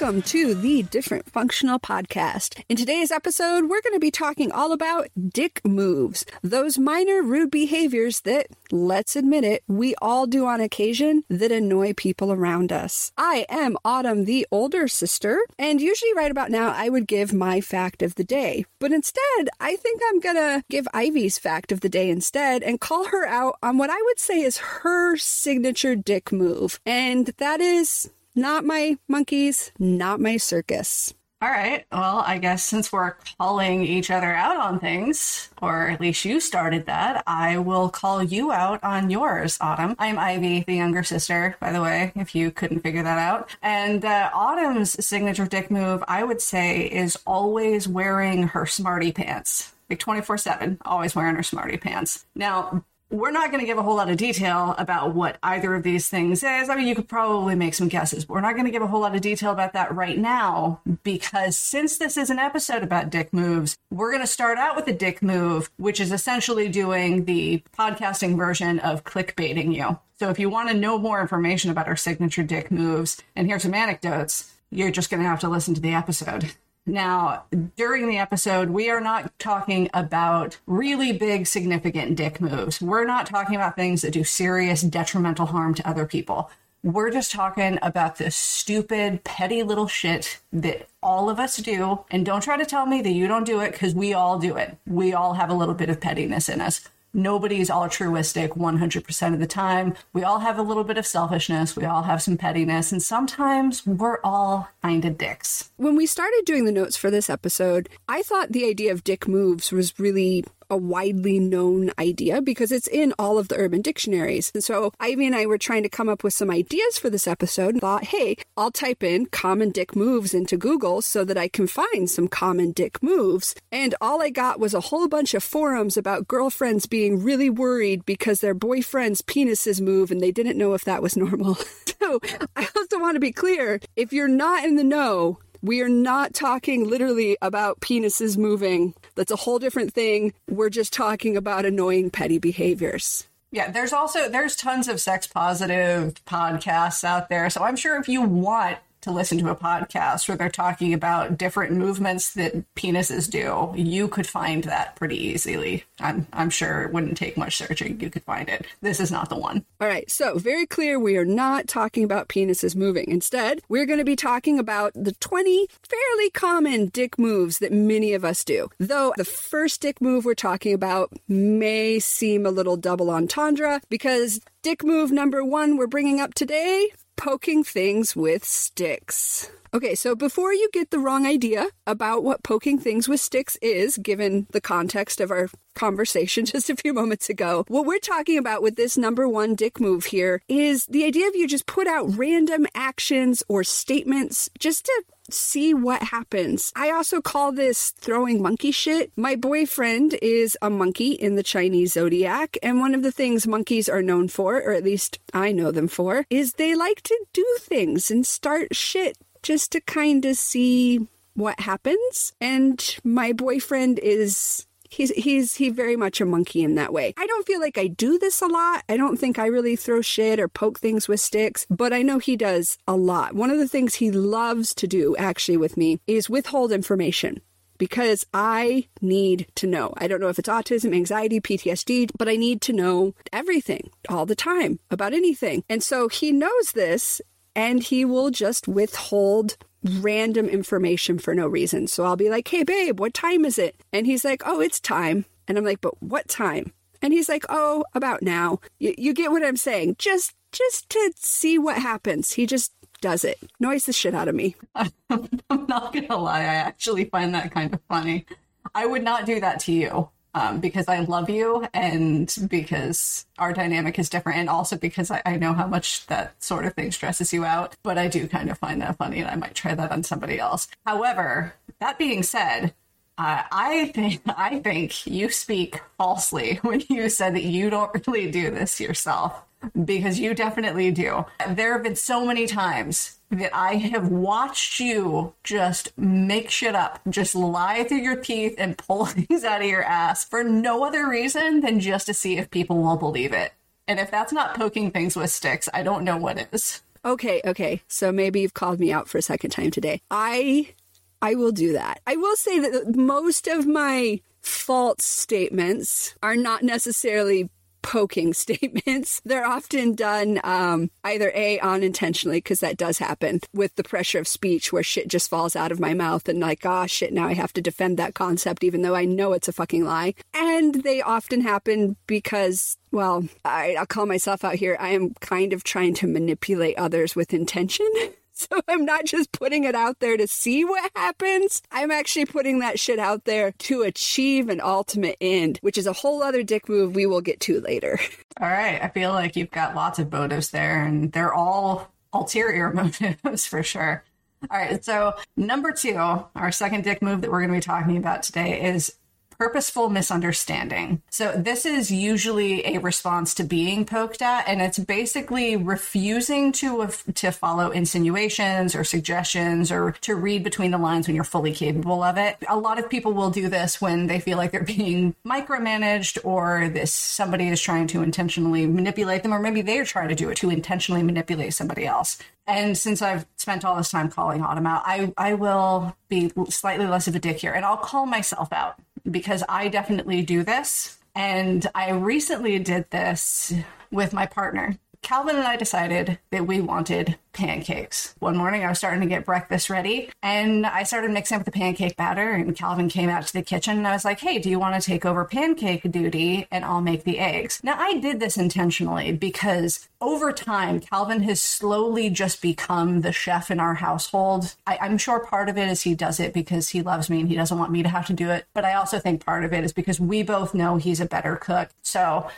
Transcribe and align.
Welcome 0.00 0.22
to 0.22 0.54
the 0.54 0.84
Different 0.84 1.28
Functional 1.28 1.80
Podcast. 1.80 2.62
In 2.68 2.76
today's 2.76 3.10
episode, 3.10 3.64
we're 3.64 3.82
going 3.82 3.94
to 3.94 3.98
be 3.98 4.12
talking 4.12 4.52
all 4.52 4.70
about 4.70 5.08
dick 5.28 5.60
moves, 5.64 6.24
those 6.40 6.78
minor 6.78 7.20
rude 7.20 7.50
behaviors 7.50 8.20
that, 8.20 8.46
let's 8.70 9.16
admit 9.16 9.42
it, 9.42 9.64
we 9.66 9.96
all 10.00 10.28
do 10.28 10.46
on 10.46 10.60
occasion 10.60 11.24
that 11.28 11.50
annoy 11.50 11.94
people 11.94 12.30
around 12.30 12.70
us. 12.70 13.10
I 13.18 13.44
am 13.48 13.76
Autumn, 13.84 14.24
the 14.24 14.46
older 14.52 14.86
sister, 14.86 15.40
and 15.58 15.80
usually 15.80 16.14
right 16.14 16.30
about 16.30 16.52
now 16.52 16.70
I 16.70 16.88
would 16.90 17.08
give 17.08 17.32
my 17.32 17.60
fact 17.60 18.00
of 18.00 18.14
the 18.14 18.22
day. 18.22 18.66
But 18.78 18.92
instead, 18.92 19.48
I 19.58 19.74
think 19.74 20.00
I'm 20.08 20.20
going 20.20 20.36
to 20.36 20.62
give 20.70 20.86
Ivy's 20.94 21.40
fact 21.40 21.72
of 21.72 21.80
the 21.80 21.88
day 21.88 22.08
instead 22.08 22.62
and 22.62 22.80
call 22.80 23.06
her 23.06 23.26
out 23.26 23.56
on 23.64 23.78
what 23.78 23.90
I 23.90 24.00
would 24.00 24.20
say 24.20 24.42
is 24.42 24.58
her 24.58 25.16
signature 25.16 25.96
dick 25.96 26.30
move. 26.30 26.78
And 26.86 27.32
that 27.38 27.60
is 27.60 28.08
not 28.38 28.64
my 28.64 28.96
monkeys, 29.08 29.72
not 29.78 30.20
my 30.20 30.36
circus. 30.36 31.12
All 31.40 31.50
right. 31.50 31.84
Well, 31.92 32.24
I 32.26 32.38
guess 32.38 32.64
since 32.64 32.90
we're 32.92 33.14
calling 33.38 33.84
each 33.84 34.10
other 34.10 34.32
out 34.32 34.56
on 34.56 34.80
things, 34.80 35.50
or 35.62 35.88
at 35.88 36.00
least 36.00 36.24
you 36.24 36.40
started 36.40 36.86
that, 36.86 37.22
I 37.28 37.58
will 37.58 37.88
call 37.88 38.24
you 38.24 38.50
out 38.50 38.82
on 38.82 39.08
yours, 39.08 39.56
Autumn. 39.60 39.94
I'm 40.00 40.18
Ivy, 40.18 40.64
the 40.66 40.74
younger 40.74 41.04
sister, 41.04 41.56
by 41.60 41.70
the 41.70 41.80
way, 41.80 42.10
if 42.16 42.34
you 42.34 42.50
couldn't 42.50 42.80
figure 42.80 43.04
that 43.04 43.18
out. 43.18 43.54
And 43.62 44.04
uh, 44.04 44.30
Autumn's 44.34 45.04
signature 45.04 45.46
dick 45.46 45.70
move, 45.70 46.02
I 46.08 46.24
would 46.24 46.40
say, 46.40 46.80
is 46.86 47.16
always 47.24 47.86
wearing 47.86 48.48
her 48.48 48.66
smarty 48.66 49.12
pants. 49.12 49.72
Like 49.88 50.00
24 50.00 50.38
7, 50.38 50.78
always 50.84 51.14
wearing 51.14 51.36
her 51.36 51.44
smarty 51.44 51.76
pants. 51.76 52.26
Now, 52.34 52.84
we're 53.10 53.30
not 53.30 53.50
going 53.50 53.60
to 53.60 53.66
give 53.66 53.78
a 53.78 53.82
whole 53.82 53.96
lot 53.96 54.10
of 54.10 54.16
detail 54.18 54.74
about 54.76 55.14
what 55.14 55.38
either 55.42 55.74
of 55.74 55.82
these 55.82 56.08
things 56.08 56.42
is. 56.42 56.68
I 56.68 56.76
mean, 56.76 56.86
you 56.86 56.94
could 56.94 57.08
probably 57.08 57.54
make 57.54 57.74
some 57.74 57.88
guesses, 57.88 58.24
but 58.24 58.34
we're 58.34 58.40
not 58.42 58.54
going 58.54 58.66
to 58.66 58.70
give 58.70 58.82
a 58.82 58.86
whole 58.86 59.00
lot 59.00 59.14
of 59.14 59.22
detail 59.22 59.50
about 59.50 59.72
that 59.72 59.94
right 59.94 60.18
now 60.18 60.80
because 61.02 61.56
since 61.56 61.96
this 61.96 62.16
is 62.16 62.28
an 62.28 62.38
episode 62.38 62.82
about 62.82 63.10
dick 63.10 63.32
moves, 63.32 63.76
we're 63.90 64.10
going 64.10 64.22
to 64.22 64.26
start 64.26 64.58
out 64.58 64.76
with 64.76 64.86
a 64.88 64.92
dick 64.92 65.22
move, 65.22 65.70
which 65.78 66.00
is 66.00 66.12
essentially 66.12 66.68
doing 66.68 67.24
the 67.24 67.62
podcasting 67.76 68.36
version 68.36 68.78
of 68.80 69.04
clickbaiting 69.04 69.74
you. 69.74 69.98
So 70.18 70.28
if 70.28 70.38
you 70.38 70.50
want 70.50 70.68
to 70.68 70.74
know 70.74 70.98
more 70.98 71.20
information 71.20 71.70
about 71.70 71.88
our 71.88 71.96
signature 71.96 72.42
dick 72.42 72.70
moves 72.70 73.22
and 73.34 73.46
hear 73.46 73.58
some 73.58 73.72
anecdotes, 73.72 74.52
you're 74.70 74.90
just 74.90 75.10
going 75.10 75.22
to 75.22 75.28
have 75.28 75.40
to 75.40 75.48
listen 75.48 75.74
to 75.74 75.80
the 75.80 75.94
episode. 75.94 76.52
Now, 76.88 77.44
during 77.76 78.08
the 78.08 78.16
episode, 78.16 78.70
we 78.70 78.88
are 78.88 79.00
not 79.00 79.38
talking 79.38 79.90
about 79.92 80.58
really 80.66 81.12
big, 81.12 81.46
significant 81.46 82.16
dick 82.16 82.40
moves. 82.40 82.80
We're 82.80 83.04
not 83.04 83.26
talking 83.26 83.56
about 83.56 83.76
things 83.76 84.00
that 84.00 84.14
do 84.14 84.24
serious, 84.24 84.80
detrimental 84.80 85.46
harm 85.46 85.74
to 85.74 85.86
other 85.86 86.06
people. 86.06 86.50
We're 86.82 87.10
just 87.10 87.30
talking 87.30 87.78
about 87.82 88.16
the 88.16 88.30
stupid, 88.30 89.22
petty 89.22 89.62
little 89.62 89.86
shit 89.86 90.40
that 90.50 90.88
all 91.02 91.28
of 91.28 91.38
us 91.38 91.58
do. 91.58 92.04
And 92.10 92.24
don't 92.24 92.42
try 92.42 92.56
to 92.56 92.64
tell 92.64 92.86
me 92.86 93.02
that 93.02 93.12
you 93.12 93.28
don't 93.28 93.44
do 93.44 93.60
it 93.60 93.72
because 93.72 93.94
we 93.94 94.14
all 94.14 94.38
do 94.38 94.56
it. 94.56 94.78
We 94.86 95.12
all 95.12 95.34
have 95.34 95.50
a 95.50 95.54
little 95.54 95.74
bit 95.74 95.90
of 95.90 96.00
pettiness 96.00 96.48
in 96.48 96.62
us 96.62 96.88
nobody's 97.12 97.70
altruistic 97.70 98.52
100% 98.52 99.34
of 99.34 99.40
the 99.40 99.46
time. 99.46 99.94
We 100.12 100.24
all 100.24 100.40
have 100.40 100.58
a 100.58 100.62
little 100.62 100.84
bit 100.84 100.98
of 100.98 101.06
selfishness. 101.06 101.76
We 101.76 101.84
all 101.84 102.02
have 102.02 102.22
some 102.22 102.36
pettiness. 102.36 102.92
And 102.92 103.02
sometimes 103.02 103.86
we're 103.86 104.20
all 104.22 104.68
kind 104.82 105.04
of 105.04 105.18
dicks. 105.18 105.70
When 105.76 105.96
we 105.96 106.06
started 106.06 106.42
doing 106.44 106.64
the 106.64 106.72
notes 106.72 106.96
for 106.96 107.10
this 107.10 107.30
episode, 107.30 107.88
I 108.08 108.22
thought 108.22 108.52
the 108.52 108.66
idea 108.66 108.92
of 108.92 109.04
dick 109.04 109.26
moves 109.26 109.72
was 109.72 109.98
really 109.98 110.44
a 110.70 110.76
widely 110.76 111.38
known 111.38 111.90
idea 111.98 112.42
because 112.42 112.72
it's 112.72 112.88
in 112.88 113.14
all 113.18 113.38
of 113.38 113.48
the 113.48 113.56
urban 113.56 113.82
dictionaries. 113.82 114.50
And 114.54 114.62
so 114.62 114.92
Ivy 115.00 115.26
and 115.26 115.34
I 115.34 115.46
were 115.46 115.58
trying 115.58 115.82
to 115.82 115.88
come 115.88 116.08
up 116.08 116.22
with 116.22 116.34
some 116.34 116.50
ideas 116.50 116.98
for 116.98 117.10
this 117.10 117.26
episode 117.26 117.74
and 117.74 117.80
thought, 117.80 118.04
hey, 118.04 118.36
I'll 118.56 118.70
type 118.70 119.02
in 119.02 119.26
common 119.26 119.70
dick 119.70 119.96
moves 119.96 120.34
into 120.34 120.56
Google 120.56 121.02
so 121.02 121.24
that 121.24 121.38
I 121.38 121.48
can 121.48 121.66
find 121.66 122.10
some 122.10 122.28
common 122.28 122.72
dick 122.72 123.02
moves. 123.02 123.54
And 123.72 123.94
all 124.00 124.22
I 124.22 124.30
got 124.30 124.60
was 124.60 124.74
a 124.74 124.80
whole 124.80 125.08
bunch 125.08 125.34
of 125.34 125.42
forums 125.42 125.96
about 125.96 126.28
girlfriends 126.28 126.86
being 126.86 127.22
really 127.22 127.50
worried 127.50 128.04
because 128.04 128.40
their 128.40 128.54
boyfriend's 128.54 129.22
penises 129.22 129.80
move 129.80 130.10
and 130.10 130.20
they 130.20 130.32
didn't 130.32 130.58
know 130.58 130.74
if 130.74 130.84
that 130.84 131.02
was 131.02 131.16
normal. 131.16 131.54
so 132.00 132.20
I 132.56 132.68
also 132.76 132.98
want 132.98 133.16
to 133.16 133.20
be 133.20 133.32
clear 133.32 133.80
if 133.96 134.12
you're 134.12 134.28
not 134.28 134.64
in 134.64 134.76
the 134.76 134.84
know, 134.84 135.38
we 135.62 135.80
are 135.82 135.88
not 135.88 136.34
talking 136.34 136.88
literally 136.88 137.36
about 137.42 137.80
penises 137.80 138.36
moving. 138.36 138.94
That's 139.18 139.32
a 139.32 139.36
whole 139.36 139.58
different 139.58 139.92
thing. 139.92 140.32
We're 140.48 140.70
just 140.70 140.92
talking 140.92 141.36
about 141.36 141.66
annoying 141.66 142.08
petty 142.08 142.38
behaviors. 142.38 143.26
Yeah, 143.50 143.68
there's 143.68 143.92
also 143.92 144.28
there's 144.28 144.54
tons 144.54 144.86
of 144.86 145.00
sex 145.00 145.26
positive 145.26 146.14
podcasts 146.24 147.02
out 147.02 147.28
there. 147.28 147.50
So 147.50 147.64
I'm 147.64 147.74
sure 147.74 147.98
if 147.98 148.08
you 148.08 148.22
want 148.22 148.78
to 149.02 149.10
listen 149.10 149.38
to 149.38 149.50
a 149.50 149.56
podcast 149.56 150.28
where 150.28 150.36
they're 150.36 150.48
talking 150.48 150.92
about 150.92 151.38
different 151.38 151.72
movements 151.72 152.34
that 152.34 152.54
penises 152.74 153.30
do, 153.30 153.72
you 153.80 154.08
could 154.08 154.26
find 154.26 154.64
that 154.64 154.96
pretty 154.96 155.16
easily. 155.16 155.84
I'm, 156.00 156.26
I'm 156.32 156.50
sure 156.50 156.82
it 156.82 156.92
wouldn't 156.92 157.16
take 157.16 157.36
much 157.36 157.56
searching. 157.56 158.00
You 158.00 158.10
could 158.10 158.24
find 158.24 158.48
it. 158.48 158.66
This 158.80 159.00
is 159.00 159.10
not 159.10 159.28
the 159.28 159.38
one. 159.38 159.64
All 159.80 159.88
right. 159.88 160.10
So, 160.10 160.38
very 160.38 160.66
clear, 160.66 160.98
we 160.98 161.16
are 161.16 161.24
not 161.24 161.68
talking 161.68 162.04
about 162.04 162.28
penises 162.28 162.74
moving. 162.74 163.10
Instead, 163.10 163.60
we're 163.68 163.86
going 163.86 163.98
to 163.98 164.04
be 164.04 164.16
talking 164.16 164.58
about 164.58 164.92
the 164.94 165.12
20 165.12 165.66
fairly 165.82 166.30
common 166.30 166.86
dick 166.86 167.18
moves 167.18 167.58
that 167.58 167.72
many 167.72 168.14
of 168.14 168.24
us 168.24 168.44
do. 168.44 168.68
Though 168.78 169.12
the 169.16 169.24
first 169.24 169.80
dick 169.80 170.00
move 170.00 170.24
we're 170.24 170.34
talking 170.34 170.72
about 170.72 171.12
may 171.28 171.98
seem 171.98 172.46
a 172.46 172.50
little 172.50 172.76
double 172.76 173.10
entendre 173.10 173.80
because 173.88 174.40
dick 174.62 174.84
move 174.84 175.10
number 175.10 175.44
one 175.44 175.76
we're 175.76 175.86
bringing 175.86 176.20
up 176.20 176.34
today 176.34 176.90
poking 177.18 177.64
things 177.64 178.14
with 178.14 178.44
sticks. 178.44 179.50
Okay, 179.74 179.94
so 179.94 180.14
before 180.14 180.54
you 180.54 180.70
get 180.72 180.90
the 180.90 181.00
wrong 181.00 181.26
idea 181.26 181.66
about 181.86 182.22
what 182.22 182.42
poking 182.42 182.78
things 182.78 183.08
with 183.08 183.20
sticks 183.20 183.56
is, 183.60 183.98
given 183.98 184.46
the 184.52 184.60
context 184.60 185.20
of 185.20 185.30
our 185.30 185.48
conversation 185.78 186.44
just 186.52 186.68
a 186.68 186.76
few 186.76 186.92
moments 186.92 187.30
ago, 187.30 187.64
what 187.68 187.86
we're 187.86 187.98
talking 187.98 188.36
about 188.36 188.62
with 188.62 188.76
this 188.76 188.98
number 188.98 189.28
one 189.28 189.54
dick 189.54 189.80
move 189.80 190.06
here 190.06 190.42
is 190.48 190.86
the 190.86 191.04
idea 191.04 191.28
of 191.28 191.36
you 191.36 191.46
just 191.46 191.66
put 191.66 191.86
out 191.86 192.16
random 192.16 192.66
actions 192.74 193.42
or 193.48 193.62
statements 193.64 194.50
just 194.58 194.84
to 194.86 195.04
see 195.30 195.74
what 195.74 196.02
happens. 196.02 196.72
I 196.74 196.90
also 196.90 197.20
call 197.20 197.52
this 197.52 197.90
throwing 197.90 198.42
monkey 198.42 198.70
shit. 198.70 199.12
My 199.16 199.36
boyfriend 199.36 200.14
is 200.22 200.56
a 200.62 200.70
monkey 200.70 201.12
in 201.12 201.36
the 201.36 201.42
Chinese 201.42 201.92
zodiac, 201.92 202.56
and 202.62 202.80
one 202.80 202.94
of 202.94 203.02
the 203.02 203.12
things 203.12 203.46
monkeys 203.46 203.88
are 203.88 204.02
known 204.02 204.28
for, 204.28 204.56
or 204.56 204.72
at 204.72 204.84
least 204.84 205.18
I 205.32 205.52
know 205.52 205.70
them 205.70 205.88
for, 205.88 206.24
is 206.30 206.54
they 206.54 206.74
like 206.74 207.02
to 207.02 207.26
do 207.32 207.46
things 207.60 208.10
and 208.10 208.26
start 208.26 208.74
shit 208.74 209.16
just 209.42 209.70
to 209.72 209.80
kind 209.80 210.24
of 210.24 210.36
see 210.36 211.06
what 211.34 211.60
happens. 211.60 212.32
And 212.40 212.96
my 213.04 213.32
boyfriend 213.32 213.98
is 214.00 214.66
he's 214.88 215.10
he's 215.10 215.56
he 215.56 215.70
very 215.70 215.96
much 215.96 216.20
a 216.20 216.26
monkey 216.26 216.62
in 216.62 216.74
that 216.76 216.92
way. 216.92 217.14
I 217.16 217.26
don't 217.26 217.46
feel 217.46 217.60
like 217.60 217.78
I 217.78 217.86
do 217.86 218.18
this 218.18 218.40
a 218.42 218.46
lot. 218.46 218.84
I 218.88 218.96
don't 218.96 219.16
think 219.16 219.38
I 219.38 219.46
really 219.46 219.76
throw 219.76 220.00
shit 220.00 220.40
or 220.40 220.48
poke 220.48 220.78
things 220.78 221.08
with 221.08 221.20
sticks, 221.20 221.66
but 221.70 221.92
I 221.92 222.02
know 222.02 222.18
he 222.18 222.36
does 222.36 222.78
a 222.86 222.96
lot. 222.96 223.34
One 223.34 223.50
of 223.50 223.58
the 223.58 223.68
things 223.68 223.96
he 223.96 224.10
loves 224.10 224.74
to 224.76 224.86
do 224.86 225.16
actually 225.16 225.56
with 225.56 225.76
me 225.76 226.00
is 226.06 226.30
withhold 226.30 226.72
information 226.72 227.40
because 227.78 228.24
I 228.34 228.88
need 229.00 229.46
to 229.56 229.66
know. 229.66 229.94
I 229.96 230.08
don't 230.08 230.20
know 230.20 230.28
if 230.28 230.38
it's 230.38 230.48
autism, 230.48 230.94
anxiety, 230.94 231.40
PTSD, 231.40 232.10
but 232.18 232.28
I 232.28 232.36
need 232.36 232.60
to 232.62 232.72
know 232.72 233.14
everything 233.32 233.90
all 234.08 234.26
the 234.26 234.34
time 234.34 234.80
about 234.90 235.14
anything. 235.14 235.64
And 235.68 235.82
so 235.82 236.08
he 236.08 236.32
knows 236.32 236.72
this 236.72 237.20
and 237.54 237.82
he 237.82 238.04
will 238.04 238.30
just 238.30 238.68
withhold 238.68 239.56
random 240.00 240.48
information 240.48 241.18
for 241.18 241.34
no 241.34 241.46
reason. 241.46 241.86
So 241.86 242.04
I'll 242.04 242.16
be 242.16 242.30
like, 242.30 242.48
hey, 242.48 242.62
babe, 242.62 243.00
what 243.00 243.14
time 243.14 243.44
is 243.44 243.58
it? 243.58 243.76
And 243.92 244.06
he's 244.06 244.24
like, 244.24 244.42
oh, 244.46 244.60
it's 244.60 244.80
time. 244.80 245.24
And 245.46 245.58
I'm 245.58 245.64
like, 245.64 245.80
but 245.80 246.02
what 246.02 246.28
time? 246.28 246.72
And 247.00 247.12
he's 247.12 247.28
like, 247.28 247.44
oh, 247.48 247.84
about 247.94 248.22
now. 248.22 248.60
Y- 248.80 248.94
you 248.98 249.12
get 249.12 249.30
what 249.30 249.44
I'm 249.44 249.56
saying? 249.56 249.96
Just, 249.98 250.34
just 250.52 250.88
to 250.90 251.12
see 251.16 251.58
what 251.58 251.78
happens. 251.78 252.32
He 252.32 252.46
just 252.46 252.72
does 253.00 253.24
it. 253.24 253.38
Noise 253.60 253.84
the 253.84 253.92
shit 253.92 254.14
out 254.14 254.28
of 254.28 254.34
me. 254.34 254.56
I'm 254.74 255.66
not 255.68 255.92
gonna 255.92 256.16
lie, 256.16 256.40
I 256.40 256.54
actually 256.54 257.04
find 257.04 257.34
that 257.34 257.52
kind 257.52 257.72
of 257.72 257.80
funny. 257.88 258.26
I 258.74 258.86
would 258.86 259.04
not 259.04 259.24
do 259.24 259.40
that 259.40 259.60
to 259.60 259.72
you 259.72 260.10
um, 260.38 260.60
because 260.60 260.86
I 260.86 261.00
love 261.00 261.28
you 261.28 261.66
and 261.74 262.32
because 262.48 263.26
our 263.38 263.52
dynamic 263.52 263.98
is 263.98 264.08
different, 264.08 264.38
and 264.38 264.48
also 264.48 264.76
because 264.76 265.10
I, 265.10 265.20
I, 265.26 265.36
know 265.36 265.52
how 265.52 265.66
much 265.66 266.06
that 266.06 266.40
sort 266.42 266.64
of 266.64 266.74
thing 266.74 266.92
stresses 266.92 267.32
you 267.32 267.44
out. 267.44 267.74
But 267.82 267.98
I 267.98 268.06
do 268.06 268.28
kind 268.28 268.48
of 268.48 268.58
find 268.58 268.80
that 268.80 268.96
funny, 268.96 269.18
and 269.18 269.28
I 269.28 269.34
might 269.34 269.54
try 269.54 269.74
that 269.74 269.90
on 269.90 270.04
somebody 270.04 270.38
else. 270.38 270.68
However, 270.86 271.54
that 271.80 271.98
being 271.98 272.22
said, 272.22 272.72
uh, 273.18 273.42
I 273.50 273.86
think 273.94 274.22
I 274.28 274.60
think 274.60 275.06
you 275.08 275.28
speak 275.28 275.80
falsely 275.96 276.56
when 276.62 276.82
you 276.88 277.08
said 277.08 277.34
that 277.34 277.44
you 277.44 277.68
don't 277.68 278.06
really 278.06 278.30
do 278.30 278.50
this 278.50 278.80
yourself 278.80 279.42
because 279.84 280.18
you 280.18 280.34
definitely 280.34 280.90
do. 280.90 281.24
There 281.48 281.72
have 281.72 281.82
been 281.82 281.96
so 281.96 282.24
many 282.24 282.46
times 282.46 283.18
that 283.30 283.54
I 283.54 283.74
have 283.74 284.08
watched 284.08 284.80
you 284.80 285.34
just 285.44 285.96
make 285.98 286.50
shit 286.50 286.74
up, 286.74 287.00
just 287.08 287.34
lie 287.34 287.84
through 287.84 287.98
your 287.98 288.16
teeth 288.16 288.54
and 288.58 288.78
pull 288.78 289.06
things 289.06 289.44
out 289.44 289.60
of 289.60 289.66
your 289.68 289.82
ass 289.82 290.24
for 290.24 290.42
no 290.42 290.84
other 290.84 291.08
reason 291.08 291.60
than 291.60 291.80
just 291.80 292.06
to 292.06 292.14
see 292.14 292.38
if 292.38 292.50
people 292.50 292.82
will 292.82 292.96
believe 292.96 293.32
it. 293.32 293.52
And 293.86 293.98
if 293.98 294.10
that's 294.10 294.32
not 294.32 294.54
poking 294.54 294.90
things 294.90 295.16
with 295.16 295.30
sticks, 295.30 295.68
I 295.72 295.82
don't 295.82 296.04
know 296.04 296.16
what 296.16 296.48
is. 296.52 296.82
Okay, 297.04 297.40
okay. 297.44 297.82
So 297.88 298.12
maybe 298.12 298.40
you've 298.40 298.54
called 298.54 298.80
me 298.80 298.92
out 298.92 299.08
for 299.08 299.18
a 299.18 299.22
second 299.22 299.50
time 299.50 299.70
today. 299.70 300.02
I 300.10 300.74
I 301.22 301.34
will 301.34 301.52
do 301.52 301.72
that. 301.72 302.00
I 302.06 302.16
will 302.16 302.36
say 302.36 302.58
that 302.60 302.96
most 302.96 303.48
of 303.48 303.66
my 303.66 304.20
false 304.40 305.04
statements 305.04 306.14
are 306.22 306.36
not 306.36 306.62
necessarily 306.62 307.50
poking 307.88 308.34
statements. 308.44 309.20
They're 309.24 309.46
often 309.46 309.94
done 309.94 310.40
um, 310.44 310.90
either 311.02 311.32
A, 311.34 311.58
unintentionally, 311.60 312.38
because 312.38 312.60
that 312.60 312.76
does 312.76 312.98
happen 312.98 313.40
with 313.54 313.74
the 313.76 313.82
pressure 313.82 314.18
of 314.18 314.28
speech 314.28 314.72
where 314.72 314.82
shit 314.82 315.08
just 315.08 315.30
falls 315.30 315.56
out 315.56 315.72
of 315.72 315.80
my 315.80 315.94
mouth 315.94 316.28
and 316.28 316.38
like, 316.38 316.66
ah, 316.66 316.82
oh, 316.82 316.86
shit, 316.86 317.12
now 317.12 317.26
I 317.26 317.34
have 317.34 317.52
to 317.54 317.62
defend 317.62 317.96
that 317.96 318.14
concept 318.14 318.62
even 318.62 318.82
though 318.82 318.94
I 318.94 319.06
know 319.06 319.32
it's 319.32 319.48
a 319.48 319.52
fucking 319.52 319.84
lie. 319.84 320.14
And 320.34 320.82
they 320.82 321.00
often 321.00 321.40
happen 321.40 321.96
because 322.06 322.76
well, 322.90 323.24
I, 323.44 323.76
will 323.78 323.86
call 323.86 324.06
myself 324.06 324.44
out 324.44 324.54
here. 324.54 324.76
I 324.78 324.90
am 324.90 325.14
kind 325.20 325.52
of 325.52 325.64
trying 325.64 325.94
to 325.94 326.06
manipulate 326.06 326.78
others 326.78 327.16
with 327.16 327.34
intention. 327.34 327.88
So 328.50 328.60
I'm 328.68 328.84
not 328.84 329.04
just 329.04 329.32
putting 329.32 329.64
it 329.64 329.74
out 329.74 329.98
there 329.98 330.16
to 330.16 330.28
see 330.28 330.64
what 330.64 330.90
happens. 330.94 331.60
I'm 331.72 331.90
actually 331.90 332.24
putting 332.24 332.60
that 332.60 332.78
shit 332.78 332.98
out 332.98 333.24
there 333.24 333.50
to 333.52 333.82
achieve 333.82 334.48
an 334.48 334.60
ultimate 334.60 335.16
end, 335.20 335.58
which 335.60 335.76
is 335.76 335.86
a 335.86 335.92
whole 335.92 336.22
other 336.22 336.42
dick 336.42 336.68
move 336.68 336.94
we 336.94 337.04
will 337.04 337.20
get 337.20 337.40
to 337.40 337.60
later. 337.60 337.98
All 338.40 338.48
right. 338.48 338.80
I 338.80 338.88
feel 338.88 339.10
like 339.10 339.34
you've 339.34 339.50
got 339.50 339.74
lots 339.74 339.98
of 339.98 340.12
motives 340.12 340.50
there, 340.50 340.84
and 340.84 341.10
they're 341.12 341.34
all 341.34 341.92
ulterior 342.12 342.72
motives 342.74 343.44
for 343.44 343.62
sure. 343.62 344.04
All 344.48 344.56
right. 344.56 344.84
So, 344.84 345.14
number 345.36 345.72
two, 345.72 345.96
our 345.96 346.52
second 346.52 346.84
dick 346.84 347.02
move 347.02 347.22
that 347.22 347.30
we're 347.30 347.40
going 347.40 347.50
to 347.50 347.56
be 347.56 347.60
talking 347.60 347.96
about 347.96 348.22
today 348.22 348.62
is 348.62 348.94
purposeful 349.38 349.88
misunderstanding. 349.88 351.00
So, 351.10 351.32
this 351.32 351.64
is 351.64 351.90
usually 351.90 352.66
a 352.66 352.78
response 352.78 353.34
to 353.34 353.44
being 353.44 353.84
poked 353.84 354.20
at, 354.20 354.48
and 354.48 354.60
it's 354.60 354.78
basically 354.78 355.56
refusing 355.56 356.50
to, 356.52 356.88
to 357.14 357.30
follow 357.30 357.70
insinuations 357.70 358.74
or 358.74 358.82
suggestions 358.82 359.70
or 359.70 359.92
to 360.00 360.16
read 360.16 360.42
between 360.42 360.72
the 360.72 360.78
lines 360.78 361.06
when 361.06 361.14
you're 361.14 361.24
fully 361.24 361.52
capable 361.52 362.02
of 362.02 362.18
it. 362.18 362.36
A 362.48 362.58
lot 362.58 362.78
of 362.78 362.90
people 362.90 363.12
will 363.12 363.30
do 363.30 363.48
this 363.48 363.80
when 363.80 364.08
they 364.08 364.18
feel 364.18 364.36
like 364.36 364.50
they're 364.50 364.64
being 364.64 365.14
micromanaged 365.24 366.18
or 366.24 366.68
this 366.68 366.92
somebody 366.92 367.48
is 367.48 367.60
trying 367.60 367.86
to 367.88 368.02
intentionally 368.02 368.66
manipulate 368.66 369.22
them, 369.22 369.32
or 369.32 369.38
maybe 369.38 369.62
they're 369.62 369.84
trying 369.84 370.08
to 370.08 370.14
do 370.16 370.30
it 370.30 370.36
to 370.38 370.50
intentionally 370.50 371.02
manipulate 371.02 371.54
somebody 371.54 371.86
else. 371.86 372.18
And 372.48 372.76
since 372.78 373.02
I've 373.02 373.26
spent 373.36 373.64
all 373.64 373.76
this 373.76 373.90
time 373.90 374.10
calling 374.10 374.42
Autumn 374.42 374.66
out, 374.66 374.82
I, 374.86 375.12
I 375.18 375.34
will 375.34 375.94
be 376.08 376.32
slightly 376.48 376.86
less 376.86 377.06
of 377.06 377.14
a 377.14 377.18
dick 377.18 377.36
here 377.36 377.52
and 377.52 377.64
I'll 377.64 377.76
call 377.76 378.06
myself 378.06 378.52
out 378.52 378.76
because 379.10 379.42
I 379.48 379.68
definitely 379.68 380.22
do 380.22 380.42
this. 380.42 380.98
And 381.14 381.66
I 381.74 381.90
recently 381.90 382.58
did 382.58 382.90
this 382.90 383.52
with 383.90 384.12
my 384.12 384.26
partner. 384.26 384.78
Calvin 385.02 385.36
and 385.36 385.46
I 385.46 385.56
decided 385.56 386.18
that 386.30 386.46
we 386.46 386.60
wanted 386.60 387.18
pancakes. 387.32 388.14
One 388.18 388.36
morning, 388.36 388.64
I 388.64 388.68
was 388.68 388.78
starting 388.78 389.00
to 389.00 389.06
get 389.06 389.24
breakfast 389.24 389.70
ready, 389.70 390.10
and 390.22 390.66
I 390.66 390.82
started 390.82 391.12
mixing 391.12 391.38
up 391.38 391.44
the 391.44 391.52
pancake 391.52 391.96
batter. 391.96 392.32
And 392.32 392.54
Calvin 392.54 392.88
came 392.88 393.08
out 393.08 393.26
to 393.26 393.32
the 393.32 393.42
kitchen, 393.42 393.78
and 393.78 393.86
I 393.86 393.92
was 393.92 394.04
like, 394.04 394.20
"Hey, 394.20 394.38
do 394.38 394.50
you 394.50 394.58
want 394.58 394.80
to 394.80 394.86
take 394.86 395.06
over 395.06 395.24
pancake 395.24 395.90
duty, 395.90 396.46
and 396.50 396.64
I'll 396.64 396.80
make 396.80 397.04
the 397.04 397.18
eggs?" 397.18 397.60
Now, 397.62 397.76
I 397.78 397.98
did 397.98 398.20
this 398.20 398.36
intentionally 398.36 399.12
because 399.12 399.88
over 400.00 400.32
time, 400.32 400.80
Calvin 400.80 401.22
has 401.22 401.40
slowly 401.40 402.10
just 402.10 402.42
become 402.42 403.00
the 403.00 403.12
chef 403.12 403.50
in 403.50 403.60
our 403.60 403.74
household. 403.74 404.54
I, 404.66 404.78
I'm 404.80 404.98
sure 404.98 405.20
part 405.20 405.48
of 405.48 405.56
it 405.56 405.68
is 405.68 405.82
he 405.82 405.94
does 405.94 406.20
it 406.20 406.32
because 406.32 406.70
he 406.70 406.82
loves 406.82 407.08
me 407.08 407.20
and 407.20 407.28
he 407.28 407.34
doesn't 407.34 407.58
want 407.58 407.72
me 407.72 407.82
to 407.82 407.88
have 407.88 408.06
to 408.06 408.12
do 408.12 408.30
it, 408.30 408.46
but 408.52 408.64
I 408.64 408.74
also 408.74 408.98
think 408.98 409.24
part 409.24 409.44
of 409.44 409.52
it 409.52 409.64
is 409.64 409.72
because 409.72 410.00
we 410.00 410.22
both 410.22 410.54
know 410.54 410.76
he's 410.76 411.00
a 411.00 411.06
better 411.06 411.36
cook. 411.36 411.70
So 411.82 412.28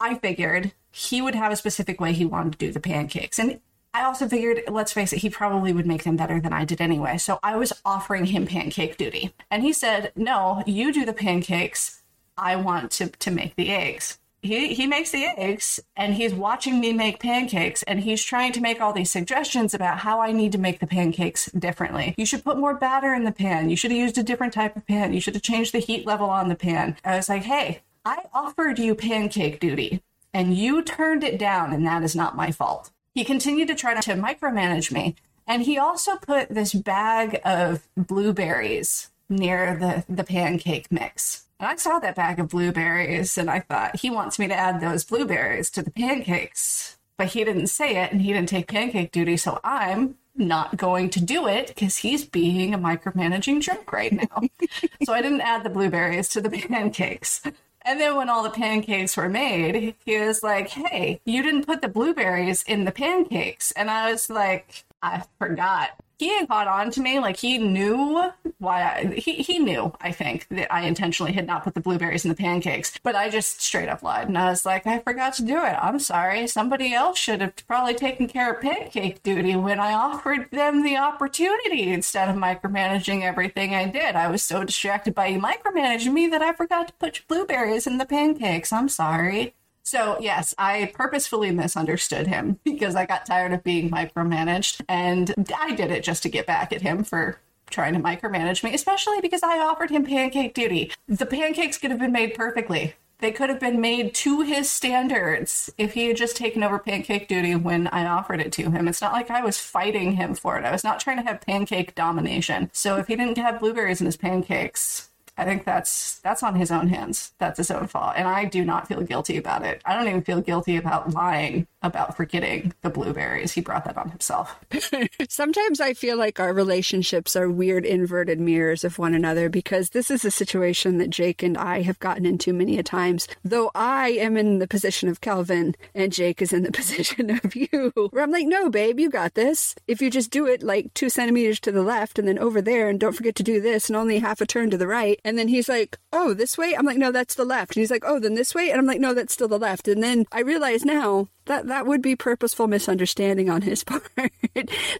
I 0.00 0.16
figured 0.16 0.72
he 0.96 1.20
would 1.20 1.34
have 1.34 1.52
a 1.52 1.56
specific 1.56 2.00
way 2.00 2.14
he 2.14 2.24
wanted 2.24 2.52
to 2.52 2.58
do 2.58 2.72
the 2.72 2.80
pancakes. 2.80 3.38
And 3.38 3.60
I 3.92 4.02
also 4.02 4.26
figured, 4.26 4.62
let's 4.70 4.94
face 4.94 5.12
it, 5.12 5.18
he 5.18 5.28
probably 5.28 5.74
would 5.74 5.86
make 5.86 6.04
them 6.04 6.16
better 6.16 6.40
than 6.40 6.54
I 6.54 6.64
did 6.64 6.80
anyway. 6.80 7.18
So 7.18 7.38
I 7.42 7.56
was 7.56 7.74
offering 7.84 8.26
him 8.26 8.46
pancake 8.46 8.96
duty. 8.96 9.34
And 9.50 9.62
he 9.62 9.74
said, 9.74 10.12
No, 10.16 10.62
you 10.66 10.94
do 10.94 11.04
the 11.04 11.12
pancakes. 11.12 12.02
I 12.38 12.56
want 12.56 12.90
to, 12.92 13.08
to 13.08 13.30
make 13.30 13.56
the 13.56 13.70
eggs. 13.70 14.18
He, 14.40 14.72
he 14.72 14.86
makes 14.86 15.10
the 15.10 15.24
eggs 15.24 15.80
and 15.96 16.14
he's 16.14 16.32
watching 16.32 16.80
me 16.80 16.94
make 16.94 17.20
pancakes 17.20 17.82
and 17.82 18.00
he's 18.00 18.22
trying 18.22 18.52
to 18.52 18.60
make 18.60 18.80
all 18.80 18.92
these 18.92 19.10
suggestions 19.10 19.74
about 19.74 19.98
how 19.98 20.20
I 20.20 20.32
need 20.32 20.52
to 20.52 20.58
make 20.58 20.78
the 20.78 20.86
pancakes 20.86 21.50
differently. 21.52 22.14
You 22.16 22.24
should 22.24 22.44
put 22.44 22.58
more 22.58 22.74
batter 22.74 23.12
in 23.12 23.24
the 23.24 23.32
pan. 23.32 23.68
You 23.68 23.76
should 23.76 23.90
have 23.90 24.00
used 24.00 24.18
a 24.18 24.22
different 24.22 24.54
type 24.54 24.76
of 24.76 24.86
pan. 24.86 25.12
You 25.12 25.20
should 25.20 25.34
have 25.34 25.42
changed 25.42 25.72
the 25.72 25.78
heat 25.78 26.06
level 26.06 26.30
on 26.30 26.48
the 26.48 26.54
pan. 26.54 26.96
I 27.04 27.16
was 27.16 27.28
like, 27.28 27.42
hey, 27.42 27.82
I 28.04 28.24
offered 28.32 28.78
you 28.78 28.94
pancake 28.94 29.60
duty 29.60 30.00
and 30.36 30.54
you 30.54 30.82
turned 30.82 31.24
it 31.24 31.38
down, 31.38 31.72
and 31.72 31.86
that 31.86 32.02
is 32.02 32.14
not 32.14 32.36
my 32.36 32.50
fault. 32.50 32.90
He 33.14 33.24
continued 33.24 33.68
to 33.68 33.74
try 33.74 33.98
to 33.98 34.12
micromanage 34.12 34.92
me. 34.92 35.16
And 35.46 35.62
he 35.62 35.78
also 35.78 36.16
put 36.16 36.50
this 36.50 36.74
bag 36.74 37.40
of 37.42 37.88
blueberries 37.96 39.08
near 39.30 39.78
the, 39.78 40.04
the 40.14 40.24
pancake 40.24 40.92
mix. 40.92 41.46
And 41.58 41.70
I 41.70 41.76
saw 41.76 41.98
that 42.00 42.16
bag 42.16 42.38
of 42.38 42.48
blueberries 42.48 43.38
and 43.38 43.48
I 43.48 43.60
thought, 43.60 43.96
he 43.96 44.10
wants 44.10 44.38
me 44.38 44.46
to 44.48 44.54
add 44.54 44.82
those 44.82 45.04
blueberries 45.04 45.70
to 45.70 45.82
the 45.82 45.90
pancakes. 45.90 46.98
But 47.16 47.28
he 47.28 47.42
didn't 47.42 47.68
say 47.68 47.96
it 47.96 48.12
and 48.12 48.20
he 48.20 48.34
didn't 48.34 48.50
take 48.50 48.68
pancake 48.68 49.12
duty, 49.12 49.38
so 49.38 49.58
I'm 49.64 50.16
not 50.34 50.76
going 50.76 51.08
to 51.10 51.24
do 51.24 51.48
it 51.48 51.68
because 51.68 51.96
he's 51.96 52.26
being 52.26 52.74
a 52.74 52.78
micromanaging 52.78 53.62
jerk 53.62 53.90
right 53.90 54.12
now. 54.12 54.42
so 55.04 55.14
I 55.14 55.22
didn't 55.22 55.40
add 55.40 55.64
the 55.64 55.70
blueberries 55.70 56.28
to 56.30 56.42
the 56.42 56.50
pancakes. 56.68 57.40
And 57.86 58.00
then 58.00 58.16
when 58.16 58.28
all 58.28 58.42
the 58.42 58.50
pancakes 58.50 59.16
were 59.16 59.28
made, 59.28 59.94
he 60.04 60.18
was 60.18 60.42
like, 60.42 60.70
Hey, 60.70 61.20
you 61.24 61.40
didn't 61.42 61.66
put 61.66 61.82
the 61.82 61.88
blueberries 61.88 62.64
in 62.64 62.84
the 62.84 62.90
pancakes. 62.90 63.70
And 63.72 63.88
I 63.88 64.10
was 64.10 64.28
like, 64.28 64.84
I 65.02 65.22
forgot 65.38 65.90
he 66.18 66.34
had 66.34 66.48
caught 66.48 66.68
on 66.68 66.90
to 66.90 67.00
me 67.00 67.18
like 67.18 67.36
he 67.36 67.58
knew 67.58 68.30
why 68.58 68.82
I, 68.82 69.14
he, 69.16 69.34
he 69.34 69.58
knew 69.58 69.92
i 70.00 70.12
think 70.12 70.46
that 70.50 70.72
i 70.72 70.82
intentionally 70.82 71.32
had 71.32 71.46
not 71.46 71.64
put 71.64 71.74
the 71.74 71.80
blueberries 71.80 72.24
in 72.24 72.28
the 72.30 72.34
pancakes 72.36 72.98
but 73.02 73.14
i 73.14 73.28
just 73.28 73.60
straight 73.60 73.88
up 73.88 74.02
lied 74.02 74.28
and 74.28 74.38
i 74.38 74.50
was 74.50 74.64
like 74.64 74.86
i 74.86 74.98
forgot 74.98 75.34
to 75.34 75.44
do 75.44 75.56
it. 75.56 75.76
I'm 75.80 75.98
sorry. 75.98 76.46
Somebody 76.46 76.92
else 76.92 77.18
should 77.18 77.40
have 77.40 77.54
probably 77.66 77.94
taken 77.94 78.26
care 78.28 78.52
of 78.52 78.60
pancake 78.60 79.22
duty 79.22 79.56
when 79.56 79.80
i 79.80 79.92
offered 79.92 80.48
them 80.50 80.82
the 80.82 80.96
opportunity. 80.96 81.92
Instead 81.92 82.28
of 82.28 82.36
micromanaging 82.36 83.22
everything 83.22 83.74
i 83.74 83.86
did 83.86 84.16
i 84.16 84.28
was 84.28 84.42
so 84.42 84.64
distracted 84.64 85.14
by 85.14 85.26
you 85.26 85.40
micromanaging 85.40 86.12
me 86.12 86.26
that 86.26 86.42
i 86.42 86.52
forgot 86.52 86.88
to 86.88 86.94
put 86.94 87.18
your 87.18 87.24
blueberries 87.28 87.86
in 87.86 87.98
the 87.98 88.06
pancakes. 88.06 88.72
I'm 88.72 88.88
sorry 88.88 89.54
so, 89.86 90.18
yes, 90.20 90.52
I 90.58 90.90
purposefully 90.94 91.52
misunderstood 91.52 92.26
him 92.26 92.58
because 92.64 92.96
I 92.96 93.06
got 93.06 93.24
tired 93.24 93.52
of 93.52 93.62
being 93.62 93.88
micromanaged. 93.88 94.82
And 94.88 95.32
I 95.56 95.76
did 95.76 95.92
it 95.92 96.02
just 96.02 96.24
to 96.24 96.28
get 96.28 96.44
back 96.44 96.72
at 96.72 96.82
him 96.82 97.04
for 97.04 97.38
trying 97.70 97.94
to 97.94 98.00
micromanage 98.00 98.64
me, 98.64 98.74
especially 98.74 99.20
because 99.20 99.44
I 99.44 99.60
offered 99.60 99.90
him 99.90 100.04
pancake 100.04 100.54
duty. 100.54 100.90
The 101.06 101.24
pancakes 101.24 101.78
could 101.78 101.92
have 101.92 102.00
been 102.00 102.10
made 102.10 102.34
perfectly. 102.34 102.94
They 103.20 103.30
could 103.30 103.48
have 103.48 103.60
been 103.60 103.80
made 103.80 104.12
to 104.16 104.40
his 104.42 104.68
standards 104.68 105.70
if 105.78 105.94
he 105.94 106.08
had 106.08 106.16
just 106.16 106.36
taken 106.36 106.64
over 106.64 106.80
pancake 106.80 107.28
duty 107.28 107.54
when 107.54 107.86
I 107.86 108.06
offered 108.06 108.40
it 108.40 108.52
to 108.52 108.70
him. 108.70 108.88
It's 108.88 109.00
not 109.00 109.12
like 109.12 109.30
I 109.30 109.42
was 109.42 109.58
fighting 109.58 110.12
him 110.12 110.34
for 110.34 110.58
it. 110.58 110.64
I 110.64 110.72
was 110.72 110.84
not 110.84 110.98
trying 110.98 111.18
to 111.18 111.22
have 111.22 111.40
pancake 111.40 111.94
domination. 111.94 112.70
So 112.72 112.96
if 112.96 113.06
he 113.06 113.14
didn't 113.14 113.38
have 113.38 113.60
blueberries 113.60 114.00
in 114.00 114.06
his 114.06 114.16
pancakes, 114.16 115.10
I 115.38 115.44
think 115.44 115.64
that's 115.64 116.18
that's 116.20 116.42
on 116.42 116.54
his 116.54 116.70
own 116.70 116.88
hands. 116.88 117.32
That's 117.38 117.58
his 117.58 117.70
own 117.70 117.86
fault. 117.86 118.14
And 118.16 118.26
I 118.26 118.46
do 118.46 118.64
not 118.64 118.88
feel 118.88 119.02
guilty 119.02 119.36
about 119.36 119.64
it. 119.64 119.82
I 119.84 119.94
don't 119.94 120.08
even 120.08 120.22
feel 120.22 120.40
guilty 120.40 120.76
about 120.76 121.12
lying 121.12 121.66
about 121.86 122.16
forgetting 122.16 122.74
the 122.82 122.90
blueberries. 122.90 123.52
He 123.52 123.60
brought 123.60 123.84
that 123.84 123.96
on 123.96 124.10
himself. 124.10 124.58
Sometimes 125.28 125.80
I 125.80 125.94
feel 125.94 126.16
like 126.16 126.40
our 126.40 126.52
relationships 126.52 127.36
are 127.36 127.50
weird 127.50 127.86
inverted 127.86 128.40
mirrors 128.40 128.84
of 128.84 128.98
one 128.98 129.14
another 129.14 129.48
because 129.48 129.90
this 129.90 130.10
is 130.10 130.24
a 130.24 130.30
situation 130.30 130.98
that 130.98 131.10
Jake 131.10 131.42
and 131.42 131.56
I 131.56 131.82
have 131.82 131.98
gotten 131.98 132.26
into 132.26 132.52
many 132.52 132.78
a 132.78 132.82
times. 132.82 133.28
Though 133.44 133.70
I 133.74 134.10
am 134.10 134.36
in 134.36 134.58
the 134.58 134.68
position 134.68 135.08
of 135.08 135.20
Calvin 135.20 135.74
and 135.94 136.12
Jake 136.12 136.42
is 136.42 136.52
in 136.52 136.62
the 136.62 136.72
position 136.80 137.30
of 137.30 137.54
you, 137.54 137.92
where 138.10 138.22
I'm 138.22 138.30
like, 138.30 138.46
no, 138.46 138.68
babe, 138.68 139.00
you 139.00 139.08
got 139.08 139.34
this. 139.34 139.74
If 139.86 140.02
you 140.02 140.10
just 140.10 140.30
do 140.30 140.46
it 140.46 140.62
like 140.62 140.92
two 140.94 141.08
centimeters 141.08 141.60
to 141.60 141.72
the 141.72 141.82
left 141.82 142.18
and 142.18 142.26
then 142.26 142.38
over 142.38 142.60
there 142.60 142.88
and 142.88 142.98
don't 142.98 143.14
forget 143.14 143.34
to 143.36 143.42
do 143.42 143.60
this 143.60 143.88
and 143.88 143.96
only 143.96 144.18
half 144.18 144.40
a 144.40 144.46
turn 144.46 144.70
to 144.70 144.76
the 144.76 144.86
right, 144.86 145.20
and 145.24 145.38
then 145.38 145.48
he's 145.48 145.68
like, 145.68 145.98
oh, 146.12 146.34
this 146.34 146.58
way? 146.58 146.74
I'm 146.76 146.86
like, 146.86 146.98
no, 146.98 147.12
that's 147.12 147.34
the 147.34 147.44
left. 147.44 147.76
And 147.76 147.82
he's 147.82 147.90
like, 147.90 148.04
oh, 148.06 148.18
then 148.18 148.34
this 148.34 148.54
way? 148.54 148.70
And 148.70 148.78
I'm 148.78 148.86
like, 148.86 149.00
no, 149.00 149.14
that's 149.14 149.32
still 149.32 149.48
the 149.48 149.58
left. 149.58 149.88
And 149.88 150.02
then 150.02 150.26
I 150.32 150.40
realize 150.40 150.84
now 150.84 151.28
that 151.46 151.66
that 151.68 151.86
would 151.86 152.02
be 152.02 152.14
purposeful 152.14 152.66
misunderstanding 152.66 153.48
on 153.48 153.62
his 153.62 153.82
part. 153.84 154.06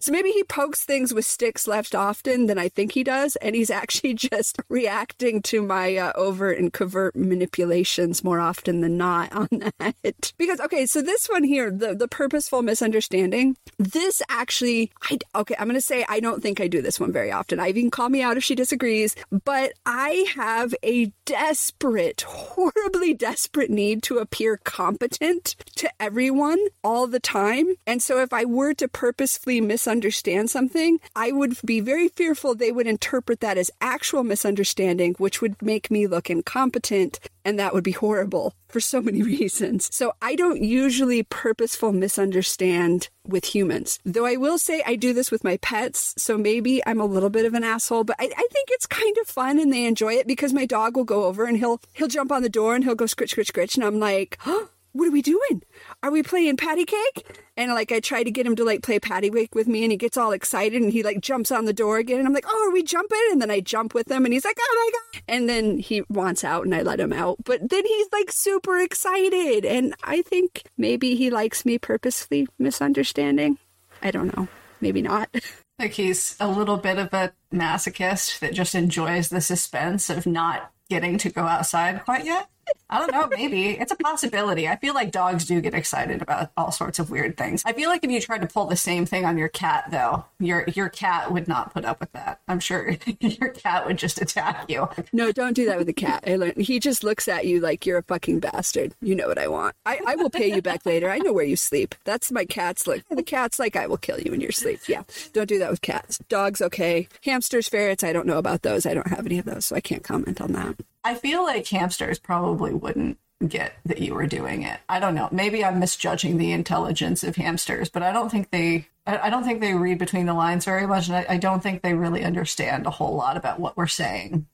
so 0.01 0.11
maybe 0.11 0.31
he 0.31 0.43
pokes 0.43 0.83
things 0.83 1.13
with 1.13 1.25
sticks 1.25 1.67
less 1.67 1.93
often 1.93 2.47
than 2.47 2.57
I 2.57 2.69
think 2.69 2.93
he 2.93 3.03
does, 3.03 3.35
and 3.37 3.55
he's 3.55 3.69
actually 3.69 4.13
just 4.15 4.57
reacting 4.69 5.41
to 5.43 5.61
my 5.61 5.95
uh, 5.95 6.11
overt 6.15 6.57
and 6.57 6.73
covert 6.73 7.15
manipulations 7.15 8.23
more 8.23 8.39
often 8.39 8.81
than 8.81 8.97
not 8.97 9.31
on 9.33 9.47
that. 9.79 10.33
because 10.37 10.59
okay, 10.61 10.85
so 10.85 11.01
this 11.01 11.27
one 11.27 11.43
here, 11.43 11.69
the 11.69 11.93
the 11.93 12.07
purposeful 12.07 12.61
misunderstanding, 12.61 13.55
this 13.77 14.21
actually, 14.29 14.91
I 15.03 15.17
okay, 15.35 15.55
I'm 15.59 15.67
gonna 15.67 15.81
say 15.81 16.05
I 16.09 16.19
don't 16.19 16.41
think 16.41 16.59
I 16.59 16.67
do 16.67 16.81
this 16.81 16.99
one 16.99 17.11
very 17.11 17.31
often. 17.31 17.59
Ivy 17.59 17.81
can 17.81 17.91
call 17.91 18.09
me 18.09 18.21
out 18.21 18.37
if 18.37 18.43
she 18.43 18.55
disagrees, 18.55 19.15
but 19.45 19.73
I 19.85 20.25
have 20.35 20.73
a 20.83 21.11
desperate, 21.25 22.21
horribly 22.21 23.13
desperate 23.13 23.69
need 23.69 24.01
to 24.03 24.17
appear 24.17 24.57
competent 24.57 25.55
to 25.75 25.89
everyone 25.99 26.36
one 26.37 26.59
all 26.83 27.07
the 27.07 27.19
time. 27.19 27.75
And 27.85 28.01
so 28.01 28.21
if 28.21 28.31
I 28.33 28.45
were 28.45 28.73
to 28.75 28.87
purposefully 28.87 29.61
misunderstand 29.61 30.49
something, 30.49 30.99
I 31.15 31.31
would 31.31 31.57
be 31.65 31.79
very 31.79 32.07
fearful 32.07 32.55
they 32.55 32.71
would 32.71 32.87
interpret 32.87 33.39
that 33.41 33.57
as 33.57 33.71
actual 33.81 34.23
misunderstanding, 34.23 35.15
which 35.17 35.41
would 35.41 35.61
make 35.61 35.91
me 35.91 36.07
look 36.07 36.29
incompetent. 36.29 37.19
And 37.43 37.57
that 37.59 37.73
would 37.73 37.83
be 37.83 37.91
horrible 37.91 38.53
for 38.67 38.79
so 38.79 39.01
many 39.01 39.23
reasons. 39.37 39.93
So 39.95 40.13
I 40.21 40.35
don't 40.35 40.61
usually 40.61 41.23
purposeful 41.23 41.93
misunderstand 41.93 43.09
with 43.25 43.45
humans. 43.45 43.99
Though 44.05 44.25
I 44.25 44.35
will 44.35 44.57
say 44.57 44.83
I 44.85 44.95
do 44.95 45.13
this 45.13 45.31
with 45.31 45.43
my 45.43 45.57
pets. 45.57 46.13
So 46.17 46.37
maybe 46.37 46.81
I'm 46.85 47.01
a 47.01 47.05
little 47.05 47.29
bit 47.29 47.45
of 47.45 47.53
an 47.53 47.63
asshole, 47.63 48.03
but 48.03 48.15
I, 48.19 48.25
I 48.25 48.47
think 48.51 48.69
it's 48.69 48.85
kind 48.85 49.17
of 49.19 49.27
fun 49.27 49.59
and 49.59 49.71
they 49.71 49.85
enjoy 49.85 50.13
it 50.13 50.27
because 50.27 50.53
my 50.53 50.65
dog 50.65 50.95
will 50.95 51.03
go 51.03 51.25
over 51.25 51.45
and 51.45 51.57
he'll 51.57 51.81
he'll 51.93 52.07
jump 52.07 52.31
on 52.31 52.41
the 52.41 52.49
door 52.49 52.75
and 52.75 52.83
he'll 52.83 52.95
go 52.95 53.05
scritch, 53.05 53.31
scritch, 53.31 53.47
scritch. 53.47 53.75
And 53.75 53.83
I'm 53.83 53.99
like, 53.99 54.37
huh? 54.41 54.67
What 54.97 55.07
are 55.07 55.11
we 55.11 55.21
doing? 55.21 55.61
Are 56.01 56.11
we 56.11 56.23
playing 56.23 56.57
patty 56.57 56.85
cake? 56.85 57.43
And 57.55 57.71
like 57.73 57.91
I 57.91 57.99
try 57.99 58.23
to 58.23 58.31
get 58.31 58.45
him 58.45 58.55
to 58.55 58.63
like 58.63 58.81
play 58.81 58.99
patty 58.99 59.29
cake 59.29 59.55
with 59.55 59.67
me 59.67 59.83
and 59.83 59.91
he 59.91 59.97
gets 59.97 60.17
all 60.17 60.31
excited 60.31 60.81
and 60.81 60.91
he 60.91 61.03
like 61.03 61.21
jumps 61.21 61.51
on 61.51 61.65
the 61.65 61.73
door 61.73 61.97
again 61.97 62.19
and 62.19 62.27
I'm 62.27 62.33
like, 62.33 62.45
Oh, 62.47 62.67
are 62.67 62.73
we 62.73 62.83
jumping? 62.83 63.19
And 63.31 63.41
then 63.41 63.51
I 63.51 63.59
jump 63.59 63.93
with 63.93 64.09
him 64.09 64.25
and 64.25 64.33
he's 64.33 64.45
like, 64.45 64.57
Oh 64.59 64.91
my 64.91 64.91
god 64.91 65.23
and 65.27 65.49
then 65.49 65.77
he 65.77 66.03
wants 66.09 66.43
out 66.43 66.65
and 66.65 66.73
I 66.73 66.81
let 66.81 66.99
him 66.99 67.13
out. 67.13 67.37
But 67.43 67.69
then 67.69 67.85
he's 67.85 68.07
like 68.11 68.31
super 68.31 68.79
excited 68.79 69.65
and 69.65 69.93
I 70.03 70.21
think 70.21 70.63
maybe 70.77 71.15
he 71.15 71.29
likes 71.29 71.65
me 71.65 71.77
purposely 71.77 72.47
misunderstanding. 72.57 73.57
I 74.01 74.11
don't 74.11 74.35
know. 74.35 74.47
Maybe 74.81 75.01
not. 75.01 75.29
Like 75.79 75.91
he's 75.91 76.35
a 76.39 76.49
little 76.49 76.77
bit 76.77 76.97
of 76.97 77.13
a 77.13 77.33
masochist 77.53 78.39
that 78.39 78.55
just 78.55 78.73
enjoys 78.73 79.29
the 79.29 79.41
suspense 79.41 80.09
of 80.09 80.25
not 80.25 80.71
getting 80.89 81.19
to 81.19 81.29
go 81.29 81.43
outside 81.43 82.03
quite 82.03 82.25
yet. 82.25 82.49
I 82.89 82.99
don't 82.99 83.11
know, 83.11 83.27
maybe. 83.27 83.71
It's 83.71 83.91
a 83.91 83.95
possibility. 83.97 84.67
I 84.67 84.77
feel 84.77 84.93
like 84.93 85.11
dogs 85.11 85.45
do 85.45 85.59
get 85.59 85.73
excited 85.73 86.21
about 86.21 86.51
all 86.55 86.71
sorts 86.71 86.99
of 86.99 87.09
weird 87.09 87.35
things. 87.35 87.61
I 87.65 87.73
feel 87.73 87.89
like 87.89 88.03
if 88.03 88.11
you 88.11 88.21
tried 88.21 88.41
to 88.41 88.47
pull 88.47 88.65
the 88.65 88.77
same 88.77 89.05
thing 89.05 89.25
on 89.25 89.37
your 89.37 89.49
cat 89.49 89.85
though, 89.91 90.25
your 90.39 90.63
your 90.73 90.89
cat 90.89 91.31
would 91.31 91.47
not 91.47 91.73
put 91.73 91.83
up 91.83 91.99
with 91.99 92.11
that. 92.13 92.39
I'm 92.47 92.59
sure 92.59 92.95
your 93.19 93.49
cat 93.49 93.85
would 93.85 93.97
just 93.97 94.21
attack 94.21 94.69
you. 94.69 94.87
No, 95.11 95.31
don't 95.31 95.53
do 95.53 95.65
that 95.65 95.77
with 95.77 95.89
a 95.89 95.93
cat. 95.93 96.23
He 96.57 96.79
just 96.79 97.03
looks 97.03 97.27
at 97.27 97.45
you 97.45 97.59
like 97.59 97.85
you're 97.85 97.97
a 97.97 98.03
fucking 98.03 98.39
bastard. 98.39 98.93
You 99.01 99.15
know 99.15 99.27
what 99.27 99.37
I 99.37 99.47
want. 99.47 99.75
I, 99.85 99.99
I 100.07 100.15
will 100.15 100.29
pay 100.29 100.53
you 100.53 100.61
back 100.61 100.85
later. 100.85 101.09
I 101.09 101.17
know 101.19 101.33
where 101.33 101.45
you 101.45 101.55
sleep. 101.57 101.93
That's 102.05 102.31
my 102.31 102.45
cat's 102.45 102.87
like 102.87 103.03
the 103.09 103.23
cat's 103.23 103.59
like 103.59 103.75
I 103.75 103.87
will 103.87 103.97
kill 103.97 104.19
you 104.19 104.31
in 104.31 104.39
your 104.41 104.51
sleep. 104.51 104.79
Yeah. 104.87 105.03
Don't 105.33 105.49
do 105.49 105.59
that 105.59 105.71
with 105.71 105.81
cats. 105.81 106.19
Dogs 106.29 106.61
okay. 106.61 107.07
Hamsters, 107.23 107.67
ferrets, 107.67 108.03
I 108.03 108.13
don't 108.13 108.27
know 108.27 108.37
about 108.37 108.61
those. 108.61 108.85
I 108.85 108.93
don't 108.93 109.07
have 109.07 109.25
any 109.25 109.39
of 109.39 109.45
those, 109.45 109.65
so 109.65 109.75
I 109.75 109.81
can't 109.81 110.03
comment 110.03 110.39
on 110.39 110.53
that. 110.53 110.77
I 111.07 111.13
feel 111.13 111.41
like 111.41 111.65
hamsters 111.69 112.19
probably 112.19 112.73
wouldn't 112.73 113.17
get 113.47 113.77
that 113.85 113.99
you 113.99 114.13
were 114.13 114.27
doing 114.27 114.63
it. 114.63 114.81
I 114.89 114.99
don't 114.99 115.15
know. 115.15 115.29
Maybe 115.31 115.63
I'm 115.63 115.79
misjudging 115.79 116.35
the 116.35 116.51
intelligence 116.51 117.23
of 117.23 117.37
hamsters, 117.37 117.87
but 117.87 118.03
I 118.03 118.11
don't 118.11 118.29
think 118.29 118.51
they. 118.51 118.89
I 119.05 119.29
don't 119.29 119.45
think 119.45 119.61
they 119.61 119.73
read 119.73 119.99
between 119.99 120.25
the 120.25 120.33
lines 120.33 120.65
very 120.65 120.85
much, 120.85 121.07
and 121.07 121.15
I, 121.15 121.25
I 121.29 121.37
don't 121.37 121.63
think 121.63 121.81
they 121.81 121.93
really 121.93 122.25
understand 122.25 122.85
a 122.85 122.89
whole 122.89 123.15
lot 123.15 123.37
about 123.37 123.57
what 123.57 123.77
we're 123.77 123.87
saying. 123.87 124.47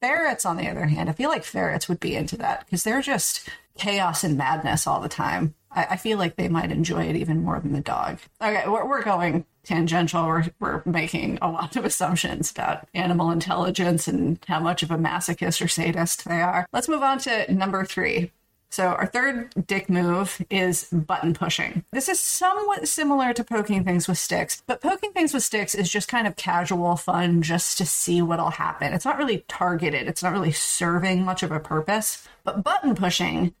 Ferrets, 0.00 0.44
on 0.44 0.56
the 0.56 0.68
other 0.68 0.86
hand, 0.86 1.08
I 1.08 1.12
feel 1.12 1.30
like 1.30 1.44
ferrets 1.44 1.88
would 1.88 2.00
be 2.00 2.16
into 2.16 2.36
that 2.38 2.64
because 2.64 2.82
they're 2.82 3.02
just 3.02 3.48
chaos 3.78 4.24
and 4.24 4.36
madness 4.36 4.88
all 4.88 5.00
the 5.00 5.08
time. 5.08 5.54
I, 5.70 5.96
feel 5.96 6.18
like 6.18 6.34
they 6.34 6.48
might 6.48 6.72
enjoy 6.72 7.04
it 7.04 7.14
even 7.14 7.44
more 7.44 7.60
than 7.60 7.72
the 7.72 7.80
dog. 7.80 8.18
Okay, 8.42 8.64
we're 8.66 9.04
going 9.04 9.46
tangential. 9.64 10.26
We're, 10.26 10.44
we're 10.58 10.82
making 10.84 11.38
a 11.42 11.50
lot 11.50 11.76
of 11.76 11.84
assumptions 11.84 12.50
about 12.50 12.88
animal 12.94 13.30
intelligence 13.30 14.08
and 14.08 14.38
how 14.48 14.60
much 14.60 14.82
of 14.82 14.90
a 14.90 14.96
masochist 14.96 15.64
or 15.64 15.68
sadist 15.68 16.24
they 16.24 16.40
are. 16.40 16.66
Let's 16.72 16.88
move 16.88 17.02
on 17.02 17.18
to 17.20 17.52
number 17.52 17.84
three. 17.84 18.32
So, 18.72 18.86
our 18.86 19.06
third 19.06 19.50
dick 19.66 19.90
move 19.90 20.40
is 20.48 20.84
button 20.92 21.34
pushing. 21.34 21.84
This 21.92 22.08
is 22.08 22.20
somewhat 22.20 22.86
similar 22.86 23.32
to 23.32 23.42
poking 23.42 23.82
things 23.82 24.06
with 24.06 24.16
sticks, 24.16 24.62
but 24.64 24.80
poking 24.80 25.10
things 25.12 25.34
with 25.34 25.42
sticks 25.42 25.74
is 25.74 25.90
just 25.90 26.08
kind 26.08 26.28
of 26.28 26.36
casual 26.36 26.94
fun 26.94 27.42
just 27.42 27.78
to 27.78 27.86
see 27.86 28.22
what'll 28.22 28.50
happen. 28.50 28.92
It's 28.92 29.04
not 29.04 29.18
really 29.18 29.44
targeted, 29.48 30.06
it's 30.06 30.22
not 30.22 30.32
really 30.32 30.52
serving 30.52 31.24
much 31.24 31.42
of 31.42 31.50
a 31.50 31.58
purpose. 31.58 32.28
But 32.44 32.62
button 32.62 32.94
pushing 32.94 33.54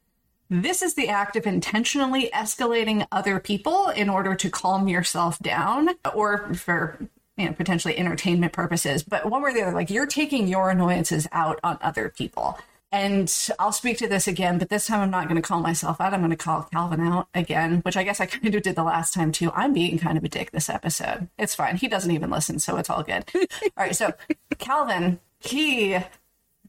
this 0.50 0.82
is 0.82 0.94
the 0.94 1.08
act 1.08 1.36
of 1.36 1.46
intentionally 1.46 2.28
escalating 2.34 3.06
other 3.12 3.38
people 3.38 3.88
in 3.88 4.10
order 4.10 4.34
to 4.34 4.50
calm 4.50 4.88
yourself 4.88 5.38
down 5.38 5.90
or 6.12 6.52
for 6.54 6.98
you 7.36 7.46
know, 7.46 7.52
potentially 7.52 7.96
entertainment 7.96 8.52
purposes. 8.52 9.04
But 9.04 9.30
one 9.30 9.42
way 9.42 9.52
or 9.52 9.54
the 9.54 9.62
other, 9.62 9.72
like 9.72 9.90
you're 9.90 10.06
taking 10.06 10.48
your 10.48 10.70
annoyances 10.70 11.28
out 11.30 11.60
on 11.62 11.78
other 11.80 12.08
people. 12.08 12.58
And 12.92 13.32
I'll 13.60 13.70
speak 13.70 13.98
to 13.98 14.08
this 14.08 14.26
again, 14.26 14.58
but 14.58 14.68
this 14.68 14.88
time 14.88 15.00
I'm 15.00 15.12
not 15.12 15.28
going 15.28 15.40
to 15.40 15.46
call 15.46 15.60
myself 15.60 16.00
out. 16.00 16.12
I'm 16.12 16.20
going 16.20 16.30
to 16.30 16.36
call 16.36 16.64
Calvin 16.64 17.00
out 17.00 17.28
again, 17.32 17.82
which 17.82 17.96
I 17.96 18.02
guess 18.02 18.20
I 18.20 18.26
kind 18.26 18.52
of 18.52 18.62
did 18.62 18.74
the 18.74 18.82
last 18.82 19.14
time 19.14 19.30
too. 19.30 19.52
I'm 19.54 19.72
being 19.72 19.98
kind 19.98 20.18
of 20.18 20.24
a 20.24 20.28
dick 20.28 20.50
this 20.50 20.68
episode. 20.68 21.28
It's 21.38 21.54
fine. 21.54 21.76
He 21.76 21.86
doesn't 21.86 22.10
even 22.10 22.30
listen, 22.30 22.58
so 22.58 22.76
it's 22.76 22.90
all 22.90 23.04
good. 23.04 23.24
all 23.34 23.48
right. 23.76 23.94
So 23.94 24.12
Calvin, 24.58 25.20
he 25.38 25.98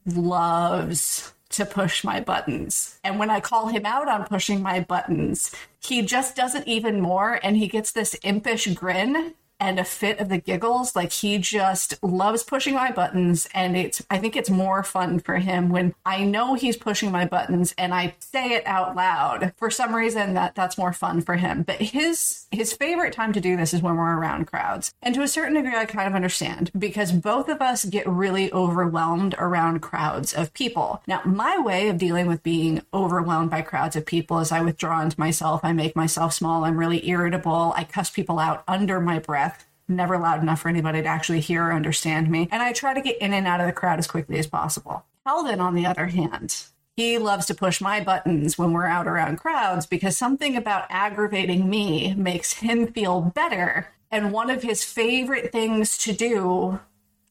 loves 0.06 1.32
to 1.52 1.64
push 1.64 2.04
my 2.04 2.20
buttons. 2.20 2.98
And 3.04 3.18
when 3.18 3.30
I 3.30 3.40
call 3.40 3.68
him 3.68 3.86
out 3.86 4.08
on 4.08 4.24
pushing 4.24 4.62
my 4.62 4.80
buttons, 4.80 5.54
he 5.80 6.02
just 6.02 6.36
does 6.36 6.54
it 6.54 6.66
even 6.66 7.00
more 7.00 7.40
and 7.42 7.56
he 7.56 7.68
gets 7.68 7.92
this 7.92 8.14
impish 8.22 8.66
grin 8.74 9.34
and 9.62 9.78
a 9.78 9.84
fit 9.84 10.18
of 10.18 10.28
the 10.28 10.38
giggles. 10.38 10.96
Like 10.96 11.12
he 11.12 11.38
just 11.38 11.94
loves 12.02 12.42
pushing 12.42 12.74
my 12.74 12.90
buttons. 12.90 13.48
And 13.54 13.76
it's, 13.76 14.04
I 14.10 14.18
think 14.18 14.34
it's 14.34 14.50
more 14.50 14.82
fun 14.82 15.20
for 15.20 15.36
him 15.36 15.68
when 15.68 15.94
I 16.04 16.24
know 16.24 16.54
he's 16.54 16.76
pushing 16.76 17.12
my 17.12 17.26
buttons 17.26 17.72
and 17.78 17.94
I 17.94 18.16
say 18.18 18.54
it 18.54 18.66
out 18.66 18.96
loud. 18.96 19.52
For 19.56 19.70
some 19.70 19.94
reason 19.94 20.34
that 20.34 20.56
that's 20.56 20.76
more 20.76 20.92
fun 20.92 21.20
for 21.20 21.36
him. 21.36 21.62
But 21.62 21.76
his, 21.76 22.46
his 22.50 22.72
favorite 22.72 23.12
time 23.12 23.32
to 23.34 23.40
do 23.40 23.56
this 23.56 23.72
is 23.72 23.80
when 23.80 23.96
we're 23.96 24.18
around 24.18 24.48
crowds. 24.48 24.92
And 25.00 25.14
to 25.14 25.22
a 25.22 25.28
certain 25.28 25.54
degree, 25.54 25.76
I 25.76 25.84
kind 25.84 26.08
of 26.08 26.16
understand 26.16 26.72
because 26.76 27.12
both 27.12 27.48
of 27.48 27.62
us 27.62 27.84
get 27.84 28.08
really 28.08 28.52
overwhelmed 28.52 29.36
around 29.38 29.80
crowds 29.80 30.34
of 30.34 30.52
people. 30.54 31.02
Now, 31.06 31.20
my 31.24 31.56
way 31.60 31.88
of 31.88 31.98
dealing 31.98 32.26
with 32.26 32.42
being 32.42 32.82
overwhelmed 32.92 33.50
by 33.50 33.62
crowds 33.62 33.94
of 33.94 34.06
people 34.06 34.40
is 34.40 34.50
I 34.50 34.60
withdraw 34.60 35.00
into 35.02 35.20
myself. 35.20 35.60
I 35.62 35.72
make 35.72 35.94
myself 35.94 36.32
small. 36.32 36.64
I'm 36.64 36.80
really 36.80 37.08
irritable. 37.08 37.72
I 37.76 37.84
cuss 37.84 38.10
people 38.10 38.40
out 38.40 38.64
under 38.66 39.00
my 39.00 39.20
breath 39.20 39.51
never 39.88 40.18
loud 40.18 40.42
enough 40.42 40.60
for 40.60 40.68
anybody 40.68 41.02
to 41.02 41.08
actually 41.08 41.40
hear 41.40 41.64
or 41.66 41.72
understand 41.72 42.30
me. 42.30 42.48
And 42.50 42.62
I 42.62 42.72
try 42.72 42.94
to 42.94 43.00
get 43.00 43.18
in 43.18 43.32
and 43.32 43.46
out 43.46 43.60
of 43.60 43.66
the 43.66 43.72
crowd 43.72 43.98
as 43.98 44.06
quickly 44.06 44.38
as 44.38 44.46
possible. 44.46 45.04
Calvin, 45.26 45.60
on 45.60 45.74
the 45.74 45.86
other 45.86 46.06
hand, 46.06 46.64
he 46.96 47.18
loves 47.18 47.46
to 47.46 47.54
push 47.54 47.80
my 47.80 48.00
buttons 48.00 48.58
when 48.58 48.72
we're 48.72 48.86
out 48.86 49.06
around 49.06 49.38
crowds 49.38 49.86
because 49.86 50.16
something 50.16 50.56
about 50.56 50.86
aggravating 50.90 51.70
me 51.70 52.14
makes 52.14 52.54
him 52.54 52.92
feel 52.92 53.20
better. 53.20 53.88
And 54.10 54.32
one 54.32 54.50
of 54.50 54.62
his 54.62 54.84
favorite 54.84 55.52
things 55.52 55.96
to 55.98 56.12
do 56.12 56.80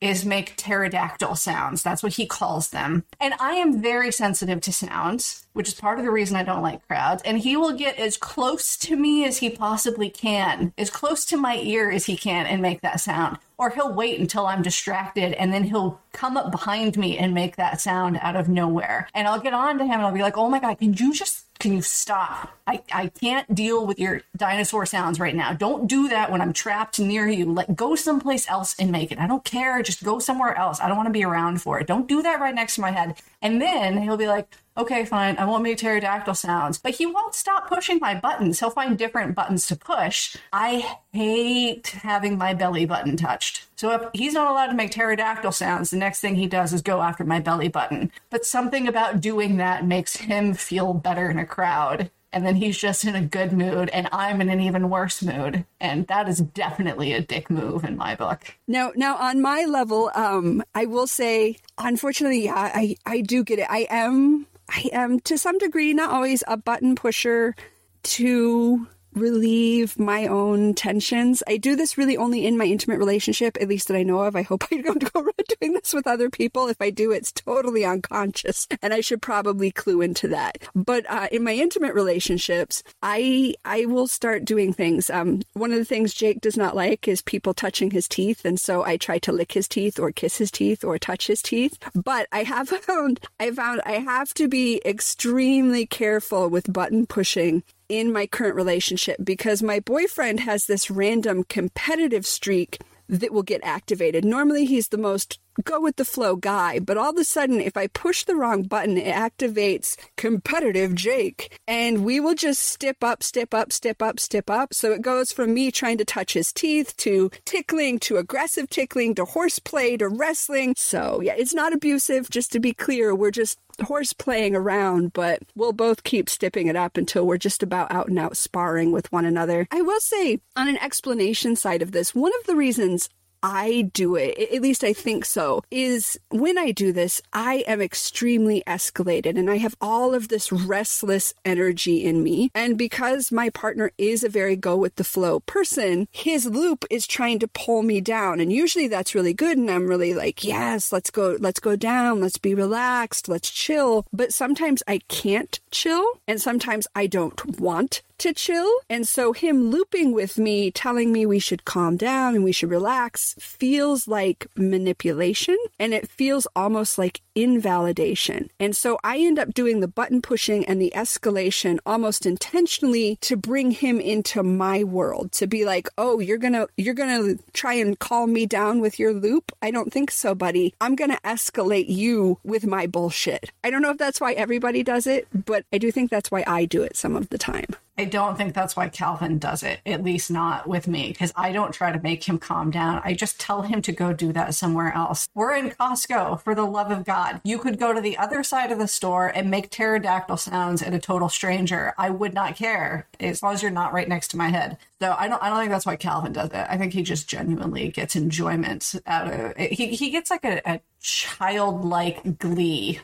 is 0.01 0.25
make 0.25 0.57
pterodactyl 0.57 1.35
sounds. 1.35 1.83
That's 1.83 2.01
what 2.01 2.13
he 2.13 2.25
calls 2.25 2.71
them. 2.71 3.05
And 3.19 3.35
I 3.39 3.53
am 3.53 3.81
very 3.81 4.11
sensitive 4.11 4.59
to 4.61 4.73
sounds, 4.73 5.45
which 5.53 5.67
is 5.67 5.75
part 5.75 5.99
of 5.99 6.05
the 6.05 6.11
reason 6.11 6.35
I 6.35 6.43
don't 6.43 6.63
like 6.63 6.85
crowds. 6.87 7.21
And 7.23 7.37
he 7.37 7.55
will 7.55 7.73
get 7.73 7.97
as 7.97 8.17
close 8.17 8.75
to 8.77 8.95
me 8.95 9.25
as 9.25 9.37
he 9.37 9.49
possibly 9.51 10.09
can, 10.09 10.73
as 10.77 10.89
close 10.89 11.23
to 11.25 11.37
my 11.37 11.57
ear 11.57 11.91
as 11.91 12.07
he 12.07 12.17
can, 12.17 12.47
and 12.47 12.61
make 12.61 12.81
that 12.81 12.99
sound. 12.99 13.37
Or 13.59 13.69
he'll 13.69 13.93
wait 13.93 14.19
until 14.19 14.47
I'm 14.47 14.63
distracted 14.63 15.33
and 15.33 15.53
then 15.53 15.65
he'll 15.65 16.01
come 16.13 16.35
up 16.35 16.51
behind 16.51 16.97
me 16.97 17.19
and 17.19 17.31
make 17.31 17.57
that 17.57 17.79
sound 17.79 18.17
out 18.19 18.35
of 18.35 18.49
nowhere. 18.49 19.07
And 19.13 19.27
I'll 19.27 19.39
get 19.39 19.53
on 19.53 19.77
to 19.77 19.83
him 19.83 19.93
and 19.93 20.01
I'll 20.01 20.11
be 20.11 20.23
like, 20.23 20.37
oh 20.37 20.49
my 20.49 20.59
God, 20.59 20.79
can 20.79 20.93
you 20.93 21.13
just 21.13 21.45
can 21.61 21.73
you 21.73 21.81
stop? 21.83 22.57
I, 22.65 22.81
I 22.91 23.07
can't 23.07 23.53
deal 23.53 23.85
with 23.85 23.99
your 23.99 24.21
dinosaur 24.35 24.85
sounds 24.87 25.19
right 25.19 25.35
now. 25.35 25.53
Don't 25.53 25.87
do 25.87 26.09
that 26.09 26.31
when 26.31 26.41
I'm 26.41 26.53
trapped 26.53 26.99
near 26.99 27.27
you. 27.29 27.45
Let 27.51 27.75
go 27.75 27.95
someplace 27.95 28.49
else 28.49 28.75
and 28.79 28.91
make 28.91 29.11
it. 29.11 29.19
I 29.19 29.27
don't 29.27 29.45
care. 29.45 29.81
Just 29.83 30.03
go 30.03 30.17
somewhere 30.17 30.57
else. 30.57 30.81
I 30.81 30.87
don't 30.87 30.97
want 30.97 31.07
to 31.07 31.13
be 31.13 31.23
around 31.23 31.61
for 31.61 31.79
it. 31.79 31.85
Don't 31.85 32.07
do 32.07 32.23
that 32.23 32.39
right 32.39 32.55
next 32.55 32.75
to 32.75 32.81
my 32.81 32.91
head. 32.91 33.15
And 33.43 33.61
then 33.61 34.01
he'll 34.01 34.17
be 34.17 34.27
like, 34.27 34.51
okay, 34.75 35.05
fine, 35.05 35.37
I 35.37 35.45
won't 35.45 35.63
make 35.63 35.77
pterodactyl 35.77 36.33
sounds. 36.33 36.79
But 36.79 36.95
he 36.95 37.05
won't 37.05 37.35
stop 37.35 37.67
pushing 37.67 37.99
my 37.99 38.15
buttons. 38.15 38.59
He'll 38.59 38.69
find 38.71 38.97
different 38.97 39.35
buttons 39.35 39.67
to 39.67 39.75
push. 39.75 40.35
I 40.51 40.97
hate 41.13 41.87
having 41.87 42.37
my 42.37 42.53
belly 42.53 42.85
button 42.85 43.17
touched. 43.17 43.67
So 43.81 43.89
if 43.93 44.03
he's 44.13 44.33
not 44.33 44.47
allowed 44.47 44.67
to 44.67 44.75
make 44.75 44.91
pterodactyl 44.91 45.53
sounds, 45.53 45.89
the 45.89 45.97
next 45.97 46.19
thing 46.19 46.35
he 46.35 46.45
does 46.45 46.71
is 46.71 46.83
go 46.83 47.01
after 47.01 47.23
my 47.23 47.39
belly 47.39 47.67
button. 47.67 48.11
But 48.29 48.45
something 48.45 48.87
about 48.87 49.21
doing 49.21 49.57
that 49.57 49.87
makes 49.87 50.17
him 50.17 50.53
feel 50.53 50.93
better 50.93 51.31
in 51.31 51.39
a 51.39 51.47
crowd 51.47 52.11
and 52.31 52.45
then 52.45 52.57
he's 52.57 52.77
just 52.77 53.05
in 53.05 53.15
a 53.15 53.23
good 53.23 53.51
mood 53.51 53.89
and 53.89 54.07
I'm 54.11 54.39
in 54.39 54.51
an 54.51 54.61
even 54.61 54.91
worse 54.91 55.23
mood. 55.23 55.65
And 55.79 56.05
that 56.09 56.29
is 56.29 56.41
definitely 56.41 57.13
a 57.13 57.21
dick 57.21 57.49
move 57.49 57.83
in 57.83 57.97
my 57.97 58.13
book. 58.13 58.55
Now 58.67 58.91
now 58.95 59.15
on 59.15 59.41
my 59.41 59.65
level, 59.65 60.11
um, 60.13 60.61
I 60.75 60.85
will 60.85 61.07
say 61.07 61.57
unfortunately, 61.79 62.43
yeah, 62.43 62.53
I, 62.55 62.97
I 63.07 63.21
do 63.21 63.43
get 63.43 63.57
it. 63.57 63.67
I 63.67 63.87
am 63.89 64.45
I 64.69 64.91
am 64.93 65.19
to 65.21 65.39
some 65.39 65.57
degree 65.57 65.91
not 65.95 66.11
always 66.11 66.43
a 66.47 66.55
button 66.55 66.93
pusher 66.93 67.55
to 68.03 68.87
relieve 69.13 69.99
my 69.99 70.27
own 70.27 70.73
tensions. 70.73 71.43
I 71.47 71.57
do 71.57 71.75
this 71.75 71.97
really 71.97 72.17
only 72.17 72.45
in 72.45 72.57
my 72.57 72.65
intimate 72.65 72.99
relationship, 72.99 73.57
at 73.59 73.67
least 73.67 73.87
that 73.87 73.97
I 73.97 74.03
know 74.03 74.21
of. 74.21 74.35
I 74.35 74.41
hope 74.41 74.65
I 74.71 74.81
don't 74.81 75.11
go 75.13 75.21
around 75.21 75.33
doing 75.59 75.73
this 75.73 75.93
with 75.93 76.07
other 76.07 76.29
people. 76.29 76.67
If 76.67 76.81
I 76.81 76.89
do, 76.89 77.11
it's 77.11 77.31
totally 77.31 77.85
unconscious, 77.85 78.67
and 78.81 78.93
I 78.93 79.01
should 79.01 79.21
probably 79.21 79.71
clue 79.71 80.01
into 80.01 80.27
that. 80.29 80.57
But 80.75 81.05
uh, 81.09 81.27
in 81.31 81.43
my 81.43 81.53
intimate 81.53 81.93
relationships, 81.93 82.83
I 83.01 83.55
I 83.65 83.85
will 83.85 84.07
start 84.07 84.45
doing 84.45 84.73
things. 84.73 85.09
Um, 85.09 85.41
one 85.53 85.71
of 85.71 85.77
the 85.77 85.85
things 85.85 86.13
Jake 86.13 86.41
does 86.41 86.57
not 86.57 86.75
like 86.75 87.07
is 87.07 87.21
people 87.21 87.53
touching 87.53 87.91
his 87.91 88.07
teeth, 88.07 88.45
and 88.45 88.59
so 88.59 88.83
I 88.83 88.97
try 88.97 89.19
to 89.19 89.31
lick 89.31 89.53
his 89.53 89.67
teeth 89.67 89.99
or 89.99 90.11
kiss 90.11 90.37
his 90.37 90.51
teeth 90.51 90.83
or 90.83 90.97
touch 90.97 91.27
his 91.27 91.41
teeth. 91.41 91.77
But 91.93 92.27
I 92.31 92.43
have 92.43 92.69
found 92.87 93.19
I 93.39 93.51
found 93.51 93.81
I 93.85 93.93
have 93.93 94.33
to 94.35 94.47
be 94.47 94.81
extremely 94.85 95.85
careful 95.85 96.49
with 96.49 96.71
button 96.71 97.05
pushing 97.05 97.63
in 97.91 98.13
my 98.13 98.25
current 98.25 98.55
relationship 98.55 99.17
because 99.21 99.61
my 99.61 99.81
boyfriend 99.81 100.39
has 100.39 100.65
this 100.65 100.89
random 100.89 101.43
competitive 101.43 102.25
streak 102.25 102.79
that 103.09 103.33
will 103.33 103.43
get 103.43 103.59
activated. 103.63 104.23
Normally, 104.23 104.63
he's 104.63 104.87
the 104.87 104.97
most 104.97 105.40
go 105.63 105.81
with 105.81 105.95
the 105.95 106.05
flow 106.05 106.35
guy, 106.35 106.79
but 106.79 106.97
all 106.97 107.11
of 107.11 107.17
a 107.17 107.23
sudden, 107.23 107.59
if 107.59 107.77
I 107.77 107.87
push 107.87 108.23
the 108.23 108.35
wrong 108.35 108.63
button, 108.63 108.97
it 108.97 109.13
activates 109.13 109.97
competitive 110.17 110.95
Jake, 110.95 111.57
and 111.67 112.05
we 112.05 112.19
will 112.19 112.35
just 112.35 112.63
step 112.63 113.03
up, 113.03 113.23
step 113.23 113.53
up, 113.53 113.71
step 113.71 114.01
up, 114.01 114.19
step 114.19 114.49
up. 114.49 114.73
So 114.73 114.91
it 114.91 115.01
goes 115.01 115.31
from 115.31 115.53
me 115.53 115.71
trying 115.71 115.97
to 115.97 116.05
touch 116.05 116.33
his 116.33 116.51
teeth 116.53 116.95
to 116.97 117.29
tickling 117.45 117.99
to 117.99 118.17
aggressive 118.17 118.69
tickling 118.69 119.15
to 119.15 119.25
horseplay 119.25 119.97
to 119.97 120.07
wrestling. 120.07 120.73
So 120.77 121.21
yeah, 121.21 121.35
it's 121.37 121.53
not 121.53 121.73
abusive. 121.73 122.29
Just 122.29 122.51
to 122.53 122.59
be 122.59 122.73
clear, 122.73 123.13
we're 123.13 123.31
just 123.31 123.59
horse 123.81 124.13
playing 124.13 124.55
around, 124.55 125.13
but 125.13 125.39
we'll 125.55 125.73
both 125.73 126.03
keep 126.03 126.29
stepping 126.29 126.67
it 126.67 126.75
up 126.75 126.97
until 126.97 127.25
we're 127.25 127.37
just 127.37 127.63
about 127.63 127.91
out 127.91 128.07
and 128.07 128.19
out 128.19 128.37
sparring 128.37 128.91
with 128.91 129.11
one 129.11 129.25
another. 129.25 129.67
I 129.71 129.81
will 129.81 129.99
say, 129.99 130.39
on 130.55 130.67
an 130.67 130.77
explanation 130.77 131.55
side 131.55 131.81
of 131.81 131.91
this, 131.91 132.13
one 132.13 132.31
of 132.39 132.47
the 132.47 132.55
reasons 132.55 133.09
I 133.43 133.89
do 133.93 134.15
it, 134.15 134.37
at 134.37 134.61
least 134.61 134.83
I 134.83 134.93
think 134.93 135.25
so, 135.25 135.63
is 135.71 136.19
when 136.29 136.57
I 136.57 136.71
do 136.71 136.91
this, 136.91 137.21
I 137.33 137.63
am 137.67 137.81
extremely 137.81 138.63
escalated 138.67 139.37
and 139.37 139.49
I 139.49 139.57
have 139.57 139.75
all 139.81 140.13
of 140.13 140.27
this 140.27 140.51
restless 140.51 141.33
energy 141.43 142.03
in 142.03 142.23
me. 142.23 142.51
And 142.53 142.77
because 142.77 143.31
my 143.31 143.49
partner 143.49 143.91
is 143.97 144.23
a 144.23 144.29
very 144.29 144.55
go 144.55 144.77
with 144.77 144.95
the 144.95 145.03
flow 145.03 145.39
person, 145.41 146.07
his 146.11 146.45
loop 146.45 146.85
is 146.89 147.07
trying 147.07 147.39
to 147.39 147.47
pull 147.47 147.83
me 147.83 148.01
down. 148.01 148.39
And 148.39 148.51
usually 148.51 148.87
that's 148.87 149.15
really 149.15 149.33
good. 149.33 149.57
And 149.57 149.69
I'm 149.69 149.87
really 149.87 150.13
like, 150.13 150.43
yes, 150.43 150.91
let's 150.91 151.09
go, 151.09 151.37
let's 151.39 151.59
go 151.59 151.75
down. 151.75 152.21
Let's 152.21 152.37
be 152.37 152.53
relaxed. 152.53 153.27
Let's 153.27 153.49
chill. 153.49 154.05
But 154.13 154.33
sometimes 154.33 154.83
I 154.87 154.99
can't 155.07 155.59
chill. 155.71 156.05
And 156.27 156.41
sometimes 156.41 156.87
I 156.95 157.07
don't 157.07 157.59
want 157.59 158.01
to 158.21 158.33
chill. 158.33 158.71
And 158.89 159.07
so 159.07 159.33
him 159.33 159.71
looping 159.71 160.13
with 160.13 160.37
me, 160.37 160.69
telling 160.69 161.11
me 161.11 161.25
we 161.25 161.39
should 161.39 161.65
calm 161.65 161.97
down 161.97 162.35
and 162.35 162.43
we 162.43 162.51
should 162.51 162.69
relax 162.69 163.35
feels 163.39 164.07
like 164.07 164.47
manipulation 164.55 165.57
and 165.79 165.93
it 165.93 166.07
feels 166.07 166.47
almost 166.55 166.97
like 166.97 167.21
invalidation. 167.35 168.49
And 168.59 168.75
so 168.75 168.99
I 169.03 169.19
end 169.19 169.39
up 169.39 169.53
doing 169.53 169.79
the 169.79 169.87
button 169.87 170.21
pushing 170.21 170.65
and 170.65 170.81
the 170.81 170.91
escalation 170.95 171.79
almost 171.85 172.25
intentionally 172.25 173.17
to 173.21 173.35
bring 173.37 173.71
him 173.71 173.99
into 173.99 174.43
my 174.43 174.83
world 174.83 175.31
to 175.33 175.47
be 175.47 175.65
like, 175.65 175.87
"Oh, 175.97 176.19
you're 176.19 176.37
going 176.37 176.53
to 176.53 176.67
you're 176.77 176.93
going 176.93 177.37
to 177.37 177.43
try 177.53 177.73
and 177.73 177.97
calm 177.99 178.33
me 178.33 178.45
down 178.45 178.81
with 178.81 178.99
your 178.99 179.13
loop? 179.13 179.51
I 179.61 179.71
don't 179.71 179.91
think 179.91 180.11
so, 180.11 180.35
buddy. 180.35 180.73
I'm 180.81 180.95
going 180.95 181.11
to 181.11 181.19
escalate 181.23 181.89
you 181.89 182.39
with 182.43 182.65
my 182.65 182.87
bullshit." 182.87 183.51
I 183.63 183.69
don't 183.69 183.81
know 183.81 183.91
if 183.91 183.97
that's 183.97 184.21
why 184.21 184.33
everybody 184.33 184.83
does 184.83 185.07
it, 185.07 185.27
but 185.45 185.65
I 185.71 185.77
do 185.77 185.91
think 185.91 186.09
that's 186.09 186.31
why 186.31 186.43
I 186.47 186.65
do 186.65 186.83
it 186.83 186.97
some 186.97 187.15
of 187.15 187.29
the 187.29 187.37
time. 187.37 187.67
I 187.97 188.05
don't 188.05 188.35
think 188.35 188.55
that's 188.55 188.75
why 188.75 188.89
Calvin 188.89 189.37
does 189.37 189.61
it, 189.61 189.79
at 189.85 190.03
least 190.03 190.31
not 190.31 190.67
with 190.67 190.87
me, 190.87 191.09
because 191.09 191.31
I 191.35 191.51
don't 191.51 191.71
try 191.71 191.91
to 191.91 192.01
make 192.01 192.23
him 192.23 192.39
calm 192.39 192.71
down. 192.71 192.99
I 193.03 193.13
just 193.13 193.39
tell 193.39 193.61
him 193.61 193.81
to 193.83 193.91
go 193.91 194.11
do 194.11 194.33
that 194.33 194.55
somewhere 194.55 194.91
else. 194.93 195.27
We're 195.35 195.55
in 195.55 195.69
Costco, 195.69 196.41
for 196.41 196.55
the 196.55 196.65
love 196.65 196.89
of 196.89 197.05
God. 197.05 197.20
You 197.43 197.59
could 197.59 197.79
go 197.79 197.93
to 197.93 198.01
the 198.01 198.17
other 198.17 198.43
side 198.43 198.71
of 198.71 198.79
the 198.79 198.87
store 198.87 199.27
and 199.27 199.49
make 199.49 199.69
pterodactyl 199.69 200.37
sounds 200.37 200.81
at 200.81 200.93
a 200.93 200.99
total 200.99 201.29
stranger. 201.29 201.93
I 201.97 202.09
would 202.09 202.33
not 202.33 202.55
care, 202.55 203.07
as 203.19 203.41
long 203.41 203.53
as 203.53 203.61
you're 203.61 203.71
not 203.71 203.93
right 203.93 204.07
next 204.07 204.29
to 204.29 204.37
my 204.37 204.49
head. 204.49 204.77
So 204.99 205.15
I 205.17 205.27
don't 205.27 205.41
I 205.41 205.49
don't 205.49 205.59
think 205.59 205.71
that's 205.71 205.85
why 205.85 205.95
Calvin 205.95 206.33
does 206.33 206.49
it. 206.49 206.67
I 206.69 206.77
think 206.77 206.93
he 206.93 207.03
just 207.03 207.27
genuinely 207.27 207.89
gets 207.89 208.15
enjoyment 208.15 208.95
out 209.05 209.27
of 209.27 209.53
it. 209.57 209.73
He, 209.73 209.87
he 209.87 210.09
gets 210.09 210.29
like 210.29 210.45
a, 210.45 210.61
a 210.65 210.81
childlike 210.99 212.37
glee 212.39 212.99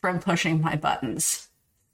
from 0.00 0.20
pushing 0.20 0.60
my 0.60 0.76
buttons. 0.76 1.45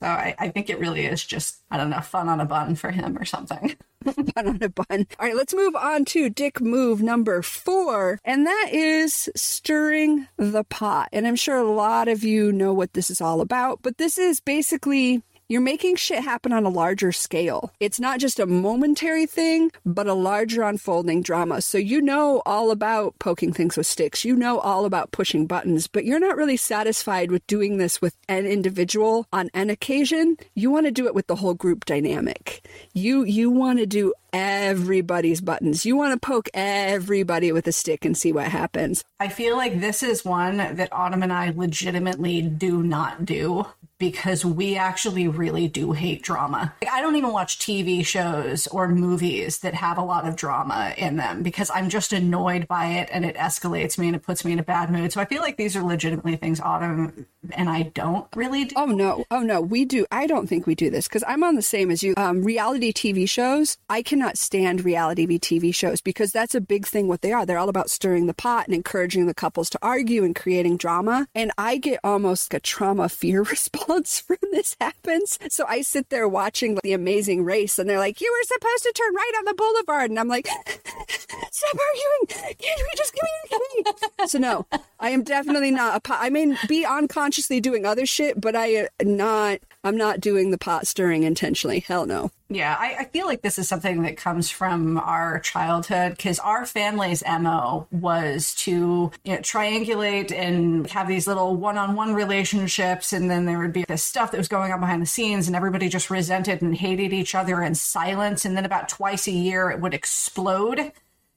So 0.03 0.09
I, 0.09 0.35
I, 0.37 0.49
think 0.49 0.69
it 0.69 0.81
really 0.81 1.07
is 1.07 1.25
just, 1.25 1.59
I 1.71 1.77
don't 1.77 1.88
know, 1.88 2.01
fun 2.01 2.29
on 2.29 2.41
a 2.41 2.45
bun 2.45 2.75
for 2.75 2.91
him 2.91 3.17
or 3.17 3.25
something. 3.25 3.77
fun 4.05 4.49
on 4.49 4.59
a 4.61 4.69
bun. 4.69 5.07
All 5.21 5.27
right, 5.27 5.37
let's 5.37 5.55
move 5.55 5.77
on 5.77 6.05
to 6.07 6.29
dick 6.29 6.61
move 6.61 7.01
number 7.01 7.41
four, 7.41 8.19
and 8.25 8.45
that 8.45 8.71
is 8.73 9.31
stirring 9.37 10.27
the 10.37 10.65
pot. 10.65 11.09
And 11.12 11.25
I'm 11.25 11.37
sure 11.37 11.57
a 11.57 11.71
lot 11.71 12.09
of 12.09 12.25
you 12.25 12.51
know 12.51 12.73
what 12.75 12.95
this 12.95 13.11
is 13.11 13.21
all 13.21 13.41
about, 13.41 13.79
but 13.83 13.99
this 13.99 14.19
is 14.19 14.41
basically 14.41 15.23
you're 15.53 15.61
making 15.61 15.97
shit 15.97 16.25
happen 16.25 16.51
on 16.51 16.65
a 16.65 16.71
larger 16.71 17.12
scale. 17.12 17.75
It's 17.79 18.01
not 18.01 18.19
just 18.19 18.41
a 18.41 18.47
momentary 18.47 19.27
thing, 19.27 19.71
but 19.85 20.07
a 20.07 20.15
larger 20.15 20.62
unfolding 20.62 21.21
drama. 21.21 21.61
So 21.61 21.77
you 21.77 22.01
know 22.01 22.41
all 22.47 22.71
about 22.71 23.19
poking 23.19 23.53
things 23.53 23.77
with 23.77 23.87
sticks. 23.87 24.25
You 24.25 24.35
know 24.35 24.61
all 24.61 24.87
about 24.87 25.12
pushing 25.12 25.47
buttons, 25.47 25.88
but 25.88 26.07
you're 26.07 26.19
not 26.19 26.38
really 26.38 26.57
satisfied 26.57 27.31
with 27.31 27.47
doing 27.47 27.77
this 27.77 28.01
with 28.01 28.17
an 28.31 28.47
individual 28.47 29.27
on 29.31 29.51
an 29.53 29.69
occasion. 29.69 30.38
You 30.55 30.71
want 30.71 30.87
to 30.87 30.91
do 30.91 31.07
it 31.07 31.15
with 31.15 31.27
the 31.27 31.37
whole 31.37 31.53
group 31.53 31.85
dynamic. 31.85 32.67
You 32.95 33.25
you 33.25 33.51
want 33.51 33.79
to 33.79 33.85
do 33.87 34.15
everybody's 34.33 35.40
buttons. 35.40 35.85
You 35.85 35.97
want 35.97 36.12
to 36.14 36.27
poke 36.27 36.49
everybody 36.55 37.53
with 37.53 37.66
a 37.66 37.73
stick 37.73 38.05
and 38.05 38.16
see 38.16 38.33
what 38.33 38.49
happens. 38.49 39.05
I 39.21 39.29
feel 39.29 39.57
like 39.57 39.81
this 39.81 40.03
is 40.03 40.25
one 40.25 40.57
that 40.57 40.92
Autumn 40.92 41.23
and 41.23 41.33
I 41.33 41.53
legitimately 41.55 42.42
do 42.42 42.83
not 42.83 43.25
do 43.25 43.66
because 44.03 44.45
we 44.45 44.77
actually 44.77 45.29
really 45.29 45.68
do 45.68 45.92
hate 45.92 46.23
drama. 46.23 46.75
Like, 46.83 46.92
I 46.92 47.01
don't 47.01 47.14
even 47.14 47.31
watch 47.31 47.61
TV 47.61 48.05
shows 48.05 48.66
or 48.66 48.88
movies 48.88 49.61
that 49.61 49.75
have 49.75 49.97
a 49.97 50.03
lot 50.03 50.27
of 50.27 50.35
drama 50.35 50.92
in 50.99 51.18
them 51.18 51.45
because 51.45 51.71
I'm 51.73 51.88
just 51.88 52.12
annoyed 52.12 52.66
by 52.66 52.87
it 52.87 53.09
and 53.12 53.25
it 53.25 53.37
escalates 53.37 53.99
me 53.99 54.09
and 54.09 54.16
it 54.16 54.25
puts 54.25 54.45
me 54.45 54.51
in 54.51 54.59
a 54.59 54.64
bad 54.64 54.90
mood. 54.90 55.12
So 55.12 55.21
I 55.21 55.25
feel 55.25 55.40
like 55.40 55.57
these 55.57 55.77
are 55.77 55.85
legitimately 55.85 56.35
things 56.35 56.59
Autumn 56.59 57.27
and 57.53 57.68
I 57.68 57.83
don't 57.83 58.27
really 58.35 58.64
do. 58.64 58.75
Oh 58.77 58.87
no, 58.87 59.25
oh 59.31 59.38
no, 59.38 59.61
we 59.61 59.85
do. 59.85 60.05
I 60.11 60.27
don't 60.27 60.49
think 60.49 60.66
we 60.66 60.75
do 60.75 60.90
this 60.90 61.07
because 61.07 61.23
I'm 61.29 61.45
on 61.45 61.55
the 61.55 61.62
same 61.62 61.88
as 61.88 62.03
you. 62.03 62.14
Um, 62.16 62.42
reality 62.42 62.92
TV 62.92 63.29
shows, 63.29 63.79
I 63.88 64.03
cannot 64.22 64.38
stand 64.38 64.85
reality 64.85 65.26
TV 65.38 65.74
shows 65.74 66.00
because 66.00 66.30
that's 66.30 66.54
a 66.54 66.61
big 66.61 66.87
thing. 66.87 67.08
What 67.08 67.22
they 67.22 67.32
are, 67.32 67.44
they're 67.44 67.58
all 67.58 67.68
about 67.68 67.90
stirring 67.90 68.26
the 68.28 68.35
pot 68.35 68.66
and 68.66 68.74
encouraging 68.74 69.26
the 69.26 69.35
couples 69.35 69.68
to 69.70 69.78
argue 69.82 70.22
and 70.22 70.37
creating 70.37 70.76
drama. 70.76 71.26
And 71.35 71.50
I 71.58 71.76
get 71.78 71.98
almost 72.04 72.52
like 72.52 72.58
a 72.58 72.62
trauma 72.62 73.08
fear 73.08 73.42
response 73.54 74.22
when 74.28 74.38
this 74.52 74.76
happens. 74.80 75.40
So 75.48 75.64
I 75.66 75.82
sit 75.82 76.11
there 76.11 76.28
watching 76.28 76.78
the 76.85 76.92
Amazing 76.92 77.44
Race, 77.44 77.80
and 77.80 77.88
they're 77.90 77.98
like, 77.98 78.20
"You 78.20 78.32
were 78.32 78.46
supposed 78.46 78.82
to 78.85 78.92
turn 78.92 79.14
right 79.14 79.32
on 79.38 79.44
the 79.46 79.54
boulevard," 79.54 80.11
and 80.11 80.20
I'm 80.20 80.28
like, 80.28 80.46
"Stop 81.50 81.78
arguing! 81.88 82.54
Can't 82.58 82.80
we 82.80 82.96
just 82.96 83.14
communicate?" 83.14 84.30
so 84.30 84.38
no, 84.38 84.66
I 85.00 85.11
am 85.11 85.24
definitely 85.24 85.72
not 85.72 85.96
a. 85.96 86.00
Po- 86.00 86.18
I 86.18 86.30
may 86.30 86.56
be 86.68 86.85
unconsciously 86.85 87.61
doing 87.61 87.85
other 87.87 88.06
shit, 88.06 88.40
but 88.40 88.54
I 88.54 88.66
am 88.66 88.87
uh, 89.00 89.04
not. 89.04 89.58
I'm 89.85 89.96
not 89.96 90.20
doing 90.20 90.52
the 90.52 90.58
pot 90.58 90.87
stirring 90.87 91.24
intentionally. 91.24 91.80
Hell 91.80 92.06
no. 92.06 92.30
Yeah, 92.55 92.77
I, 92.79 92.97
I, 93.01 93.05
feel 93.07 93.27
like 93.27 93.41
this 93.41 93.59
is 93.59 93.67
something 93.67 94.03
that 94.03 94.19
comes 94.19 94.51
from 94.51 94.99
our 94.99 95.41
childhood 95.41 96.17
because 96.17 96.38
our 96.38 96.67
family's 96.67 97.23
MO 97.27 97.87
was 97.91 98.55
to 98.57 99.11
you 99.25 99.33
know, 99.33 99.38
triangulate 99.38 100.33
and 100.33 100.87
have 100.91 101.09
these 101.09 101.27
little 101.27 101.57
one 101.57 101.79
on 101.79 101.95
one 101.95 102.12
relationships. 102.12 103.15
And 103.15 103.31
then 103.31 103.47
there 103.47 103.59
would 103.59 103.73
be 103.73 103.85
this 103.88 104.03
stuff 104.03 104.33
that 104.33 104.38
was 104.38 104.49
going 104.49 104.71
on 104.71 104.81
behind 104.81 105.01
the 105.01 105.07
scenes, 105.07 105.47
and 105.47 105.57
everybody 105.57 105.88
just 105.88 106.11
resented 106.11 106.61
and 106.61 106.77
hated 106.77 107.15
each 107.15 107.35
other 107.35 107.62
in 107.62 107.75
silence. 107.75 108.45
And 108.45 108.55
then 108.55 108.67
about 108.67 108.88
twice 108.88 109.27
a 109.27 109.33
year, 109.33 109.71
it 109.71 109.81
would 109.81 109.95
explode 109.95 110.93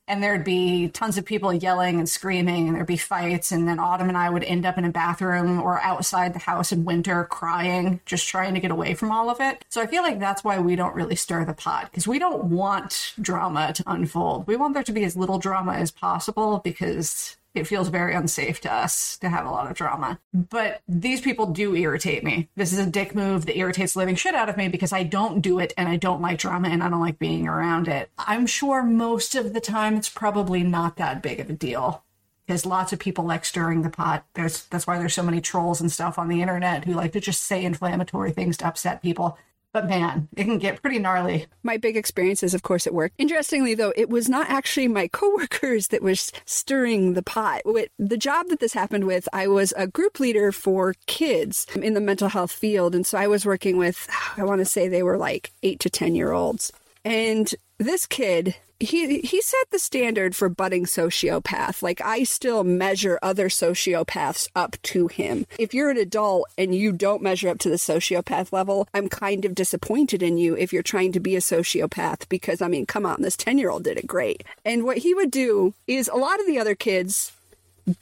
and 0.07 0.21
there'd 0.21 0.43
be 0.43 0.89
tons 0.89 1.17
of 1.17 1.25
people 1.25 1.53
yelling 1.53 1.97
and 1.97 2.07
screaming 2.07 2.67
and 2.67 2.75
there'd 2.75 2.87
be 2.87 2.97
fights 2.97 3.51
and 3.51 3.67
then 3.67 3.79
autumn 3.79 4.09
and 4.09 4.17
i 4.17 4.29
would 4.29 4.43
end 4.43 4.65
up 4.65 4.77
in 4.77 4.85
a 4.85 4.91
bathroom 4.91 5.59
or 5.61 5.81
outside 5.81 6.33
the 6.33 6.39
house 6.39 6.71
in 6.71 6.85
winter 6.85 7.25
crying 7.25 7.99
just 8.05 8.27
trying 8.27 8.53
to 8.53 8.59
get 8.59 8.71
away 8.71 8.93
from 8.93 9.11
all 9.11 9.29
of 9.29 9.39
it. 9.39 9.65
So 9.69 9.81
i 9.81 9.87
feel 9.87 10.03
like 10.03 10.19
that's 10.19 10.43
why 10.43 10.59
we 10.59 10.75
don't 10.75 10.95
really 10.95 11.15
stir 11.15 11.45
the 11.45 11.53
pot 11.53 11.85
because 11.85 12.07
we 12.07 12.19
don't 12.19 12.45
want 12.45 13.13
drama 13.19 13.73
to 13.73 13.83
unfold. 13.87 14.47
We 14.47 14.55
want 14.55 14.73
there 14.73 14.83
to 14.83 14.91
be 14.91 15.03
as 15.03 15.17
little 15.17 15.39
drama 15.39 15.73
as 15.73 15.91
possible 15.91 16.59
because 16.63 17.37
it 17.55 17.67
feels 17.67 17.87
very 17.87 18.13
unsafe 18.13 18.61
to 18.61 18.73
us 18.73 19.17
to 19.19 19.29
have 19.29 19.45
a 19.45 19.51
lot 19.51 19.69
of 19.69 19.77
drama. 19.77 20.19
But 20.33 20.81
these 20.87 21.21
people 21.21 21.47
do 21.47 21.75
irritate 21.75 22.23
me. 22.23 22.49
This 22.55 22.73
is 22.73 22.79
a 22.79 22.85
dick 22.85 23.15
move 23.15 23.45
that 23.45 23.57
irritates 23.57 23.93
the 23.93 23.99
living 23.99 24.15
shit 24.15 24.35
out 24.35 24.49
of 24.49 24.57
me 24.57 24.67
because 24.67 24.93
I 24.93 25.03
don't 25.03 25.41
do 25.41 25.59
it 25.59 25.73
and 25.77 25.87
I 25.87 25.95
don't 25.95 26.21
like 26.21 26.39
drama 26.39 26.69
and 26.69 26.83
I 26.83 26.89
don't 26.89 27.01
like 27.01 27.19
being 27.19 27.47
around 27.47 27.87
it. 27.87 28.09
I'm 28.17 28.45
sure 28.45 28.83
most 28.83 29.35
of 29.35 29.53
the 29.53 29.61
time 29.61 29.95
it's 29.95 30.09
probably 30.09 30.63
not 30.63 30.97
that 30.97 31.21
big 31.21 31.39
of 31.39 31.49
a 31.49 31.53
deal 31.53 32.03
because 32.45 32.65
lots 32.65 32.93
of 32.93 32.99
people 32.99 33.25
like 33.25 33.45
stirring 33.45 33.81
the 33.81 33.89
pot. 33.89 34.25
There's 34.33 34.65
that's 34.65 34.85
why 34.85 34.99
there's 34.99 35.13
so 35.13 35.23
many 35.23 35.41
trolls 35.41 35.81
and 35.81 35.91
stuff 35.91 36.19
on 36.19 36.27
the 36.27 36.41
internet 36.41 36.85
who 36.85 36.93
like 36.93 37.13
to 37.13 37.19
just 37.19 37.43
say 37.43 37.63
inflammatory 37.63 38.31
things 38.31 38.57
to 38.57 38.67
upset 38.67 39.01
people. 39.01 39.37
But 39.75 39.89
man, 39.89 40.29
it 40.38 40.45
can 40.45 40.57
get 40.57 40.81
pretty 40.81 40.99
gnarly. 40.99 41.47
My 41.61 41.75
big 41.75 41.97
experiences, 41.97 42.53
of 42.53 42.63
course, 42.63 42.88
at 42.88 42.93
work. 42.93 43.11
Interestingly, 43.17 43.75
though, 43.75 43.91
it 43.97 44.09
was 44.09 44.29
not 44.29 44.49
actually 44.49 44.88
my 44.88 45.07
coworkers 45.11 45.89
that 45.89 46.01
was 46.01 46.31
stirring 46.45 47.11
the 47.11 47.21
pot. 47.21 47.63
With 47.65 47.89
the 47.99 48.15
job 48.15 48.47
that 48.47 48.61
this 48.61 48.71
happened 48.71 49.03
with, 49.03 49.27
I 49.33 49.47
was 49.47 49.73
a 49.75 49.85
group 49.85 50.21
leader 50.21 50.53
for 50.53 50.95
kids 51.07 51.67
in 51.75 51.93
the 51.93 51.99
mental 51.99 52.29
health 52.29 52.53
field. 52.53 52.95
And 52.95 53.05
so 53.05 53.17
I 53.17 53.27
was 53.27 53.45
working 53.45 53.75
with, 53.75 54.07
I 54.38 54.45
want 54.45 54.59
to 54.59 54.65
say 54.65 54.88
they 54.88 55.03
were 55.03 55.17
like 55.17 55.51
eight 55.61 55.81
to 55.81 55.89
10 55.89 56.15
year 56.15 56.31
olds. 56.31 56.71
And 57.03 57.53
this 57.77 58.05
kid 58.05 58.55
he 58.79 59.19
he 59.19 59.41
set 59.41 59.69
the 59.71 59.79
standard 59.79 60.35
for 60.35 60.49
budding 60.49 60.85
sociopath. 60.85 61.81
Like 61.81 62.01
I 62.01 62.23
still 62.23 62.63
measure 62.63 63.19
other 63.21 63.49
sociopaths 63.49 64.49
up 64.55 64.77
to 64.83 65.07
him. 65.07 65.45
If 65.57 65.73
you're 65.73 65.89
an 65.89 65.97
adult 65.97 66.49
and 66.57 66.75
you 66.75 66.91
don't 66.91 67.21
measure 67.21 67.49
up 67.49 67.59
to 67.59 67.69
the 67.69 67.75
sociopath 67.75 68.51
level, 68.51 68.88
I'm 68.93 69.09
kind 69.09 69.45
of 69.45 69.55
disappointed 69.55 70.21
in 70.21 70.38
you 70.38 70.55
if 70.57 70.73
you're 70.73 70.83
trying 70.83 71.11
to 71.13 71.19
be 71.19 71.35
a 71.35 71.39
sociopath 71.39 72.27
because 72.29 72.61
I 72.61 72.67
mean, 72.67 72.85
come 72.85 73.05
on, 73.05 73.21
this 73.21 73.38
10-year-old 73.38 73.83
did 73.83 73.97
it 73.97 74.07
great. 74.07 74.43
And 74.63 74.83
what 74.83 74.99
he 74.99 75.13
would 75.13 75.31
do 75.31 75.73
is 75.88 76.07
a 76.07 76.15
lot 76.15 76.39
of 76.39 76.47
the 76.47 76.59
other 76.59 76.75
kids 76.75 77.31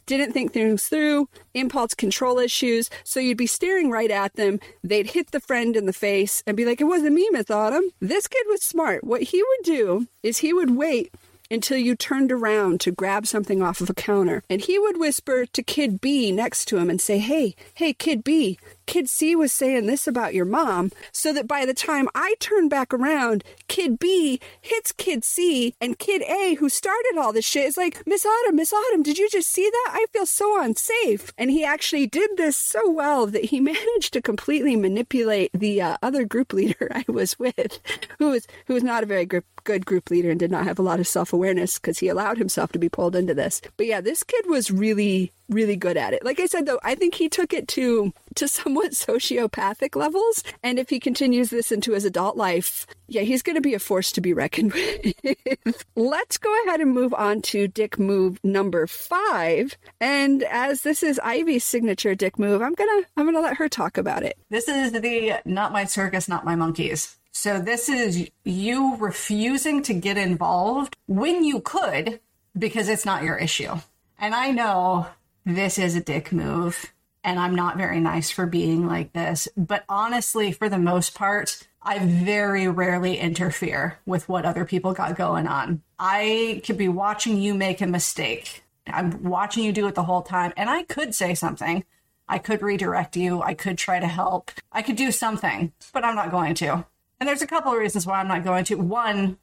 didn't 0.06 0.34
think 0.34 0.54
things 0.54 0.88
through, 0.88 1.28
impulse 1.54 1.94
control 1.94 2.40
issues. 2.40 2.90
So 3.04 3.20
you'd 3.20 3.38
be 3.38 3.48
staring 3.48 3.90
right 3.90 4.12
at 4.12 4.36
them. 4.36 4.60
They'd 4.84 5.12
hit 5.12 5.32
the 5.32 5.40
friend 5.40 5.76
in 5.76 5.86
the 5.86 5.94
face 5.94 6.44
and 6.46 6.58
be 6.58 6.66
like, 6.66 6.82
It 6.82 6.86
wasn't 6.86 7.16
me, 7.16 7.30
Miss 7.32 7.50
Autumn. 7.50 7.90
This 8.00 8.28
kid 8.28 8.46
was 8.50 8.64
smart. 8.64 9.04
What 9.04 9.24
he 9.24 9.42
would 9.42 9.66
do 9.66 10.08
is 10.22 10.40
he 10.40 10.54
would 10.54 10.76
wait 10.76 11.14
until 11.54 11.78
you 11.78 11.96
turned 11.96 12.32
around 12.32 12.82
to 12.82 12.92
grab 12.92 13.28
something 13.28 13.62
off 13.62 13.80
of 13.80 13.90
a 13.90 13.94
counter. 13.94 14.44
And 14.50 14.62
he 14.62 14.80
would 14.80 14.98
whisper 14.98 15.46
to 15.46 15.64
Kid 15.64 16.02
B 16.02 16.32
next 16.32 16.66
to 16.66 16.78
him 16.78 16.90
and 16.90 17.00
say, 17.00 17.20
Hey, 17.20 17.56
hey, 17.76 17.94
Kid 17.94 18.24
B, 18.24 18.58
Kid 18.86 19.10
C 19.10 19.36
was 19.36 19.54
saying 19.54 19.86
this 19.86 20.08
about 20.08 20.34
your 20.34 20.46
mom, 20.46 20.92
so 21.12 21.32
that 21.34 21.48
by 21.48 21.66
the 21.66 21.74
time 21.74 22.10
I 22.14 22.36
turn 22.40 22.68
back 22.68 22.94
around, 22.94 23.44
Kid 23.68 23.98
B 24.00 24.40
hits 24.62 24.92
Kid 24.92 25.24
C, 25.24 25.74
and 25.80 25.98
Kid 25.98 26.22
A, 26.24 26.56
who 26.56 26.70
started 26.70 27.18
all 27.18 27.32
this 27.32 27.46
shit, 27.46 27.66
is 27.66 27.78
like, 27.78 28.06
Miss 28.06 28.26
Autumn, 28.26 28.56
Miss 28.56 28.74
Autumn, 28.74 29.04
did 29.04 29.18
you 29.18 29.30
just 29.30 29.50
see 29.50 29.70
that? 29.70 29.92
I 29.94 30.06
feel 30.12 30.26
so 30.26 30.62
unsafe. 30.62 31.32
And 31.38 31.50
he 31.50 31.64
actually 31.64 32.08
did 32.08 32.32
this 32.36 32.58
so 32.58 32.90
well 32.90 33.28
that 33.28 33.46
he 33.46 33.60
managed 33.74 34.14
to 34.14 34.22
completely 34.22 34.76
manipulate 34.76 35.52
the 35.54 35.82
uh, 35.82 35.98
other 36.02 36.26
group 36.26 36.54
leader 36.54 36.90
I 36.92 37.06
was 37.08 37.40
with, 37.40 37.80
who 38.20 38.32
was 38.32 38.48
who 38.68 38.74
was 38.74 38.84
not 38.84 39.04
a 39.04 39.08
very 39.08 39.26
good, 39.26 39.44
good 39.64 39.86
group 39.86 40.10
leader 40.10 40.30
and 40.30 40.40
did 40.40 40.52
not 40.52 40.66
have 40.66 40.80
a 40.80 40.84
lot 40.84 41.00
of 41.00 41.08
self 41.08 41.34
awareness 41.34 41.80
because 41.80 42.00
he 42.00 42.08
allowed 42.08 42.38
himself 42.38 42.72
to 42.72 42.80
be 42.80 42.90
pulled 42.90 43.16
into 43.16 43.34
this. 43.34 43.62
But 43.78 43.88
yeah, 43.88 44.02
this 44.02 44.24
kid 44.24 44.46
was 44.48 44.72
really 44.72 45.32
really 45.50 45.76
good 45.76 45.98
at 45.98 46.14
it. 46.14 46.24
Like 46.24 46.40
I 46.40 46.46
said 46.46 46.66
though, 46.66 46.80
I 46.84 46.96
think 46.96 47.16
he 47.16 47.30
took 47.30 47.54
it 47.54 47.68
to 47.70 48.14
to 48.36 48.48
somewhat 48.48 48.92
sociopathic 48.92 49.96
levels 49.96 50.44
and 50.64 50.80
if 50.80 50.90
he 50.90 51.00
continues 51.00 51.50
this 51.50 51.72
into 51.72 51.94
his 51.94 52.06
adult 52.06 52.38
life, 52.38 52.88
yeah, 53.08 53.22
he's 53.22 53.44
going 53.44 53.56
to 53.56 53.62
be 53.62 53.74
a 53.74 53.80
force 53.80 54.12
to 54.14 54.22
be 54.22 54.34
reckoned 54.34 54.74
with. 54.74 55.86
Let's 55.96 56.38
go 56.38 56.64
ahead 56.64 56.80
and 56.80 56.92
move 56.92 57.14
on 57.14 57.42
to 57.44 57.68
dick 57.68 58.00
move 58.00 58.40
number 58.44 58.88
5. 58.88 59.78
And 60.00 60.44
as 60.44 60.82
this 60.82 61.04
is 61.04 61.20
Ivy's 61.24 61.64
signature 61.64 62.16
dick 62.16 62.40
move, 62.40 62.62
I'm 62.62 62.76
to 62.76 63.06
I'm 63.18 63.32
to 63.32 63.40
let 63.40 63.58
her 63.58 63.70
talk 63.70 63.98
about 63.98 64.24
it. 64.24 64.38
This 64.50 64.68
is 64.68 64.92
the 64.92 65.42
not 65.46 65.72
my 65.72 65.86
circus, 65.86 66.28
not 66.28 66.46
my 66.46 66.56
monkeys. 66.56 67.18
So 67.36 67.60
this 67.60 67.90
is 67.90 68.30
you 68.44 68.96
refusing 68.98 69.82
to 69.84 69.94
get 69.96 70.18
involved 70.18 70.96
when 71.08 71.44
you 71.44 71.62
could 71.62 72.20
because 72.58 72.88
it's 72.88 73.06
not 73.06 73.24
your 73.24 73.38
issue. 73.38 73.76
And 74.20 74.36
I 74.36 74.52
know 74.52 75.08
this 75.44 75.80
is 75.80 75.96
a 75.96 76.00
dick 76.00 76.32
move 76.32 76.94
and 77.24 77.40
I'm 77.40 77.56
not 77.56 77.76
very 77.76 78.00
nice 78.00 78.30
for 78.30 78.46
being 78.46 78.86
like 78.86 79.14
this. 79.14 79.48
But 79.58 79.84
honestly, 79.90 80.52
for 80.52 80.70
the 80.70 80.78
most 80.78 81.16
part, 81.16 81.68
I 81.82 82.00
very 82.00 82.68
rarely 82.68 83.18
interfere 83.18 83.98
with 84.06 84.30
what 84.30 84.46
other 84.46 84.64
people 84.64 84.94
got 84.94 85.18
going 85.18 85.48
on. 85.48 85.82
I 85.98 86.62
could 86.64 86.78
be 86.78 86.88
watching 86.88 87.42
you 87.42 87.56
make 87.56 87.82
a 87.82 87.88
mistake. 87.88 88.64
I'm 88.86 89.24
watching 89.24 89.64
you 89.64 89.72
do 89.72 89.88
it 89.88 89.96
the 89.96 90.04
whole 90.04 90.22
time, 90.22 90.54
and 90.56 90.70
I 90.70 90.84
could 90.84 91.16
say 91.16 91.34
something. 91.34 91.84
I 92.28 92.38
could 92.38 92.62
redirect 92.62 93.16
you. 93.16 93.42
I 93.42 93.54
could 93.54 93.78
try 93.78 94.00
to 94.00 94.08
help. 94.08 94.52
I 94.72 94.82
could 94.82 94.98
do 94.98 95.12
something, 95.12 95.72
but 95.94 96.06
I'm 96.06 96.16
not 96.16 96.32
going 96.32 96.54
to. 96.56 96.86
And 97.24 97.30
there's 97.30 97.42
a 97.42 97.48
couple 97.48 97.72
of 97.72 97.80
reasons 97.80 98.06
why 98.06 98.20
I'm 98.20 98.28
not 98.28 98.44
going 98.44 98.66
to. 98.66 98.76
One, 98.76 99.38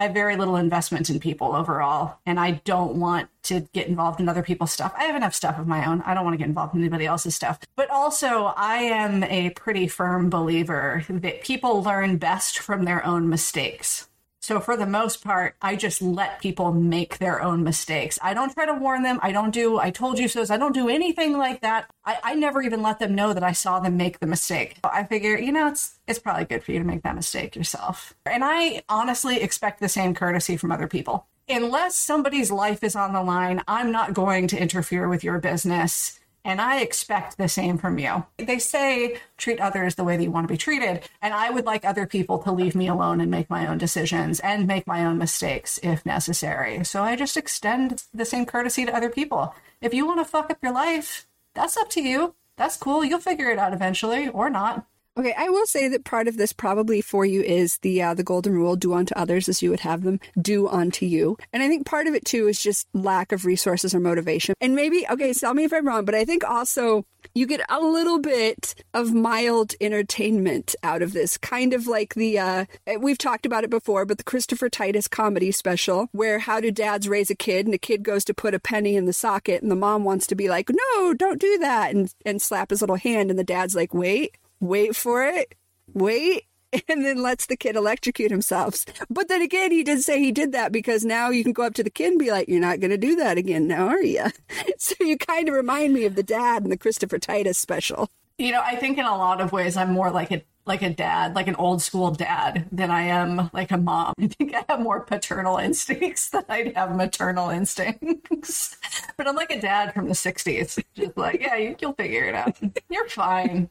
I 0.00 0.06
have 0.06 0.14
very 0.14 0.34
little 0.34 0.56
investment 0.56 1.10
in 1.10 1.20
people 1.20 1.54
overall, 1.54 2.18
and 2.26 2.40
I 2.40 2.60
don't 2.64 2.96
want 2.96 3.28
to 3.44 3.60
get 3.72 3.86
involved 3.86 4.18
in 4.18 4.28
other 4.28 4.42
people's 4.42 4.72
stuff. 4.72 4.92
I 4.98 5.04
have 5.04 5.14
enough 5.14 5.32
stuff 5.32 5.56
of 5.56 5.68
my 5.68 5.86
own. 5.86 6.02
I 6.02 6.12
don't 6.12 6.24
want 6.24 6.34
to 6.34 6.38
get 6.38 6.48
involved 6.48 6.74
in 6.74 6.80
anybody 6.80 7.06
else's 7.06 7.36
stuff. 7.36 7.60
But 7.76 7.88
also, 7.88 8.52
I 8.56 8.78
am 8.78 9.22
a 9.22 9.50
pretty 9.50 9.86
firm 9.86 10.28
believer 10.28 11.04
that 11.08 11.44
people 11.44 11.84
learn 11.84 12.16
best 12.16 12.58
from 12.58 12.84
their 12.84 13.06
own 13.06 13.28
mistakes. 13.28 14.09
So 14.40 14.58
for 14.58 14.74
the 14.76 14.86
most 14.86 15.22
part, 15.22 15.54
I 15.60 15.76
just 15.76 16.00
let 16.00 16.40
people 16.40 16.72
make 16.72 17.18
their 17.18 17.42
own 17.42 17.62
mistakes. 17.62 18.18
I 18.22 18.32
don't 18.32 18.52
try 18.52 18.64
to 18.64 18.72
warn 18.72 19.02
them. 19.02 19.18
I 19.22 19.32
don't 19.32 19.52
do, 19.52 19.78
I 19.78 19.90
told 19.90 20.18
you 20.18 20.28
so's. 20.28 20.50
I 20.50 20.56
don't 20.56 20.72
do 20.74 20.88
anything 20.88 21.36
like 21.36 21.60
that. 21.60 21.90
I, 22.06 22.18
I 22.22 22.34
never 22.34 22.62
even 22.62 22.82
let 22.82 22.98
them 22.98 23.14
know 23.14 23.34
that 23.34 23.42
I 23.42 23.52
saw 23.52 23.80
them 23.80 23.98
make 23.98 24.18
the 24.18 24.26
mistake. 24.26 24.78
I 24.82 25.04
figure, 25.04 25.36
you 25.36 25.52
know, 25.52 25.68
it's, 25.68 25.98
it's 26.08 26.18
probably 26.18 26.46
good 26.46 26.64
for 26.64 26.72
you 26.72 26.78
to 26.78 26.84
make 26.86 27.02
that 27.02 27.14
mistake 27.14 27.54
yourself. 27.54 28.14
And 28.24 28.42
I 28.42 28.82
honestly 28.88 29.42
expect 29.42 29.78
the 29.78 29.88
same 29.88 30.14
courtesy 30.14 30.56
from 30.56 30.72
other 30.72 30.88
people. 30.88 31.26
Unless 31.48 31.96
somebody's 31.96 32.50
life 32.50 32.84
is 32.84 32.94
on 32.94 33.12
the 33.12 33.22
line, 33.22 33.60
I'm 33.66 33.90
not 33.90 34.14
going 34.14 34.46
to 34.48 34.60
interfere 34.60 35.08
with 35.08 35.24
your 35.24 35.38
business 35.38 36.19
and 36.44 36.60
I 36.60 36.80
expect 36.80 37.36
the 37.36 37.48
same 37.48 37.78
from 37.78 37.98
you. 37.98 38.24
They 38.38 38.58
say 38.58 39.18
treat 39.36 39.60
others 39.60 39.94
the 39.94 40.04
way 40.04 40.16
that 40.16 40.22
you 40.22 40.30
want 40.30 40.48
to 40.48 40.52
be 40.52 40.58
treated. 40.58 41.08
And 41.20 41.34
I 41.34 41.50
would 41.50 41.66
like 41.66 41.84
other 41.84 42.06
people 42.06 42.38
to 42.40 42.52
leave 42.52 42.74
me 42.74 42.88
alone 42.88 43.20
and 43.20 43.30
make 43.30 43.50
my 43.50 43.66
own 43.66 43.78
decisions 43.78 44.40
and 44.40 44.66
make 44.66 44.86
my 44.86 45.04
own 45.04 45.18
mistakes 45.18 45.78
if 45.82 46.04
necessary. 46.06 46.82
So 46.84 47.02
I 47.02 47.16
just 47.16 47.36
extend 47.36 48.04
the 48.14 48.24
same 48.24 48.46
courtesy 48.46 48.86
to 48.86 48.94
other 48.94 49.10
people. 49.10 49.54
If 49.80 49.92
you 49.92 50.06
want 50.06 50.20
to 50.20 50.24
fuck 50.24 50.50
up 50.50 50.58
your 50.62 50.72
life, 50.72 51.26
that's 51.54 51.76
up 51.76 51.90
to 51.90 52.02
you. 52.02 52.34
That's 52.56 52.76
cool. 52.76 53.04
You'll 53.04 53.20
figure 53.20 53.50
it 53.50 53.58
out 53.58 53.72
eventually 53.72 54.28
or 54.28 54.50
not. 54.50 54.86
Okay, 55.18 55.34
I 55.36 55.48
will 55.48 55.66
say 55.66 55.88
that 55.88 56.04
part 56.04 56.28
of 56.28 56.36
this 56.36 56.52
probably 56.52 57.00
for 57.00 57.26
you 57.26 57.42
is 57.42 57.78
the 57.78 58.00
uh, 58.00 58.14
the 58.14 58.22
golden 58.22 58.52
rule: 58.54 58.76
do 58.76 58.94
unto 58.94 59.12
others 59.16 59.48
as 59.48 59.60
you 59.60 59.70
would 59.70 59.80
have 59.80 60.02
them 60.02 60.20
do 60.40 60.68
unto 60.68 61.04
you. 61.04 61.36
And 61.52 61.62
I 61.62 61.68
think 61.68 61.84
part 61.84 62.06
of 62.06 62.14
it 62.14 62.24
too 62.24 62.46
is 62.46 62.62
just 62.62 62.86
lack 62.94 63.32
of 63.32 63.44
resources 63.44 63.92
or 63.92 63.98
motivation. 64.00 64.54
And 64.60 64.76
maybe, 64.76 65.04
okay, 65.10 65.32
tell 65.32 65.52
me 65.52 65.64
if 65.64 65.72
I'm 65.72 65.86
wrong, 65.86 66.04
but 66.04 66.14
I 66.14 66.24
think 66.24 66.48
also 66.48 67.04
you 67.34 67.46
get 67.46 67.60
a 67.68 67.80
little 67.80 68.20
bit 68.20 68.76
of 68.94 69.12
mild 69.12 69.74
entertainment 69.80 70.76
out 70.84 71.02
of 71.02 71.12
this, 71.12 71.36
kind 71.36 71.74
of 71.74 71.88
like 71.88 72.14
the 72.14 72.38
uh, 72.38 72.64
we've 73.00 73.18
talked 73.18 73.44
about 73.44 73.64
it 73.64 73.70
before, 73.70 74.06
but 74.06 74.18
the 74.18 74.24
Christopher 74.24 74.68
Titus 74.68 75.08
comedy 75.08 75.50
special, 75.50 76.08
where 76.12 76.38
how 76.38 76.60
do 76.60 76.70
dads 76.70 77.08
raise 77.08 77.30
a 77.30 77.34
kid, 77.34 77.66
and 77.66 77.74
a 77.74 77.78
kid 77.78 78.04
goes 78.04 78.24
to 78.26 78.34
put 78.34 78.54
a 78.54 78.60
penny 78.60 78.94
in 78.94 79.06
the 79.06 79.12
socket, 79.12 79.60
and 79.60 79.72
the 79.72 79.76
mom 79.76 80.04
wants 80.04 80.28
to 80.28 80.36
be 80.36 80.48
like, 80.48 80.70
no, 80.70 81.14
don't 81.14 81.40
do 81.40 81.58
that, 81.58 81.92
and 81.92 82.14
and 82.24 82.40
slap 82.40 82.70
his 82.70 82.80
little 82.80 82.96
hand, 82.96 83.28
and 83.28 83.38
the 83.38 83.44
dad's 83.44 83.74
like, 83.74 83.92
wait 83.92 84.36
wait 84.60 84.94
for 84.94 85.24
it, 85.24 85.54
wait, 85.92 86.44
and 86.88 87.04
then 87.04 87.22
lets 87.22 87.46
the 87.46 87.56
kid 87.56 87.76
electrocute 87.76 88.30
himself. 88.30 88.84
But 89.08 89.28
then 89.28 89.42
again, 89.42 89.70
he 89.70 89.82
did 89.82 90.02
say 90.02 90.20
he 90.20 90.32
did 90.32 90.52
that 90.52 90.72
because 90.72 91.04
now 91.04 91.30
you 91.30 91.42
can 91.42 91.52
go 91.52 91.64
up 91.64 91.74
to 91.74 91.82
the 91.82 91.90
kid 91.90 92.12
and 92.12 92.18
be 92.18 92.30
like, 92.30 92.48
You're 92.48 92.60
not 92.60 92.80
going 92.80 92.90
to 92.90 92.98
do 92.98 93.16
that 93.16 93.38
again 93.38 93.66
now, 93.66 93.88
are 93.88 94.02
you? 94.02 94.26
So 94.78 94.94
you 95.00 95.18
kind 95.18 95.46
of 95.48 95.54
remind 95.54 95.92
me 95.92 96.06
of 96.06 96.14
the 96.14 96.22
dad 96.22 96.64
in 96.64 96.70
the 96.70 96.76
Christopher 96.76 97.18
Titus 97.18 97.58
special. 97.58 98.08
You 98.38 98.52
know, 98.52 98.62
I 98.64 98.76
think 98.76 98.96
in 98.96 99.04
a 99.04 99.16
lot 99.16 99.42
of 99.42 99.52
ways, 99.52 99.76
I'm 99.76 99.92
more 99.92 100.10
like 100.10 100.30
a 100.30 100.42
like 100.64 100.80
a 100.82 100.90
dad, 100.90 101.34
like 101.34 101.48
an 101.48 101.54
old 101.56 101.82
school 101.82 102.10
dad, 102.10 102.66
than 102.72 102.90
I 102.90 103.02
am 103.02 103.50
like 103.52 103.70
a 103.70 103.76
mom. 103.76 104.14
I 104.20 104.26
think 104.28 104.54
I 104.54 104.64
have 104.70 104.80
more 104.80 105.00
paternal 105.00 105.58
instincts 105.58 106.30
than 106.30 106.44
I'd 106.48 106.74
have 106.76 106.96
maternal 106.96 107.50
instincts. 107.50 108.76
but 109.18 109.28
I'm 109.28 109.36
like 109.36 109.50
a 109.50 109.60
dad 109.60 109.92
from 109.92 110.08
the 110.08 110.14
'60s, 110.14 110.82
just 110.94 111.16
like, 111.16 111.42
yeah, 111.42 111.56
you, 111.56 111.76
you'll 111.78 111.92
figure 111.92 112.24
it 112.24 112.34
out. 112.34 112.58
You're 112.88 113.08
fine 113.08 113.68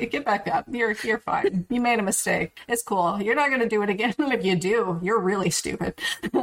get, 0.00 0.10
get 0.10 0.24
back 0.24 0.48
up. 0.48 0.66
You're 0.70 0.94
you're 1.02 1.18
fine. 1.18 1.66
You 1.70 1.80
made 1.80 1.98
a 1.98 2.02
mistake. 2.02 2.58
It's 2.68 2.82
cool. 2.82 3.20
You're 3.20 3.34
not 3.34 3.48
going 3.48 3.60
to 3.60 3.68
do 3.68 3.82
it 3.82 3.90
again. 3.90 4.14
if 4.18 4.44
you 4.44 4.56
do, 4.56 4.98
you're 5.02 5.20
really 5.20 5.50
stupid. 5.50 5.94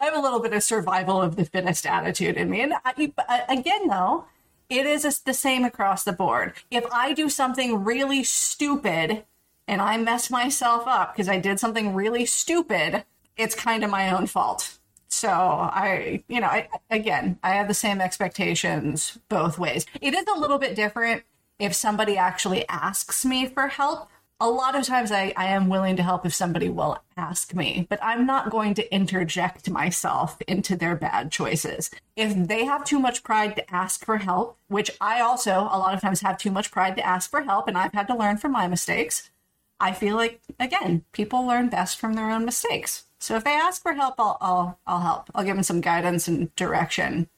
I 0.00 0.04
have 0.06 0.16
a 0.16 0.20
little 0.20 0.40
bit 0.40 0.54
of 0.54 0.62
survival 0.62 1.20
of 1.20 1.36
the 1.36 1.44
fittest 1.44 1.86
attitude 1.86 2.36
in 2.36 2.48
me, 2.48 2.62
and 2.62 2.74
I, 2.84 3.10
again, 3.48 3.88
though, 3.88 4.24
it 4.70 4.86
is 4.86 5.02
the 5.20 5.34
same 5.34 5.64
across 5.64 6.04
the 6.04 6.12
board. 6.12 6.54
If 6.70 6.86
I 6.92 7.12
do 7.12 7.28
something 7.28 7.84
really 7.84 8.24
stupid 8.24 9.24
and 9.68 9.82
I 9.82 9.98
mess 9.98 10.30
myself 10.30 10.86
up 10.86 11.12
because 11.12 11.28
I 11.28 11.38
did 11.38 11.60
something 11.60 11.92
really 11.92 12.24
stupid, 12.24 13.04
it's 13.36 13.54
kind 13.54 13.84
of 13.84 13.90
my 13.90 14.10
own 14.10 14.26
fault. 14.26 14.78
So 15.10 15.28
I, 15.28 16.22
you 16.28 16.40
know, 16.40 16.46
I, 16.46 16.68
again, 16.90 17.38
I 17.42 17.50
have 17.50 17.68
the 17.68 17.74
same 17.74 18.00
expectations 18.00 19.18
both 19.28 19.58
ways. 19.58 19.84
It 20.00 20.14
is 20.14 20.24
a 20.34 20.38
little 20.38 20.58
bit 20.58 20.74
different 20.76 21.24
if 21.58 21.74
somebody 21.74 22.16
actually 22.16 22.66
asks 22.68 23.24
me 23.24 23.46
for 23.46 23.68
help. 23.68 24.08
a 24.40 24.48
lot 24.48 24.74
of 24.74 24.86
times 24.86 25.12
I, 25.12 25.34
I 25.36 25.46
am 25.48 25.68
willing 25.68 25.96
to 25.96 26.02
help 26.02 26.24
if 26.24 26.34
somebody 26.34 26.70
will 26.70 26.98
ask 27.16 27.54
me, 27.54 27.86
but 27.90 28.02
I'm 28.02 28.24
not 28.24 28.50
going 28.50 28.72
to 28.74 28.94
interject 28.94 29.68
myself 29.68 30.40
into 30.48 30.76
their 30.76 30.96
bad 30.96 31.30
choices. 31.30 31.90
If 32.16 32.48
they 32.48 32.64
have 32.64 32.84
too 32.84 32.98
much 32.98 33.22
pride 33.22 33.54
to 33.56 33.74
ask 33.74 34.04
for 34.04 34.16
help, 34.16 34.56
which 34.68 34.90
I 35.00 35.20
also 35.20 35.68
a 35.70 35.78
lot 35.78 35.94
of 35.94 36.00
times 36.00 36.22
have 36.22 36.38
too 36.38 36.50
much 36.50 36.70
pride 36.70 36.96
to 36.96 37.06
ask 37.06 37.30
for 37.30 37.42
help, 37.42 37.68
and 37.68 37.76
I've 37.76 37.92
had 37.92 38.08
to 38.08 38.16
learn 38.16 38.38
from 38.38 38.52
my 38.52 38.66
mistakes, 38.66 39.30
I 39.78 39.92
feel 39.92 40.16
like, 40.16 40.40
again, 40.58 41.04
people 41.12 41.46
learn 41.46 41.68
best 41.68 41.98
from 41.98 42.14
their 42.14 42.30
own 42.30 42.46
mistakes. 42.46 43.04
So 43.20 43.36
if 43.36 43.44
they 43.44 43.54
ask 43.54 43.82
for 43.82 43.92
help, 43.92 44.14
I'll, 44.18 44.38
I'll, 44.40 44.78
I'll 44.86 45.00
help. 45.00 45.30
I'll 45.34 45.44
give 45.44 45.56
them 45.56 45.62
some 45.62 45.80
guidance 45.80 46.26
and 46.26 46.54
direction 46.56 47.28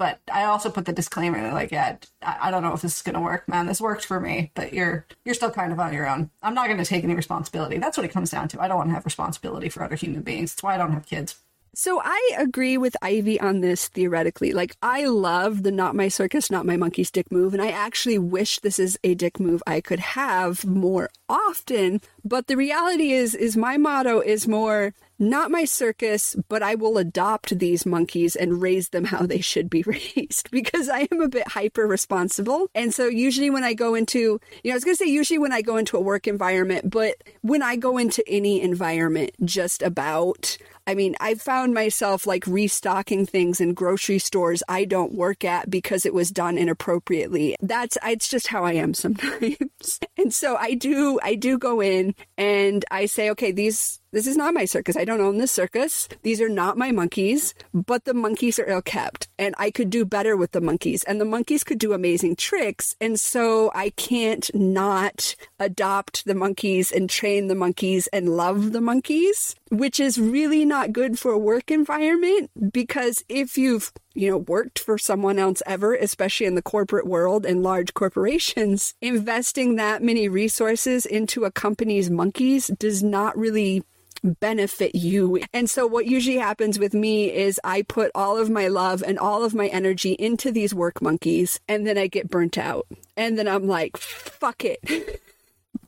but 0.00 0.18
I 0.32 0.44
also 0.44 0.70
put 0.70 0.86
the 0.86 0.94
disclaimer 0.94 1.42
that 1.42 1.52
like, 1.52 1.70
yeah, 1.70 1.96
I 2.22 2.50
don't 2.50 2.62
know 2.62 2.72
if 2.72 2.80
this 2.80 2.96
is 2.96 3.02
to 3.02 3.20
work, 3.20 3.46
man. 3.46 3.66
This 3.66 3.82
worked 3.82 4.06
for 4.06 4.18
me, 4.18 4.50
but 4.54 4.72
you're 4.72 5.04
you're 5.26 5.34
still 5.34 5.50
kind 5.50 5.74
of 5.74 5.78
on 5.78 5.92
your 5.92 6.08
own. 6.08 6.30
I'm 6.42 6.54
not 6.54 6.68
to 6.78 6.86
take 6.86 7.04
any 7.04 7.14
responsibility. 7.14 7.76
That's 7.76 7.98
what 7.98 8.06
it 8.06 8.10
comes 8.10 8.30
down 8.30 8.48
to. 8.48 8.62
I 8.62 8.66
don't 8.66 8.78
want 8.78 8.88
to 8.88 8.94
have 8.94 9.04
responsibility 9.04 9.68
for 9.68 9.82
other 9.82 9.96
human 9.96 10.22
beings. 10.22 10.54
That's 10.54 10.62
why 10.62 10.74
I 10.74 10.78
don't 10.78 10.92
have 10.92 11.04
kids. 11.04 11.36
So 11.74 12.00
I 12.02 12.30
agree 12.38 12.78
with 12.78 12.96
Ivy 13.02 13.38
on 13.40 13.60
this 13.60 13.88
theoretically. 13.88 14.52
Like 14.52 14.74
I 14.82 15.04
love 15.04 15.64
the 15.64 15.70
not 15.70 15.94
my 15.94 16.08
circus, 16.08 16.50
not 16.50 16.64
my 16.64 16.78
monkey's 16.78 17.10
dick 17.10 17.30
move. 17.30 17.52
And 17.52 17.62
I 17.62 17.68
actually 17.68 18.18
wish 18.18 18.58
this 18.58 18.78
is 18.78 18.98
a 19.04 19.14
dick 19.14 19.38
move 19.38 19.62
I 19.66 19.82
could 19.82 20.00
have 20.00 20.64
more 20.64 21.10
often. 21.28 22.00
But 22.24 22.46
the 22.46 22.56
reality 22.56 23.12
is, 23.12 23.34
is 23.34 23.56
my 23.56 23.76
motto 23.76 24.20
is 24.20 24.46
more 24.46 24.92
not 25.20 25.50
my 25.50 25.66
circus, 25.66 26.34
but 26.48 26.62
I 26.62 26.74
will 26.74 26.96
adopt 26.96 27.58
these 27.58 27.84
monkeys 27.84 28.34
and 28.34 28.62
raise 28.62 28.88
them 28.88 29.04
how 29.04 29.26
they 29.26 29.42
should 29.42 29.68
be 29.68 29.82
raised 29.86 30.50
because 30.50 30.88
I 30.88 31.06
am 31.12 31.20
a 31.20 31.28
bit 31.28 31.46
hyper 31.48 31.86
responsible. 31.86 32.68
And 32.74 32.92
so 32.92 33.06
usually 33.06 33.50
when 33.50 33.62
I 33.62 33.74
go 33.74 33.94
into, 33.94 34.40
you 34.64 34.70
know, 34.70 34.72
I 34.72 34.74
was 34.74 34.84
going 34.84 34.96
to 34.96 35.04
say 35.04 35.10
usually 35.10 35.38
when 35.38 35.52
I 35.52 35.60
go 35.60 35.76
into 35.76 35.98
a 35.98 36.00
work 36.00 36.26
environment, 36.26 36.90
but 36.90 37.16
when 37.42 37.62
I 37.62 37.76
go 37.76 37.98
into 37.98 38.24
any 38.26 38.62
environment, 38.62 39.32
just 39.44 39.82
about, 39.82 40.56
I 40.86 40.94
mean, 40.94 41.14
I've 41.20 41.42
found 41.42 41.74
myself 41.74 42.26
like 42.26 42.46
restocking 42.46 43.26
things 43.26 43.60
in 43.60 43.74
grocery 43.74 44.18
stores 44.18 44.62
I 44.70 44.86
don't 44.86 45.12
work 45.12 45.44
at 45.44 45.68
because 45.68 46.06
it 46.06 46.14
was 46.14 46.30
done 46.30 46.56
inappropriately. 46.56 47.56
That's, 47.60 47.98
it's 48.04 48.28
just 48.28 48.46
how 48.46 48.64
I 48.64 48.72
am 48.72 48.94
sometimes. 48.94 50.00
and 50.16 50.32
so 50.32 50.56
I 50.56 50.72
do, 50.72 51.20
I 51.22 51.34
do 51.34 51.58
go 51.58 51.82
in 51.82 52.09
and 52.36 52.84
I 52.90 53.06
say, 53.06 53.30
okay, 53.30 53.52
these, 53.52 53.99
this 54.12 54.26
is 54.26 54.36
not 54.36 54.54
my 54.54 54.64
circus. 54.64 54.96
I 54.96 55.04
don't 55.04 55.20
own 55.20 55.38
this 55.38 55.52
circus. 55.52 56.08
These 56.22 56.40
are 56.40 56.48
not 56.48 56.76
my 56.76 56.90
monkeys, 56.90 57.54
but 57.72 58.04
the 58.04 58.14
monkeys 58.14 58.58
are 58.58 58.68
ill 58.68 58.82
kept 58.82 59.28
and 59.38 59.54
I 59.58 59.70
could 59.70 59.88
do 59.90 60.04
better 60.04 60.36
with 60.36 60.52
the 60.52 60.60
monkeys 60.60 61.04
and 61.04 61.20
the 61.20 61.24
monkeys 61.24 61.62
could 61.62 61.78
do 61.78 61.92
amazing 61.92 62.36
tricks. 62.36 62.96
And 63.00 63.20
so 63.20 63.70
I 63.74 63.90
can't 63.90 64.50
not 64.54 65.36
adopt 65.58 66.24
the 66.24 66.34
monkeys 66.34 66.90
and 66.90 67.08
train 67.08 67.46
the 67.46 67.54
monkeys 67.54 68.08
and 68.08 68.36
love 68.36 68.72
the 68.72 68.80
monkeys, 68.80 69.54
which 69.70 70.00
is 70.00 70.18
really 70.18 70.64
not 70.64 70.92
good 70.92 71.18
for 71.18 71.32
a 71.32 71.38
work 71.38 71.70
environment 71.70 72.50
because 72.72 73.24
if 73.28 73.56
you've 73.56 73.92
you 74.12 74.28
know, 74.28 74.38
worked 74.38 74.80
for 74.80 74.98
someone 74.98 75.38
else 75.38 75.62
ever, 75.66 75.94
especially 75.94 76.46
in 76.46 76.56
the 76.56 76.62
corporate 76.62 77.06
world 77.06 77.46
and 77.46 77.62
large 77.62 77.94
corporations, 77.94 78.94
investing 79.00 79.76
that 79.76 80.02
many 80.02 80.28
resources 80.28 81.06
into 81.06 81.44
a 81.44 81.52
company's 81.52 82.10
monkeys 82.10 82.68
does 82.78 83.02
not 83.02 83.38
really 83.38 83.84
benefit 84.22 84.94
you. 84.94 85.40
And 85.52 85.68
so 85.68 85.86
what 85.86 86.06
usually 86.06 86.38
happens 86.38 86.78
with 86.78 86.94
me 86.94 87.32
is 87.32 87.60
I 87.64 87.82
put 87.82 88.10
all 88.14 88.36
of 88.36 88.50
my 88.50 88.68
love 88.68 89.02
and 89.06 89.18
all 89.18 89.44
of 89.44 89.54
my 89.54 89.68
energy 89.68 90.12
into 90.12 90.52
these 90.52 90.74
work 90.74 91.00
monkeys 91.02 91.60
and 91.68 91.86
then 91.86 91.98
I 91.98 92.06
get 92.06 92.30
burnt 92.30 92.58
out. 92.58 92.86
And 93.16 93.38
then 93.38 93.48
I'm 93.48 93.66
like, 93.66 93.96
fuck 93.96 94.64
it. 94.64 94.80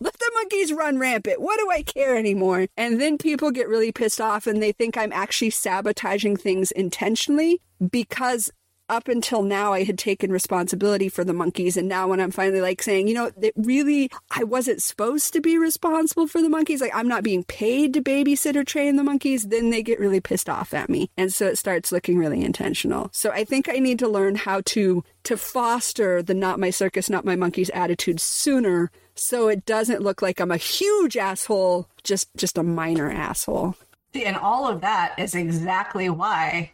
Let 0.00 0.14
the 0.14 0.30
monkeys 0.34 0.72
run 0.72 0.98
rampant. 0.98 1.40
What 1.40 1.60
do 1.60 1.70
I 1.70 1.82
care 1.82 2.16
anymore? 2.16 2.66
And 2.76 3.00
then 3.00 3.18
people 3.18 3.52
get 3.52 3.68
really 3.68 3.92
pissed 3.92 4.20
off 4.20 4.48
and 4.48 4.60
they 4.60 4.72
think 4.72 4.96
I'm 4.96 5.12
actually 5.12 5.50
sabotaging 5.50 6.36
things 6.36 6.72
intentionally 6.72 7.60
because 7.90 8.50
up 8.92 9.08
until 9.08 9.42
now 9.42 9.72
I 9.72 9.84
had 9.84 9.98
taken 9.98 10.30
responsibility 10.30 11.08
for 11.08 11.24
the 11.24 11.32
monkeys 11.32 11.78
and 11.78 11.88
now 11.88 12.08
when 12.08 12.20
I'm 12.20 12.30
finally 12.30 12.60
like 12.60 12.82
saying, 12.82 13.08
you 13.08 13.14
know, 13.14 13.30
it 13.40 13.54
really 13.56 14.10
I 14.30 14.44
wasn't 14.44 14.82
supposed 14.82 15.32
to 15.32 15.40
be 15.40 15.56
responsible 15.56 16.26
for 16.26 16.42
the 16.42 16.50
monkeys, 16.50 16.82
like 16.82 16.94
I'm 16.94 17.08
not 17.08 17.24
being 17.24 17.42
paid 17.44 17.94
to 17.94 18.02
babysit 18.02 18.54
or 18.54 18.64
train 18.64 18.96
the 18.96 19.02
monkeys, 19.02 19.48
then 19.48 19.70
they 19.70 19.82
get 19.82 19.98
really 19.98 20.20
pissed 20.20 20.50
off 20.50 20.74
at 20.74 20.90
me. 20.90 21.10
And 21.16 21.32
so 21.32 21.46
it 21.46 21.56
starts 21.56 21.90
looking 21.90 22.18
really 22.18 22.44
intentional. 22.44 23.08
So 23.12 23.30
I 23.30 23.44
think 23.44 23.68
I 23.68 23.78
need 23.78 23.98
to 24.00 24.08
learn 24.08 24.34
how 24.34 24.60
to 24.66 25.02
to 25.24 25.36
foster 25.38 26.22
the 26.22 26.34
not 26.34 26.60
my 26.60 26.70
circus, 26.70 27.08
not 27.08 27.24
my 27.24 27.34
monkeys 27.34 27.70
attitude 27.70 28.20
sooner 28.20 28.90
so 29.14 29.48
it 29.48 29.64
doesn't 29.64 30.02
look 30.02 30.22
like 30.22 30.40
I'm 30.40 30.50
a 30.50 30.56
huge 30.56 31.16
asshole, 31.16 31.88
just 32.04 32.28
just 32.36 32.58
a 32.58 32.62
minor 32.62 33.10
asshole. 33.10 33.74
And 34.14 34.36
all 34.36 34.68
of 34.68 34.82
that 34.82 35.14
is 35.18 35.34
exactly 35.34 36.10
why 36.10 36.72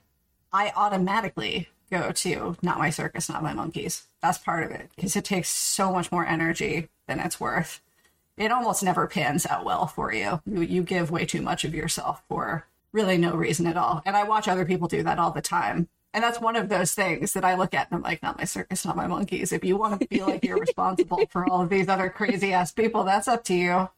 I 0.53 0.73
automatically 0.75 1.69
go 1.91 2.13
to 2.13 2.57
not 2.63 2.79
my 2.79 2.91
circus, 2.91 3.29
not 3.29 3.43
my 3.43 3.53
monkeys. 3.53 4.05
That's 4.23 4.39
part 4.39 4.65
of 4.65 4.71
it 4.71 4.91
because 4.95 5.17
it 5.17 5.25
takes 5.25 5.49
so 5.49 5.93
much 5.93 6.13
more 6.13 6.27
energy 6.27 6.89
than 7.07 7.21
it's 7.21 7.41
worth. 7.41 7.81
It 8.37 8.53
almost 8.53 8.83
never 8.83 9.07
pans 9.07 9.47
out 9.47 9.65
well 9.65 9.87
for 9.87 10.13
you. 10.13 10.41
you. 10.47 10.63
You 10.63 10.83
give 10.83 11.11
way 11.11 11.25
too 11.25 11.43
much 11.43 11.65
of 11.65 11.75
yourself 11.75 12.23
for 12.29 12.67
really 12.93 13.19
no 13.19 13.35
reason 13.35 13.67
at 13.67 13.77
all. 13.77 14.03
And 14.07 14.17
I 14.17 14.25
watch 14.25 14.49
other 14.49 14.65
people 14.65 14.89
do 14.89 15.03
that 15.03 15.19
all 15.19 15.33
the 15.33 15.43
time. 15.43 15.89
And 16.15 16.25
that's 16.25 16.41
one 16.41 16.57
of 16.57 16.69
those 16.69 16.95
things 16.95 17.33
that 17.35 17.45
I 17.45 17.55
look 17.55 17.75
at 17.75 17.91
and 17.91 17.97
I'm 17.97 18.03
like, 18.03 18.23
not 18.23 18.39
my 18.39 18.45
circus, 18.45 18.85
not 18.85 18.97
my 18.97 19.07
monkeys. 19.07 19.53
If 19.53 19.65
you 19.65 19.77
want 19.77 20.01
to 20.01 20.07
feel 20.07 20.27
like 20.27 20.45
you're 20.45 20.59
responsible 20.59 21.21
for 21.31 21.49
all 21.49 21.63
of 21.63 21.69
these 21.69 21.89
other 21.89 22.09
crazy 22.09 22.53
ass 22.53 22.73
people, 22.73 23.05
that's 23.05 23.29
up 23.29 23.45
to 23.45 23.55
you. 23.55 23.91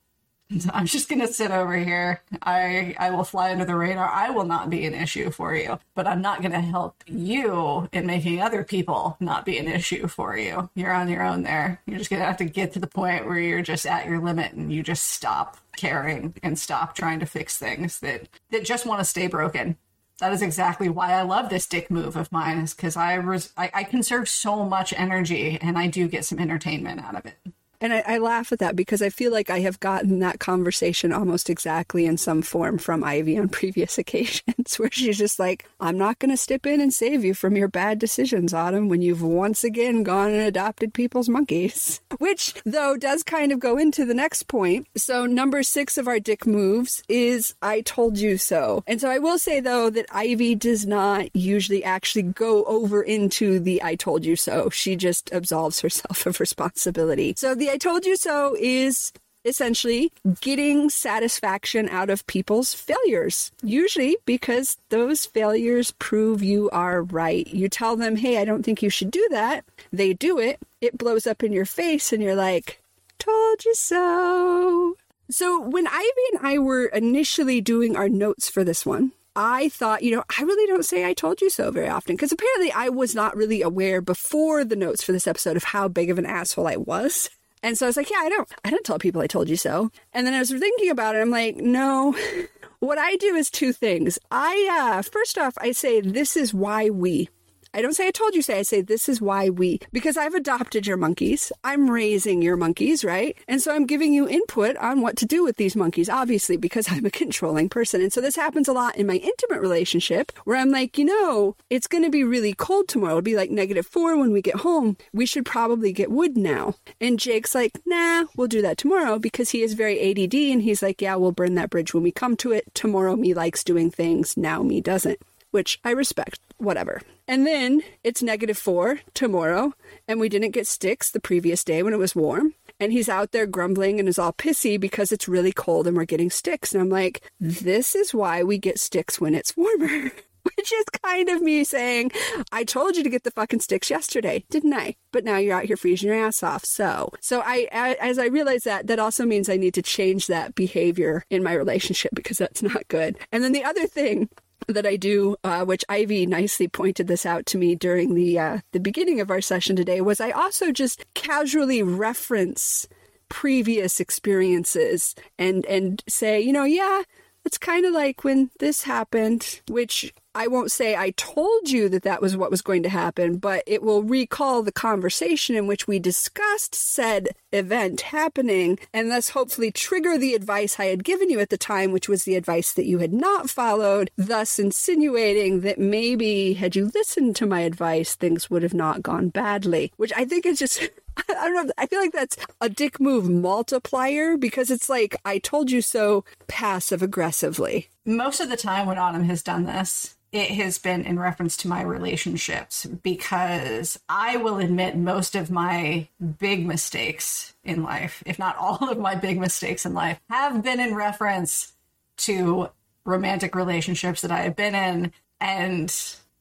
I'm 0.72 0.86
just 0.86 1.08
going 1.08 1.20
to 1.20 1.32
sit 1.32 1.50
over 1.50 1.76
here. 1.76 2.22
I 2.42 2.94
I 2.98 3.10
will 3.10 3.24
fly 3.24 3.52
under 3.52 3.64
the 3.64 3.76
radar. 3.76 4.08
I 4.08 4.30
will 4.30 4.44
not 4.44 4.70
be 4.70 4.84
an 4.84 4.94
issue 4.94 5.30
for 5.30 5.54
you, 5.54 5.78
but 5.94 6.06
I'm 6.06 6.20
not 6.20 6.42
going 6.42 6.52
to 6.52 6.60
help 6.60 7.02
you 7.06 7.88
in 7.92 8.06
making 8.06 8.40
other 8.40 8.64
people 8.64 9.16
not 9.20 9.44
be 9.44 9.58
an 9.58 9.68
issue 9.68 10.08
for 10.08 10.36
you. 10.36 10.70
You're 10.74 10.92
on 10.92 11.08
your 11.08 11.22
own 11.22 11.42
there. 11.42 11.80
You're 11.86 11.98
just 11.98 12.10
going 12.10 12.20
to 12.20 12.26
have 12.26 12.38
to 12.38 12.44
get 12.44 12.72
to 12.72 12.80
the 12.80 12.86
point 12.86 13.26
where 13.26 13.38
you're 13.38 13.62
just 13.62 13.86
at 13.86 14.06
your 14.06 14.20
limit 14.20 14.52
and 14.52 14.72
you 14.72 14.82
just 14.82 15.08
stop 15.08 15.58
caring 15.76 16.34
and 16.42 16.58
stop 16.58 16.94
trying 16.94 17.20
to 17.20 17.26
fix 17.26 17.56
things 17.56 18.00
that 18.00 18.28
that 18.50 18.64
just 18.64 18.86
want 18.86 19.00
to 19.00 19.04
stay 19.04 19.26
broken. 19.28 19.76
That 20.18 20.32
is 20.32 20.42
exactly 20.42 20.88
why 20.90 21.12
I 21.12 21.22
love 21.22 21.48
this 21.48 21.66
dick 21.66 21.90
move 21.90 22.14
of 22.16 22.30
mine 22.30 22.58
is 22.58 22.74
because 22.74 22.96
I, 22.96 23.14
res- 23.14 23.52
I 23.56 23.70
I 23.72 23.84
conserve 23.84 24.28
so 24.28 24.64
much 24.64 24.92
energy 24.94 25.58
and 25.62 25.78
I 25.78 25.86
do 25.86 26.08
get 26.08 26.24
some 26.24 26.38
entertainment 26.38 27.00
out 27.00 27.14
of 27.14 27.24
it. 27.24 27.38
And 27.80 27.94
I, 27.94 28.02
I, 28.06 28.18
laugh 28.18 28.52
at 28.52 28.58
that 28.58 28.76
because 28.76 29.00
I 29.00 29.08
feel 29.08 29.32
like 29.32 29.48
I 29.48 29.60
have 29.60 29.80
gotten 29.80 30.18
that 30.18 30.38
conversation 30.38 31.12
almost 31.12 31.48
exactly 31.48 32.04
in 32.04 32.18
some 32.18 32.42
form 32.42 32.76
from 32.76 33.02
Ivy 33.02 33.38
on 33.38 33.48
previous 33.60 33.96
occasions, 33.96 34.78
where 34.78 34.90
she's 34.90 35.16
just 35.16 35.38
like, 35.38 35.66
I'm 35.80 35.96
not 35.96 36.18
going 36.18 36.30
to 36.30 36.36
step 36.36 36.66
in 36.66 36.80
and 36.80 36.92
save 36.92 37.24
you 37.24 37.32
from 37.32 37.56
your 37.56 37.68
bad 37.68 37.98
decisions, 37.98 38.52
Autumn, 38.52 38.88
when 38.88 39.00
you've 39.00 39.22
once 39.22 39.64
again 39.64 40.02
gone 40.02 40.30
and 40.30 40.42
adopted 40.42 40.92
people's 40.92 41.28
monkeys. 41.28 42.00
Which, 42.18 42.54
though, 42.66 42.96
does 42.96 43.22
kind 43.22 43.50
of 43.50 43.60
go 43.60 43.78
into 43.78 44.04
the 44.04 44.14
next 44.14 44.44
point. 44.44 44.86
So, 44.96 45.24
number 45.24 45.62
six 45.62 45.96
of 45.96 46.06
our 46.06 46.20
dick 46.20 46.46
moves 46.46 47.02
is 47.08 47.54
I 47.62 47.80
told 47.80 48.18
you 48.18 48.36
so. 48.36 48.84
And 48.86 49.00
so 49.00 49.08
I 49.08 49.18
will 49.18 49.38
say, 49.38 49.60
though, 49.60 49.88
that 49.90 50.06
Ivy 50.12 50.54
does 50.54 50.86
not 50.86 51.34
usually 51.34 51.82
actually 51.82 52.24
go 52.24 52.64
over 52.64 53.02
into 53.02 53.58
the 53.58 53.82
I 53.82 53.94
told 53.94 54.24
you 54.24 54.36
so. 54.36 54.68
She 54.70 54.96
just 54.96 55.32
absolves 55.32 55.80
herself 55.80 56.26
of 56.26 56.40
responsibility. 56.40 57.34
So, 57.38 57.54
the 57.54 57.69
I 57.70 57.78
told 57.78 58.04
you 58.04 58.16
so 58.16 58.56
is 58.58 59.12
essentially 59.44 60.12
getting 60.40 60.90
satisfaction 60.90 61.88
out 61.88 62.10
of 62.10 62.26
people's 62.26 62.74
failures. 62.74 63.52
Usually 63.62 64.16
because 64.26 64.76
those 64.88 65.24
failures 65.24 65.92
prove 65.92 66.42
you 66.42 66.68
are 66.70 67.02
right. 67.02 67.46
You 67.46 67.68
tell 67.68 67.96
them, 67.96 68.16
hey, 68.16 68.38
I 68.38 68.44
don't 68.44 68.64
think 68.64 68.82
you 68.82 68.90
should 68.90 69.10
do 69.10 69.26
that. 69.30 69.64
They 69.92 70.12
do 70.12 70.38
it. 70.38 70.58
It 70.80 70.98
blows 70.98 71.26
up 71.26 71.42
in 71.42 71.52
your 71.52 71.64
face, 71.64 72.12
and 72.12 72.22
you're 72.22 72.34
like, 72.34 72.82
told 73.18 73.64
you 73.64 73.74
so. 73.74 74.96
So 75.30 75.60
when 75.60 75.86
Ivy 75.86 76.24
and 76.32 76.46
I 76.46 76.58
were 76.58 76.86
initially 76.86 77.60
doing 77.60 77.96
our 77.96 78.08
notes 78.08 78.50
for 78.50 78.64
this 78.64 78.84
one, 78.84 79.12
I 79.36 79.68
thought, 79.68 80.02
you 80.02 80.14
know, 80.14 80.24
I 80.38 80.42
really 80.42 80.66
don't 80.66 80.84
say 80.84 81.06
I 81.06 81.14
told 81.14 81.40
you 81.40 81.50
so 81.50 81.70
very 81.70 81.88
often 81.88 82.16
because 82.16 82.32
apparently 82.32 82.72
I 82.72 82.88
was 82.88 83.14
not 83.14 83.36
really 83.36 83.62
aware 83.62 84.00
before 84.00 84.64
the 84.64 84.74
notes 84.74 85.04
for 85.04 85.12
this 85.12 85.28
episode 85.28 85.56
of 85.56 85.64
how 85.64 85.86
big 85.86 86.10
of 86.10 86.18
an 86.18 86.26
asshole 86.26 86.66
I 86.66 86.76
was. 86.76 87.30
And 87.62 87.76
so 87.76 87.86
I 87.86 87.88
was 87.88 87.96
like, 87.96 88.10
yeah, 88.10 88.18
I 88.20 88.28
don't, 88.28 88.48
I 88.64 88.70
don't 88.70 88.84
tell 88.84 88.98
people 88.98 89.20
I 89.20 89.26
told 89.26 89.48
you 89.48 89.56
so. 89.56 89.90
And 90.12 90.26
then 90.26 90.34
I 90.34 90.38
was 90.38 90.50
thinking 90.50 90.90
about 90.90 91.14
it. 91.14 91.20
I'm 91.20 91.30
like, 91.30 91.56
no, 91.56 92.16
what 92.80 92.98
I 92.98 93.16
do 93.16 93.34
is 93.34 93.50
two 93.50 93.72
things. 93.72 94.18
I, 94.30 94.96
uh, 94.98 95.02
first 95.02 95.38
off, 95.38 95.54
I 95.58 95.72
say, 95.72 96.00
this 96.00 96.36
is 96.36 96.54
why 96.54 96.90
we, 96.90 97.28
I 97.72 97.82
don't 97.82 97.94
say 97.94 98.08
I 98.08 98.10
told 98.10 98.34
you, 98.34 98.42
say 98.42 98.58
I 98.58 98.62
say 98.62 98.80
this 98.80 99.08
is 99.08 99.20
why 99.20 99.48
we, 99.48 99.78
because 99.92 100.16
I've 100.16 100.34
adopted 100.34 100.88
your 100.88 100.96
monkeys. 100.96 101.52
I'm 101.62 101.88
raising 101.88 102.42
your 102.42 102.56
monkeys, 102.56 103.04
right? 103.04 103.36
And 103.46 103.62
so 103.62 103.72
I'm 103.72 103.86
giving 103.86 104.12
you 104.12 104.28
input 104.28 104.76
on 104.78 105.02
what 105.02 105.16
to 105.18 105.26
do 105.26 105.44
with 105.44 105.56
these 105.56 105.76
monkeys, 105.76 106.08
obviously, 106.08 106.56
because 106.56 106.88
I'm 106.90 107.06
a 107.06 107.10
controlling 107.10 107.68
person. 107.68 108.00
And 108.00 108.12
so 108.12 108.20
this 108.20 108.34
happens 108.34 108.66
a 108.66 108.72
lot 108.72 108.96
in 108.96 109.06
my 109.06 109.14
intimate 109.14 109.60
relationship 109.60 110.32
where 110.44 110.56
I'm 110.56 110.70
like, 110.70 110.98
you 110.98 111.04
know, 111.04 111.54
it's 111.70 111.86
going 111.86 112.02
to 112.02 112.10
be 112.10 112.24
really 112.24 112.54
cold 112.54 112.88
tomorrow. 112.88 113.12
It'll 113.12 113.22
be 113.22 113.36
like 113.36 113.52
negative 113.52 113.86
four 113.86 114.16
when 114.16 114.32
we 114.32 114.42
get 114.42 114.56
home. 114.56 114.96
We 115.12 115.24
should 115.24 115.46
probably 115.46 115.92
get 115.92 116.10
wood 116.10 116.36
now. 116.36 116.74
And 117.00 117.20
Jake's 117.20 117.54
like, 117.54 117.78
nah, 117.86 118.24
we'll 118.36 118.48
do 118.48 118.62
that 118.62 118.78
tomorrow 118.78 119.20
because 119.20 119.50
he 119.50 119.62
is 119.62 119.74
very 119.74 120.10
ADD 120.10 120.34
and 120.34 120.62
he's 120.62 120.82
like, 120.82 121.00
yeah, 121.00 121.14
we'll 121.14 121.30
burn 121.30 121.54
that 121.54 121.70
bridge 121.70 121.94
when 121.94 122.02
we 122.02 122.10
come 122.10 122.36
to 122.38 122.50
it. 122.50 122.74
Tomorrow 122.74 123.14
me 123.14 123.32
likes 123.32 123.62
doing 123.62 123.92
things, 123.92 124.36
now 124.36 124.62
me 124.64 124.80
doesn't, 124.80 125.20
which 125.52 125.78
I 125.84 125.92
respect, 125.92 126.40
whatever. 126.58 127.02
And 127.30 127.46
then 127.46 127.82
it's 128.02 128.24
negative 128.24 128.58
four 128.58 128.98
tomorrow, 129.14 129.72
and 130.08 130.18
we 130.18 130.28
didn't 130.28 130.50
get 130.50 130.66
sticks 130.66 131.12
the 131.12 131.20
previous 131.20 131.62
day 131.62 131.80
when 131.80 131.94
it 131.94 131.98
was 131.98 132.16
warm. 132.16 132.54
And 132.80 132.90
he's 132.90 133.08
out 133.08 133.30
there 133.30 133.46
grumbling 133.46 134.00
and 134.00 134.08
is 134.08 134.18
all 134.18 134.32
pissy 134.32 134.80
because 134.80 135.12
it's 135.12 135.28
really 135.28 135.52
cold 135.52 135.86
and 135.86 135.96
we're 135.96 136.06
getting 136.06 136.28
sticks. 136.28 136.72
And 136.72 136.82
I'm 136.82 136.88
like, 136.88 137.22
this 137.38 137.94
is 137.94 138.12
why 138.12 138.42
we 138.42 138.58
get 138.58 138.80
sticks 138.80 139.20
when 139.20 139.36
it's 139.36 139.56
warmer. 139.56 140.10
Which 140.56 140.72
is 140.72 140.84
kind 141.04 141.28
of 141.28 141.40
me 141.40 141.62
saying, 141.62 142.10
I 142.50 142.64
told 142.64 142.96
you 142.96 143.04
to 143.04 143.10
get 143.10 143.22
the 143.22 143.30
fucking 143.30 143.60
sticks 143.60 143.90
yesterday, 143.90 144.42
didn't 144.50 144.72
I? 144.72 144.96
But 145.12 145.22
now 145.22 145.36
you're 145.36 145.56
out 145.56 145.66
here 145.66 145.76
freezing 145.76 146.08
your 146.08 146.16
ass 146.16 146.42
off. 146.42 146.64
So, 146.64 147.12
so 147.20 147.42
I, 147.44 147.68
as 148.00 148.18
I 148.18 148.26
realize 148.26 148.64
that, 148.64 148.88
that 148.88 148.98
also 148.98 149.24
means 149.24 149.48
I 149.48 149.56
need 149.56 149.74
to 149.74 149.82
change 149.82 150.26
that 150.26 150.56
behavior 150.56 151.24
in 151.30 151.44
my 151.44 151.52
relationship 151.52 152.12
because 152.12 152.38
that's 152.38 152.62
not 152.62 152.88
good. 152.88 153.18
And 153.30 153.44
then 153.44 153.52
the 153.52 153.62
other 153.62 153.86
thing 153.86 154.30
that 154.68 154.86
I 154.86 154.96
do, 154.96 155.36
uh, 155.44 155.64
which 155.64 155.84
Ivy 155.88 156.26
nicely 156.26 156.68
pointed 156.68 157.06
this 157.06 157.26
out 157.26 157.46
to 157.46 157.58
me 157.58 157.74
during 157.74 158.14
the 158.14 158.38
uh, 158.38 158.58
the 158.72 158.80
beginning 158.80 159.20
of 159.20 159.30
our 159.30 159.40
session 159.40 159.76
today, 159.76 160.00
was 160.00 160.20
I 160.20 160.30
also 160.30 160.72
just 160.72 161.04
casually 161.14 161.82
reference 161.82 162.88
previous 163.28 164.00
experiences 164.00 165.14
and 165.38 165.64
and 165.66 166.02
say, 166.08 166.40
you 166.40 166.52
know, 166.52 166.64
yeah, 166.64 167.02
it's 167.44 167.58
kind 167.58 167.86
of 167.86 167.92
like 167.92 168.24
when 168.24 168.50
this 168.58 168.82
happened, 168.82 169.60
which 169.68 170.12
I 170.32 170.46
won't 170.46 170.70
say 170.70 170.94
I 170.94 171.10
told 171.10 171.70
you 171.70 171.88
that 171.88 172.04
that 172.04 172.22
was 172.22 172.36
what 172.36 172.52
was 172.52 172.62
going 172.62 172.84
to 172.84 172.88
happen, 172.88 173.38
but 173.38 173.64
it 173.66 173.82
will 173.82 174.04
recall 174.04 174.62
the 174.62 174.70
conversation 174.70 175.56
in 175.56 175.66
which 175.66 175.88
we 175.88 175.98
discussed 175.98 176.72
said 176.72 177.30
event 177.52 178.02
happening 178.02 178.78
and 178.94 179.10
thus 179.10 179.30
hopefully 179.30 179.72
trigger 179.72 180.16
the 180.16 180.34
advice 180.34 180.78
I 180.78 180.86
had 180.86 181.02
given 181.02 181.30
you 181.30 181.40
at 181.40 181.50
the 181.50 181.58
time, 181.58 181.90
which 181.90 182.08
was 182.08 182.22
the 182.22 182.36
advice 182.36 182.72
that 182.72 182.86
you 182.86 182.98
had 182.98 183.12
not 183.12 183.50
followed, 183.50 184.10
thus 184.16 184.60
insinuating 184.60 185.62
that 185.62 185.80
maybe 185.80 186.54
had 186.54 186.76
you 186.76 186.92
listened 186.94 187.34
to 187.36 187.46
my 187.46 187.62
advice, 187.62 188.14
things 188.14 188.48
would 188.48 188.62
have 188.62 188.74
not 188.74 189.02
gone 189.02 189.30
badly, 189.30 189.92
which 189.96 190.12
I 190.16 190.24
think 190.24 190.46
is 190.46 190.60
just. 190.60 190.90
I 191.28 191.48
don't 191.48 191.66
know. 191.66 191.72
I 191.78 191.86
feel 191.86 192.00
like 192.00 192.12
that's 192.12 192.36
a 192.60 192.68
dick 192.68 193.00
move 193.00 193.28
multiplier 193.28 194.36
because 194.36 194.70
it's 194.70 194.88
like, 194.88 195.16
I 195.24 195.38
told 195.38 195.70
you 195.70 195.80
so 195.80 196.24
passive 196.46 197.02
aggressively. 197.02 197.88
Most 198.04 198.40
of 198.40 198.48
the 198.48 198.56
time 198.56 198.86
when 198.86 198.98
Autumn 198.98 199.24
has 199.24 199.42
done 199.42 199.64
this, 199.64 200.16
it 200.32 200.50
has 200.52 200.78
been 200.78 201.04
in 201.04 201.18
reference 201.18 201.56
to 201.58 201.68
my 201.68 201.82
relationships 201.82 202.86
because 202.86 203.98
I 204.08 204.36
will 204.36 204.58
admit 204.58 204.96
most 204.96 205.34
of 205.34 205.50
my 205.50 206.08
big 206.38 206.66
mistakes 206.66 207.54
in 207.64 207.82
life, 207.82 208.22
if 208.26 208.38
not 208.38 208.56
all 208.56 208.88
of 208.90 208.98
my 208.98 209.16
big 209.16 209.40
mistakes 209.40 209.84
in 209.84 209.92
life, 209.92 210.20
have 210.30 210.62
been 210.62 210.78
in 210.78 210.94
reference 210.94 211.72
to 212.18 212.70
romantic 213.04 213.56
relationships 213.56 214.20
that 214.20 214.30
I 214.30 214.42
have 214.42 214.54
been 214.54 214.74
in. 214.74 215.12
And 215.40 215.92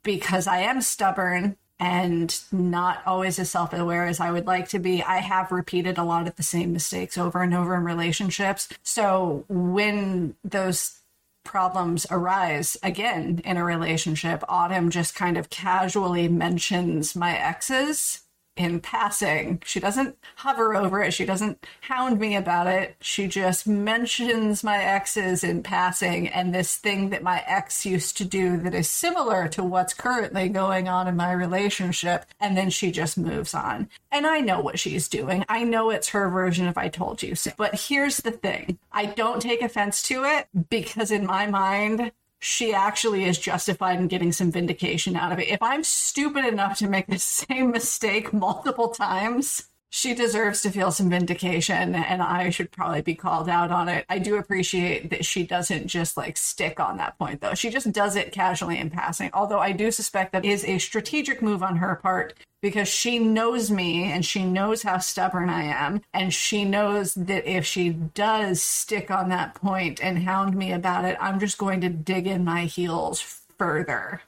because 0.03 0.45
I 0.45 0.59
am 0.59 0.81
stubborn 0.81 1.57
and 1.79 2.39
not 2.51 3.01
always 3.05 3.39
as 3.39 3.49
self 3.49 3.73
aware 3.73 4.05
as 4.05 4.19
I 4.19 4.31
would 4.31 4.45
like 4.45 4.67
to 4.69 4.79
be, 4.79 5.01
I 5.01 5.17
have 5.17 5.51
repeated 5.51 5.97
a 5.97 6.03
lot 6.03 6.27
of 6.27 6.35
the 6.35 6.43
same 6.43 6.73
mistakes 6.73 7.17
over 7.17 7.41
and 7.41 7.53
over 7.53 7.75
in 7.75 7.83
relationships. 7.83 8.67
So 8.83 9.45
when 9.47 10.35
those 10.43 10.99
problems 11.45 12.05
arise 12.11 12.77
again 12.83 13.41
in 13.45 13.57
a 13.57 13.63
relationship, 13.63 14.43
Autumn 14.49 14.89
just 14.89 15.15
kind 15.15 15.37
of 15.37 15.49
casually 15.49 16.27
mentions 16.27 17.15
my 17.15 17.37
exes 17.37 18.21
in 18.59 18.81
passing. 18.81 19.61
She 19.65 19.79
doesn't 19.79 20.17
hover 20.35 20.75
over 20.75 21.01
it. 21.01 21.13
She 21.13 21.25
doesn't 21.25 21.65
hound 21.79 22.19
me 22.19 22.35
about 22.35 22.67
it. 22.67 22.97
She 22.99 23.25
just 23.27 23.65
mentions 23.65 24.65
my 24.65 24.83
exes 24.83 25.45
in 25.45 25.63
passing 25.63 26.27
and 26.27 26.53
this 26.53 26.75
thing 26.75 27.09
that 27.11 27.23
my 27.23 27.41
ex 27.47 27.85
used 27.85 28.17
to 28.17 28.25
do 28.25 28.57
that 28.57 28.75
is 28.75 28.89
similar 28.89 29.47
to 29.47 29.63
what's 29.63 29.93
currently 29.93 30.49
going 30.49 30.89
on 30.89 31.07
in 31.07 31.15
my 31.15 31.31
relationship. 31.31 32.25
And 32.41 32.57
then 32.57 32.69
she 32.69 32.91
just 32.91 33.17
moves 33.17 33.53
on. 33.53 33.87
And 34.11 34.27
I 34.27 34.41
know 34.41 34.59
what 34.59 34.77
she's 34.77 35.07
doing. 35.07 35.45
I 35.47 35.63
know 35.63 35.89
it's 35.89 36.09
her 36.09 36.29
version 36.29 36.67
of 36.67 36.77
I 36.77 36.89
told 36.89 37.23
you 37.23 37.35
so. 37.35 37.51
But 37.55 37.79
here's 37.79 38.17
the 38.17 38.31
thing 38.31 38.77
I 38.91 39.05
don't 39.05 39.41
take 39.41 39.61
offense 39.61 40.03
to 40.03 40.25
it 40.25 40.49
because 40.69 41.11
in 41.11 41.25
my 41.25 41.47
mind, 41.47 42.11
she 42.39 42.73
actually 42.73 43.25
is 43.25 43.37
justified 43.37 43.99
in 43.99 44.07
getting 44.07 44.31
some 44.31 44.51
vindication 44.51 45.15
out 45.15 45.31
of 45.31 45.39
it. 45.39 45.49
If 45.49 45.61
I'm 45.61 45.83
stupid 45.83 46.45
enough 46.45 46.77
to 46.79 46.89
make 46.89 47.07
the 47.07 47.19
same 47.19 47.71
mistake 47.71 48.33
multiple 48.33 48.89
times, 48.89 49.68
she 49.91 50.13
deserves 50.13 50.61
to 50.61 50.69
feel 50.69 50.91
some 50.91 51.09
vindication 51.09 51.95
and 51.95 52.21
I 52.21 52.51
should 52.51 52.71
probably 52.71 53.01
be 53.01 53.15
called 53.15 53.49
out 53.49 53.71
on 53.71 53.89
it. 53.89 54.05
I 54.07 54.19
do 54.19 54.37
appreciate 54.37 55.09
that 55.09 55.25
she 55.25 55.43
doesn't 55.43 55.87
just 55.87 56.15
like 56.15 56.37
stick 56.37 56.79
on 56.79 56.97
that 56.97 57.17
point 57.17 57.41
though. 57.41 57.55
She 57.55 57.69
just 57.69 57.91
does 57.91 58.15
it 58.15 58.31
casually 58.31 58.77
in 58.77 58.91
passing. 58.91 59.31
Although 59.33 59.59
I 59.59 59.71
do 59.71 59.89
suspect 59.89 60.31
that 60.33 60.45
is 60.45 60.63
a 60.63 60.77
strategic 60.77 61.41
move 61.41 61.63
on 61.63 61.77
her 61.77 61.95
part 61.95 62.35
because 62.61 62.87
she 62.87 63.17
knows 63.17 63.71
me 63.71 64.11
and 64.11 64.23
she 64.23 64.43
knows 64.43 64.83
how 64.83 64.99
stubborn 64.99 65.49
I 65.49 65.63
am. 65.63 66.01
And 66.13 66.33
she 66.33 66.65
knows 66.65 67.15
that 67.15 67.47
if 67.47 67.65
she 67.65 67.89
does 67.89 68.61
stick 68.61 69.09
on 69.09 69.29
that 69.29 69.55
point 69.55 70.03
and 70.03 70.19
hound 70.19 70.55
me 70.55 70.71
about 70.71 71.05
it, 71.05 71.17
I'm 71.19 71.39
just 71.39 71.57
going 71.57 71.81
to 71.81 71.89
dig 71.89 72.27
in 72.27 72.43
my 72.43 72.65
heels 72.65 73.21
further. 73.57 74.21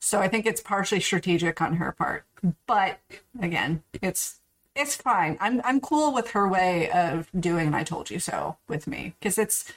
So 0.00 0.20
I 0.20 0.28
think 0.28 0.46
it's 0.46 0.60
partially 0.60 1.00
strategic 1.00 1.60
on 1.60 1.74
her 1.74 1.92
part. 1.92 2.24
But 2.66 2.98
again, 3.40 3.82
it's 4.00 4.40
it's 4.74 4.96
fine. 4.96 5.36
I'm 5.40 5.60
I'm 5.64 5.80
cool 5.80 6.12
with 6.12 6.30
her 6.30 6.48
way 6.48 6.90
of 6.90 7.28
doing 7.38 7.74
I 7.74 7.84
told 7.84 8.10
you 8.10 8.18
so 8.18 8.56
with 8.68 8.86
me 8.86 9.14
because 9.18 9.38
it's 9.38 9.72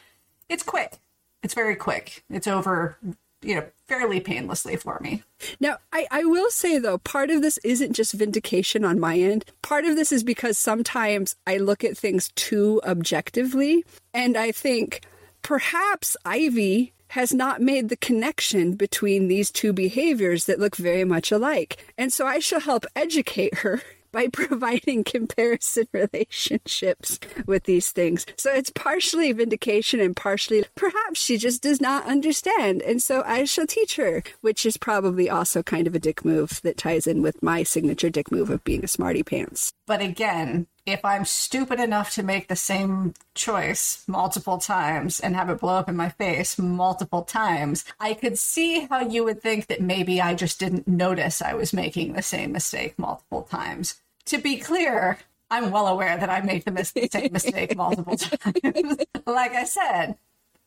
it's 0.49 0.63
quick. 0.63 0.97
It's 1.43 1.53
very 1.53 1.75
quick. 1.75 2.23
It's 2.29 2.47
over, 2.47 2.97
you 3.41 3.55
know, 3.55 3.65
fairly 3.87 4.19
painlessly 4.19 4.75
for 4.75 4.99
me. 5.01 5.23
Now, 5.59 5.77
I, 5.93 6.07
I 6.09 6.23
will 6.23 6.49
say 6.49 6.79
though, 6.79 6.97
part 6.97 7.29
of 7.29 7.41
this 7.41 7.59
isn't 7.59 7.93
just 7.93 8.13
vindication 8.13 8.83
on 8.83 8.99
my 8.99 9.17
end. 9.17 9.45
Part 9.61 9.85
of 9.85 9.95
this 9.95 10.11
is 10.11 10.23
because 10.23 10.57
sometimes 10.57 11.35
I 11.45 11.57
look 11.57 11.83
at 11.83 11.97
things 11.97 12.31
too 12.35 12.81
objectively 12.83 13.83
and 14.13 14.37
I 14.37 14.51
think 14.51 15.01
perhaps 15.41 16.17
Ivy 16.25 16.93
has 17.09 17.33
not 17.33 17.61
made 17.61 17.89
the 17.89 17.97
connection 17.97 18.73
between 18.73 19.27
these 19.27 19.51
two 19.51 19.71
behaviors 19.71 20.45
that 20.45 20.59
look 20.59 20.75
very 20.75 21.05
much 21.05 21.31
alike. 21.31 21.85
And 21.97 22.11
so 22.11 22.25
I 22.25 22.39
shall 22.39 22.61
help 22.61 22.85
educate 22.95 23.59
her 23.59 23.81
by 24.15 24.27
providing 24.33 25.03
comparison 25.03 25.87
relationships 25.91 27.19
with 27.45 27.65
these 27.65 27.91
things. 27.91 28.25
So 28.37 28.51
it's 28.51 28.69
partially 28.69 29.31
vindication 29.33 29.99
and 29.99 30.15
partially 30.15 30.63
perhaps 30.75 31.19
she 31.19 31.37
just 31.37 31.61
does 31.61 31.81
not 31.81 32.05
understand. 32.05 32.81
And 32.81 33.03
so 33.03 33.23
I 33.25 33.43
shall 33.43 33.67
teach 33.67 33.97
her, 33.97 34.23
which 34.39 34.65
is 34.65 34.77
probably 34.77 35.29
also 35.29 35.61
kind 35.61 35.85
of 35.85 35.93
a 35.93 35.99
dick 35.99 36.23
move 36.23 36.61
that 36.63 36.77
ties 36.77 37.05
in 37.05 37.21
with 37.21 37.43
my 37.43 37.63
signature 37.63 38.09
dick 38.09 38.31
move 38.31 38.49
of 38.49 38.63
being 38.63 38.85
a 38.85 38.87
smarty 38.87 39.21
pants. 39.21 39.73
But 39.85 40.01
again, 40.01 40.67
if 40.85 41.03
I'm 41.03 41.25
stupid 41.25 41.79
enough 41.79 42.13
to 42.13 42.23
make 42.23 42.47
the 42.47 42.55
same 42.55 43.15
choice 43.33 44.03
multiple 44.07 44.59
times 44.59 45.19
and 45.19 45.35
have 45.35 45.49
it 45.49 45.59
blow 45.59 45.75
up 45.77 45.89
in 45.89 45.95
my 45.95 46.09
face 46.09 46.59
multiple 46.59 47.23
times, 47.23 47.85
I 47.99 48.13
could 48.13 48.37
see 48.37 48.81
how 48.85 49.01
you 49.01 49.23
would 49.23 49.41
think 49.41 49.67
that 49.67 49.81
maybe 49.81 50.21
I 50.21 50.35
just 50.35 50.59
didn't 50.59 50.87
notice 50.87 51.41
I 51.41 51.53
was 51.53 51.73
making 51.73 52.13
the 52.13 52.21
same 52.21 52.51
mistake 52.51 52.97
multiple 52.99 53.41
times 53.43 53.99
to 54.25 54.37
be 54.37 54.57
clear, 54.57 55.17
I'm 55.49 55.71
well 55.71 55.87
aware 55.87 56.17
that 56.17 56.29
I 56.29 56.41
make 56.41 56.65
the 56.65 56.83
same 56.83 57.29
mistake 57.31 57.75
multiple 57.75 58.17
times. 58.17 58.97
like 59.25 59.53
I 59.53 59.63
said, 59.65 60.17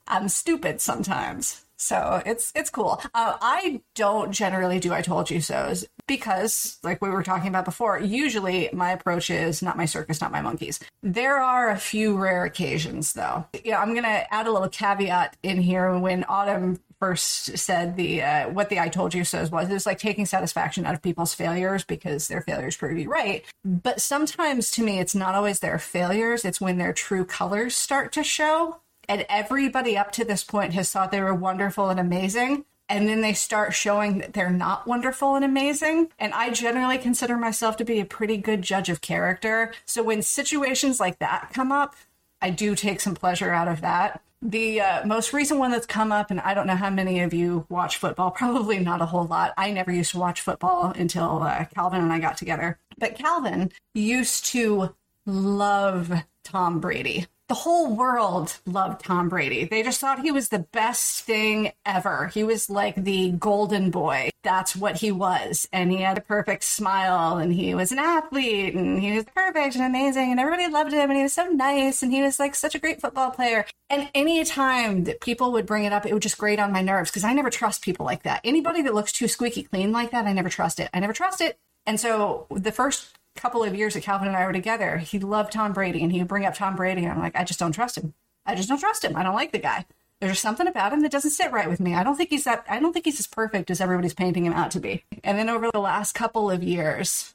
I'm 0.07 0.29
stupid 0.29 0.81
sometimes. 0.81 1.65
So 1.81 2.21
it's 2.27 2.53
it's 2.57 2.71
cool. 2.71 3.01
Uh, 3.15 3.37
I 3.41 3.81
don't 3.95 4.33
generally 4.33 4.81
do 4.81 4.93
I 4.93 5.01
told 5.01 5.31
you 5.31 5.41
so's 5.41 5.87
because, 6.09 6.79
like 6.83 7.01
we 7.01 7.09
were 7.09 7.23
talking 7.23 7.49
about 7.49 7.65
before, 7.65 8.01
usually 8.01 8.69
my 8.73 8.91
approach 8.91 9.31
is 9.31 9.63
not 9.63 9.77
my 9.77 9.85
circus, 9.85 10.21
not 10.21 10.33
my 10.33 10.43
monkeys. 10.43 10.81
There 11.03 11.37
are 11.37 11.71
a 11.71 11.79
few 11.79 12.17
rare 12.17 12.45
occasions, 12.45 13.13
though. 13.13 13.47
Yeah, 13.65 13.81
I'm 13.81 13.95
gonna 13.95 14.25
add 14.31 14.49
a 14.49 14.53
little 14.53 14.69
caveat 14.69 15.37
in 15.45 15.61
here. 15.61 15.97
When 15.97 16.25
Autumn 16.29 16.81
first 17.01 17.57
said 17.59 17.97
the 17.97 18.23
uh, 18.23 18.49
what 18.51 18.69
the 18.69 18.81
I 18.81 18.89
told 18.89 19.15
you 19.15 19.25
says 19.25 19.51
was. 19.51 19.69
It 19.69 19.73
was 19.75 19.87
like 19.87 19.99
taking 19.99 20.27
satisfaction 20.27 20.87
out 20.87 20.95
of 20.95 21.03
people's 21.03 21.35
failures 21.35 21.85
because 21.85 22.29
their 22.29 22.43
failures 22.43 22.77
prove 22.77 22.99
you 22.99 23.11
right. 23.11 23.45
But 23.65 24.01
sometimes 24.01 24.71
to 24.73 24.83
me, 24.83 24.99
it's 24.99 25.15
not 25.15 25.35
always 25.35 25.61
their 25.61 25.79
failures. 25.79 26.45
It's 26.45 26.61
when 26.61 26.79
their 26.79 26.93
true 26.93 27.25
colors 27.25 27.77
start 27.77 28.13
to 28.13 28.23
show. 28.25 28.81
And 29.09 29.25
everybody 29.29 29.97
up 29.97 30.13
to 30.13 30.25
this 30.25 30.45
point 30.45 30.75
has 30.75 30.91
thought 30.91 31.11
they 31.11 31.23
were 31.23 31.35
wonderful 31.35 31.89
and 31.89 31.99
amazing. 32.01 32.65
and 32.89 33.09
then 33.09 33.21
they 33.21 33.35
start 33.35 33.75
showing 33.75 34.19
that 34.19 34.33
they're 34.33 34.51
not 34.51 34.87
wonderful 34.87 35.35
and 35.35 35.45
amazing. 35.45 36.09
And 36.19 36.33
I 36.33 36.51
generally 36.51 36.99
consider 36.99 37.37
myself 37.37 37.77
to 37.79 37.85
be 37.85 38.01
a 38.01 38.05
pretty 38.05 38.37
good 38.39 38.63
judge 38.63 38.89
of 38.89 39.01
character. 39.01 39.73
So 39.85 40.03
when 40.03 40.23
situations 40.23 40.99
like 40.99 41.19
that 41.19 41.51
come 41.53 41.71
up, 41.71 41.95
I 42.41 42.51
do 42.51 42.75
take 42.75 43.01
some 43.01 43.15
pleasure 43.15 43.51
out 43.51 43.69
of 43.69 43.81
that. 43.83 44.23
The 44.41 44.81
uh, 44.81 45.07
most 45.07 45.33
recent 45.33 45.59
one 45.59 45.73
that's 45.73 45.87
come 45.87 46.13
up, 46.13 46.31
and 46.31 46.39
I 46.41 46.55
don't 46.55 46.69
know 46.69 46.77
how 46.77 46.91
many 46.91 47.21
of 47.21 47.35
you 47.35 47.67
watch 47.69 47.97
football, 47.97 48.31
probably 48.33 48.79
not 48.79 49.03
a 49.03 49.07
whole 49.07 49.27
lot. 49.27 49.53
I 49.57 49.71
never 49.73 49.93
used 49.93 50.13
to 50.13 50.19
watch 50.19 50.41
football 50.41 50.93
until 50.97 51.43
uh, 51.43 51.65
Calvin 51.75 52.03
and 52.03 52.13
I 52.13 52.21
got 52.21 52.37
together. 52.37 52.79
But 52.99 53.17
Calvin 53.17 53.73
used 53.95 54.47
to 54.47 54.95
love 55.27 56.13
Tom 56.45 56.81
Brady 56.81 57.27
the 57.49 57.55
whole 57.55 57.95
world 57.95 58.59
loved 58.67 59.05
Tom 59.05 59.31
Brady. 59.31 59.65
They 59.65 59.83
just 59.83 60.01
thought 60.01 60.21
he 60.21 60.31
was 60.31 60.51
the 60.51 60.59
best 60.59 61.25
thing 61.25 61.73
ever. 61.87 62.29
He 62.29 62.45
was 62.45 62.69
like 62.69 62.95
the 62.95 63.31
golden 63.33 63.91
boy. 63.91 64.31
That's 64.43 64.77
what 64.77 64.97
he 64.97 65.11
was. 65.11 65.67
And 65.73 65.91
he 65.91 66.03
had 66.03 66.19
a 66.19 66.23
perfect 66.23 66.63
smile 66.63 67.39
and 67.39 67.53
he 67.53 67.75
was 67.75 67.91
an 67.91 67.99
athlete 67.99 68.75
and 68.75 69.01
he 69.01 69.13
was 69.13 69.25
perfect 69.35 69.77
and 69.77 69.85
amazing 69.85 70.31
and 70.31 70.39
everybody 70.39 70.69
loved 70.69 70.93
him 70.93 71.11
and 71.11 71.17
he 71.17 71.23
was 71.23 71.33
so 71.33 71.47
nice 71.47 72.03
and 72.03 72.13
he 72.13 72.23
was 72.23 72.39
like 72.39 72.55
such 72.55 72.75
a 72.75 72.79
great 72.79 73.01
football 73.01 73.31
player. 73.31 73.65
And 73.89 74.11
any 74.15 74.45
time 74.45 75.05
that 75.05 75.23
people 75.23 75.51
would 75.53 75.67
bring 75.67 75.85
it 75.85 75.93
up, 75.93 76.05
it 76.05 76.13
would 76.13 76.23
just 76.23 76.39
grate 76.39 76.61
on 76.61 76.73
my 76.73 76.83
nerves 76.83 77.11
because 77.11 77.25
I 77.25 77.33
never 77.33 77.51
trust 77.51 77.83
people 77.83 78.05
like 78.05 78.25
that. 78.25 78.43
Anybody 78.45 78.83
that 78.83 78.95
looks 78.95 79.13
too 79.13 79.27
squeaky 79.27 79.63
clean 79.63 79.91
like 79.91 80.11
that, 80.11 80.27
I 80.27 80.35
never 80.35 80.51
trust 80.51 80.81
it. 80.81 80.91
I 80.93 81.01
never 81.01 81.15
trust 81.15 81.41
it. 81.41 81.59
And 81.87 81.99
so 81.99 82.47
the 82.51 82.73
first 82.73 83.18
couple 83.39 83.65
of 83.65 83.75
years 83.75 83.95
that 83.95 84.03
Calvin 84.03 84.29
and 84.29 84.37
I 84.37 84.47
were 84.47 84.53
together, 84.53 84.99
he 84.99 85.19
loved 85.19 85.53
Tom 85.53 85.73
Brady 85.73 86.03
and 86.03 86.13
he 86.13 86.19
would 86.19 86.29
bring 86.29 86.45
up 86.45 86.55
Tom 86.55 86.77
Brady. 86.77 87.05
And 87.05 87.13
I'm 87.13 87.19
like, 87.19 87.37
I 87.37 87.45
just 87.45 87.59
don't 87.59 87.73
trust 87.73 87.97
him. 87.97 88.15
I 88.45 88.55
just 88.55 88.69
don't 88.69 88.79
trust 88.79 89.05
him. 89.05 89.17
I 89.17 89.23
don't 89.23 89.35
like 89.35 89.53
the 89.53 89.59
guy. 89.59 89.87
There's 90.21 90.41
something 90.41 90.67
about 90.67 90.93
him 90.93 91.03
that 91.03 91.13
doesn't 91.13 91.31
sit 91.31 91.53
right 91.53 91.69
with 91.69 91.79
me. 91.79 91.95
I 91.95 92.03
don't 92.03 92.17
think 92.17 92.31
he's 92.31 92.45
that, 92.45 92.65
I 92.69 92.81
don't 92.81 92.93
think 92.93 93.05
he's 93.05 93.21
as 93.21 93.27
perfect 93.27 93.71
as 93.71 93.81
everybody's 93.81 94.15
painting 94.15 94.45
him 94.45 94.53
out 94.53 94.73
to 94.73 94.81
be. 94.81 95.05
And 95.23 95.39
then 95.39 95.49
over 95.49 95.71
the 95.73 95.79
last 95.79 96.15
couple 96.15 96.51
of 96.51 96.63
years, 96.63 97.35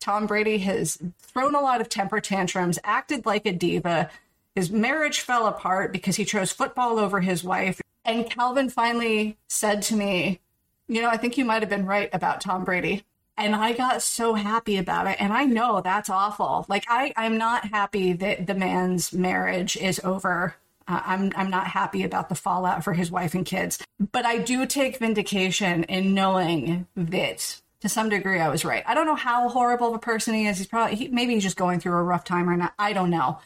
Tom 0.00 0.26
Brady 0.26 0.58
has 0.58 0.98
thrown 1.18 1.54
a 1.54 1.60
lot 1.60 1.80
of 1.80 1.88
temper 1.88 2.20
tantrums, 2.20 2.78
acted 2.84 3.24
like 3.24 3.46
a 3.46 3.52
diva. 3.52 4.10
His 4.54 4.70
marriage 4.70 5.20
fell 5.20 5.46
apart 5.46 5.92
because 5.92 6.16
he 6.16 6.24
chose 6.24 6.52
football 6.52 6.98
over 6.98 7.20
his 7.20 7.42
wife. 7.42 7.80
And 8.04 8.28
Calvin 8.28 8.68
finally 8.68 9.38
said 9.48 9.82
to 9.82 9.96
me, 9.96 10.40
You 10.86 11.02
know, 11.02 11.08
I 11.08 11.16
think 11.16 11.38
you 11.38 11.44
might 11.44 11.62
have 11.62 11.70
been 11.70 11.86
right 11.86 12.10
about 12.12 12.40
Tom 12.40 12.64
Brady 12.64 13.04
and 13.38 13.54
I 13.54 13.72
got 13.72 14.02
so 14.02 14.34
happy 14.34 14.76
about 14.76 15.06
it. 15.06 15.16
And 15.20 15.32
I 15.32 15.44
know 15.44 15.80
that's 15.80 16.10
awful. 16.10 16.66
Like 16.68 16.84
I, 16.88 17.12
I'm 17.16 17.38
not 17.38 17.64
happy 17.66 18.12
that 18.14 18.46
the 18.46 18.54
man's 18.54 19.12
marriage 19.12 19.76
is 19.76 20.00
over. 20.04 20.56
Uh, 20.86 21.00
I'm 21.04 21.32
I'm 21.36 21.50
not 21.50 21.68
happy 21.68 22.02
about 22.02 22.28
the 22.28 22.34
fallout 22.34 22.84
for 22.84 22.92
his 22.92 23.10
wife 23.10 23.34
and 23.34 23.46
kids. 23.46 23.78
But 24.12 24.26
I 24.26 24.38
do 24.38 24.66
take 24.66 24.98
vindication 24.98 25.84
in 25.84 26.14
knowing 26.14 26.86
that 26.96 27.60
to 27.80 27.88
some 27.88 28.08
degree 28.08 28.40
I 28.40 28.48
was 28.48 28.64
right. 28.64 28.82
I 28.86 28.94
don't 28.94 29.06
know 29.06 29.14
how 29.14 29.48
horrible 29.48 29.88
of 29.88 29.94
a 29.94 29.98
person 29.98 30.34
he 30.34 30.46
is. 30.46 30.58
He's 30.58 30.66
probably 30.66 30.96
he, 30.96 31.08
maybe 31.08 31.34
he's 31.34 31.44
just 31.44 31.56
going 31.56 31.80
through 31.80 31.92
a 31.92 32.02
rough 32.02 32.24
time 32.24 32.48
right 32.48 32.58
now. 32.58 32.72
I 32.78 32.92
don't 32.92 33.10
know 33.10 33.38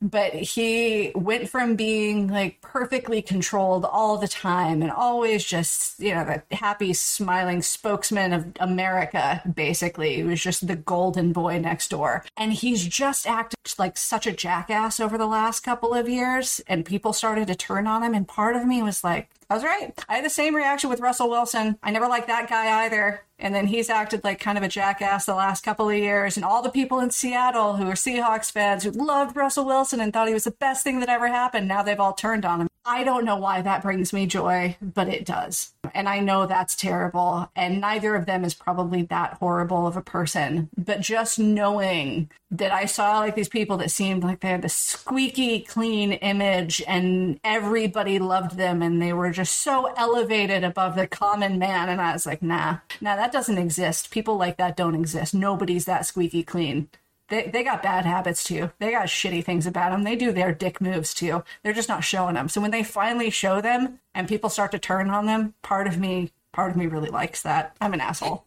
but 0.00 0.32
he 0.32 1.12
went 1.14 1.48
from 1.48 1.76
being 1.76 2.28
like 2.28 2.60
perfectly 2.60 3.20
controlled 3.20 3.84
all 3.84 4.16
the 4.16 4.28
time 4.28 4.82
and 4.82 4.90
always 4.90 5.44
just 5.44 5.98
you 6.00 6.14
know 6.14 6.24
the 6.24 6.56
happy 6.56 6.92
smiling 6.92 7.62
spokesman 7.62 8.32
of 8.32 8.46
america 8.60 9.42
basically 9.54 10.16
he 10.16 10.22
was 10.22 10.40
just 10.40 10.66
the 10.66 10.76
golden 10.76 11.32
boy 11.32 11.58
next 11.58 11.88
door 11.88 12.24
and 12.36 12.52
he's 12.52 12.86
just 12.86 13.26
acted 13.26 13.58
like 13.78 13.96
such 13.96 14.26
a 14.26 14.32
jackass 14.32 15.00
over 15.00 15.16
the 15.16 15.26
last 15.26 15.60
couple 15.60 15.94
of 15.94 16.08
years 16.08 16.60
and 16.66 16.84
people 16.84 17.12
started 17.12 17.46
to 17.46 17.54
turn 17.54 17.86
on 17.86 18.02
him 18.02 18.14
and 18.14 18.26
part 18.26 18.56
of 18.56 18.66
me 18.66 18.82
was 18.82 19.04
like 19.04 19.28
I 19.50 19.54
was 19.54 19.64
right. 19.64 19.92
I 20.08 20.14
had 20.14 20.24
the 20.24 20.30
same 20.30 20.54
reaction 20.54 20.90
with 20.90 21.00
Russell 21.00 21.28
Wilson. 21.28 21.76
I 21.82 21.90
never 21.90 22.06
liked 22.06 22.28
that 22.28 22.48
guy 22.48 22.84
either. 22.84 23.22
And 23.40 23.54
then 23.54 23.66
he's 23.66 23.90
acted 23.90 24.22
like 24.22 24.38
kind 24.38 24.58
of 24.58 24.64
a 24.64 24.68
jackass 24.68 25.26
the 25.26 25.34
last 25.34 25.64
couple 25.64 25.88
of 25.88 25.96
years. 25.96 26.36
And 26.36 26.44
all 26.44 26.62
the 26.62 26.70
people 26.70 27.00
in 27.00 27.10
Seattle 27.10 27.76
who 27.76 27.88
are 27.88 27.94
Seahawks 27.94 28.52
fans 28.52 28.84
who 28.84 28.90
loved 28.90 29.36
Russell 29.36 29.64
Wilson 29.64 30.00
and 30.00 30.12
thought 30.12 30.28
he 30.28 30.34
was 30.34 30.44
the 30.44 30.50
best 30.50 30.84
thing 30.84 31.00
that 31.00 31.08
ever 31.08 31.28
happened, 31.28 31.66
now 31.66 31.82
they've 31.82 31.98
all 31.98 32.12
turned 32.12 32.44
on 32.44 32.60
him. 32.60 32.68
I 32.84 33.04
don't 33.04 33.26
know 33.26 33.36
why 33.36 33.60
that 33.62 33.82
brings 33.82 34.12
me 34.12 34.26
joy, 34.26 34.76
but 34.80 35.08
it 35.08 35.26
does. 35.26 35.72
And 35.94 36.08
I 36.08 36.20
know 36.20 36.46
that's 36.46 36.74
terrible. 36.74 37.50
And 37.54 37.80
neither 37.80 38.14
of 38.14 38.26
them 38.26 38.44
is 38.44 38.54
probably 38.54 39.02
that 39.02 39.34
horrible 39.34 39.86
of 39.86 39.96
a 39.96 40.02
person. 40.02 40.70
But 40.76 41.00
just 41.00 41.38
knowing 41.38 42.30
that 42.50 42.72
I 42.72 42.86
saw 42.86 43.20
like 43.20 43.36
these 43.36 43.48
people 43.48 43.76
that 43.76 43.90
seemed 43.90 44.24
like 44.24 44.40
they 44.40 44.48
had 44.48 44.62
the 44.62 44.68
squeaky 44.68 45.60
clean 45.60 46.12
image 46.12 46.82
and 46.86 47.38
everybody 47.44 48.18
loved 48.18 48.56
them 48.56 48.82
and 48.82 49.00
they 49.00 49.12
were 49.12 49.30
just 49.30 49.58
so 49.58 49.92
elevated 49.96 50.64
above 50.64 50.96
the 50.96 51.06
common 51.06 51.58
man. 51.58 51.88
And 51.88 52.00
I 52.00 52.12
was 52.12 52.26
like, 52.26 52.42
nah, 52.42 52.78
nah, 53.00 53.14
that 53.16 53.29
doesn't 53.32 53.58
exist. 53.58 54.10
People 54.10 54.36
like 54.36 54.56
that 54.56 54.76
don't 54.76 54.94
exist. 54.94 55.34
Nobody's 55.34 55.84
that 55.84 56.06
squeaky 56.06 56.42
clean 56.42 56.88
they, 57.30 57.48
they 57.48 57.64
got 57.64 57.82
bad 57.82 58.04
habits 58.04 58.44
too. 58.44 58.70
They 58.78 58.90
got 58.90 59.06
shitty 59.06 59.44
things 59.44 59.66
about 59.66 59.92
them. 59.92 60.02
They 60.02 60.16
do 60.16 60.32
their 60.32 60.52
dick 60.52 60.80
moves 60.80 61.14
too. 61.14 61.42
They're 61.62 61.72
just 61.72 61.88
not 61.88 62.04
showing 62.04 62.34
them. 62.34 62.48
So 62.48 62.60
when 62.60 62.72
they 62.72 62.82
finally 62.82 63.30
show 63.30 63.60
them 63.60 64.00
and 64.14 64.28
people 64.28 64.50
start 64.50 64.72
to 64.72 64.78
turn 64.78 65.08
on 65.08 65.26
them, 65.26 65.54
part 65.62 65.86
of 65.86 65.98
me, 65.98 66.32
part 66.52 66.70
of 66.70 66.76
me 66.76 66.86
really 66.86 67.08
likes 67.08 67.42
that. 67.42 67.74
I'm 67.80 67.94
an 67.94 68.00
asshole. 68.00 68.44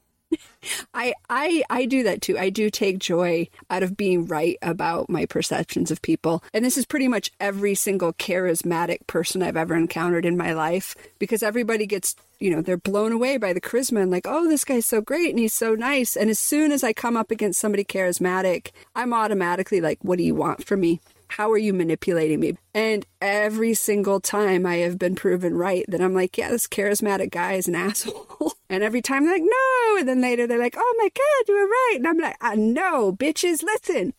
I 0.93 1.13
I 1.29 1.63
I 1.69 1.85
do 1.85 2.03
that 2.03 2.21
too. 2.21 2.37
I 2.37 2.49
do 2.49 2.69
take 2.69 2.99
joy 2.99 3.47
out 3.69 3.83
of 3.83 3.97
being 3.97 4.25
right 4.25 4.57
about 4.61 5.09
my 5.09 5.25
perceptions 5.25 5.91
of 5.91 6.01
people. 6.01 6.43
And 6.53 6.63
this 6.63 6.77
is 6.77 6.85
pretty 6.85 7.07
much 7.07 7.31
every 7.39 7.75
single 7.75 8.13
charismatic 8.13 9.05
person 9.07 9.43
I've 9.43 9.57
ever 9.57 9.75
encountered 9.75 10.25
in 10.25 10.37
my 10.37 10.53
life 10.53 10.95
because 11.19 11.43
everybody 11.43 11.85
gets, 11.85 12.15
you 12.39 12.49
know, 12.49 12.61
they're 12.61 12.77
blown 12.77 13.11
away 13.11 13.37
by 13.37 13.53
the 13.53 13.61
charisma 13.61 14.01
and 14.01 14.11
like, 14.11 14.27
"Oh, 14.27 14.47
this 14.47 14.63
guy's 14.63 14.85
so 14.85 15.01
great 15.01 15.29
and 15.31 15.39
he's 15.39 15.53
so 15.53 15.75
nice." 15.75 16.15
And 16.15 16.29
as 16.29 16.39
soon 16.39 16.71
as 16.71 16.83
I 16.83 16.93
come 16.93 17.17
up 17.17 17.31
against 17.31 17.59
somebody 17.59 17.83
charismatic, 17.83 18.69
I'm 18.95 19.13
automatically 19.13 19.81
like, 19.81 19.99
"What 20.01 20.17
do 20.17 20.23
you 20.23 20.35
want 20.35 20.65
from 20.65 20.81
me?" 20.81 21.01
How 21.37 21.51
are 21.51 21.57
you 21.57 21.73
manipulating 21.73 22.39
me? 22.39 22.57
And 22.75 23.07
every 23.19 23.73
single 23.73 24.19
time 24.19 24.67
I 24.67 24.75
have 24.77 24.99
been 24.99 25.15
proven 25.15 25.55
right 25.55 25.83
that 25.87 25.99
I'm 25.99 26.13
like, 26.13 26.37
yeah, 26.37 26.49
this 26.51 26.67
charismatic 26.67 27.31
guy 27.31 27.53
is 27.53 27.67
an 27.67 27.73
asshole. 27.75 28.53
and 28.69 28.83
every 28.83 29.01
time 29.01 29.23
they're 29.23 29.33
like, 29.33 29.41
no. 29.41 29.97
And 29.97 30.07
then 30.07 30.21
later 30.21 30.45
they're 30.45 30.59
like, 30.59 30.75
oh 30.77 30.95
my 30.99 31.09
God, 31.09 31.47
you 31.47 31.55
were 31.55 31.65
right. 31.65 31.95
And 31.95 32.07
I'm 32.07 32.19
like, 32.19 32.35
uh, 32.39 32.49
I 32.49 32.55
know, 32.55 33.13
bitches, 33.13 33.63
listen. 33.63 34.13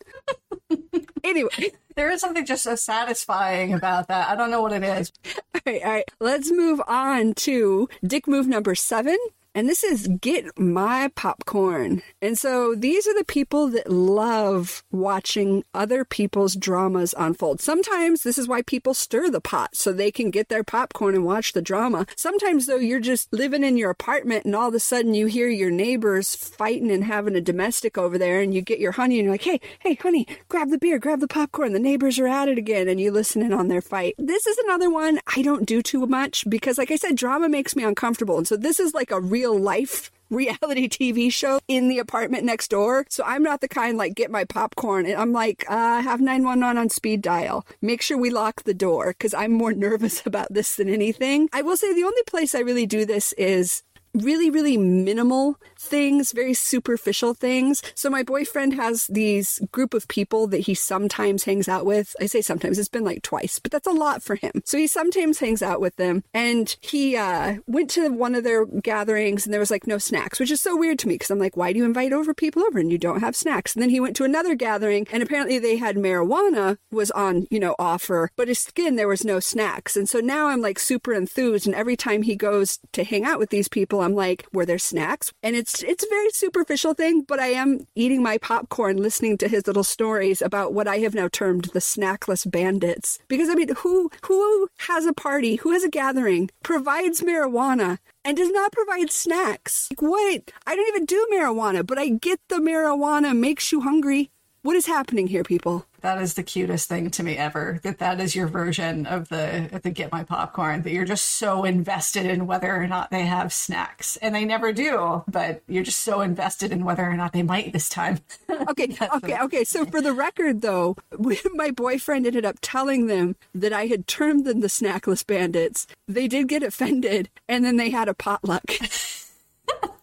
anyway. 1.23 1.71
There 1.95 2.11
is 2.11 2.19
something 2.19 2.45
just 2.45 2.63
so 2.63 2.75
satisfying 2.75 3.73
about 3.73 4.09
that. 4.09 4.27
I 4.27 4.35
don't 4.35 4.51
know 4.51 4.61
what 4.61 4.73
it 4.73 4.83
is. 4.83 5.13
All 5.53 5.61
right, 5.65 5.81
all 5.85 5.91
right. 5.93 6.11
Let's 6.19 6.51
move 6.51 6.81
on 6.85 7.33
to 7.35 7.87
dick 8.05 8.27
move 8.27 8.45
number 8.45 8.75
seven 8.75 9.17
and 9.55 9.69
this 9.69 9.85
is 9.85 10.09
Get 10.19 10.59
My 10.59 11.09
Popcorn. 11.15 12.01
And 12.21 12.37
so 12.37 12.75
these 12.75 13.07
are 13.07 13.17
the 13.17 13.23
people 13.23 13.69
that 13.69 13.89
love 13.89 14.83
watching 14.91 15.63
other 15.73 16.03
people's 16.03 16.55
dramas 16.55 17.15
unfold. 17.17 17.61
Sometimes 17.61 18.23
this 18.23 18.37
is 18.37 18.49
why 18.49 18.63
people 18.63 18.93
stir 18.93 19.29
the 19.29 19.39
pot 19.39 19.73
so 19.73 19.93
they 19.93 20.11
can 20.11 20.29
get 20.29 20.49
their 20.49 20.65
popcorn 20.65 21.15
and 21.15 21.23
watch 21.23 21.53
the 21.53 21.61
drama. 21.61 22.05
Sometimes, 22.17 22.65
though, 22.65 22.75
you're 22.75 22.99
just 22.99 23.31
living 23.31 23.63
in 23.63 23.77
your 23.77 23.91
apartment 23.91 24.43
and 24.43 24.55
all 24.57 24.67
of 24.67 24.75
a 24.75 24.79
sudden 24.79 25.13
you 25.13 25.27
hear 25.27 25.47
your 25.47 25.71
neighbors 25.71 26.35
fighting 26.35 26.91
and 26.91 27.05
having 27.05 27.37
a 27.37 27.41
domestic 27.41 27.97
over 27.97 28.17
there, 28.17 28.41
and 28.41 28.53
you 28.53 28.61
get 28.61 28.79
your 28.79 28.91
honey 28.91 29.19
and 29.19 29.25
you're 29.25 29.33
like, 29.33 29.43
hey, 29.43 29.61
hey, 29.79 29.93
honey, 29.93 30.27
grab 30.49 30.69
the 30.69 30.77
beer, 30.77 30.99
grab 30.99 31.21
the 31.21 31.29
popcorn. 31.29 31.71
The 31.71 31.79
neighbors 31.79 32.19
are 32.19 32.27
at 32.27 32.49
it 32.49 32.57
again, 32.57 32.89
and 32.89 32.99
you 32.99 33.09
listen 33.09 33.41
in 33.41 33.53
on 33.53 33.69
their 33.69 33.81
fight. 33.81 34.15
This 34.17 34.45
is 34.45 34.57
another 34.57 34.89
one 34.89 35.21
I 35.33 35.41
don't 35.41 35.65
do 35.65 35.81
too 35.81 36.05
much 36.07 36.43
because, 36.49 36.77
like 36.77 36.91
I 36.91 36.97
said, 36.97 37.15
drama 37.15 37.47
makes 37.47 37.73
me 37.73 37.85
uncomfortable. 37.85 38.37
And 38.37 38.47
so 38.47 38.57
this 38.57 38.81
is 38.81 38.93
like 38.93 39.11
a 39.11 39.21
real 39.21 39.44
real 39.45 39.59
life 39.59 40.11
reality 40.31 40.89
TV 40.89 41.31
show 41.31 41.59
in 41.67 41.87
the 41.87 41.99
apartment 41.99 42.43
next 42.43 42.69
door. 42.69 43.05
So 43.09 43.23
I'm 43.23 43.43
not 43.43 43.61
the 43.61 43.67
kind 43.67 43.95
like 43.95 44.15
get 44.15 44.31
my 44.31 44.43
popcorn 44.43 45.05
and 45.05 45.15
I'm 45.15 45.31
like, 45.31 45.63
uh, 45.69 46.01
have 46.01 46.19
911 46.19 46.77
on 46.79 46.89
speed 46.89 47.21
dial. 47.21 47.65
Make 47.79 48.01
sure 48.01 48.17
we 48.17 48.31
lock 48.31 48.63
the 48.63 48.73
door 48.73 49.09
because 49.09 49.35
I'm 49.35 49.51
more 49.51 49.73
nervous 49.87 50.25
about 50.25 50.51
this 50.51 50.75
than 50.75 50.89
anything. 50.89 51.47
I 51.53 51.61
will 51.61 51.77
say 51.77 51.93
the 51.93 52.03
only 52.03 52.23
place 52.25 52.55
I 52.55 52.59
really 52.59 52.87
do 52.87 53.05
this 53.05 53.33
is 53.33 53.83
really, 54.15 54.49
really 54.49 54.77
minimal 54.77 55.57
things, 55.77 56.31
very 56.31 56.53
superficial 56.53 57.33
things. 57.33 57.81
So 57.93 58.09
my 58.09 58.23
boyfriend 58.23 58.73
has 58.73 59.07
these 59.07 59.59
group 59.71 59.93
of 59.93 60.07
people 60.07 60.47
that 60.47 60.61
he 60.61 60.73
sometimes 60.73 61.43
hangs 61.43 61.67
out 61.67 61.85
with. 61.85 62.15
I 62.19 62.25
say 62.25 62.41
sometimes, 62.41 62.79
it's 62.79 62.89
been 62.89 63.03
like 63.03 63.21
twice, 63.21 63.59
but 63.59 63.71
that's 63.71 63.87
a 63.87 63.91
lot 63.91 64.23
for 64.23 64.35
him. 64.35 64.61
So 64.65 64.77
he 64.77 64.87
sometimes 64.87 65.39
hangs 65.39 65.61
out 65.61 65.81
with 65.81 65.95
them. 65.97 66.23
And 66.33 66.75
he 66.81 67.15
uh, 67.15 67.57
went 67.67 67.89
to 67.91 68.09
one 68.09 68.35
of 68.35 68.43
their 68.43 68.65
gatherings 68.65 69.45
and 69.45 69.53
there 69.53 69.59
was 69.59 69.71
like 69.71 69.87
no 69.87 69.97
snacks, 69.97 70.39
which 70.39 70.51
is 70.51 70.61
so 70.61 70.75
weird 70.75 70.99
to 70.99 71.07
me 71.07 71.15
because 71.15 71.31
I'm 71.31 71.39
like, 71.39 71.57
why 71.57 71.71
do 71.71 71.79
you 71.79 71.85
invite 71.85 72.13
over 72.13 72.33
people 72.33 72.63
over 72.63 72.79
and 72.79 72.91
you 72.91 72.97
don't 72.97 73.21
have 73.21 73.35
snacks? 73.35 73.73
And 73.73 73.81
then 73.81 73.89
he 73.89 73.99
went 73.99 74.15
to 74.17 74.23
another 74.23 74.55
gathering 74.55 75.07
and 75.11 75.21
apparently 75.21 75.59
they 75.59 75.77
had 75.77 75.95
marijuana 75.95 76.77
was 76.91 77.11
on, 77.11 77.47
you 77.49 77.59
know, 77.59 77.75
offer, 77.77 78.29
but 78.35 78.47
his 78.47 78.59
skin, 78.59 78.95
there 78.95 79.07
was 79.07 79.25
no 79.25 79.39
snacks. 79.39 79.95
And 79.95 80.09
so 80.09 80.19
now 80.19 80.47
I'm 80.47 80.61
like 80.61 80.79
super 80.79 81.13
enthused. 81.13 81.65
And 81.65 81.75
every 81.75 81.95
time 81.95 82.23
he 82.23 82.35
goes 82.35 82.79
to 82.93 83.03
hang 83.03 83.25
out 83.25 83.39
with 83.39 83.49
these 83.49 83.67
people, 83.67 84.01
I'm 84.05 84.15
like, 84.15 84.45
were 84.53 84.65
there 84.65 84.77
snacks? 84.77 85.33
And 85.43 85.55
it's 85.55 85.83
it's 85.83 86.03
a 86.03 86.09
very 86.09 86.29
superficial 86.31 86.93
thing, 86.93 87.23
but 87.27 87.39
I 87.39 87.47
am 87.47 87.87
eating 87.95 88.21
my 88.23 88.37
popcorn, 88.37 88.97
listening 88.97 89.37
to 89.39 89.47
his 89.47 89.67
little 89.67 89.83
stories 89.83 90.41
about 90.41 90.73
what 90.73 90.87
I 90.87 90.99
have 90.99 91.15
now 91.15 91.27
termed 91.27 91.65
the 91.73 91.81
snackless 91.81 92.45
bandits. 92.45 93.19
Because 93.27 93.49
I 93.49 93.55
mean, 93.55 93.75
who 93.77 94.09
who 94.25 94.67
has 94.87 95.05
a 95.05 95.13
party, 95.13 95.55
who 95.57 95.71
has 95.71 95.83
a 95.83 95.89
gathering, 95.89 96.49
provides 96.63 97.21
marijuana, 97.21 97.97
and 98.23 98.37
does 98.37 98.51
not 98.51 98.71
provide 98.71 99.11
snacks? 99.11 99.89
Like, 99.91 100.01
what? 100.01 100.51
I 100.65 100.75
don't 100.75 100.87
even 100.89 101.05
do 101.05 101.27
marijuana, 101.33 101.85
but 101.85 101.97
I 101.97 102.09
get 102.09 102.39
the 102.49 102.57
marijuana 102.57 103.37
makes 103.37 103.71
you 103.71 103.81
hungry. 103.81 104.31
What 104.65 104.75
is 104.75 104.87
happening 104.87 105.27
here, 105.27 105.43
people? 105.43 105.85
That 106.01 106.19
is 106.19 106.33
the 106.33 106.41
cutest 106.41 106.89
thing 106.89 107.11
to 107.11 107.21
me 107.21 107.37
ever. 107.37 107.79
That 107.83 107.99
that 107.99 108.19
is 108.19 108.35
your 108.35 108.47
version 108.47 109.05
of 109.05 109.29
the 109.29 109.69
of 109.71 109.83
the 109.83 109.91
get 109.91 110.11
my 110.11 110.23
popcorn. 110.23 110.81
That 110.81 110.91
you're 110.91 111.05
just 111.05 111.23
so 111.37 111.65
invested 111.65 112.25
in 112.25 112.47
whether 112.47 112.75
or 112.75 112.87
not 112.87 113.11
they 113.11 113.27
have 113.27 113.53
snacks, 113.53 114.17
and 114.23 114.33
they 114.33 114.43
never 114.43 114.73
do. 114.73 115.23
But 115.27 115.61
you're 115.67 115.83
just 115.83 115.99
so 115.99 116.21
invested 116.21 116.71
in 116.71 116.83
whether 116.83 117.03
or 117.03 117.15
not 117.15 117.31
they 117.31 117.43
might 117.43 117.73
this 117.73 117.87
time. 117.87 118.21
Okay, 118.67 118.97
okay, 119.15 119.37
okay. 119.41 119.63
So 119.63 119.85
for 119.85 120.01
the 120.01 120.13
record, 120.13 120.61
though, 120.61 120.95
my 121.53 121.69
boyfriend 121.69 122.25
ended 122.25 122.45
up 122.45 122.57
telling 122.61 123.05
them 123.05 123.35
that 123.53 123.73
I 123.73 123.85
had 123.85 124.07
termed 124.07 124.45
them 124.45 124.61
the 124.61 124.69
snackless 124.69 125.23
bandits. 125.25 125.85
They 126.07 126.27
did 126.27 126.47
get 126.47 126.63
offended, 126.63 127.29
and 127.47 127.63
then 127.63 127.75
they 127.75 127.91
had 127.91 128.07
a 128.07 128.15
potluck. 128.15 128.63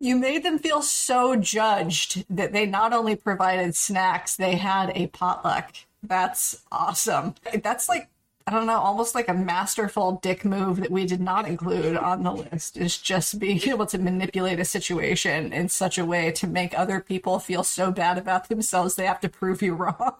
You 0.00 0.16
made 0.16 0.42
them 0.42 0.58
feel 0.58 0.82
so 0.82 1.36
judged 1.36 2.24
that 2.28 2.52
they 2.52 2.66
not 2.66 2.92
only 2.92 3.16
provided 3.16 3.74
snacks, 3.74 4.36
they 4.36 4.56
had 4.56 4.92
a 4.94 5.06
potluck. 5.08 5.72
That's 6.02 6.62
awesome. 6.70 7.34
That's 7.62 7.88
like 7.88 8.08
I 8.46 8.50
don't 8.50 8.66
know, 8.66 8.78
almost 8.78 9.14
like 9.14 9.28
a 9.28 9.34
masterful 9.34 10.18
dick 10.22 10.44
move 10.44 10.76
that 10.80 10.90
we 10.90 11.06
did 11.06 11.20
not 11.20 11.48
include 11.48 11.96
on 11.96 12.24
the 12.24 12.32
list 12.32 12.76
is 12.76 12.98
just 12.98 13.38
being 13.38 13.58
able 13.68 13.86
to 13.86 13.96
manipulate 13.96 14.60
a 14.60 14.66
situation 14.66 15.50
in 15.50 15.70
such 15.70 15.96
a 15.96 16.04
way 16.04 16.30
to 16.32 16.46
make 16.46 16.78
other 16.78 17.00
people 17.00 17.38
feel 17.38 17.64
so 17.64 17.90
bad 17.90 18.18
about 18.18 18.50
themselves 18.50 18.96
they 18.96 19.06
have 19.06 19.20
to 19.20 19.30
prove 19.30 19.62
you 19.62 19.74
wrong. 19.74 20.16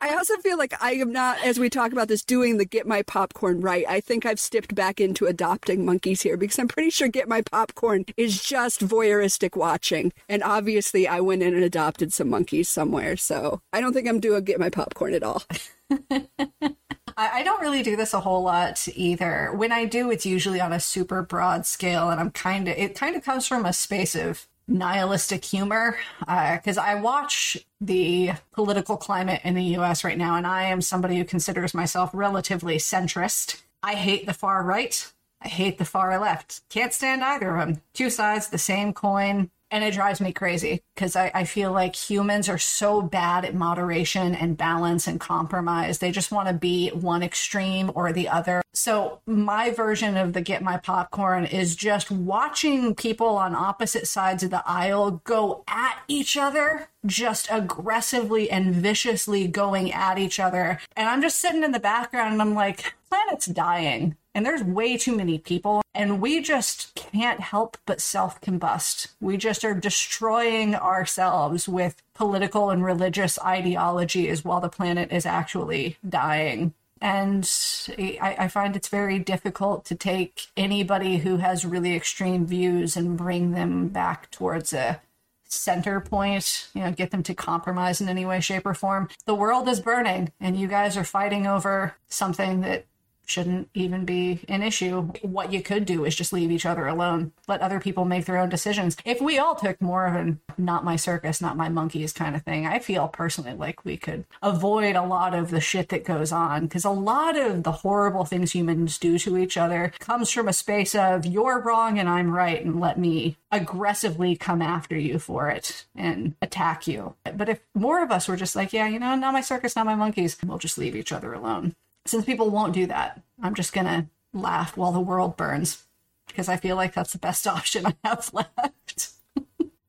I 0.00 0.14
also 0.14 0.36
feel 0.36 0.56
like 0.56 0.80
I 0.80 0.92
am 0.92 1.10
not, 1.10 1.44
as 1.44 1.58
we 1.58 1.68
talk 1.68 1.90
about 1.90 2.06
this, 2.06 2.24
doing 2.24 2.58
the 2.58 2.64
get 2.64 2.86
my 2.86 3.02
popcorn 3.02 3.60
right. 3.60 3.84
I 3.88 4.00
think 4.00 4.24
I've 4.24 4.38
stepped 4.38 4.76
back 4.76 5.00
into 5.00 5.26
adopting 5.26 5.84
monkeys 5.84 6.22
here 6.22 6.36
because 6.36 6.60
I'm 6.60 6.68
pretty 6.68 6.90
sure 6.90 7.08
get 7.08 7.28
my 7.28 7.42
popcorn 7.42 8.04
is 8.16 8.40
just 8.40 8.82
voyeuristic 8.82 9.56
watching. 9.56 10.12
And 10.28 10.44
obviously, 10.44 11.08
I 11.08 11.20
went 11.20 11.42
in 11.42 11.54
and 11.54 11.64
adopted 11.64 12.12
some 12.12 12.30
monkeys 12.30 12.68
somewhere. 12.68 13.16
So 13.16 13.62
I 13.72 13.80
don't 13.80 13.92
think 13.92 14.06
I'm 14.08 14.20
doing 14.20 14.44
get 14.44 14.60
my 14.60 14.70
popcorn 14.70 15.12
at 15.12 15.24
all. 15.24 15.42
I, 17.16 17.42
don't 17.42 17.60
really 17.62 17.82
do 17.82 17.96
this 17.96 18.12
a 18.12 18.20
whole 18.20 18.42
lot 18.42 18.86
either. 18.94 19.50
When 19.54 19.72
I 19.72 19.86
do, 19.86 20.10
it's 20.10 20.26
usually 20.26 20.60
on 20.60 20.72
a 20.72 20.80
super 20.80 21.22
broad 21.22 21.64
scale, 21.64 22.10
and 22.10 22.20
I'm 22.20 22.30
kind 22.30 22.68
of, 22.68 22.76
it 22.76 22.94
kind 22.94 23.16
of 23.16 23.24
comes 23.24 23.46
from 23.46 23.64
a 23.64 23.72
space 23.72 24.14
of 24.14 24.46
nihilistic 24.68 25.44
humor 25.44 25.96
because 26.20 26.76
uh, 26.76 26.82
I 26.82 26.96
watch 26.96 27.56
the 27.80 28.32
political 28.52 28.96
climate 28.96 29.40
in 29.44 29.54
the 29.54 29.62
US 29.78 30.04
right 30.04 30.18
now, 30.18 30.36
and 30.36 30.46
I 30.46 30.64
am 30.64 30.82
somebody 30.82 31.16
who 31.16 31.24
considers 31.24 31.72
myself 31.72 32.10
relatively 32.12 32.76
centrist. 32.76 33.62
I 33.82 33.94
hate 33.94 34.26
the 34.26 34.34
far 34.34 34.62
right. 34.62 35.12
I 35.40 35.48
hate 35.48 35.78
the 35.78 35.84
far 35.84 36.18
left. 36.18 36.62
Can't 36.68 36.92
stand 36.92 37.22
either 37.22 37.56
of 37.56 37.66
them. 37.66 37.82
Two 37.94 38.10
sides, 38.10 38.48
the 38.48 38.58
same 38.58 38.92
coin 38.92 39.50
and 39.70 39.82
it 39.82 39.94
drives 39.94 40.20
me 40.20 40.32
crazy 40.32 40.80
because 40.94 41.16
I, 41.16 41.30
I, 41.34 41.44
feel 41.44 41.72
like 41.72 41.96
humans 41.96 42.48
are 42.48 42.58
so 42.58 43.02
bad 43.02 43.44
at 43.44 43.54
moderation 43.54 44.34
and 44.34 44.56
balance 44.56 45.06
and 45.06 45.18
compromise. 45.18 45.98
They 45.98 46.12
just 46.12 46.30
want 46.30 46.48
to 46.48 46.54
be 46.54 46.90
one 46.90 47.22
extreme 47.22 47.90
or 47.94 48.12
the 48.12 48.28
other. 48.28 48.62
So, 48.74 49.20
my 49.26 49.70
version 49.70 50.16
of 50.16 50.34
the 50.34 50.40
get 50.40 50.62
my 50.62 50.76
popcorn 50.76 51.46
is 51.46 51.74
just 51.74 52.10
watching 52.10 52.94
people 52.94 53.36
on 53.38 53.54
opposite 53.54 54.06
sides 54.06 54.42
of 54.42 54.50
the 54.50 54.62
aisle 54.66 55.22
go 55.24 55.64
at 55.66 55.98
each 56.08 56.36
other, 56.36 56.88
just 57.04 57.48
aggressively 57.50 58.50
and 58.50 58.74
viciously 58.74 59.48
going 59.48 59.92
at 59.92 60.18
each 60.18 60.38
other. 60.38 60.78
And 60.94 61.08
I'm 61.08 61.22
just 61.22 61.40
sitting 61.40 61.64
in 61.64 61.72
the 61.72 61.80
background 61.80 62.34
and 62.34 62.42
I'm 62.42 62.54
like, 62.54 62.94
planet's 63.08 63.46
dying 63.46 64.16
and 64.36 64.44
there's 64.44 64.62
way 64.62 64.98
too 64.98 65.16
many 65.16 65.38
people, 65.38 65.80
and 65.94 66.20
we 66.20 66.42
just 66.42 66.94
can't 66.94 67.40
help 67.40 67.78
but 67.86 68.02
self 68.02 68.38
combust. 68.42 69.08
We 69.18 69.38
just 69.38 69.64
are 69.64 69.72
destroying 69.72 70.74
ourselves 70.74 71.66
with 71.66 72.02
political 72.12 72.68
and 72.68 72.84
religious 72.84 73.38
ideologies 73.38 74.44
while 74.44 74.60
the 74.60 74.68
planet 74.68 75.10
is 75.10 75.24
actually 75.24 75.96
dying. 76.06 76.74
And 77.00 77.50
I, 77.98 78.36
I, 78.40 78.48
find 78.48 78.76
it's 78.76 78.88
very 78.88 79.18
difficult 79.18 79.86
to 79.86 79.94
take 79.94 80.48
anybody 80.54 81.18
who 81.18 81.38
has 81.38 81.64
really 81.64 81.94
extreme 81.94 82.46
views 82.46 82.94
and 82.94 83.16
bring 83.16 83.52
them 83.52 83.88
back 83.88 84.30
towards 84.30 84.74
a 84.74 85.00
center 85.44 86.00
point, 86.00 86.68
you 86.74 86.82
know, 86.82 86.92
get 86.92 87.10
them 87.10 87.22
to 87.22 87.34
compromise 87.34 88.02
in 88.02 88.08
any 88.08 88.26
way, 88.26 88.40
shape, 88.40 88.66
or 88.66 88.74
form. 88.74 89.08
The 89.24 89.34
world 89.34 89.66
is 89.66 89.80
burning, 89.80 90.32
and 90.40 90.58
you 90.58 90.68
guys 90.68 90.96
are 90.96 91.04
fighting 91.04 91.46
over 91.46 91.94
something 92.08 92.60
that 92.62 92.84
shouldn't 93.26 93.68
even 93.74 94.04
be 94.04 94.40
an 94.48 94.62
issue. 94.62 95.02
What 95.22 95.52
you 95.52 95.62
could 95.62 95.84
do 95.84 96.04
is 96.04 96.14
just 96.14 96.32
leave 96.32 96.50
each 96.50 96.66
other 96.66 96.86
alone, 96.86 97.32
let 97.48 97.60
other 97.60 97.80
people 97.80 98.04
make 98.04 98.24
their 98.24 98.38
own 98.38 98.48
decisions. 98.48 98.96
If 99.04 99.20
we 99.20 99.38
all 99.38 99.54
took 99.54 99.80
more 99.80 100.06
of 100.06 100.14
an 100.14 100.40
not 100.58 100.84
my 100.84 100.96
circus, 100.96 101.40
not 101.40 101.56
my 101.56 101.68
monkeys 101.68 102.12
kind 102.12 102.34
of 102.34 102.42
thing, 102.42 102.66
I 102.66 102.78
feel 102.78 103.08
personally 103.08 103.52
like 103.52 103.84
we 103.84 103.96
could 103.96 104.24
avoid 104.42 104.96
a 104.96 105.04
lot 105.04 105.34
of 105.34 105.50
the 105.50 105.60
shit 105.60 105.88
that 105.90 106.04
goes 106.04 106.32
on 106.32 106.62
because 106.62 106.84
a 106.84 106.90
lot 106.90 107.36
of 107.36 107.62
the 107.62 107.72
horrible 107.72 108.24
things 108.24 108.52
humans 108.52 108.98
do 108.98 109.18
to 109.18 109.36
each 109.36 109.56
other 109.56 109.92
comes 109.98 110.30
from 110.30 110.48
a 110.48 110.52
space 110.52 110.94
of 110.94 111.26
you're 111.26 111.60
wrong 111.60 111.98
and 111.98 112.08
I'm 112.08 112.30
right 112.30 112.64
and 112.64 112.80
let 112.80 112.98
me 112.98 113.36
aggressively 113.50 114.36
come 114.36 114.62
after 114.62 114.96
you 114.96 115.18
for 115.18 115.48
it 115.48 115.86
and 115.94 116.34
attack 116.40 116.86
you. 116.86 117.14
But 117.34 117.48
if 117.48 117.60
more 117.74 118.02
of 118.02 118.10
us 118.10 118.28
were 118.28 118.36
just 118.36 118.56
like, 118.56 118.72
yeah, 118.72 118.88
you 118.88 118.98
know, 118.98 119.14
not 119.14 119.32
my 119.32 119.40
circus, 119.40 119.76
not 119.76 119.86
my 119.86 119.94
monkeys, 119.94 120.36
we'll 120.44 120.58
just 120.58 120.78
leave 120.78 120.96
each 120.96 121.12
other 121.12 121.32
alone 121.32 121.74
since 122.08 122.24
people 122.24 122.50
won't 122.50 122.74
do 122.74 122.86
that, 122.86 123.22
I'm 123.42 123.54
just 123.54 123.72
going 123.72 123.86
to 123.86 124.06
laugh 124.32 124.76
while 124.76 124.92
the 124.92 125.00
world 125.00 125.36
burns 125.36 125.84
because 126.26 126.48
I 126.48 126.56
feel 126.56 126.76
like 126.76 126.94
that's 126.94 127.12
the 127.12 127.18
best 127.18 127.46
option 127.46 127.86
I 127.86 127.94
have 128.04 128.30
left. 128.32 129.10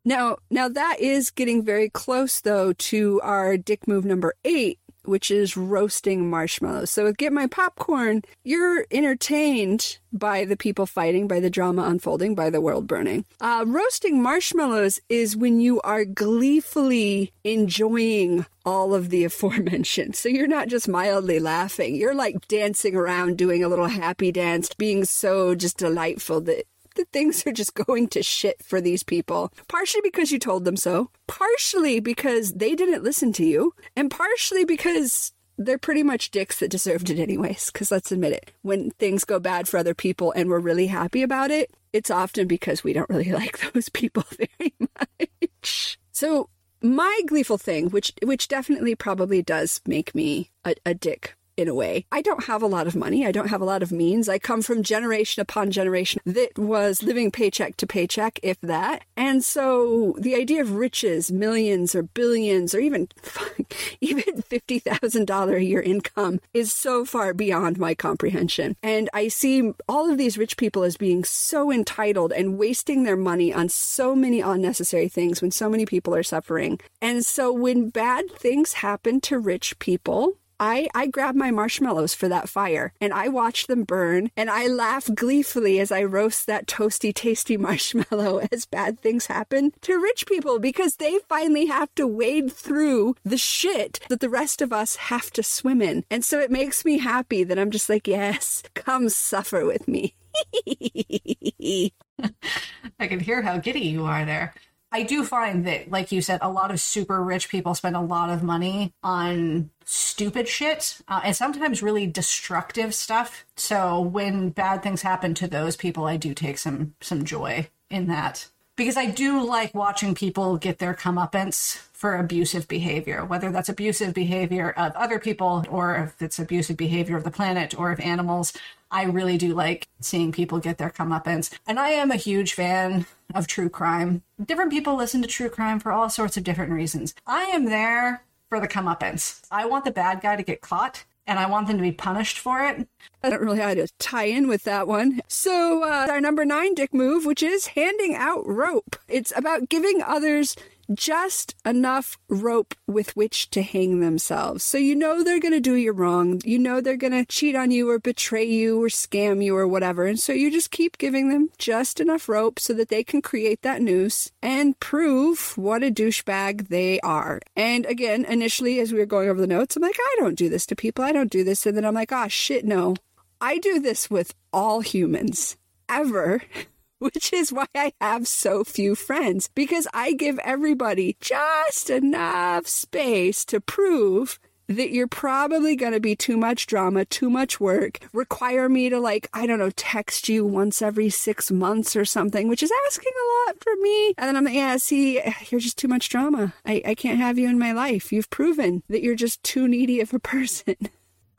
now, 0.05 0.37
now 0.49 0.69
that 0.69 0.99
is 0.99 1.31
getting 1.31 1.63
very 1.63 1.89
close 1.89 2.39
though 2.41 2.73
to 2.73 3.21
our 3.23 3.57
dick 3.57 3.87
move 3.87 4.05
number 4.05 4.33
8 4.43 4.79
which 5.07 5.31
is 5.31 5.57
roasting 5.57 6.29
marshmallows. 6.29 6.91
So 6.91 7.05
with 7.05 7.17
Get 7.17 7.33
My 7.33 7.47
Popcorn, 7.47 8.23
you're 8.43 8.85
entertained 8.91 9.99
by 10.11 10.45
the 10.45 10.57
people 10.57 10.85
fighting, 10.85 11.27
by 11.27 11.39
the 11.39 11.49
drama 11.49 11.83
unfolding, 11.83 12.35
by 12.35 12.49
the 12.49 12.61
world 12.61 12.87
burning. 12.87 13.25
Uh, 13.39 13.63
roasting 13.67 14.21
marshmallows 14.21 14.99
is 15.09 15.35
when 15.35 15.59
you 15.59 15.81
are 15.81 16.05
gleefully 16.05 17.33
enjoying 17.43 18.45
all 18.65 18.93
of 18.93 19.09
the 19.09 19.23
aforementioned. 19.25 20.15
So 20.15 20.29
you're 20.29 20.47
not 20.47 20.67
just 20.67 20.87
mildly 20.87 21.39
laughing, 21.39 21.95
you're 21.95 22.15
like 22.15 22.47
dancing 22.47 22.95
around, 22.95 23.37
doing 23.37 23.63
a 23.63 23.67
little 23.69 23.87
happy 23.87 24.31
dance, 24.31 24.73
being 24.73 25.05
so 25.05 25.55
just 25.55 25.77
delightful 25.77 26.41
that 26.41 26.65
that 26.97 27.09
things 27.11 27.45
are 27.47 27.51
just 27.51 27.73
going 27.85 28.07
to 28.09 28.21
shit 28.21 28.63
for 28.63 28.81
these 28.81 29.03
people. 29.03 29.51
Partially 29.67 30.01
because 30.03 30.31
you 30.31 30.39
told 30.39 30.65
them 30.65 30.77
so, 30.77 31.09
partially 31.27 31.99
because 31.99 32.53
they 32.53 32.75
didn't 32.75 33.03
listen 33.03 33.31
to 33.33 33.45
you, 33.45 33.73
and 33.95 34.11
partially 34.11 34.65
because 34.65 35.31
they're 35.57 35.77
pretty 35.77 36.03
much 36.03 36.31
dicks 36.31 36.59
that 36.59 36.69
deserved 36.69 37.09
it 37.09 37.19
anyways, 37.19 37.71
because 37.71 37.91
let's 37.91 38.11
admit 38.11 38.33
it. 38.33 38.51
When 38.61 38.91
things 38.91 39.23
go 39.23 39.39
bad 39.39 39.67
for 39.67 39.77
other 39.77 39.95
people 39.95 40.31
and 40.33 40.49
we're 40.49 40.59
really 40.59 40.87
happy 40.87 41.23
about 41.23 41.51
it, 41.51 41.71
it's 41.93 42.11
often 42.11 42.47
because 42.47 42.83
we 42.83 42.93
don't 42.93 43.09
really 43.09 43.31
like 43.41 43.59
those 43.71 43.89
people 43.89 44.23
very 44.37 44.73
much. 44.79 45.97
So 46.11 46.49
my 46.81 47.21
gleeful 47.25 47.57
thing, 47.57 47.89
which 47.89 48.11
which 48.23 48.47
definitely 48.47 48.95
probably 48.95 49.41
does 49.41 49.81
make 49.87 50.13
me 50.13 50.51
a, 50.63 50.75
a 50.85 50.93
dick 50.93 51.35
in 51.57 51.67
a 51.67 51.73
way. 51.73 52.05
I 52.11 52.21
don't 52.21 52.45
have 52.45 52.61
a 52.61 52.67
lot 52.67 52.87
of 52.87 52.95
money. 52.95 53.25
I 53.25 53.31
don't 53.31 53.49
have 53.49 53.61
a 53.61 53.65
lot 53.65 53.83
of 53.83 53.91
means. 53.91 54.29
I 54.29 54.37
come 54.37 54.61
from 54.61 54.83
generation 54.83 55.41
upon 55.41 55.71
generation 55.71 56.21
that 56.25 56.57
was 56.57 57.03
living 57.03 57.31
paycheck 57.31 57.75
to 57.77 57.87
paycheck, 57.87 58.39
if 58.43 58.61
that. 58.61 59.03
And 59.17 59.43
so 59.43 60.15
the 60.19 60.35
idea 60.35 60.61
of 60.61 60.75
riches, 60.75 61.31
millions 61.31 61.95
or 61.95 62.03
billions 62.03 62.75
or 62.75 62.79
even 62.79 63.09
even 64.01 64.23
$50,000 64.43 65.55
a 65.55 65.63
year 65.63 65.81
income 65.81 66.39
is 66.53 66.71
so 66.71 67.03
far 67.03 67.33
beyond 67.33 67.79
my 67.79 67.95
comprehension. 67.95 68.75
And 68.83 69.09
I 69.13 69.27
see 69.27 69.73
all 69.89 70.09
of 70.09 70.17
these 70.17 70.37
rich 70.37 70.57
people 70.57 70.83
as 70.83 70.95
being 70.95 71.23
so 71.23 71.71
entitled 71.71 72.31
and 72.31 72.57
wasting 72.57 73.03
their 73.03 73.17
money 73.17 73.51
on 73.51 73.69
so 73.69 74.15
many 74.15 74.41
unnecessary 74.41 75.07
things 75.07 75.41
when 75.41 75.51
so 75.51 75.69
many 75.69 75.85
people 75.85 76.13
are 76.13 76.23
suffering. 76.23 76.79
And 77.01 77.25
so 77.25 77.51
when 77.51 77.89
bad 77.89 78.29
things 78.31 78.73
happen 78.73 79.19
to 79.21 79.39
rich 79.39 79.79
people, 79.79 80.37
I, 80.59 80.87
I 80.93 81.07
grab 81.07 81.35
my 81.35 81.51
marshmallows 81.51 82.13
for 82.13 82.27
that 82.29 82.49
fire 82.49 82.93
and 82.99 83.13
I 83.13 83.27
watch 83.27 83.67
them 83.67 83.83
burn 83.83 84.31
and 84.35 84.49
I 84.49 84.67
laugh 84.67 85.09
gleefully 85.13 85.79
as 85.79 85.91
I 85.91 86.03
roast 86.03 86.47
that 86.47 86.67
toasty, 86.67 87.13
tasty 87.13 87.57
marshmallow 87.67 88.47
as 88.51 88.65
bad 88.65 88.99
things 88.99 89.27
happen 89.27 89.71
to 89.81 89.97
rich 89.97 90.25
people 90.25 90.59
because 90.59 90.95
they 90.95 91.19
finally 91.29 91.67
have 91.67 91.93
to 91.95 92.07
wade 92.07 92.51
through 92.51 93.15
the 93.23 93.37
shit 93.37 93.99
that 94.09 94.19
the 94.19 94.29
rest 94.29 94.61
of 94.61 94.73
us 94.73 94.95
have 94.95 95.31
to 95.31 95.43
swim 95.43 95.81
in. 95.81 96.03
And 96.09 96.23
so 96.25 96.39
it 96.39 96.51
makes 96.51 96.85
me 96.85 96.97
happy 96.99 97.43
that 97.43 97.59
I'm 97.59 97.71
just 97.71 97.89
like, 97.89 98.07
yes, 98.07 98.63
come 98.73 99.09
suffer 99.09 99.65
with 99.65 99.87
me. 99.87 100.15
I 102.99 103.07
can 103.07 103.19
hear 103.19 103.41
how 103.41 103.57
giddy 103.57 103.81
you 103.81 104.05
are 104.05 104.25
there. 104.25 104.53
I 104.91 105.03
do 105.03 105.23
find 105.23 105.65
that, 105.67 105.91
like 105.91 106.11
you 106.11 106.21
said, 106.21 106.39
a 106.41 106.49
lot 106.49 106.71
of 106.71 106.79
super 106.79 107.21
rich 107.21 107.49
people 107.49 107.75
spend 107.75 107.95
a 107.95 108.01
lot 108.01 108.29
of 108.29 108.41
money 108.41 108.93
on 109.03 109.69
stupid 109.83 110.47
shit 110.47 111.01
uh, 111.07 111.21
and 111.23 111.35
sometimes 111.35 111.83
really 111.83 112.07
destructive 112.07 112.95
stuff. 112.95 113.45
So 113.55 113.99
when 113.99 114.49
bad 114.49 114.83
things 114.83 115.01
happen 115.01 115.33
to 115.35 115.47
those 115.47 115.75
people, 115.75 116.05
I 116.05 116.17
do 116.17 116.33
take 116.33 116.57
some 116.57 116.93
some 117.01 117.25
joy 117.25 117.69
in 117.89 118.07
that 118.07 118.47
because 118.77 118.95
I 118.95 119.07
do 119.07 119.43
like 119.43 119.73
watching 119.73 120.15
people 120.15 120.57
get 120.57 120.77
their 120.77 120.93
comeuppance 120.93 121.86
for 121.97 122.15
abusive 122.15 122.67
behavior, 122.67 123.25
whether 123.25 123.51
that's 123.51 123.69
abusive 123.69 124.13
behavior 124.13 124.69
of 124.77 124.95
other 124.95 125.17
people 125.17 125.65
or 125.67 125.95
if 125.95 126.21
it's 126.21 126.37
abusive 126.37 126.77
behavior 126.77 127.17
of 127.17 127.23
the 127.23 127.31
planet 127.31 127.77
or 127.77 127.91
of 127.91 127.99
animals. 127.99 128.53
I 128.91 129.05
really 129.05 129.35
do 129.35 129.55
like 129.55 129.87
seeing 129.99 130.31
people 130.31 130.59
get 130.59 130.77
their 130.77 130.91
comeuppance. 130.91 131.51
And 131.65 131.79
I 131.79 131.89
am 131.89 132.11
a 132.11 132.15
huge 132.15 132.53
fan 132.53 133.07
of 133.33 133.47
true 133.47 133.67
crime. 133.67 134.21
Different 134.45 134.71
people 134.71 134.95
listen 134.95 135.23
to 135.23 135.27
true 135.27 135.49
crime 135.49 135.79
for 135.79 135.91
all 135.91 136.07
sorts 136.07 136.37
of 136.37 136.43
different 136.43 136.71
reasons. 136.71 137.15
I 137.25 137.45
am 137.45 137.65
there 137.65 138.23
for 138.47 138.59
the 138.59 138.67
comeuppance. 138.67 139.41
I 139.49 139.65
want 139.65 139.83
the 139.83 139.91
bad 139.91 140.21
guy 140.21 140.35
to 140.35 140.43
get 140.43 140.61
caught 140.61 141.03
and 141.25 141.39
I 141.39 141.49
want 141.49 141.67
them 141.67 141.77
to 141.77 141.83
be 141.83 141.91
punished 141.91 142.37
for 142.37 142.63
it. 142.63 142.87
I 143.23 143.31
don't 143.31 143.41
really 143.41 143.59
how 143.59 143.73
to 143.73 143.87
tie 143.97 144.25
in 144.25 144.47
with 144.47 144.63
that 144.65 144.87
one. 144.87 145.21
So, 145.27 145.83
uh, 145.83 146.07
our 146.09 146.21
number 146.21 146.45
nine 146.45 146.75
dick 146.75 146.93
move, 146.93 147.25
which 147.25 147.41
is 147.41 147.67
handing 147.67 148.15
out 148.15 148.47
rope. 148.47 148.95
It's 149.09 149.33
about 149.35 149.67
giving 149.67 150.01
others 150.01 150.55
just 150.93 151.55
enough 151.65 152.17
rope 152.29 152.73
with 152.87 153.15
which 153.15 153.49
to 153.51 153.61
hang 153.61 153.99
themselves. 153.99 154.63
So 154.63 154.77
you 154.77 154.95
know 154.95 155.23
they're 155.23 155.39
going 155.39 155.53
to 155.53 155.59
do 155.59 155.75
you 155.75 155.91
wrong. 155.91 156.41
You 156.43 156.59
know 156.59 156.81
they're 156.81 156.97
going 156.97 157.13
to 157.13 157.25
cheat 157.25 157.55
on 157.55 157.71
you 157.71 157.89
or 157.89 157.99
betray 157.99 158.45
you 158.45 158.83
or 158.83 158.87
scam 158.87 159.43
you 159.43 159.55
or 159.55 159.67
whatever. 159.67 160.05
And 160.05 160.19
so 160.19 160.33
you 160.33 160.51
just 160.51 160.71
keep 160.71 160.97
giving 160.97 161.29
them 161.29 161.49
just 161.57 161.99
enough 161.99 162.29
rope 162.29 162.59
so 162.59 162.73
that 162.73 162.89
they 162.89 163.03
can 163.03 163.21
create 163.21 163.61
that 163.61 163.81
noose 163.81 164.31
and 164.41 164.79
prove 164.79 165.57
what 165.57 165.83
a 165.83 165.91
douchebag 165.91 166.69
they 166.69 166.99
are. 167.01 167.39
And 167.55 167.85
again, 167.85 168.25
initially, 168.25 168.79
as 168.79 168.91
we 168.91 168.99
were 168.99 169.05
going 169.05 169.29
over 169.29 169.41
the 169.41 169.47
notes, 169.47 169.75
I'm 169.75 169.81
like, 169.81 169.97
I 169.99 170.15
don't 170.19 170.37
do 170.37 170.49
this 170.49 170.65
to 170.67 170.75
people. 170.75 171.03
I 171.03 171.11
don't 171.11 171.31
do 171.31 171.43
this. 171.43 171.65
And 171.65 171.75
then 171.75 171.85
I'm 171.85 171.95
like, 171.95 172.11
oh, 172.11 172.27
shit, 172.27 172.65
no. 172.65 172.95
I 173.39 173.59
do 173.59 173.79
this 173.79 174.09
with 174.09 174.33
all 174.51 174.81
humans 174.81 175.57
ever. 175.89 176.41
which 176.99 177.31
is 177.33 177.53
why 177.53 177.67
I 177.75 177.93
have 178.01 178.27
so 178.27 178.63
few 178.63 178.95
friends 178.95 179.49
because 179.53 179.87
I 179.93 180.13
give 180.13 180.39
everybody 180.39 181.17
just 181.19 181.89
enough 181.89 182.67
space 182.67 183.45
to 183.45 183.61
prove 183.61 184.39
that 184.67 184.91
you're 184.91 185.07
probably 185.07 185.75
going 185.75 185.93
to 185.93 185.99
be 185.99 186.15
too 186.15 186.37
much 186.37 186.67
drama, 186.67 187.05
too 187.05 187.29
much 187.29 187.59
work, 187.59 187.99
require 188.13 188.67
me 188.67 188.89
to 188.89 188.99
like, 188.99 189.29
I 189.33 189.47
don't 189.47 189.59
know, 189.59 189.71
text 189.71 190.27
you 190.27 190.45
once 190.45 190.81
every 190.81 191.09
six 191.09 191.49
months 191.49 191.95
or 191.95 192.05
something, 192.05 192.47
which 192.47 192.61
is 192.61 192.71
asking 192.87 193.13
a 193.13 193.49
lot 193.49 193.63
from 193.63 193.81
me. 193.81 194.07
And 194.17 194.27
then 194.27 194.35
I'm 194.35 194.43
like, 194.43 194.53
yeah, 194.53 194.77
see, 194.77 195.21
you're 195.49 195.61
just 195.61 195.77
too 195.77 195.87
much 195.87 196.09
drama. 196.09 196.53
I, 196.65 196.81
I 196.85 196.95
can't 196.95 197.19
have 197.19 197.37
you 197.37 197.49
in 197.49 197.57
my 197.57 197.71
life. 197.71 198.11
You've 198.11 198.29
proven 198.29 198.83
that 198.89 199.01
you're 199.01 199.15
just 199.15 199.41
too 199.43 199.67
needy 199.67 200.01
of 200.01 200.13
a 200.13 200.19
person. 200.27 200.75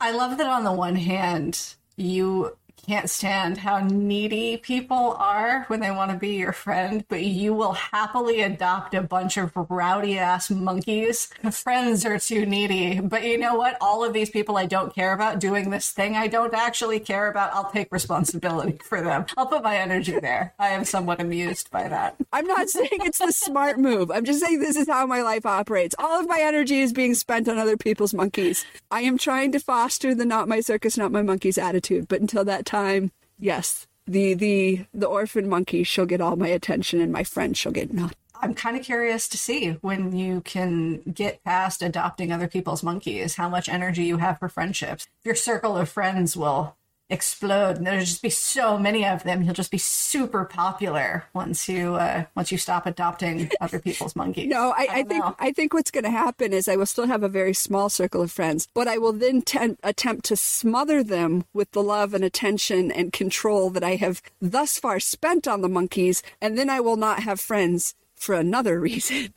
I 0.01 0.11
love 0.11 0.37
that 0.37 0.47
on 0.47 0.63
the 0.63 0.71
one 0.71 0.95
hand, 0.95 1.75
you 1.97 2.57
can't 2.85 3.09
stand 3.09 3.57
how 3.57 3.79
needy 3.79 4.57
people 4.57 5.15
are 5.19 5.63
when 5.67 5.79
they 5.79 5.91
want 5.91 6.11
to 6.11 6.17
be 6.17 6.35
your 6.35 6.53
friend, 6.53 7.05
but 7.07 7.23
you 7.23 7.53
will 7.53 7.73
happily 7.73 8.41
adopt 8.41 8.93
a 8.93 9.01
bunch 9.01 9.37
of 9.37 9.51
rowdy 9.55 10.17
ass 10.17 10.49
monkeys. 10.49 11.29
Friends 11.51 12.05
are 12.05 12.19
too 12.19 12.45
needy. 12.45 12.99
But 12.99 13.23
you 13.23 13.37
know 13.37 13.55
what? 13.55 13.77
All 13.81 14.03
of 14.03 14.13
these 14.13 14.29
people 14.29 14.57
I 14.57 14.65
don't 14.65 14.93
care 14.93 15.13
about 15.13 15.39
doing 15.39 15.69
this 15.69 15.91
thing 15.91 16.15
I 16.15 16.27
don't 16.27 16.53
actually 16.53 16.99
care 16.99 17.27
about, 17.27 17.53
I'll 17.53 17.71
take 17.71 17.91
responsibility 17.91 18.79
for 18.83 19.01
them. 19.01 19.25
I'll 19.37 19.47
put 19.47 19.63
my 19.63 19.77
energy 19.77 20.19
there. 20.19 20.53
I 20.59 20.69
am 20.69 20.85
somewhat 20.85 21.21
amused 21.21 21.71
by 21.71 21.87
that. 21.87 22.15
I'm 22.31 22.47
not 22.47 22.69
saying 22.69 22.89
it's 22.91 23.19
the 23.19 23.31
smart 23.31 23.77
move. 23.77 24.11
I'm 24.11 24.25
just 24.25 24.39
saying 24.39 24.59
this 24.59 24.75
is 24.75 24.87
how 24.87 25.05
my 25.05 25.21
life 25.21 25.45
operates. 25.45 25.95
All 25.99 26.19
of 26.19 26.27
my 26.27 26.39
energy 26.41 26.81
is 26.81 26.93
being 26.93 27.15
spent 27.15 27.47
on 27.47 27.57
other 27.57 27.77
people's 27.77 28.13
monkeys. 28.13 28.65
I 28.91 29.01
am 29.01 29.17
trying 29.17 29.51
to 29.53 29.59
foster 29.59 30.15
the 30.15 30.25
not 30.25 30.47
my 30.47 30.59
circus, 30.59 30.97
not 30.97 31.11
my 31.11 31.21
monkeys 31.21 31.57
attitude, 31.57 32.07
but 32.07 32.21
until 32.21 32.45
that 32.45 32.65
time, 32.69 33.11
yes, 33.39 33.87
the 34.05 34.33
the 34.33 34.85
the 34.93 35.07
orphan 35.07 35.49
monkey 35.49 35.83
she'll 35.83 36.05
get 36.05 36.21
all 36.21 36.35
my 36.35 36.47
attention, 36.47 37.01
and 37.01 37.11
my 37.11 37.23
friend 37.23 37.57
she'll 37.57 37.71
get 37.71 37.93
none. 37.93 38.11
I'm 38.41 38.53
kind 38.53 38.77
of 38.77 38.83
curious 38.83 39.27
to 39.29 39.37
see 39.37 39.71
when 39.81 40.15
you 40.15 40.39
can 40.41 41.01
get 41.01 41.43
past 41.43 41.81
adopting 41.81 42.31
other 42.31 42.47
people's 42.47 42.83
monkeys, 42.83 43.35
how 43.35 43.49
much 43.49 43.67
energy 43.67 44.05
you 44.05 44.17
have 44.17 44.39
for 44.39 44.47
friendships. 44.47 45.05
Your 45.25 45.35
circle 45.35 45.75
of 45.75 45.89
friends 45.89 46.37
will 46.37 46.77
explode 47.09 47.77
and 47.77 47.87
there'll 47.87 47.99
just 47.99 48.21
be 48.21 48.29
so 48.29 48.77
many 48.77 49.05
of 49.05 49.23
them. 49.23 49.43
You'll 49.43 49.53
just 49.53 49.71
be 49.71 49.77
super 49.77 50.45
popular 50.45 51.25
once 51.33 51.67
you 51.67 51.95
uh, 51.95 52.25
once 52.35 52.51
you 52.51 52.57
stop 52.57 52.85
adopting 52.85 53.49
other 53.61 53.79
people's 53.79 54.15
monkeys. 54.15 54.47
No 54.47 54.73
i, 54.77 54.87
I, 54.89 54.99
I 54.99 55.03
think 55.03 55.25
i 55.39 55.51
think 55.51 55.73
what's 55.73 55.91
going 55.91 56.03
to 56.03 56.09
happen 56.09 56.53
is 56.53 56.67
i 56.67 56.75
will 56.75 56.85
still 56.85 57.07
have 57.07 57.23
a 57.23 57.29
very 57.29 57.53
small 57.53 57.89
circle 57.89 58.21
of 58.21 58.31
friends 58.31 58.67
but 58.73 58.87
i 58.87 58.97
will 58.97 59.13
then 59.13 59.43
attempt 59.83 60.25
to 60.25 60.35
smother 60.35 61.03
them 61.03 61.45
with 61.53 61.71
the 61.71 61.83
love 61.83 62.13
and 62.13 62.23
attention 62.23 62.91
and 62.91 63.13
control 63.13 63.69
that 63.69 63.83
i 63.83 63.95
have 63.95 64.21
thus 64.41 64.77
far 64.77 64.99
spent 64.99 65.47
on 65.47 65.61
the 65.61 65.69
monkeys 65.69 66.23
and 66.41 66.57
then 66.57 66.69
i 66.69 66.79
will 66.79 66.97
not 66.97 67.23
have 67.23 67.39
friends 67.39 67.95
for 68.15 68.35
another 68.35 68.79
reason 68.89 69.33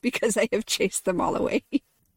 because 0.00 0.36
i 0.36 0.48
have 0.52 0.66
chased 0.66 1.04
them 1.04 1.20
all 1.20 1.36
away. 1.36 1.62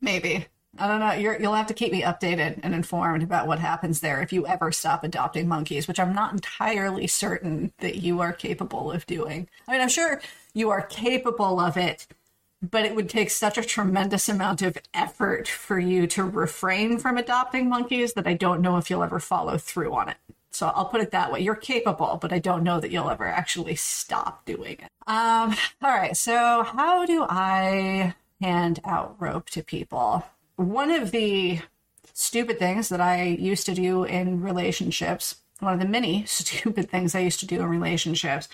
Maybe 0.01 0.47
I 0.79 0.87
don't 0.87 0.99
know. 0.99 1.11
you 1.11 1.49
will 1.49 1.55
have 1.55 1.67
to 1.67 1.73
keep 1.73 1.91
me 1.91 2.03
updated 2.03 2.59
and 2.63 2.73
informed 2.73 3.21
about 3.21 3.47
what 3.47 3.59
happens 3.59 3.99
there 3.99 4.21
if 4.21 4.31
you 4.31 4.47
ever 4.47 4.71
stop 4.71 5.03
adopting 5.03 5.47
monkeys, 5.47 5.87
which 5.87 5.99
I'm 5.99 6.13
not 6.13 6.31
entirely 6.31 7.05
certain 7.05 7.73
that 7.79 7.97
you 7.97 8.21
are 8.21 8.31
capable 8.31 8.91
of 8.91 9.05
doing. 9.05 9.49
I 9.67 9.73
mean, 9.73 9.81
I'm 9.81 9.89
sure 9.89 10.21
you 10.53 10.69
are 10.69 10.81
capable 10.81 11.59
of 11.59 11.75
it, 11.75 12.07
but 12.61 12.85
it 12.85 12.95
would 12.95 13.09
take 13.09 13.29
such 13.29 13.57
a 13.57 13.63
tremendous 13.63 14.29
amount 14.29 14.61
of 14.61 14.77
effort 14.93 15.47
for 15.47 15.79
you 15.79 16.07
to 16.07 16.23
refrain 16.23 16.97
from 16.97 17.17
adopting 17.17 17.67
monkeys 17.67 18.13
that 18.13 18.27
I 18.27 18.33
don't 18.33 18.61
know 18.61 18.77
if 18.77 18.89
you'll 18.89 19.03
ever 19.03 19.19
follow 19.19 19.57
through 19.57 19.93
on 19.93 20.09
it. 20.09 20.17
So 20.51 20.67
I'll 20.67 20.85
put 20.85 21.01
it 21.01 21.11
that 21.11 21.31
way. 21.31 21.41
You're 21.41 21.55
capable, 21.55 22.17
but 22.21 22.33
I 22.33 22.39
don't 22.39 22.63
know 22.63 22.79
that 22.79 22.89
you'll 22.89 23.09
ever 23.09 23.27
actually 23.27 23.75
stop 23.75 24.45
doing 24.45 24.77
it. 24.79 24.89
Um, 25.07 25.55
all 25.81 25.91
right. 25.91 26.15
So 26.17 26.63
how 26.63 27.05
do 27.05 27.25
I 27.29 28.15
hand 28.41 28.79
out 28.83 29.15
rope 29.19 29.49
to 29.51 29.63
people? 29.63 30.25
One 30.59 30.91
of 30.91 31.11
the 31.11 31.61
stupid 32.13 32.59
things 32.59 32.89
that 32.89 32.99
I 32.99 33.23
used 33.23 33.65
to 33.67 33.73
do 33.73 34.03
in 34.03 34.41
relationships, 34.41 35.37
one 35.59 35.73
of 35.73 35.79
the 35.79 35.87
many 35.87 36.25
stupid 36.27 36.89
things 36.89 37.15
I 37.15 37.19
used 37.19 37.39
to 37.39 37.47
do 37.47 37.61
in 37.61 37.67
relationships, 37.67 38.49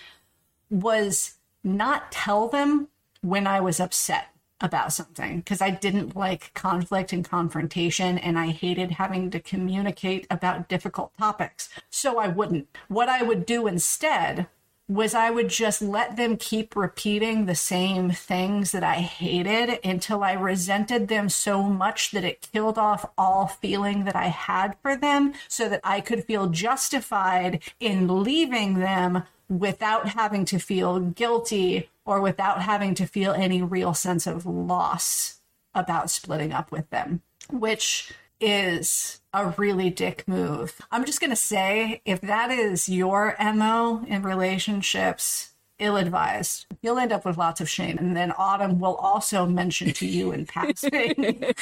was 0.70 1.34
not 1.64 2.12
tell 2.12 2.48
them 2.48 2.88
when 3.22 3.46
I 3.46 3.60
was 3.60 3.80
upset 3.80 4.28
about 4.60 4.92
something 4.92 5.38
because 5.38 5.60
I 5.60 5.70
didn't 5.70 6.16
like 6.16 6.54
conflict 6.54 7.12
and 7.12 7.28
confrontation 7.28 8.18
and 8.18 8.38
I 8.38 8.48
hated 8.48 8.92
having 8.92 9.30
to 9.32 9.40
communicate 9.40 10.26
about 10.30 10.68
difficult 10.68 11.12
topics. 11.18 11.68
So 11.90 12.18
I 12.18 12.28
wouldn't. 12.28 12.68
What 12.88 13.08
I 13.08 13.22
would 13.22 13.44
do 13.44 13.66
instead 13.66 14.46
was 14.88 15.14
I 15.14 15.30
would 15.30 15.48
just 15.48 15.82
let 15.82 16.16
them 16.16 16.36
keep 16.36 16.76
repeating 16.76 17.46
the 17.46 17.56
same 17.56 18.10
things 18.10 18.70
that 18.70 18.84
I 18.84 18.96
hated 18.96 19.80
until 19.84 20.22
I 20.22 20.32
resented 20.32 21.08
them 21.08 21.28
so 21.28 21.62
much 21.64 22.12
that 22.12 22.24
it 22.24 22.48
killed 22.52 22.78
off 22.78 23.10
all 23.18 23.48
feeling 23.48 24.04
that 24.04 24.14
I 24.14 24.26
had 24.26 24.76
for 24.82 24.96
them 24.96 25.34
so 25.48 25.68
that 25.68 25.80
I 25.82 26.00
could 26.00 26.24
feel 26.24 26.48
justified 26.48 27.62
in 27.80 28.22
leaving 28.22 28.74
them 28.74 29.24
without 29.48 30.10
having 30.10 30.44
to 30.46 30.58
feel 30.58 31.00
guilty 31.00 31.90
or 32.04 32.20
without 32.20 32.62
having 32.62 32.94
to 32.94 33.06
feel 33.06 33.32
any 33.32 33.62
real 33.62 33.94
sense 33.94 34.26
of 34.26 34.46
loss 34.46 35.40
about 35.74 36.10
splitting 36.10 36.52
up 36.52 36.70
with 36.70 36.88
them, 36.90 37.22
which 37.50 38.12
is 38.40 39.20
a 39.32 39.54
really 39.56 39.90
dick 39.90 40.24
move. 40.26 40.80
I'm 40.90 41.04
just 41.04 41.20
going 41.20 41.30
to 41.30 41.36
say 41.36 42.00
if 42.04 42.20
that 42.22 42.50
is 42.50 42.88
your 42.88 43.36
MO 43.38 44.04
in 44.06 44.22
relationships, 44.22 45.52
ill 45.78 45.96
advised. 45.96 46.66
You'll 46.82 46.98
end 46.98 47.12
up 47.12 47.24
with 47.24 47.38
lots 47.38 47.60
of 47.60 47.68
shame. 47.68 47.98
And 47.98 48.16
then 48.16 48.32
Autumn 48.36 48.78
will 48.80 48.94
also 48.96 49.46
mention 49.46 49.92
to 49.92 50.06
you 50.06 50.32
in 50.32 50.46
passing 50.46 51.52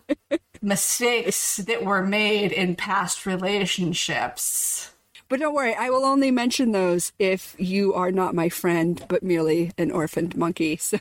mistakes 0.62 1.56
that 1.56 1.84
were 1.84 2.04
made 2.04 2.52
in 2.52 2.76
past 2.76 3.26
relationships. 3.26 4.92
But 5.28 5.38
don't 5.38 5.54
worry, 5.54 5.74
I 5.74 5.90
will 5.90 6.04
only 6.04 6.32
mention 6.32 6.72
those 6.72 7.12
if 7.20 7.54
you 7.56 7.94
are 7.94 8.10
not 8.10 8.34
my 8.34 8.48
friend, 8.48 9.04
but 9.08 9.22
merely 9.22 9.70
an 9.78 9.90
orphaned 9.90 10.36
monkey. 10.36 10.78
So 10.90 10.98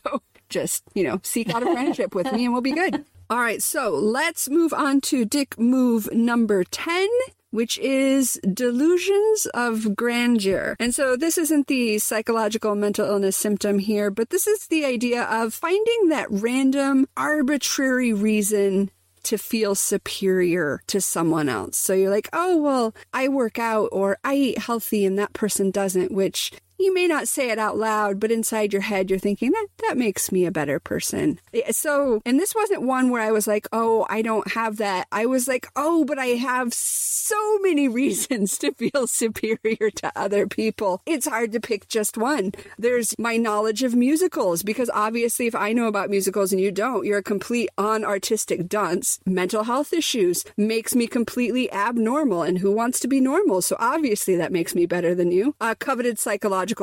just, 0.50 0.84
you 0.96 1.04
know, 1.04 1.20
seek 1.24 1.54
out 1.54 1.62
a 1.62 1.72
friendship 1.72 2.16
with 2.16 2.32
me 2.32 2.46
and 2.46 2.54
we'll 2.54 2.62
be 2.62 2.72
good. 2.72 3.06
All 3.32 3.40
right, 3.40 3.62
so 3.62 3.92
let's 3.92 4.50
move 4.50 4.74
on 4.74 5.02
to 5.02 5.24
dick 5.24 5.60
move 5.60 6.12
number 6.12 6.64
10 6.64 7.08
which 7.52 7.80
is 7.80 8.40
delusions 8.54 9.48
of 9.54 9.96
grandeur. 9.96 10.76
And 10.80 10.94
so 10.94 11.16
this 11.16 11.38
isn't 11.38 11.66
the 11.66 11.98
psychological 11.98 12.76
mental 12.76 13.08
illness 13.08 13.36
symptom 13.36 13.80
here, 13.80 14.12
but 14.12 14.30
this 14.30 14.46
is 14.46 14.68
the 14.68 14.86
idea 14.86 15.24
of 15.24 15.54
finding 15.54 16.10
that 16.10 16.28
random, 16.30 17.08
arbitrary 17.18 18.14
reason 18.14 18.92
to 19.24 19.38
feel 19.38 19.76
superior 19.76 20.82
to 20.88 21.02
someone 21.02 21.50
else. 21.50 21.78
So 21.78 21.94
you're 21.94 22.10
like, 22.10 22.30
oh, 22.34 22.58
well, 22.58 22.96
I 23.14 23.28
work 23.28 23.60
out 23.60 23.90
or 23.92 24.18
I 24.24 24.36
eat 24.36 24.58
healthy 24.60 25.06
and 25.06 25.18
that 25.20 25.34
person 25.34 25.72
doesn't, 25.72 26.12
which 26.12 26.52
you 26.80 26.94
may 26.94 27.08
not 27.08 27.28
say 27.28 27.50
it 27.52 27.60
out 27.60 27.78
loud, 27.78 28.20
but 28.20 28.32
inside 28.32 28.72
your 28.72 28.82
head, 28.82 29.10
you're 29.10 29.20
thinking 29.20 29.52
that 29.52 29.68
that 29.88 29.98
makes 29.98 30.32
me 30.32 30.46
a 30.46 30.52
better 30.52 30.80
person. 30.80 31.40
So, 31.72 32.22
and 32.26 32.40
this 32.40 32.56
wasn't 32.56 32.84
one 32.84 33.10
where 33.10 33.22
I 33.22 33.32
was 33.32 33.48
like, 33.48 33.68
oh, 33.74 34.06
I 34.10 34.22
don't 34.22 34.52
have 34.54 34.78
that. 34.78 35.08
I 35.12 35.26
was 35.26 35.48
like, 35.48 35.68
oh, 35.76 36.06
but 36.06 36.18
I 36.18 36.28
have 36.28 36.74
so 36.74 37.60
many 37.60 37.88
reasons 38.00 38.58
to 38.60 38.72
feel 38.74 39.08
superior 39.08 39.92
to 39.92 40.12
other 40.16 40.48
people. 40.48 41.02
It's 41.06 41.28
hard 41.28 41.52
to 41.52 41.60
pick 41.60 41.88
just 41.90 42.18
one. 42.18 42.54
There's 42.78 43.14
my 43.20 43.36
knowledge 43.38 43.84
of 43.84 43.94
musicals, 43.94 44.64
because 44.64 44.90
obviously, 44.94 45.48
if 45.48 45.56
I 45.56 45.74
know 45.74 45.88
about 45.88 46.10
musicals 46.10 46.52
and 46.52 46.62
you 46.62 46.72
don't, 46.72 47.06
you're 47.06 47.18
a 47.18 47.24
complete 47.24 47.70
unartistic 47.78 48.70
dunce. 48.70 49.20
Mental 49.26 49.64
health 49.64 49.92
issues 49.92 50.46
makes 50.56 50.96
me 50.96 51.08
completely 51.08 51.72
abnormal, 51.74 52.44
and 52.44 52.60
who 52.60 52.72
wants 52.72 53.00
to 53.02 53.08
be 53.08 53.20
normal? 53.20 53.62
So 53.62 53.76
obviously, 53.80 54.38
that 54.38 54.54
makes 54.54 54.74
me 54.74 54.86
better 54.86 55.14
than 55.14 55.32
you. 55.32 55.56
Uh, 55.60 55.76
coveted 55.78 56.18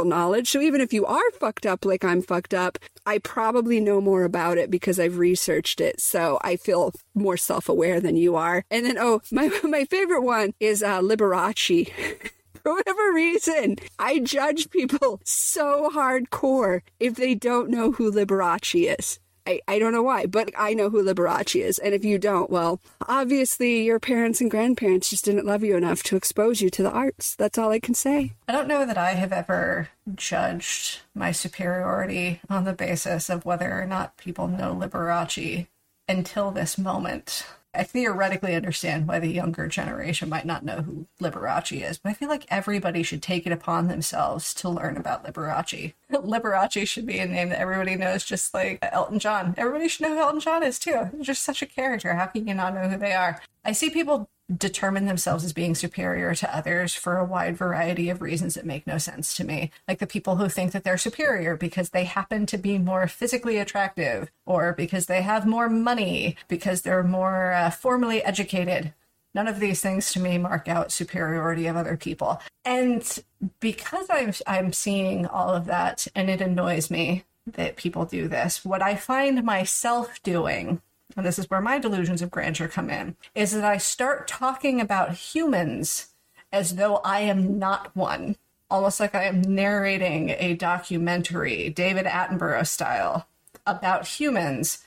knowledge. 0.04 0.50
So 0.50 0.60
even 0.60 0.80
if 0.80 0.92
you 0.92 1.06
are 1.06 1.30
fucked 1.38 1.66
up 1.66 1.84
like 1.84 2.04
I'm 2.04 2.22
fucked 2.22 2.54
up, 2.54 2.78
I 3.04 3.18
probably 3.18 3.80
know 3.80 4.00
more 4.00 4.24
about 4.24 4.58
it 4.58 4.70
because 4.70 4.98
I've 4.98 5.18
researched 5.18 5.80
it. 5.80 6.00
So 6.00 6.38
I 6.42 6.56
feel 6.56 6.92
more 7.14 7.36
self 7.36 7.68
aware 7.68 8.00
than 8.00 8.16
you 8.16 8.36
are. 8.36 8.64
And 8.70 8.86
then, 8.86 8.98
oh, 8.98 9.20
my, 9.30 9.50
my 9.62 9.84
favorite 9.84 10.22
one 10.22 10.54
is 10.60 10.82
uh, 10.82 11.00
Liberace. 11.00 11.90
For 12.62 12.74
whatever 12.74 13.12
reason, 13.12 13.76
I 13.96 14.18
judge 14.18 14.70
people 14.70 15.20
so 15.24 15.88
hardcore 15.94 16.80
if 16.98 17.14
they 17.14 17.36
don't 17.36 17.70
know 17.70 17.92
who 17.92 18.10
Liberace 18.10 18.98
is. 18.98 19.20
I, 19.46 19.60
I 19.68 19.78
don't 19.78 19.92
know 19.92 20.02
why, 20.02 20.26
but 20.26 20.50
I 20.58 20.74
know 20.74 20.90
who 20.90 21.04
Liberace 21.04 21.60
is. 21.60 21.78
And 21.78 21.94
if 21.94 22.04
you 22.04 22.18
don't, 22.18 22.50
well, 22.50 22.80
obviously 23.08 23.84
your 23.84 24.00
parents 24.00 24.40
and 24.40 24.50
grandparents 24.50 25.10
just 25.10 25.24
didn't 25.24 25.46
love 25.46 25.62
you 25.62 25.76
enough 25.76 26.02
to 26.04 26.16
expose 26.16 26.60
you 26.60 26.70
to 26.70 26.82
the 26.82 26.90
arts. 26.90 27.34
That's 27.36 27.58
all 27.58 27.70
I 27.70 27.80
can 27.80 27.94
say. 27.94 28.32
I 28.48 28.52
don't 28.52 28.68
know 28.68 28.84
that 28.84 28.98
I 28.98 29.12
have 29.12 29.32
ever 29.32 29.88
judged 30.14 31.00
my 31.14 31.32
superiority 31.32 32.40
on 32.48 32.64
the 32.64 32.72
basis 32.72 33.30
of 33.30 33.44
whether 33.44 33.72
or 33.72 33.86
not 33.86 34.16
people 34.16 34.48
know 34.48 34.74
Liberace 34.74 35.66
until 36.08 36.50
this 36.50 36.78
moment. 36.78 37.46
I 37.76 37.82
theoretically 37.84 38.54
understand 38.54 39.06
why 39.06 39.18
the 39.18 39.28
younger 39.28 39.68
generation 39.68 40.28
might 40.28 40.46
not 40.46 40.64
know 40.64 40.82
who 40.82 41.06
Liberace 41.20 41.88
is, 41.88 41.98
but 41.98 42.10
I 42.10 42.14
feel 42.14 42.28
like 42.28 42.46
everybody 42.48 43.02
should 43.02 43.22
take 43.22 43.46
it 43.46 43.52
upon 43.52 43.88
themselves 43.88 44.54
to 44.54 44.68
learn 44.68 44.96
about 44.96 45.24
Liberace. 45.24 45.92
Liberace 46.10 46.86
should 46.88 47.06
be 47.06 47.18
a 47.18 47.26
name 47.26 47.50
that 47.50 47.60
everybody 47.60 47.96
knows, 47.96 48.24
just 48.24 48.54
like 48.54 48.78
Elton 48.82 49.18
John. 49.18 49.54
Everybody 49.58 49.88
should 49.88 50.02
know 50.02 50.14
who 50.14 50.20
Elton 50.20 50.40
John 50.40 50.62
is 50.62 50.78
too. 50.78 51.10
He's 51.16 51.26
just 51.26 51.42
such 51.42 51.62
a 51.62 51.66
character. 51.66 52.14
How 52.14 52.26
can 52.26 52.48
you 52.48 52.54
not 52.54 52.74
know 52.74 52.88
who 52.88 52.96
they 52.96 53.12
are? 53.12 53.40
I 53.64 53.72
see 53.72 53.90
people 53.90 54.28
determine 54.54 55.06
themselves 55.06 55.44
as 55.44 55.52
being 55.52 55.74
superior 55.74 56.34
to 56.34 56.56
others 56.56 56.94
for 56.94 57.16
a 57.16 57.24
wide 57.24 57.56
variety 57.56 58.08
of 58.08 58.22
reasons 58.22 58.54
that 58.54 58.64
make 58.64 58.86
no 58.86 58.98
sense 58.98 59.34
to 59.34 59.44
me. 59.44 59.70
Like 59.88 59.98
the 59.98 60.06
people 60.06 60.36
who 60.36 60.48
think 60.48 60.72
that 60.72 60.84
they're 60.84 60.98
superior 60.98 61.56
because 61.56 61.90
they 61.90 62.04
happen 62.04 62.46
to 62.46 62.58
be 62.58 62.78
more 62.78 63.08
physically 63.08 63.58
attractive, 63.58 64.30
or 64.44 64.72
because 64.72 65.06
they 65.06 65.22
have 65.22 65.46
more 65.46 65.68
money, 65.68 66.36
because 66.48 66.82
they're 66.82 67.02
more 67.02 67.52
uh, 67.52 67.70
formally 67.70 68.22
educated. 68.22 68.94
None 69.34 69.48
of 69.48 69.60
these 69.60 69.80
things 69.80 70.12
to 70.12 70.20
me 70.20 70.38
mark 70.38 70.68
out 70.68 70.92
superiority 70.92 71.66
of 71.66 71.76
other 71.76 71.96
people. 71.96 72.40
And 72.64 73.18
because 73.60 74.06
I'm, 74.08 74.32
I'm 74.46 74.72
seeing 74.72 75.26
all 75.26 75.50
of 75.50 75.66
that 75.66 76.06
and 76.14 76.30
it 76.30 76.40
annoys 76.40 76.90
me 76.90 77.24
that 77.46 77.76
people 77.76 78.04
do 78.06 78.28
this, 78.28 78.64
what 78.64 78.80
I 78.82 78.96
find 78.96 79.44
myself 79.44 80.22
doing 80.22 80.80
and 81.14 81.24
this 81.24 81.38
is 81.38 81.48
where 81.48 81.60
my 81.60 81.78
delusions 81.78 82.22
of 82.22 82.30
grandeur 82.30 82.68
come 82.68 82.90
in, 82.90 83.16
is 83.34 83.52
that 83.52 83.64
I 83.64 83.76
start 83.76 84.26
talking 84.26 84.80
about 84.80 85.14
humans 85.14 86.08
as 86.52 86.76
though 86.76 86.96
I 86.96 87.20
am 87.20 87.58
not 87.58 87.94
one, 87.94 88.36
almost 88.70 88.98
like 88.98 89.14
I 89.14 89.24
am 89.24 89.42
narrating 89.42 90.30
a 90.30 90.54
documentary, 90.54 91.70
David 91.70 92.06
Attenborough 92.06 92.66
style, 92.66 93.28
about 93.66 94.06
humans 94.06 94.84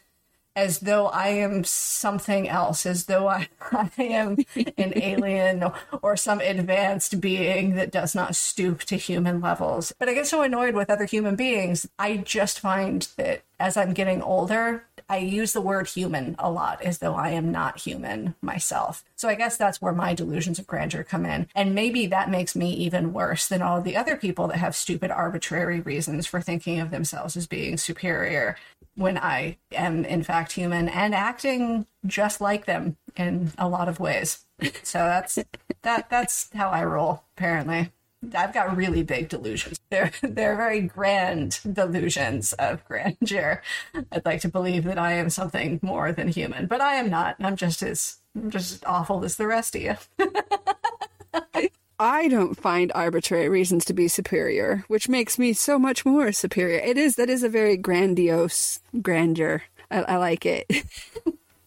as 0.56 0.80
though 0.80 1.08
I 1.08 1.30
am 1.30 1.64
something 1.64 2.50
else, 2.50 2.86
as 2.86 3.06
though 3.06 3.30
I, 3.30 3.48
I 3.72 3.90
am 3.98 4.38
an 4.78 4.94
alien 4.96 5.64
or 6.02 6.18
some 6.18 6.42
advanced 6.42 7.22
being 7.22 7.76
that 7.76 7.92
does 7.92 8.14
not 8.14 8.36
stoop 8.36 8.82
to 8.84 8.98
human 8.98 9.40
levels. 9.40 9.94
But 9.98 10.10
I 10.10 10.14
get 10.14 10.28
so 10.28 10.42
annoyed 10.42 10.76
with 10.76 10.90
other 10.90 11.06
human 11.06 11.36
beings, 11.36 11.88
I 11.98 12.18
just 12.18 12.60
find 12.60 13.08
that 13.16 13.44
as 13.58 13.78
I'm 13.78 13.94
getting 13.94 14.22
older, 14.22 14.86
I 15.10 15.18
use 15.18 15.54
the 15.54 15.62
word 15.62 15.88
human 15.88 16.36
a 16.38 16.52
lot 16.52 16.82
as 16.84 17.00
though 17.00 17.16
I 17.16 17.32
am 17.32 17.52
not 17.52 17.80
human 17.80 18.36
myself. 18.42 19.04
So 19.16 19.28
I 19.28 19.36
guess 19.36 19.58
that's 19.58 19.82
where 19.82 19.92
my 19.92 20.14
delusions 20.14 20.60
of 20.60 20.68
grandeur 20.68 21.04
come 21.04 21.26
in. 21.26 21.48
And 21.56 21.74
maybe 21.74 22.06
that 22.06 22.30
makes 22.30 22.56
me 22.56 22.72
even 22.74 23.12
worse 23.12 23.48
than 23.48 23.62
all 23.62 23.82
the 23.82 23.98
other 23.98 24.16
people 24.16 24.48
that 24.48 24.58
have 24.58 24.76
stupid, 24.76 25.10
arbitrary 25.10 25.80
reasons 25.80 26.28
for 26.28 26.42
thinking 26.42 26.80
of 26.80 26.92
themselves 26.92 27.36
as 27.36 27.48
being 27.48 27.78
superior 27.78 28.56
when 28.96 29.18
I 29.18 29.58
am, 29.72 30.06
in 30.06 30.24
fact, 30.24 30.52
human 30.52 30.90
and 30.90 31.16
acting 31.16 31.88
just 32.06 32.40
like 32.40 32.66
them 32.66 32.98
in 33.16 33.52
a 33.58 33.68
lot 33.68 33.90
of 33.90 34.00
ways. 34.00 34.46
So 34.84 35.00
that's 35.00 35.40
that. 35.82 36.10
That's 36.10 36.50
how 36.54 36.70
I 36.70 36.84
roll. 36.84 37.24
Apparently. 37.38 37.92
I've 38.36 38.54
got 38.54 38.76
really 38.76 39.04
big 39.04 39.30
delusions. 39.30 39.80
They're 39.90 40.12
they're 40.22 40.56
very 40.56 40.82
grand 40.82 41.60
delusions 41.72 42.54
of 42.54 42.86
grandeur. 42.88 43.62
I'd 44.12 44.26
like 44.26 44.42
to 44.42 44.50
believe 44.50 44.84
that 44.84 45.00
I 45.00 45.14
am 45.14 45.30
something 45.30 45.80
more 45.82 46.12
than 46.12 46.28
human, 46.28 46.68
but 46.68 46.80
I 46.82 46.96
am 46.96 47.10
not. 47.10 47.38
I'm 47.40 47.56
just 47.56 47.82
as 47.82 48.18
I'm 48.36 48.52
just 48.52 48.74
as 48.74 48.84
awful 48.86 49.24
as 49.24 49.38
the 49.38 49.48
rest 49.48 49.76
of 49.76 49.82
you. 49.82 49.96
I 52.00 52.30
don't 52.30 52.56
find 52.56 52.92
arbitrary 52.94 53.50
reasons 53.50 53.84
to 53.86 53.94
be 53.94 54.08
superior, 54.08 54.86
which 54.88 55.10
makes 55.10 55.38
me 55.38 55.52
so 55.52 55.78
much 55.78 56.06
more 56.06 56.32
superior. 56.32 56.80
It 56.80 56.98
is 56.98 57.16
that 57.16 57.30
is 57.30 57.44
a 57.44 57.50
very 57.50 57.76
grandiose 57.76 58.80
grandeur. 59.02 59.64
I, 59.92 60.04
I 60.04 60.18
like 60.18 60.46
it. 60.46 60.86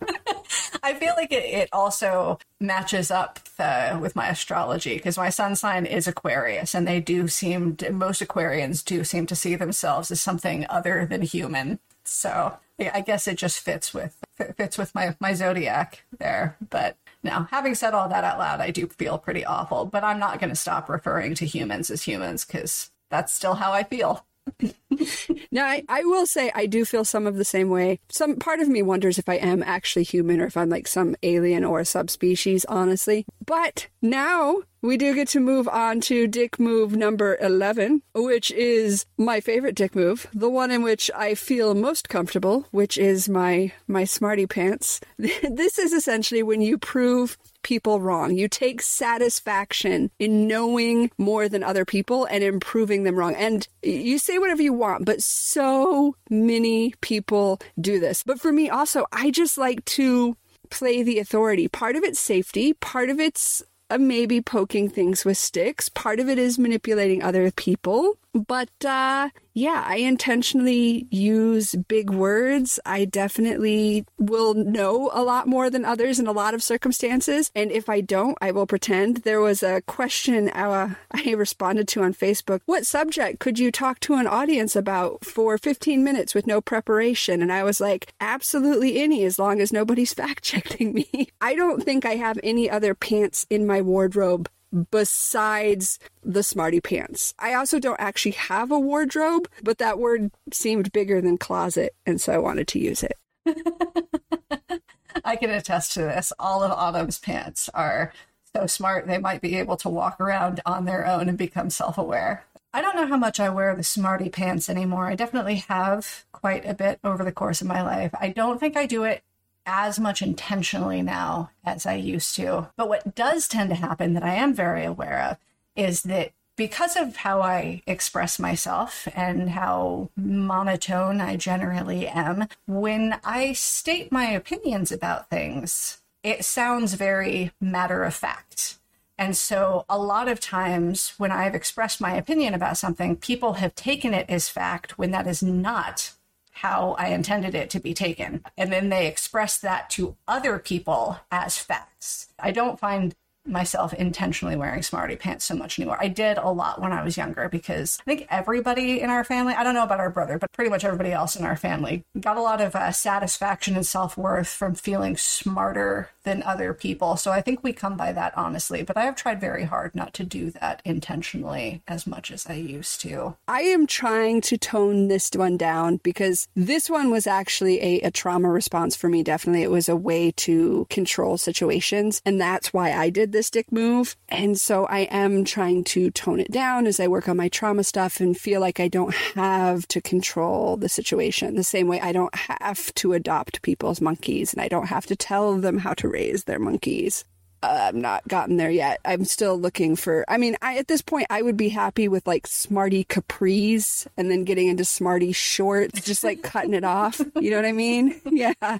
I 0.82 0.94
feel 0.94 1.14
like 1.16 1.32
it, 1.32 1.44
it 1.44 1.68
also 1.72 2.38
matches 2.60 3.10
up 3.10 3.40
the, 3.56 3.98
with 4.00 4.16
my 4.16 4.28
astrology 4.28 4.96
because 4.96 5.16
my 5.16 5.28
sun 5.28 5.54
sign 5.54 5.86
is 5.86 6.06
Aquarius, 6.08 6.74
and 6.74 6.86
they 6.86 7.00
do 7.00 7.28
seem 7.28 7.76
to, 7.76 7.92
most 7.92 8.20
Aquarians 8.20 8.84
do 8.84 9.04
seem 9.04 9.26
to 9.26 9.36
see 9.36 9.54
themselves 9.54 10.10
as 10.10 10.20
something 10.20 10.66
other 10.68 11.06
than 11.06 11.22
human. 11.22 11.78
So 12.04 12.58
I 12.78 13.00
guess 13.00 13.28
it 13.28 13.36
just 13.36 13.60
fits 13.60 13.94
with 13.94 14.16
fits 14.56 14.76
with 14.76 14.94
my 14.94 15.14
my 15.20 15.34
zodiac 15.34 16.04
there. 16.18 16.56
But 16.70 16.96
now, 17.22 17.46
having 17.50 17.74
said 17.74 17.94
all 17.94 18.08
that 18.08 18.24
out 18.24 18.38
loud, 18.38 18.60
I 18.60 18.70
do 18.70 18.88
feel 18.88 19.18
pretty 19.18 19.44
awful. 19.44 19.84
But 19.84 20.04
I'm 20.04 20.18
not 20.18 20.40
going 20.40 20.50
to 20.50 20.56
stop 20.56 20.88
referring 20.88 21.34
to 21.36 21.46
humans 21.46 21.90
as 21.90 22.02
humans 22.02 22.44
because 22.44 22.90
that's 23.10 23.32
still 23.32 23.54
how 23.54 23.72
I 23.72 23.84
feel. 23.84 24.24
now, 25.52 25.66
I, 25.66 25.84
I 25.88 26.02
will 26.04 26.26
say 26.26 26.50
I 26.54 26.66
do 26.66 26.84
feel 26.84 27.04
some 27.04 27.26
of 27.26 27.36
the 27.36 27.44
same 27.44 27.70
way. 27.70 28.00
Some 28.08 28.36
part 28.36 28.60
of 28.60 28.68
me 28.68 28.82
wonders 28.82 29.18
if 29.18 29.28
I 29.28 29.34
am 29.34 29.62
actually 29.62 30.04
human 30.04 30.40
or 30.40 30.46
if 30.46 30.56
I'm 30.56 30.68
like 30.68 30.86
some 30.86 31.16
alien 31.22 31.64
or 31.64 31.80
a 31.80 31.84
subspecies, 31.84 32.64
honestly. 32.66 33.24
But 33.44 33.88
now 34.00 34.62
we 34.80 34.96
do 34.96 35.14
get 35.14 35.28
to 35.28 35.40
move 35.40 35.68
on 35.68 36.00
to 36.02 36.26
dick 36.26 36.58
move 36.58 36.96
number 36.96 37.38
11, 37.40 38.02
which 38.14 38.50
is 38.50 39.06
my 39.16 39.40
favorite 39.40 39.76
dick 39.76 39.94
move, 39.94 40.26
the 40.34 40.50
one 40.50 40.70
in 40.70 40.82
which 40.82 41.10
I 41.14 41.34
feel 41.34 41.74
most 41.74 42.08
comfortable, 42.08 42.66
which 42.70 42.98
is 42.98 43.28
my 43.28 43.72
my 43.86 44.04
smarty 44.04 44.46
pants. 44.46 45.00
this 45.18 45.78
is 45.78 45.92
essentially 45.92 46.42
when 46.42 46.60
you 46.60 46.78
prove 46.78 47.38
people 47.62 48.00
wrong. 48.00 48.36
You 48.36 48.48
take 48.48 48.82
satisfaction 48.82 50.10
in 50.18 50.46
knowing 50.46 51.10
more 51.18 51.48
than 51.48 51.62
other 51.62 51.84
people 51.84 52.24
and 52.26 52.42
improving 52.42 53.04
them 53.04 53.16
wrong. 53.16 53.34
And 53.34 53.66
you 53.82 54.18
say 54.18 54.38
whatever 54.38 54.62
you 54.62 54.72
want, 54.72 55.04
but 55.04 55.22
so 55.22 56.16
many 56.30 56.94
people 57.00 57.60
do 57.80 58.00
this. 58.00 58.22
But 58.22 58.40
for 58.40 58.52
me 58.52 58.68
also, 58.70 59.06
I 59.12 59.30
just 59.30 59.58
like 59.58 59.84
to 59.86 60.36
play 60.70 61.02
the 61.02 61.18
authority. 61.18 61.68
Part 61.68 61.96
of 61.96 62.04
it's 62.04 62.20
safety, 62.20 62.72
part 62.72 63.10
of 63.10 63.20
it's 63.20 63.62
uh, 63.90 63.98
maybe 63.98 64.40
poking 64.40 64.88
things 64.88 65.24
with 65.24 65.36
sticks, 65.36 65.88
part 65.90 66.18
of 66.18 66.28
it 66.28 66.38
is 66.38 66.58
manipulating 66.58 67.22
other 67.22 67.50
people. 67.50 68.14
But 68.32 68.70
uh, 68.84 69.28
yeah, 69.54 69.84
I 69.86 69.96
intentionally 69.96 71.06
use 71.10 71.74
big 71.88 72.10
words. 72.10 72.80
I 72.86 73.04
definitely 73.04 74.06
will 74.18 74.54
know 74.54 75.10
a 75.12 75.22
lot 75.22 75.46
more 75.46 75.68
than 75.68 75.84
others 75.84 76.18
in 76.18 76.26
a 76.26 76.32
lot 76.32 76.54
of 76.54 76.62
circumstances. 76.62 77.50
And 77.54 77.70
if 77.70 77.88
I 77.88 78.00
don't, 78.00 78.38
I 78.40 78.50
will 78.50 78.66
pretend. 78.66 79.18
There 79.18 79.40
was 79.40 79.62
a 79.62 79.82
question 79.82 80.48
uh, 80.48 80.94
I 81.10 81.32
responded 81.32 81.88
to 81.88 82.02
on 82.02 82.14
Facebook 82.14 82.60
What 82.64 82.86
subject 82.86 83.40
could 83.40 83.58
you 83.58 83.70
talk 83.70 84.00
to 84.00 84.14
an 84.14 84.26
audience 84.26 84.74
about 84.74 85.24
for 85.24 85.58
15 85.58 86.02
minutes 86.02 86.34
with 86.34 86.46
no 86.46 86.60
preparation? 86.60 87.42
And 87.42 87.52
I 87.52 87.62
was 87.62 87.80
like, 87.80 88.12
absolutely 88.20 89.00
any, 89.00 89.24
as 89.24 89.38
long 89.38 89.60
as 89.60 89.72
nobody's 89.72 90.14
fact 90.22 90.44
checking 90.44 90.94
me. 90.94 91.28
I 91.40 91.54
don't 91.54 91.82
think 91.82 92.06
I 92.06 92.16
have 92.16 92.38
any 92.42 92.70
other 92.70 92.94
pants 92.94 93.46
in 93.50 93.66
my 93.66 93.82
wardrobe 93.82 94.48
besides 94.90 95.98
the 96.22 96.42
smarty 96.42 96.80
pants. 96.80 97.34
I 97.38 97.54
also 97.54 97.78
don't 97.78 98.00
actually 98.00 98.32
have 98.32 98.70
a 98.70 98.78
wardrobe, 98.78 99.48
but 99.62 99.78
that 99.78 99.98
word 99.98 100.30
seemed 100.52 100.92
bigger 100.92 101.20
than 101.20 101.38
closet, 101.38 101.94
and 102.06 102.20
so 102.20 102.32
I 102.32 102.38
wanted 102.38 102.68
to 102.68 102.78
use 102.78 103.02
it. 103.02 103.18
I 105.24 105.36
can 105.36 105.50
attest 105.50 105.92
to 105.92 106.00
this. 106.00 106.32
All 106.38 106.62
of 106.62 106.72
Autumn's 106.72 107.18
pants 107.18 107.68
are 107.74 108.12
so 108.54 108.66
smart 108.66 109.06
they 109.06 109.18
might 109.18 109.40
be 109.40 109.56
able 109.56 109.76
to 109.78 109.88
walk 109.88 110.20
around 110.20 110.60
on 110.66 110.84
their 110.84 111.06
own 111.06 111.28
and 111.28 111.38
become 111.38 111.70
self 111.70 111.98
aware. 111.98 112.44
I 112.74 112.80
don't 112.80 112.96
know 112.96 113.06
how 113.06 113.18
much 113.18 113.38
I 113.38 113.50
wear 113.50 113.74
the 113.76 113.82
smarty 113.82 114.30
pants 114.30 114.70
anymore. 114.70 115.06
I 115.06 115.14
definitely 115.14 115.56
have 115.68 116.24
quite 116.32 116.66
a 116.66 116.72
bit 116.72 116.98
over 117.04 117.22
the 117.22 117.32
course 117.32 117.60
of 117.60 117.66
my 117.66 117.82
life. 117.82 118.14
I 118.18 118.30
don't 118.30 118.58
think 118.58 118.76
I 118.76 118.86
do 118.86 119.04
it 119.04 119.22
as 119.66 119.98
much 119.98 120.22
intentionally 120.22 121.02
now 121.02 121.50
as 121.64 121.86
I 121.86 121.94
used 121.94 122.34
to. 122.36 122.70
But 122.76 122.88
what 122.88 123.14
does 123.14 123.48
tend 123.48 123.70
to 123.70 123.76
happen 123.76 124.14
that 124.14 124.22
I 124.22 124.34
am 124.34 124.54
very 124.54 124.84
aware 124.84 125.20
of 125.30 125.36
is 125.76 126.02
that 126.02 126.32
because 126.56 126.96
of 126.96 127.16
how 127.16 127.40
I 127.40 127.82
express 127.86 128.38
myself 128.38 129.08
and 129.14 129.50
how 129.50 130.10
monotone 130.16 131.20
I 131.20 131.36
generally 131.36 132.06
am, 132.06 132.46
when 132.66 133.18
I 133.24 133.52
state 133.52 134.12
my 134.12 134.26
opinions 134.30 134.92
about 134.92 135.30
things, 135.30 136.02
it 136.22 136.44
sounds 136.44 136.94
very 136.94 137.52
matter 137.60 138.04
of 138.04 138.14
fact. 138.14 138.78
And 139.18 139.36
so, 139.36 139.84
a 139.88 139.98
lot 139.98 140.28
of 140.28 140.40
times 140.40 141.14
when 141.16 141.30
I've 141.30 141.54
expressed 141.54 142.00
my 142.00 142.14
opinion 142.14 142.54
about 142.54 142.76
something, 142.76 143.16
people 143.16 143.54
have 143.54 143.74
taken 143.74 144.14
it 144.14 144.26
as 144.28 144.48
fact 144.48 144.98
when 144.98 145.10
that 145.12 145.26
is 145.26 145.42
not 145.42 146.12
how 146.52 146.94
I 146.98 147.08
intended 147.08 147.54
it 147.54 147.70
to 147.70 147.80
be 147.80 147.94
taken. 147.94 148.44
And 148.56 148.72
then 148.72 148.88
they 148.88 149.06
express 149.06 149.58
that 149.58 149.90
to 149.90 150.16
other 150.28 150.58
people 150.58 151.18
as 151.30 151.58
facts. 151.58 152.28
I 152.38 152.52
don't 152.52 152.78
find 152.78 153.14
myself 153.46 153.92
intentionally 153.94 154.56
wearing 154.56 154.82
smarty 154.82 155.16
pants 155.16 155.44
so 155.44 155.54
much 155.54 155.78
anymore. 155.78 155.98
I 156.00 156.08
did 156.08 156.38
a 156.38 156.50
lot 156.50 156.80
when 156.80 156.92
I 156.92 157.02
was 157.02 157.16
younger 157.16 157.48
because 157.48 157.98
I 158.00 158.04
think 158.04 158.26
everybody 158.30 159.00
in 159.00 159.10
our 159.10 159.24
family, 159.24 159.54
I 159.54 159.64
don't 159.64 159.74
know 159.74 159.82
about 159.82 160.00
our 160.00 160.10
brother, 160.10 160.38
but 160.38 160.52
pretty 160.52 160.70
much 160.70 160.84
everybody 160.84 161.12
else 161.12 161.36
in 161.36 161.44
our 161.44 161.56
family 161.56 162.04
got 162.18 162.36
a 162.36 162.42
lot 162.42 162.60
of 162.60 162.74
uh, 162.74 162.92
satisfaction 162.92 163.74
and 163.74 163.86
self 163.86 164.16
worth 164.16 164.48
from 164.48 164.74
feeling 164.74 165.16
smarter 165.16 166.10
than 166.24 166.42
other 166.44 166.72
people. 166.72 167.16
So 167.16 167.32
I 167.32 167.40
think 167.40 167.62
we 167.62 167.72
come 167.72 167.96
by 167.96 168.12
that 168.12 168.36
honestly, 168.36 168.82
but 168.82 168.96
I 168.96 169.04
have 169.04 169.16
tried 169.16 169.40
very 169.40 169.64
hard 169.64 169.94
not 169.94 170.14
to 170.14 170.24
do 170.24 170.50
that 170.52 170.80
intentionally 170.84 171.82
as 171.88 172.06
much 172.06 172.30
as 172.30 172.46
I 172.46 172.54
used 172.54 173.00
to. 173.02 173.36
I 173.48 173.62
am 173.62 173.86
trying 173.86 174.40
to 174.42 174.56
tone 174.56 175.08
this 175.08 175.30
one 175.34 175.56
down 175.56 175.96
because 176.02 176.48
this 176.54 176.88
one 176.88 177.10
was 177.10 177.26
actually 177.26 177.80
a, 177.80 178.00
a 178.02 178.10
trauma 178.10 178.50
response 178.50 178.94
for 178.94 179.08
me. 179.08 179.22
Definitely. 179.22 179.62
It 179.62 179.70
was 179.70 179.88
a 179.88 179.96
way 179.96 180.30
to 180.32 180.86
control 180.90 181.38
situations. 181.38 182.22
And 182.24 182.40
that's 182.40 182.72
why 182.72 182.92
I 182.92 183.10
did 183.10 183.31
this 183.32 183.50
dick 183.50 183.72
move. 183.72 184.16
And 184.28 184.58
so 184.58 184.86
I 184.86 185.00
am 185.10 185.44
trying 185.44 185.84
to 185.84 186.10
tone 186.10 186.40
it 186.40 186.50
down 186.50 186.86
as 186.86 187.00
I 187.00 187.08
work 187.08 187.28
on 187.28 187.36
my 187.36 187.48
trauma 187.48 187.84
stuff 187.84 188.20
and 188.20 188.36
feel 188.36 188.60
like 188.60 188.78
I 188.78 188.88
don't 188.88 189.14
have 189.34 189.88
to 189.88 190.00
control 190.00 190.76
the 190.76 190.88
situation 190.88 191.56
the 191.56 191.64
same 191.64 191.88
way 191.88 192.00
I 192.00 192.12
don't 192.12 192.34
have 192.34 192.94
to 192.94 193.12
adopt 193.14 193.62
people's 193.62 194.00
monkeys 194.00 194.52
and 194.52 194.62
I 194.62 194.68
don't 194.68 194.86
have 194.86 195.06
to 195.06 195.16
tell 195.16 195.56
them 195.56 195.78
how 195.78 195.94
to 195.94 196.08
raise 196.08 196.44
their 196.44 196.58
monkeys. 196.58 197.24
Uh, 197.62 197.86
I've 197.88 197.94
not 197.94 198.26
gotten 198.26 198.56
there 198.56 198.70
yet. 198.70 199.00
I'm 199.04 199.24
still 199.24 199.58
looking 199.58 199.94
for. 199.94 200.24
I 200.28 200.36
mean, 200.36 200.56
I, 200.62 200.78
at 200.78 200.88
this 200.88 201.02
point, 201.02 201.26
I 201.30 201.42
would 201.42 201.56
be 201.56 201.68
happy 201.68 202.08
with 202.08 202.26
like 202.26 202.46
Smarty 202.46 203.04
capris 203.04 204.06
and 204.16 204.30
then 204.30 204.44
getting 204.44 204.68
into 204.68 204.84
Smarty 204.84 205.32
shorts, 205.32 206.00
just 206.00 206.24
like 206.24 206.42
cutting 206.42 206.74
it 206.74 206.84
off. 206.84 207.20
You 207.40 207.50
know 207.50 207.56
what 207.56 207.66
I 207.66 207.72
mean? 207.72 208.20
Yeah, 208.32 208.78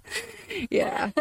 yeah. 0.70 1.10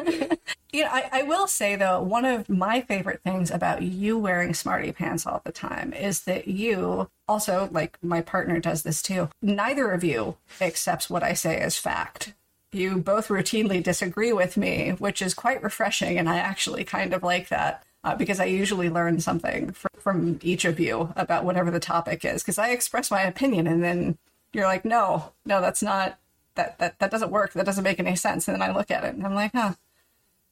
You 0.74 0.84
know, 0.86 0.89
I, 0.89 1.09
I 1.12 1.24
will 1.24 1.47
say 1.47 1.76
though, 1.76 2.01
one 2.01 2.24
of 2.24 2.47
my 2.47 2.80
favorite 2.80 3.22
things 3.26 3.51
about 3.51 3.82
you 3.82 4.18
wearing 4.18 4.53
smarty 4.53 4.93
pants 4.93 5.26
all 5.26 5.41
the 5.43 5.51
time 5.51 5.91
is 5.91 6.22
that 6.22 6.47
you 6.47 7.09
also, 7.28 7.68
like 7.74 7.97
my 8.01 8.22
partner 8.22 8.57
does 8.62 8.84
this 8.84 9.01
too, 9.01 9.28
neither 9.41 9.91
of 9.91 10.01
you 10.05 10.38
accepts 10.62 11.09
what 11.09 11.24
I 11.24 11.34
say 11.34 11.57
as 11.59 11.78
fact. 11.78 12.36
You 12.72 12.97
both 12.97 13.28
routinely 13.28 13.84
disagree 13.84 14.32
with 14.32 14.55
me, 14.55 14.91
which 14.91 15.22
is 15.22 15.34
quite 15.34 15.61
refreshing, 15.61 16.17
and 16.17 16.30
I 16.30 16.38
actually 16.38 16.84
kind 16.84 17.13
of 17.13 17.24
like 17.24 17.49
that. 17.49 17.84
Uh, 18.03 18.15
because 18.15 18.39
I 18.39 18.45
usually 18.45 18.89
learn 18.89 19.19
something 19.19 19.74
from, 19.74 19.91
from 19.99 20.39
each 20.41 20.65
of 20.65 20.80
you 20.80 21.13
about 21.15 21.45
whatever 21.45 21.69
the 21.69 21.80
topic 21.80 22.26
is. 22.26 22.41
Because 22.41 22.57
I 22.57 22.69
express 22.69 23.11
my 23.11 23.22
opinion, 23.22 23.67
and 23.67 23.84
then 23.84 24.17
you're 24.53 24.65
like, 24.65 24.86
"No, 24.86 25.34
no, 25.45 25.61
that's 25.61 25.84
not 25.84 26.17
that 26.55 26.80
that 26.80 26.97
that 26.99 27.11
doesn't 27.11 27.30
work. 27.32 27.53
That 27.53 27.65
doesn't 27.65 27.84
make 27.84 27.99
any 27.99 28.15
sense." 28.15 28.47
And 28.47 28.55
then 28.55 28.67
I 28.67 28.74
look 28.74 28.89
at 28.89 29.03
it, 29.03 29.13
and 29.13 29.24
I'm 29.26 29.36
like, 29.36 29.51
"Huh, 29.53 29.74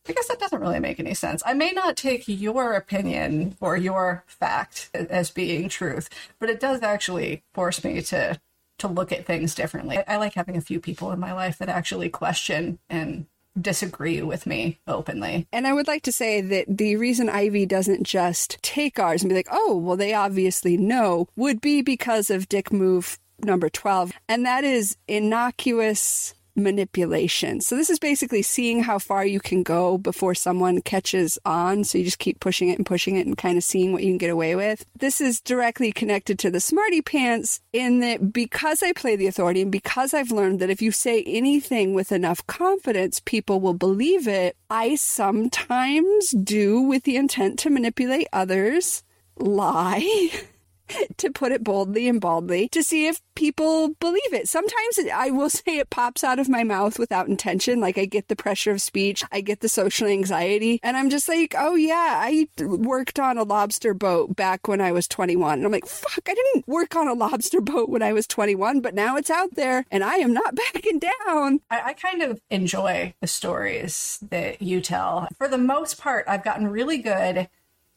I 0.07 0.13
guess 0.13 0.27
that 0.27 0.39
doesn't 0.39 0.61
really 0.61 0.79
make 0.79 0.99
any 0.99 1.13
sense. 1.13 1.43
I 1.45 1.53
may 1.53 1.71
not 1.71 1.95
take 1.95 2.27
your 2.27 2.73
opinion 2.73 3.55
or 3.61 3.77
your 3.77 4.23
fact 4.27 4.89
as 4.93 5.29
being 5.29 5.69
truth, 5.69 6.09
but 6.39 6.49
it 6.49 6.59
does 6.59 6.81
actually 6.81 7.43
force 7.53 7.83
me 7.83 8.01
to 8.03 8.39
to 8.79 8.87
look 8.87 9.11
at 9.11 9.25
things 9.25 9.55
differently. 9.55 9.99
I 10.07 10.17
like 10.17 10.33
having 10.33 10.57
a 10.57 10.61
few 10.61 10.79
people 10.79 11.11
in 11.11 11.19
my 11.19 11.33
life 11.33 11.57
that 11.57 11.69
actually 11.69 12.09
question 12.09 12.79
and 12.89 13.27
disagree 13.59 14.21
with 14.21 14.45
me 14.45 14.79
openly. 14.87 15.47
And 15.51 15.67
I 15.67 15.73
would 15.73 15.87
like 15.87 16.03
to 16.03 16.11
say 16.11 16.41
that 16.41 16.77
the 16.77 16.95
reason 16.95 17.29
Ivy 17.29 17.65
doesn't 17.65 18.03
just 18.03 18.57
take 18.61 18.99
ours 18.99 19.21
and 19.21 19.29
be 19.29 19.35
like, 19.35 19.49
oh, 19.51 19.77
well, 19.77 19.97
they 19.97 20.13
obviously 20.13 20.77
know, 20.77 21.27
would 21.35 21.61
be 21.61 21.81
because 21.81 22.29
of 22.29 22.49
Dick 22.49 22.71
Move 22.71 23.19
number 23.41 23.69
12. 23.69 24.13
And 24.27 24.45
that 24.45 24.63
is 24.63 24.97
innocuous 25.07 26.33
manipulation. 26.55 27.61
So 27.61 27.75
this 27.75 27.89
is 27.89 27.99
basically 27.99 28.41
seeing 28.41 28.83
how 28.83 28.99
far 28.99 29.25
you 29.25 29.39
can 29.39 29.63
go 29.63 29.97
before 29.97 30.35
someone 30.35 30.81
catches 30.81 31.37
on. 31.45 31.83
So 31.83 31.97
you 31.97 32.03
just 32.03 32.19
keep 32.19 32.39
pushing 32.39 32.69
it 32.69 32.77
and 32.77 32.85
pushing 32.85 33.15
it 33.15 33.27
and 33.27 33.37
kind 33.37 33.57
of 33.57 33.63
seeing 33.63 33.93
what 33.93 34.03
you 34.03 34.11
can 34.11 34.17
get 34.17 34.29
away 34.29 34.55
with. 34.55 34.85
This 34.95 35.21
is 35.21 35.41
directly 35.41 35.91
connected 35.91 36.39
to 36.39 36.51
the 36.51 36.59
smarty 36.59 37.01
pants 37.01 37.61
in 37.73 37.99
that 37.99 38.33
because 38.33 38.83
I 38.83 38.93
play 38.93 39.15
the 39.15 39.27
authority 39.27 39.61
and 39.61 39.71
because 39.71 40.13
I've 40.13 40.31
learned 40.31 40.59
that 40.59 40.69
if 40.69 40.81
you 40.81 40.91
say 40.91 41.23
anything 41.23 41.93
with 41.93 42.11
enough 42.11 42.45
confidence, 42.47 43.19
people 43.19 43.59
will 43.59 43.73
believe 43.73 44.27
it. 44.27 44.55
I 44.69 44.95
sometimes 44.95 46.31
do 46.31 46.81
with 46.81 47.03
the 47.03 47.15
intent 47.15 47.59
to 47.59 47.69
manipulate 47.69 48.27
others, 48.33 49.03
lie. 49.37 50.29
to 51.17 51.31
put 51.31 51.51
it 51.51 51.63
boldly 51.63 52.07
and 52.07 52.21
baldly, 52.21 52.67
to 52.69 52.83
see 52.83 53.07
if 53.07 53.21
people 53.35 53.89
believe 53.99 54.33
it. 54.33 54.47
Sometimes 54.47 54.97
it, 54.97 55.09
I 55.09 55.29
will 55.31 55.49
say 55.49 55.77
it 55.77 55.89
pops 55.89 56.23
out 56.23 56.39
of 56.39 56.49
my 56.49 56.63
mouth 56.63 56.99
without 56.99 57.27
intention. 57.27 57.79
Like 57.79 57.97
I 57.97 58.05
get 58.05 58.27
the 58.27 58.35
pressure 58.35 58.71
of 58.71 58.81
speech, 58.81 59.23
I 59.31 59.41
get 59.41 59.61
the 59.61 59.69
social 59.69 60.07
anxiety, 60.07 60.79
and 60.83 60.97
I'm 60.97 61.09
just 61.09 61.27
like, 61.27 61.55
oh 61.57 61.75
yeah, 61.75 62.19
I 62.21 62.47
worked 62.59 63.19
on 63.19 63.37
a 63.37 63.43
lobster 63.43 63.93
boat 63.93 64.35
back 64.35 64.67
when 64.67 64.81
I 64.81 64.91
was 64.91 65.07
21. 65.07 65.59
And 65.59 65.65
I'm 65.65 65.71
like, 65.71 65.85
fuck, 65.85 66.27
I 66.27 66.33
didn't 66.33 66.67
work 66.67 66.95
on 66.95 67.07
a 67.07 67.13
lobster 67.13 67.61
boat 67.61 67.89
when 67.89 68.01
I 68.01 68.13
was 68.13 68.27
21, 68.27 68.81
but 68.81 68.93
now 68.93 69.15
it's 69.15 69.29
out 69.29 69.55
there 69.55 69.85
and 69.91 70.03
I 70.03 70.15
am 70.15 70.33
not 70.33 70.55
backing 70.73 70.99
down. 70.99 71.61
I, 71.69 71.81
I 71.81 71.93
kind 71.93 72.21
of 72.21 72.41
enjoy 72.49 73.13
the 73.21 73.27
stories 73.27 74.19
that 74.29 74.61
you 74.61 74.81
tell. 74.81 75.27
For 75.37 75.47
the 75.47 75.57
most 75.57 75.99
part, 75.99 76.25
I've 76.27 76.43
gotten 76.43 76.67
really 76.67 76.97
good 76.97 77.49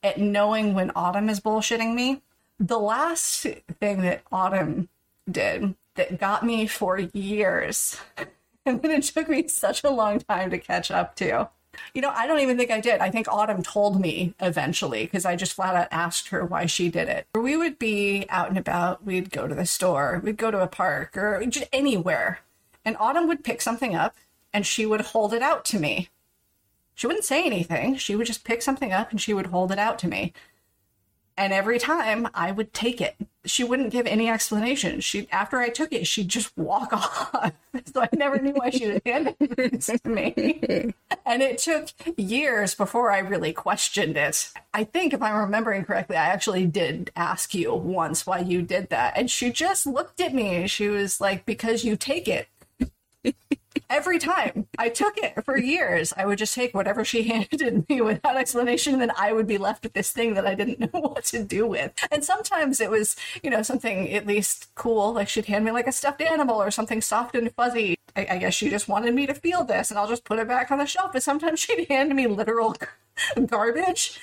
at 0.03 0.19
knowing 0.19 0.75
when 0.75 0.91
Autumn 0.97 1.29
is 1.29 1.41
bullshitting 1.41 1.95
me 1.95 2.23
the 2.63 2.79
last 2.79 3.43
thing 3.81 4.03
that 4.03 4.23
Autumn 4.31 4.89
did 5.29 5.75
that 5.97 6.19
got 6.19 6.45
me 6.45 6.67
for 6.67 6.99
years, 6.99 8.01
and 8.67 8.81
then 8.81 8.93
it 8.93 9.03
took 9.03 9.29
me 9.29 9.49
such 9.49 9.83
a 9.83 9.91
long 9.91 10.21
time 10.21 10.51
to 10.51 10.59
catch 10.59 10.91
up 10.91 11.17
to. 11.17 11.51
You 11.95 12.03
know, 12.03 12.11
I 12.11 12.27
don't 12.27 12.41
even 12.41 12.59
think 12.59 12.71
I 12.71 12.81
did. 12.81 13.01
I 13.01 13.11
think 13.11 13.27
Autumn 13.29 13.63
told 13.63 14.01
me 14.01 14.35
eventually 14.41 15.05
because 15.05 15.25
I 15.25 15.37
just 15.37 15.55
flat 15.55 15.75
out 15.75 15.89
asked 15.91 16.29
her 16.29 16.45
why 16.45 16.67
she 16.67 16.91
did 16.91 17.09
it. 17.09 17.27
We 17.35 17.57
would 17.57 17.79
be 17.79 18.27
out 18.29 18.49
and 18.49 18.59
about, 18.59 19.05
we'd 19.05 19.31
go 19.31 19.49
to 19.49 19.55
the 19.55 19.67
store, 19.67 20.21
we'd 20.23 20.37
go 20.37 20.51
to 20.51 20.63
a 20.63 20.67
park 20.67 21.17
or 21.17 21.45
just 21.47 21.69
anywhere. 21.73 22.41
And 22.85 22.97
Autumn 23.01 23.27
would 23.27 23.43
pick 23.43 23.63
something 23.63 23.95
up 23.95 24.15
and 24.53 24.67
she 24.67 24.85
would 24.85 25.01
hold 25.01 25.33
it 25.33 25.41
out 25.41 25.65
to 25.67 25.79
me. 25.79 26.11
She 26.95 27.07
wouldn't 27.07 27.25
say 27.25 27.43
anything. 27.43 27.97
She 27.97 28.15
would 28.15 28.27
just 28.27 28.45
pick 28.45 28.61
something 28.61 28.93
up 28.93 29.11
and 29.11 29.21
she 29.21 29.33
would 29.33 29.47
hold 29.47 29.73
it 29.73 29.79
out 29.79 29.99
to 30.01 30.09
me. 30.09 30.35
And 31.37 31.53
every 31.53 31.79
time 31.79 32.29
I 32.35 32.53
would 32.53 32.73
take 32.73 33.01
it. 33.01 33.17
She 33.45 33.65
wouldn't 33.65 33.91
give 33.91 34.07
any 34.07 34.29
explanation. 34.31 35.01
She 35.01 35.29
after 35.33 35.59
I 35.59 35.69
took 35.69 35.93
it, 35.93 36.07
she'd 36.07 36.29
just 36.29 36.57
walk 36.57 36.93
off. 36.93 37.53
so 37.93 38.03
I 38.03 38.09
never 38.13 38.39
knew 38.39 38.53
why 38.53 38.71
she 38.71 38.87
would 38.87 39.03
hand 39.05 39.35
it 39.41 39.81
to 39.81 40.09
me. 40.09 40.95
And 41.27 41.43
it 41.43 41.59
took 41.59 41.89
years 42.17 42.75
before 42.77 43.11
I 43.11 43.19
really 43.19 43.53
questioned 43.53 44.17
it. 44.17 44.51
I 44.73 44.85
think 44.85 45.13
if 45.13 45.23
I'm 45.23 45.37
remembering 45.37 45.85
correctly, 45.85 46.17
I 46.17 46.27
actually 46.27 46.67
did 46.67 47.11
ask 47.17 47.53
you 47.53 47.75
once 47.75 48.27
why 48.27 48.39
you 48.41 48.63
did 48.63 48.91
that. 48.91 49.15
And 49.17 49.29
she 49.29 49.51
just 49.51 49.87
looked 49.87 50.21
at 50.21 50.35
me. 50.35 50.69
She 50.69 50.89
was 50.89 51.21
like, 51.21 51.45
Because 51.45 51.85
you 51.85 51.97
take 51.97 52.29
it 52.29 52.47
every 53.93 54.19
time 54.19 54.67
I 54.79 54.89
took 54.89 55.19
it 55.19 55.45
for 55.45 55.59
years, 55.59 56.13
I 56.17 56.25
would 56.25 56.39
just 56.39 56.55
take 56.55 56.75
whatever 56.75 57.05
she 57.05 57.23
handed 57.29 57.89
me 57.89 58.01
without 58.01 58.37
explanation, 58.37 58.95
and 58.95 59.03
then 59.03 59.13
I 59.17 59.33
would 59.33 59.47
be 59.47 59.59
left 59.59 59.85
with 59.85 59.93
this 59.93 60.11
thing 60.11 60.35
that 60.35 60.47
I 60.47 60.55
didn't 60.55 60.81
know 60.95 61.01
what 61.01 61.25
to 61.27 61.45
do 61.45 61.67
with. 61.67 61.93
And 62.11 62.25
sometimes 62.25 62.81
it 62.81 62.91
was, 62.91 63.17
you 63.43 63.51
know, 63.51 63.63
something 63.63 64.13
at 64.13 64.27
least 64.27 64.75
cool, 64.75 65.13
like 65.13 65.29
she'd 65.29 65.47
hand 65.47 65.65
me 65.65 65.71
like 65.71 65.87
a 65.87 65.93
stuffed 65.93 66.23
animal 66.23 66.61
or 66.61 66.71
something 66.71 67.01
soft 67.01 67.35
and 67.37 67.53
fuzzy. 67.55 67.97
I, 68.17 68.27
I 68.31 68.39
guess 68.39 68.55
she 68.55 68.71
just 68.71 68.89
wanted 68.89 69.15
me 69.15 69.27
to 69.27 69.35
feel 69.35 69.65
this, 69.65 69.91
and 69.91 69.99
I'll 69.99 70.09
just 70.09 70.25
put 70.25 70.39
it 70.39 70.49
back 70.49 70.71
on 70.71 70.79
the 70.79 70.87
shelf. 70.87 71.13
But 71.13 71.23
sometimes 71.23 71.61
she'd 71.61 71.87
hand 71.89 72.15
me 72.15 72.27
literal 72.27 72.75
garbage. 73.47 74.21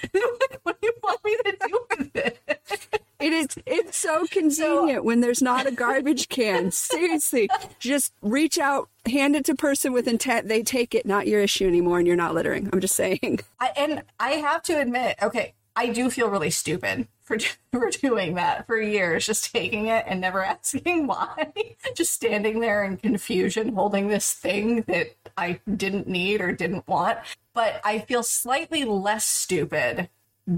what 0.63 0.81
do 0.81 0.87
you 0.87 0.93
want 1.03 1.23
me 1.23 1.37
to 1.45 1.57
do 1.67 1.79
with 1.97 2.15
it? 2.15 3.01
It 3.19 3.33
is 3.33 3.47
it's 3.65 3.97
so 3.97 4.25
convenient 4.27 4.99
so, 4.99 5.03
when 5.03 5.19
there's 5.19 5.41
not 5.41 5.67
a 5.67 5.71
garbage 5.71 6.29
can. 6.29 6.71
Seriously. 6.71 7.49
Just 7.79 8.13
reach 8.21 8.57
out, 8.57 8.89
hand 9.05 9.35
it 9.35 9.45
to 9.45 9.55
person 9.55 9.91
with 9.91 10.07
intent, 10.07 10.47
they 10.47 10.63
take 10.63 10.95
it, 10.95 11.05
not 11.05 11.27
your 11.27 11.41
issue 11.41 11.67
anymore, 11.67 11.99
and 11.99 12.07
you're 12.07 12.15
not 12.15 12.33
littering. 12.33 12.69
I'm 12.71 12.79
just 12.79 12.95
saying. 12.95 13.39
I, 13.59 13.71
and 13.75 14.03
I 14.19 14.31
have 14.31 14.63
to 14.63 14.79
admit, 14.79 15.17
okay, 15.21 15.53
I 15.75 15.87
do 15.87 16.09
feel 16.09 16.29
really 16.29 16.49
stupid 16.49 17.07
for, 17.21 17.37
for 17.71 17.89
doing 17.89 18.35
that 18.35 18.67
for 18.67 18.81
years, 18.81 19.25
just 19.25 19.53
taking 19.53 19.87
it 19.87 20.05
and 20.07 20.21
never 20.21 20.43
asking 20.45 21.07
why. 21.07 21.51
just 21.95 22.13
standing 22.13 22.59
there 22.59 22.83
in 22.83 22.97
confusion, 22.97 23.73
holding 23.75 24.07
this 24.07 24.33
thing 24.33 24.81
that 24.83 25.15
I 25.37 25.59
didn't 25.75 26.07
need 26.07 26.41
or 26.41 26.51
didn't 26.51 26.87
want. 26.87 27.19
But 27.53 27.81
I 27.83 27.99
feel 27.99 28.23
slightly 28.23 28.85
less 28.85 29.25
stupid 29.25 30.09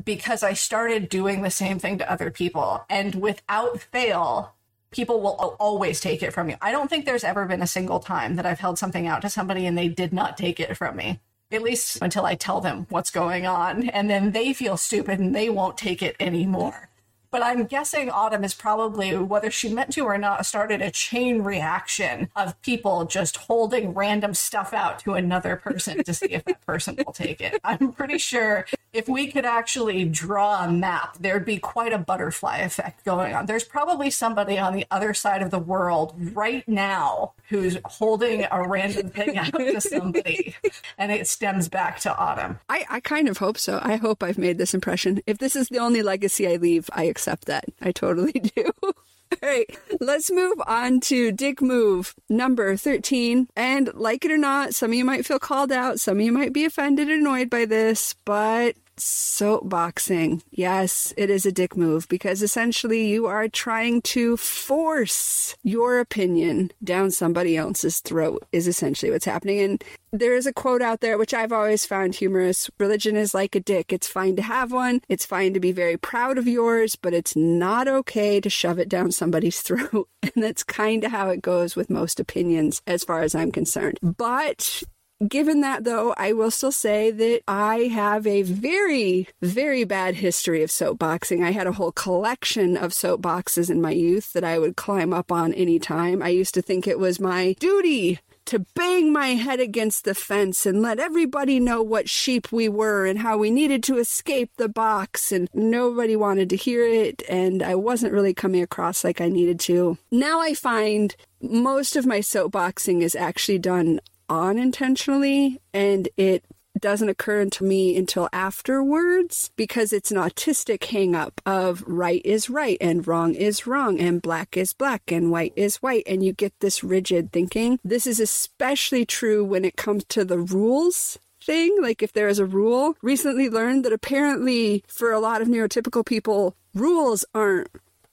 because 0.04 0.44
I 0.44 0.54
started 0.54 1.10
doing 1.10 1.42
the 1.42 1.52
same 1.52 1.80
thing 1.80 1.98
to 1.98 2.12
other 2.12 2.32
people. 2.32 2.86
And 2.90 3.16
without 3.16 3.80
fail, 3.80 4.56
people 4.92 5.22
will 5.22 5.56
always 5.60 6.00
take 6.00 6.22
it 6.22 6.34
from 6.34 6.50
you. 6.50 6.58
I 6.62 6.72
don't 6.72 6.90
think 6.90 7.06
there's 7.06 7.24
ever 7.24 7.46
been 7.46 7.62
a 7.62 7.68
single 7.68 8.00
time 8.00 8.36
that 8.36 8.46
I've 8.46 8.60
held 8.60 8.78
something 8.78 9.08
out 9.08 9.22
to 9.22 9.30
somebody 9.30 9.66
and 9.66 9.78
they 9.78 9.88
did 9.88 10.14
not 10.14 10.38
take 10.38 10.60
it 10.60 10.78
from 10.78 10.96
me. 10.96 11.20
At 11.52 11.64
least 11.64 12.00
until 12.02 12.26
I 12.26 12.36
tell 12.36 12.62
them 12.62 12.88
what's 12.90 13.12
going 13.12 13.46
on. 13.46 13.90
And 13.90 14.10
then 14.10 14.32
they 14.32 14.54
feel 14.54 14.78
stupid 14.78 15.20
and 15.20 15.36
they 15.36 15.50
won't 15.50 15.78
take 15.78 16.02
it 16.02 16.16
anymore. 16.20 16.90
But 17.32 17.44
I'm 17.44 17.64
guessing 17.64 18.10
Autumn 18.10 18.44
is 18.44 18.54
probably, 18.54 19.16
whether 19.16 19.50
she 19.50 19.74
meant 19.74 19.94
to 19.94 20.02
or 20.02 20.18
not, 20.18 20.46
started 20.46 20.82
a 20.82 20.92
chain 20.92 21.44
reaction 21.44 22.30
of 22.36 22.62
people 22.62 23.06
just 23.06 23.38
holding 23.38 23.94
random 23.94 24.34
stuff 24.34 24.74
out 24.74 25.00
to 25.00 25.14
another 25.14 25.56
person 25.56 26.04
to 26.04 26.14
see 26.14 26.28
if 26.32 26.44
that 26.44 26.66
person 26.66 26.98
will 26.98 27.14
take 27.14 27.40
it. 27.40 27.58
I'm 27.64 27.94
pretty 27.94 28.18
sure 28.18 28.66
if 28.92 29.08
we 29.08 29.28
could 29.28 29.46
actually 29.46 30.04
draw 30.04 30.66
a 30.66 30.70
map, 30.70 31.18
there'd 31.20 31.46
be 31.46 31.58
quite 31.58 31.94
a 31.94 31.98
butterfly 31.98 32.58
effect 32.58 33.06
going 33.06 33.34
on. 33.34 33.46
There's 33.46 33.64
probably 33.64 34.10
somebody 34.10 34.60
on 34.60 34.74
the 34.74 34.86
other 34.92 35.14
side 35.14 35.42
of 35.42 35.52
the 35.52 35.60
world 35.60 36.14
right 36.34 36.68
now 36.68 37.32
who's 37.48 37.78
holding 37.86 38.46
a 38.52 38.68
random 38.68 39.10
thing 39.10 39.38
out 39.38 39.54
to 39.54 39.80
somebody, 39.80 40.56
and 40.98 41.12
it 41.12 41.28
stems 41.28 41.70
back 41.70 42.00
to 42.02 42.14
Autumn. 42.18 42.60
I, 42.68 42.86
I 42.90 43.00
kind 43.00 43.30
of 43.30 43.38
hope 43.38 43.58
so. 43.58 43.80
I 43.82 43.96
hope 43.96 44.24
I've 44.24 44.38
made 44.38 44.58
this 44.58 44.74
impression. 44.74 45.22
If 45.26 45.38
this 45.38 45.56
is 45.56 45.70
the 45.70 45.80
only 45.80 46.02
legacy 46.02 46.48
I 46.48 46.58
leave, 46.58 46.90
I 46.92 47.06
accept 47.06 47.21
that. 47.46 47.66
I 47.82 47.92
totally 47.92 48.32
do. 48.56 48.72
All 48.84 49.50
right, 49.50 49.66
let's 50.02 50.30
move 50.30 50.62
on 50.68 51.00
to 51.02 51.32
Dick 51.32 51.62
Move 51.62 52.14
number 52.30 52.76
13. 52.76 53.48
And 53.56 53.94
like 53.94 54.26
it 54.26 54.32
or 54.32 54.38
not, 54.38 54.76
some 54.76 54.92
of 54.92 54.96
you 54.96 55.06
might 55.06 55.26
feel 55.26 55.40
called 55.40 55.72
out, 55.72 56.00
some 56.00 56.20
of 56.20 56.26
you 56.26 56.34
might 56.34 56.52
be 56.52 56.66
offended 56.66 57.10
annoyed 57.10 57.50
by 57.50 57.66
this, 57.66 58.14
but 58.26 58.76
soapboxing. 58.98 60.42
Yes, 60.52 61.14
it 61.18 61.30
is 61.30 61.46
a 61.46 61.52
dick 61.52 61.76
move 61.76 62.08
because 62.08 62.42
essentially 62.42 63.08
you 63.08 63.26
are 63.26 63.48
trying 63.48 64.02
to 64.04 64.38
force 64.38 65.56
your 65.64 66.00
opinion 66.00 66.72
down 66.84 67.12
somebody 67.12 67.58
else's 67.58 68.00
throat, 68.00 68.44
is 68.52 68.68
essentially 68.68 69.12
what's 69.12 69.26
happening. 69.26 69.60
And 69.60 69.84
there 70.12 70.36
is 70.36 70.46
a 70.46 70.54
quote 70.54 70.82
out 70.82 71.02
there 71.02 71.18
which 71.18 71.34
I've 71.34 71.54
always 71.54 71.86
found 71.86 72.16
humorous 72.16 72.70
religion 72.80 73.16
is 73.16 73.34
like 73.34 73.56
a 73.56 73.60
dick. 73.60 73.94
It's 73.94 74.08
fine 74.08 74.36
to 74.36 74.42
have 74.42 74.72
one, 74.72 75.02
it's 75.08 75.26
fine 75.26 75.54
to 75.54 75.60
be 75.60 75.72
very 75.72 75.98
proud 75.98 76.38
of 76.38 76.48
yours, 76.48 76.96
but 76.96 77.14
it's 77.14 77.36
not 77.36 77.88
okay 77.88 78.40
to 78.42 78.50
shove 78.50 78.80
it 78.80 78.90
down 78.90 79.12
somebody's 79.12 79.62
throat. 79.62 80.08
And 80.22 80.44
that's 80.44 80.64
kind 80.64 81.04
of 81.04 81.12
how 81.12 81.30
it 81.30 81.42
goes 81.42 81.76
with 81.76 81.90
most 81.90 82.20
opinions, 82.20 82.82
as 82.86 83.04
far 83.04 83.22
as 83.22 83.34
I'm 83.34 83.52
concerned. 83.52 84.00
But 84.02 84.84
Given 85.28 85.62
that, 85.62 85.84
though, 85.84 86.14
I 86.18 86.34
will 86.34 86.50
still 86.50 86.72
say 86.72 87.12
that 87.12 87.42
I 87.48 87.90
have 87.94 88.26
a 88.26 88.42
very, 88.42 89.28
very 89.42 89.84
bad 89.84 90.16
history 90.16 90.64
of 90.64 90.72
soapboxing. 90.72 91.44
I 91.44 91.52
had 91.52 91.68
a 91.68 91.74
whole 91.74 91.92
collection 91.92 92.76
of 92.76 92.92
soapboxes 92.92 93.70
in 93.70 93.82
my 93.82 93.92
youth 93.92 94.34
that 94.34 94.44
I 94.44 94.58
would 94.58 94.76
climb 94.76 95.14
up 95.14 95.32
on 95.32 95.54
any 95.54 95.78
time. 95.78 96.24
I 96.24 96.30
used 96.30 96.56
to 96.56 96.62
think 96.62 96.88
it 96.88 96.98
was 96.98 97.20
my 97.20 97.56
duty 97.60 98.20
to 98.46 98.66
bang 98.74 99.14
my 99.14 99.30
head 99.30 99.60
against 99.60 100.04
the 100.04 100.16
fence 100.16 100.66
and 100.66 100.82
let 100.82 101.00
everybody 101.00 101.60
know 101.60 101.84
what 101.84 102.10
sheep 102.10 102.52
we 102.52 102.68
were 102.68 103.06
and 103.06 103.20
how 103.20 103.38
we 103.38 103.52
needed 103.52 103.84
to 103.84 103.98
escape 103.98 104.50
the 104.58 104.68
box. 104.68 105.32
And 105.32 105.48
nobody 105.54 106.16
wanted 106.16 106.50
to 106.50 106.56
hear 106.56 106.84
it, 106.84 107.22
and 107.30 107.62
I 107.62 107.76
wasn't 107.76 108.14
really 108.14 108.34
coming 108.34 108.64
across 108.64 109.04
like 109.04 109.22
I 109.22 109.30
needed 109.30 109.60
to. 109.62 110.00
Now 110.10 110.42
I 110.42 110.56
find 110.56 111.16
most 111.42 111.96
of 111.96 112.06
my 112.06 112.20
soapboxing 112.20 113.02
is 113.02 113.16
actually 113.16 113.60
done 113.60 114.00
unintentionally 114.32 115.60
and 115.74 116.08
it 116.16 116.46
doesn't 116.80 117.10
occur 117.10 117.46
to 117.46 117.64
me 117.64 117.96
until 117.96 118.28
afterwards 118.34 119.52
because 119.56 119.94
it's 119.94 120.12
an 120.12 120.18
autistic 120.18 120.84
hang 120.86 121.16
up 121.16 121.40
of 121.46 121.84
right 121.86 122.22
is 122.26 122.50
right 122.50 122.78
and 122.82 123.08
wrong 123.08 123.36
is 123.36 123.68
wrong 123.68 124.00
and 124.00 124.22
black 124.22 124.58
is 124.58 124.74
black 124.74 125.12
and 125.12 125.32
white 125.32 125.54
is 125.56 125.78
white 125.78 126.04
and 126.08 126.24
you 126.24 126.34
get 126.34 126.54
this 126.60 126.84
rigid 126.84 127.32
thinking. 127.32 127.80
This 127.84 128.08
is 128.08 128.20
especially 128.20 129.06
true 129.06 129.44
when 129.44 129.64
it 129.64 129.78
comes 129.78 130.04
to 130.06 130.26
the 130.26 130.40
rules 130.40 131.20
thing, 131.44 131.78
like 131.82 132.02
if 132.02 132.14
there 132.14 132.28
is 132.28 132.40
a 132.40 132.46
rule. 132.46 132.96
Recently 133.02 133.50
learned 133.50 133.86
that 133.86 133.94
apparently 133.94 134.84
for 134.88 135.12
a 135.12 135.20
lot 135.20 135.42
of 135.42 135.48
neurotypical 135.48 136.06
people, 136.06 136.56
rules 136.74 137.26
aren't 137.34 137.70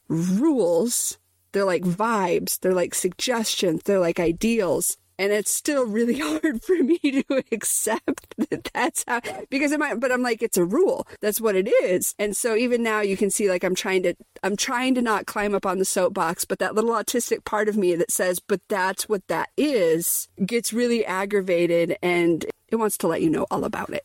rules. 0.08 1.18
They're 1.52 1.64
like 1.64 1.82
vibes, 1.82 2.60
they're 2.60 2.74
like 2.74 2.94
suggestions, 2.94 3.82
they're 3.84 3.98
like 3.98 4.20
ideals 4.20 4.98
and 5.18 5.32
it's 5.32 5.50
still 5.50 5.84
really 5.84 6.18
hard 6.18 6.62
for 6.62 6.82
me 6.82 6.98
to 6.98 7.42
accept 7.52 8.34
that 8.38 8.70
that's 8.72 9.04
how 9.06 9.20
because 9.50 9.72
it 9.72 9.80
might 9.80 9.98
but 10.00 10.12
i'm 10.12 10.22
like 10.22 10.42
it's 10.42 10.56
a 10.56 10.64
rule. 10.64 11.06
That's 11.20 11.40
what 11.40 11.56
it 11.56 11.68
is. 11.68 12.14
And 12.18 12.36
so 12.36 12.54
even 12.54 12.82
now 12.82 13.00
you 13.00 13.16
can 13.16 13.30
see 13.30 13.48
like 13.48 13.64
i'm 13.64 13.74
trying 13.74 14.02
to 14.04 14.14
i'm 14.42 14.56
trying 14.56 14.94
to 14.94 15.02
not 15.02 15.26
climb 15.26 15.54
up 15.54 15.66
on 15.66 15.78
the 15.78 15.84
soapbox 15.84 16.44
but 16.44 16.58
that 16.58 16.74
little 16.74 16.90
autistic 16.90 17.44
part 17.44 17.68
of 17.68 17.76
me 17.76 17.94
that 17.96 18.10
says 18.10 18.40
but 18.40 18.60
that's 18.68 19.08
what 19.08 19.26
that 19.28 19.48
is 19.56 20.28
gets 20.44 20.72
really 20.72 21.04
aggravated 21.04 21.96
and 22.02 22.46
it 22.68 22.76
wants 22.76 22.98
to 22.98 23.08
let 23.08 23.22
you 23.22 23.30
know 23.30 23.46
all 23.50 23.64
about 23.64 23.90
it. 23.90 24.04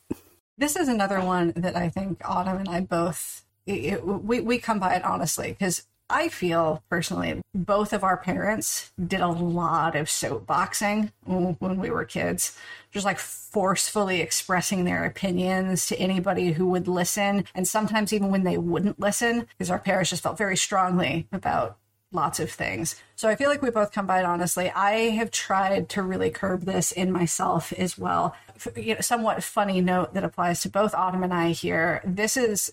This 0.58 0.76
is 0.76 0.88
another 0.88 1.20
one 1.20 1.54
that 1.56 1.76
i 1.76 1.90
think 1.90 2.22
autumn 2.26 2.58
and 2.58 2.70
i 2.70 2.80
both 2.82 3.46
it, 3.66 4.06
we, 4.06 4.42
we 4.42 4.58
come 4.58 4.80
by 4.80 4.96
it 4.96 5.06
honestly 5.06 5.52
because 5.52 5.86
I 6.14 6.30
feel 6.30 6.84
personally, 6.92 7.42
both 7.56 7.92
of 7.92 8.04
our 8.04 8.18
parents 8.18 8.92
did 9.04 9.20
a 9.20 9.28
lot 9.28 9.96
of 9.96 10.06
soapboxing 10.06 11.12
when 11.26 11.80
we 11.80 11.90
were 11.90 12.06
kids, 12.06 12.56
just 12.92 13.04
like 13.04 13.18
forcefully 13.18 14.22
expressing 14.22 14.86
their 14.86 15.06
opinions 15.06 15.88
to 15.88 15.98
anybody 15.98 16.52
who 16.52 16.68
would 16.68 16.88
listen. 16.88 17.46
And 17.56 17.68
sometimes 17.68 18.14
even 18.14 18.30
when 18.30 18.44
they 18.44 18.60
wouldn't 18.60 19.00
listen, 19.00 19.48
because 19.58 19.72
our 19.72 19.80
parents 19.80 20.12
just 20.12 20.22
felt 20.22 20.38
very 20.38 20.56
strongly 20.56 21.28
about 21.32 21.80
lots 22.12 22.40
of 22.40 22.52
things. 22.52 22.96
So 23.16 23.28
I 23.28 23.36
feel 23.36 23.50
like 23.50 23.64
we 23.64 23.72
both 23.72 23.92
come 23.92 24.06
by 24.06 24.20
it 24.20 24.26
honestly. 24.26 24.70
I 24.70 25.10
have 25.10 25.32
tried 25.32 25.90
to 25.90 26.04
really 26.04 26.30
curb 26.30 26.66
this 26.66 26.92
in 26.92 27.12
myself 27.12 27.74
as 27.74 27.98
well. 27.98 28.36
You 28.76 28.94
know, 28.94 29.02
somewhat 29.02 29.44
funny 29.44 29.82
note 29.82 30.14
that 30.14 30.24
applies 30.24 30.62
to 30.62 30.70
both 30.70 30.94
Autumn 30.94 31.24
and 31.24 31.34
I 31.34 31.54
here. 31.54 32.04
This 32.06 32.38
is 32.38 32.72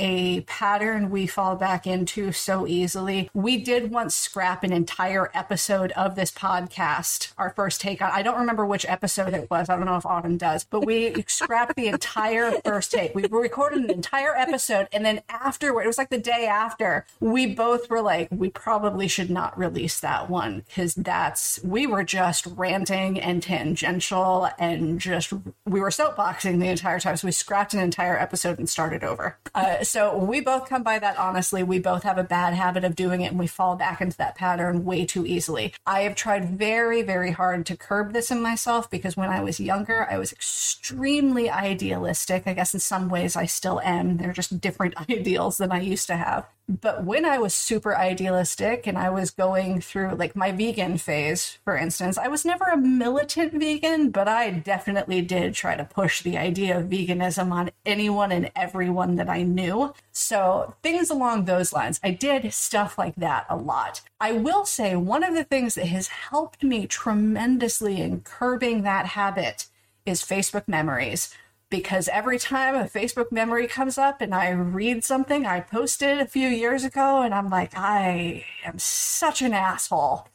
a 0.00 0.40
pattern 0.42 1.10
we 1.10 1.26
fall 1.26 1.56
back 1.56 1.86
into 1.86 2.32
so 2.32 2.66
easily. 2.66 3.30
We 3.34 3.58
did 3.58 3.90
once 3.90 4.16
scrap 4.16 4.64
an 4.64 4.72
entire 4.72 5.30
episode 5.34 5.92
of 5.92 6.16
this 6.16 6.32
podcast, 6.32 7.32
our 7.36 7.50
first 7.50 7.80
take 7.80 8.00
on. 8.00 8.10
I 8.10 8.22
don't 8.22 8.38
remember 8.38 8.64
which 8.64 8.86
episode 8.88 9.34
it 9.34 9.50
was. 9.50 9.68
I 9.68 9.76
don't 9.76 9.84
know 9.84 9.96
if 9.96 10.06
Autumn 10.06 10.38
does, 10.38 10.64
but 10.64 10.86
we 10.86 11.22
scrapped 11.28 11.76
the 11.76 11.88
entire 11.88 12.52
first 12.64 12.90
take. 12.90 13.14
We 13.14 13.26
recorded 13.30 13.84
an 13.84 13.90
entire 13.90 14.34
episode, 14.34 14.88
and 14.92 15.04
then 15.04 15.20
afterward, 15.28 15.82
it 15.82 15.86
was 15.86 15.98
like 15.98 16.10
the 16.10 16.18
day 16.18 16.46
after, 16.46 17.04
we 17.20 17.46
both 17.54 17.90
were 17.90 18.00
like, 18.00 18.28
we 18.30 18.48
probably 18.48 19.06
should 19.06 19.30
not 19.30 19.58
release 19.58 20.00
that 20.00 20.30
one 20.30 20.64
because 20.66 20.94
that's 20.94 21.60
we 21.62 21.86
were 21.86 22.04
just 22.04 22.46
ranting 22.46 23.20
and 23.20 23.42
tangential 23.42 24.48
and 24.58 24.98
just 24.98 25.32
we 25.66 25.80
were 25.80 25.90
soapboxing 25.90 26.58
the 26.58 26.68
entire 26.68 26.98
time. 26.98 27.16
So 27.16 27.28
we 27.28 27.32
scrapped 27.32 27.74
an 27.74 27.80
entire 27.80 28.18
episode 28.18 28.58
and 28.58 28.68
started 28.68 29.04
over. 29.04 29.36
Uh, 29.54 29.84
so 29.90 30.16
we 30.16 30.40
both 30.40 30.68
come 30.68 30.84
by 30.84 31.00
that 31.00 31.18
honestly. 31.18 31.64
We 31.64 31.80
both 31.80 32.04
have 32.04 32.16
a 32.16 32.22
bad 32.22 32.54
habit 32.54 32.84
of 32.84 32.94
doing 32.94 33.22
it 33.22 33.32
and 33.32 33.38
we 33.38 33.48
fall 33.48 33.74
back 33.74 34.00
into 34.00 34.16
that 34.18 34.36
pattern 34.36 34.84
way 34.84 35.04
too 35.04 35.26
easily. 35.26 35.74
I 35.84 36.02
have 36.02 36.14
tried 36.14 36.56
very, 36.56 37.02
very 37.02 37.32
hard 37.32 37.66
to 37.66 37.76
curb 37.76 38.12
this 38.12 38.30
in 38.30 38.40
myself 38.40 38.88
because 38.88 39.16
when 39.16 39.30
I 39.30 39.42
was 39.42 39.58
younger, 39.58 40.06
I 40.08 40.16
was 40.16 40.32
extremely 40.32 41.50
idealistic. 41.50 42.44
I 42.46 42.54
guess 42.54 42.72
in 42.72 42.78
some 42.80 43.08
ways 43.08 43.34
I 43.34 43.46
still 43.46 43.80
am. 43.80 44.16
They're 44.16 44.32
just 44.32 44.60
different 44.60 44.94
ideals 45.10 45.56
than 45.56 45.72
I 45.72 45.80
used 45.80 46.06
to 46.06 46.16
have. 46.16 46.46
But 46.70 47.04
when 47.04 47.24
I 47.24 47.38
was 47.38 47.52
super 47.52 47.96
idealistic 47.96 48.86
and 48.86 48.96
I 48.96 49.10
was 49.10 49.32
going 49.32 49.80
through 49.80 50.14
like 50.14 50.36
my 50.36 50.52
vegan 50.52 50.98
phase, 50.98 51.58
for 51.64 51.76
instance, 51.76 52.16
I 52.16 52.28
was 52.28 52.44
never 52.44 52.64
a 52.64 52.76
militant 52.76 53.54
vegan, 53.54 54.10
but 54.10 54.28
I 54.28 54.50
definitely 54.50 55.20
did 55.20 55.54
try 55.54 55.74
to 55.74 55.84
push 55.84 56.22
the 56.22 56.38
idea 56.38 56.78
of 56.78 56.84
veganism 56.84 57.50
on 57.50 57.72
anyone 57.84 58.30
and 58.30 58.52
everyone 58.54 59.16
that 59.16 59.28
I 59.28 59.42
knew. 59.42 59.79
So 60.12 60.74
things 60.82 61.10
along 61.10 61.44
those 61.44 61.72
lines. 61.72 62.00
I 62.02 62.10
did 62.10 62.52
stuff 62.52 62.98
like 62.98 63.16
that 63.16 63.46
a 63.48 63.56
lot. 63.56 64.02
I 64.20 64.32
will 64.32 64.64
say 64.64 64.96
one 64.96 65.24
of 65.24 65.34
the 65.34 65.44
things 65.44 65.74
that 65.74 65.86
has 65.86 66.08
helped 66.08 66.62
me 66.62 66.86
tremendously 66.86 68.00
in 68.00 68.20
curbing 68.20 68.82
that 68.82 69.06
habit 69.06 69.66
is 70.06 70.22
Facebook 70.22 70.66
memories 70.66 71.34
because 71.70 72.08
every 72.08 72.38
time 72.38 72.74
a 72.74 72.84
Facebook 72.84 73.30
memory 73.30 73.66
comes 73.68 73.96
up 73.96 74.20
and 74.20 74.34
I 74.34 74.50
read 74.50 75.04
something 75.04 75.46
I 75.46 75.60
posted 75.60 76.18
a 76.18 76.26
few 76.26 76.48
years 76.48 76.84
ago, 76.84 77.22
and 77.22 77.32
I'm 77.32 77.48
like, 77.48 77.72
I 77.76 78.44
am 78.64 78.78
such 78.78 79.40
an 79.40 79.54
asshole. 79.54 80.28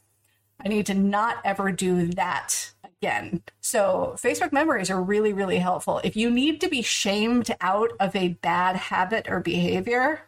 I 0.64 0.70
need 0.70 0.86
to 0.88 0.94
not 0.94 1.38
ever 1.44 1.72
do 1.72 2.08
that 2.14 2.72
again. 3.06 3.44
So, 3.62 4.16
Facebook 4.18 4.52
memories 4.52 4.90
are 4.90 5.02
really, 5.02 5.32
really 5.32 5.60
helpful. 5.60 6.02
If 6.04 6.16
you 6.16 6.30
need 6.30 6.60
to 6.62 6.70
be 6.70 6.82
shamed 6.82 7.56
out 7.62 7.92
of 8.00 8.16
a 8.16 8.30
bad 8.30 8.76
habit 8.76 9.28
or 9.30 9.40
behavior, 9.40 10.24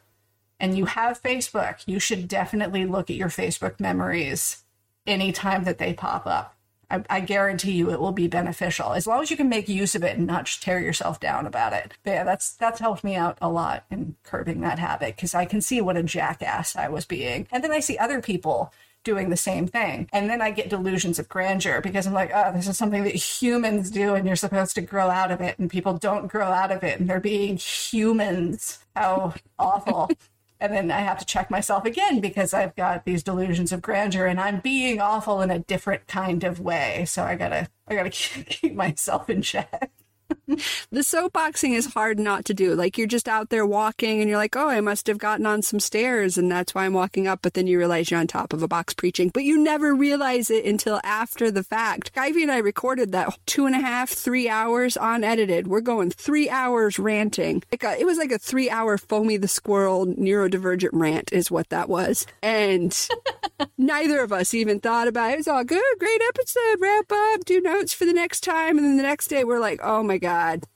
and 0.60 0.78
you 0.78 0.86
have 0.86 1.22
Facebook, 1.22 1.84
you 1.86 2.00
should 2.00 2.28
definitely 2.28 2.86
look 2.86 3.10
at 3.10 3.16
your 3.16 3.30
Facebook 3.30 3.80
memories 3.80 4.64
anytime 5.06 5.64
that 5.64 5.78
they 5.78 5.94
pop 5.94 6.28
up. 6.28 6.56
I, 6.90 7.04
I, 7.10 7.20
guarantee 7.20 7.74
you 7.74 7.92
it 7.92 8.00
will 8.00 8.14
be 8.14 8.28
beneficial 8.28 8.94
as 8.94 9.06
long 9.06 9.22
as 9.22 9.30
you 9.30 9.36
can 9.36 9.50
make 9.50 9.68
use 9.68 9.94
of 9.94 10.06
it 10.06 10.18
and 10.18 10.26
not 10.26 10.46
tear 10.46 10.80
yourself 10.80 11.20
down 11.20 11.46
about 11.46 11.74
it. 11.74 11.94
But 12.04 12.12
yeah, 12.12 12.24
that's 12.24 12.54
that's 12.54 12.80
helped 12.80 13.04
me 13.04 13.16
out 13.16 13.38
a 13.42 13.50
lot 13.50 13.84
in 13.92 14.16
curbing 14.24 14.62
that 14.62 14.80
habit 14.80 15.18
because 15.18 15.36
I 15.36 15.46
can 15.46 15.60
see 15.60 15.82
what 15.82 15.98
a 15.98 16.04
jackass 16.04 16.78
I 16.78 16.88
was 16.88 17.06
being, 17.06 17.48
and 17.52 17.64
then 17.64 17.72
I 17.72 17.82
see 17.82 17.98
other 17.98 18.22
people 18.22 18.72
doing 19.08 19.30
the 19.30 19.38
same 19.38 19.68
thing, 19.68 20.10
and 20.12 20.30
then 20.30 20.42
I 20.42 20.52
get 20.52 20.70
delusions 20.70 21.18
of 21.18 21.30
grandeur 21.30 21.80
because 21.80 22.06
I'm 22.06 22.14
like, 22.14 22.32
oh, 22.36 22.52
this 22.52 22.68
is 22.68 22.78
something 22.78 23.06
that 23.06 23.16
humans 23.16 23.90
do, 23.90 24.16
and 24.16 24.28
you're 24.28 24.36
supposed 24.36 24.76
to 24.76 24.82
grow 24.82 25.10
out 25.10 25.32
of 25.32 25.40
it, 25.40 25.58
and 25.58 25.70
people 25.70 25.94
don't 25.94 26.28
grow 26.28 26.48
out 26.48 26.74
of 26.74 26.84
it, 26.84 27.00
and 27.00 27.10
they're 27.10 27.22
being 27.22 27.56
humans. 27.56 28.80
How 28.98 29.34
awful. 29.58 30.10
and 30.60 30.74
then 30.74 30.92
I 30.92 31.00
have 31.00 31.20
to 31.20 31.26
check 31.26 31.50
myself 31.50 31.86
again 31.86 32.20
because 32.20 32.54
I've 32.54 32.76
got 32.76 33.06
these 33.06 33.24
delusions 33.24 33.72
of 33.72 33.82
grandeur 33.82 34.26
and 34.26 34.40
I'm 34.40 34.60
being 34.60 35.00
awful 35.00 35.42
in 35.42 35.52
a 35.52 35.60
different 35.60 36.08
kind 36.08 36.44
of 36.44 36.60
way. 36.60 37.06
So 37.06 37.24
I 37.24 37.36
gotta 37.36 37.70
I 37.88 37.96
gotta 37.96 38.10
keep 38.10 38.74
myself 38.74 39.30
in 39.30 39.42
check 39.44 39.92
the 40.48 41.02
soapboxing 41.02 41.74
is 41.74 41.94
hard 41.94 42.20
not 42.20 42.46
to 42.46 42.54
do. 42.54 42.76
Like 42.76 42.98
you're 42.98 43.08
just 43.08 43.28
out 43.28 43.50
there 43.50 43.66
walking 43.66 44.20
and 44.20 44.30
you're 44.30 44.38
like, 44.38 44.56
oh, 44.56 44.70
I 44.70 44.82
must 44.82 45.08
have 45.08 45.18
gotten 45.18 45.46
on 45.46 45.62
some 45.62 45.80
stairs 45.80 46.38
and 46.38 46.52
that's 46.52 46.74
why 46.74 46.86
I'm 46.86 46.94
walking 46.94 47.28
up. 47.28 47.40
But 47.42 47.54
then 47.54 47.68
you 47.68 47.78
realize 47.78 48.10
you're 48.10 48.20
on 48.20 48.28
top 48.28 48.54
of 48.54 48.64
a 48.64 48.68
box 48.68 48.94
preaching, 48.94 49.30
but 49.34 49.44
you 49.44 49.58
never 49.62 49.96
realize 49.96 50.50
it 50.50 50.66
until 50.66 51.00
after 51.04 51.52
the 51.52 51.64
fact. 51.64 52.12
Ivy 52.16 52.44
and 52.44 52.52
I 52.52 52.58
recorded 52.58 53.12
that 53.12 53.38
two 53.46 53.66
and 53.66 53.76
a 53.76 53.80
half, 53.80 54.10
three 54.10 54.50
hours 54.50 54.98
unedited. 55.00 55.68
We're 55.68 55.82
going 55.82 56.12
three 56.12 56.50
hours 56.50 57.00
ranting. 57.00 57.64
Like 57.72 57.84
a, 57.84 58.00
it 58.00 58.06
was 58.06 58.18
like 58.18 58.32
a 58.32 58.40
three 58.40 58.70
hour 58.70 58.98
Foamy 58.98 59.38
the 59.38 59.48
Squirrel 59.48 60.06
neurodivergent 60.06 60.90
rant 60.94 61.32
is 61.32 61.52
what 61.52 61.70
that 61.70 61.90
was. 61.90 62.26
And 62.42 62.98
neither 63.78 64.22
of 64.22 64.32
us 64.34 64.54
even 64.54 64.80
thought 64.80 65.08
about 65.08 65.32
it. 65.32 65.34
It 65.34 65.38
was 65.38 65.48
all 65.48 65.64
good, 65.64 65.82
great 66.00 66.22
episode, 66.30 66.80
wrap 66.80 67.12
up, 67.12 67.46
do 67.46 67.62
notes 67.62 67.94
for 67.94 68.06
the 68.06 68.14
next 68.14 68.42
time. 68.42 68.78
And 68.78 68.86
then 68.86 68.98
the 68.98 69.04
next 69.04 69.28
day 69.28 69.44
we're 69.44 69.60
like, 69.60 69.80
oh 69.84 70.04
my 70.04 70.17
God 70.20 70.48
God. 70.48 70.68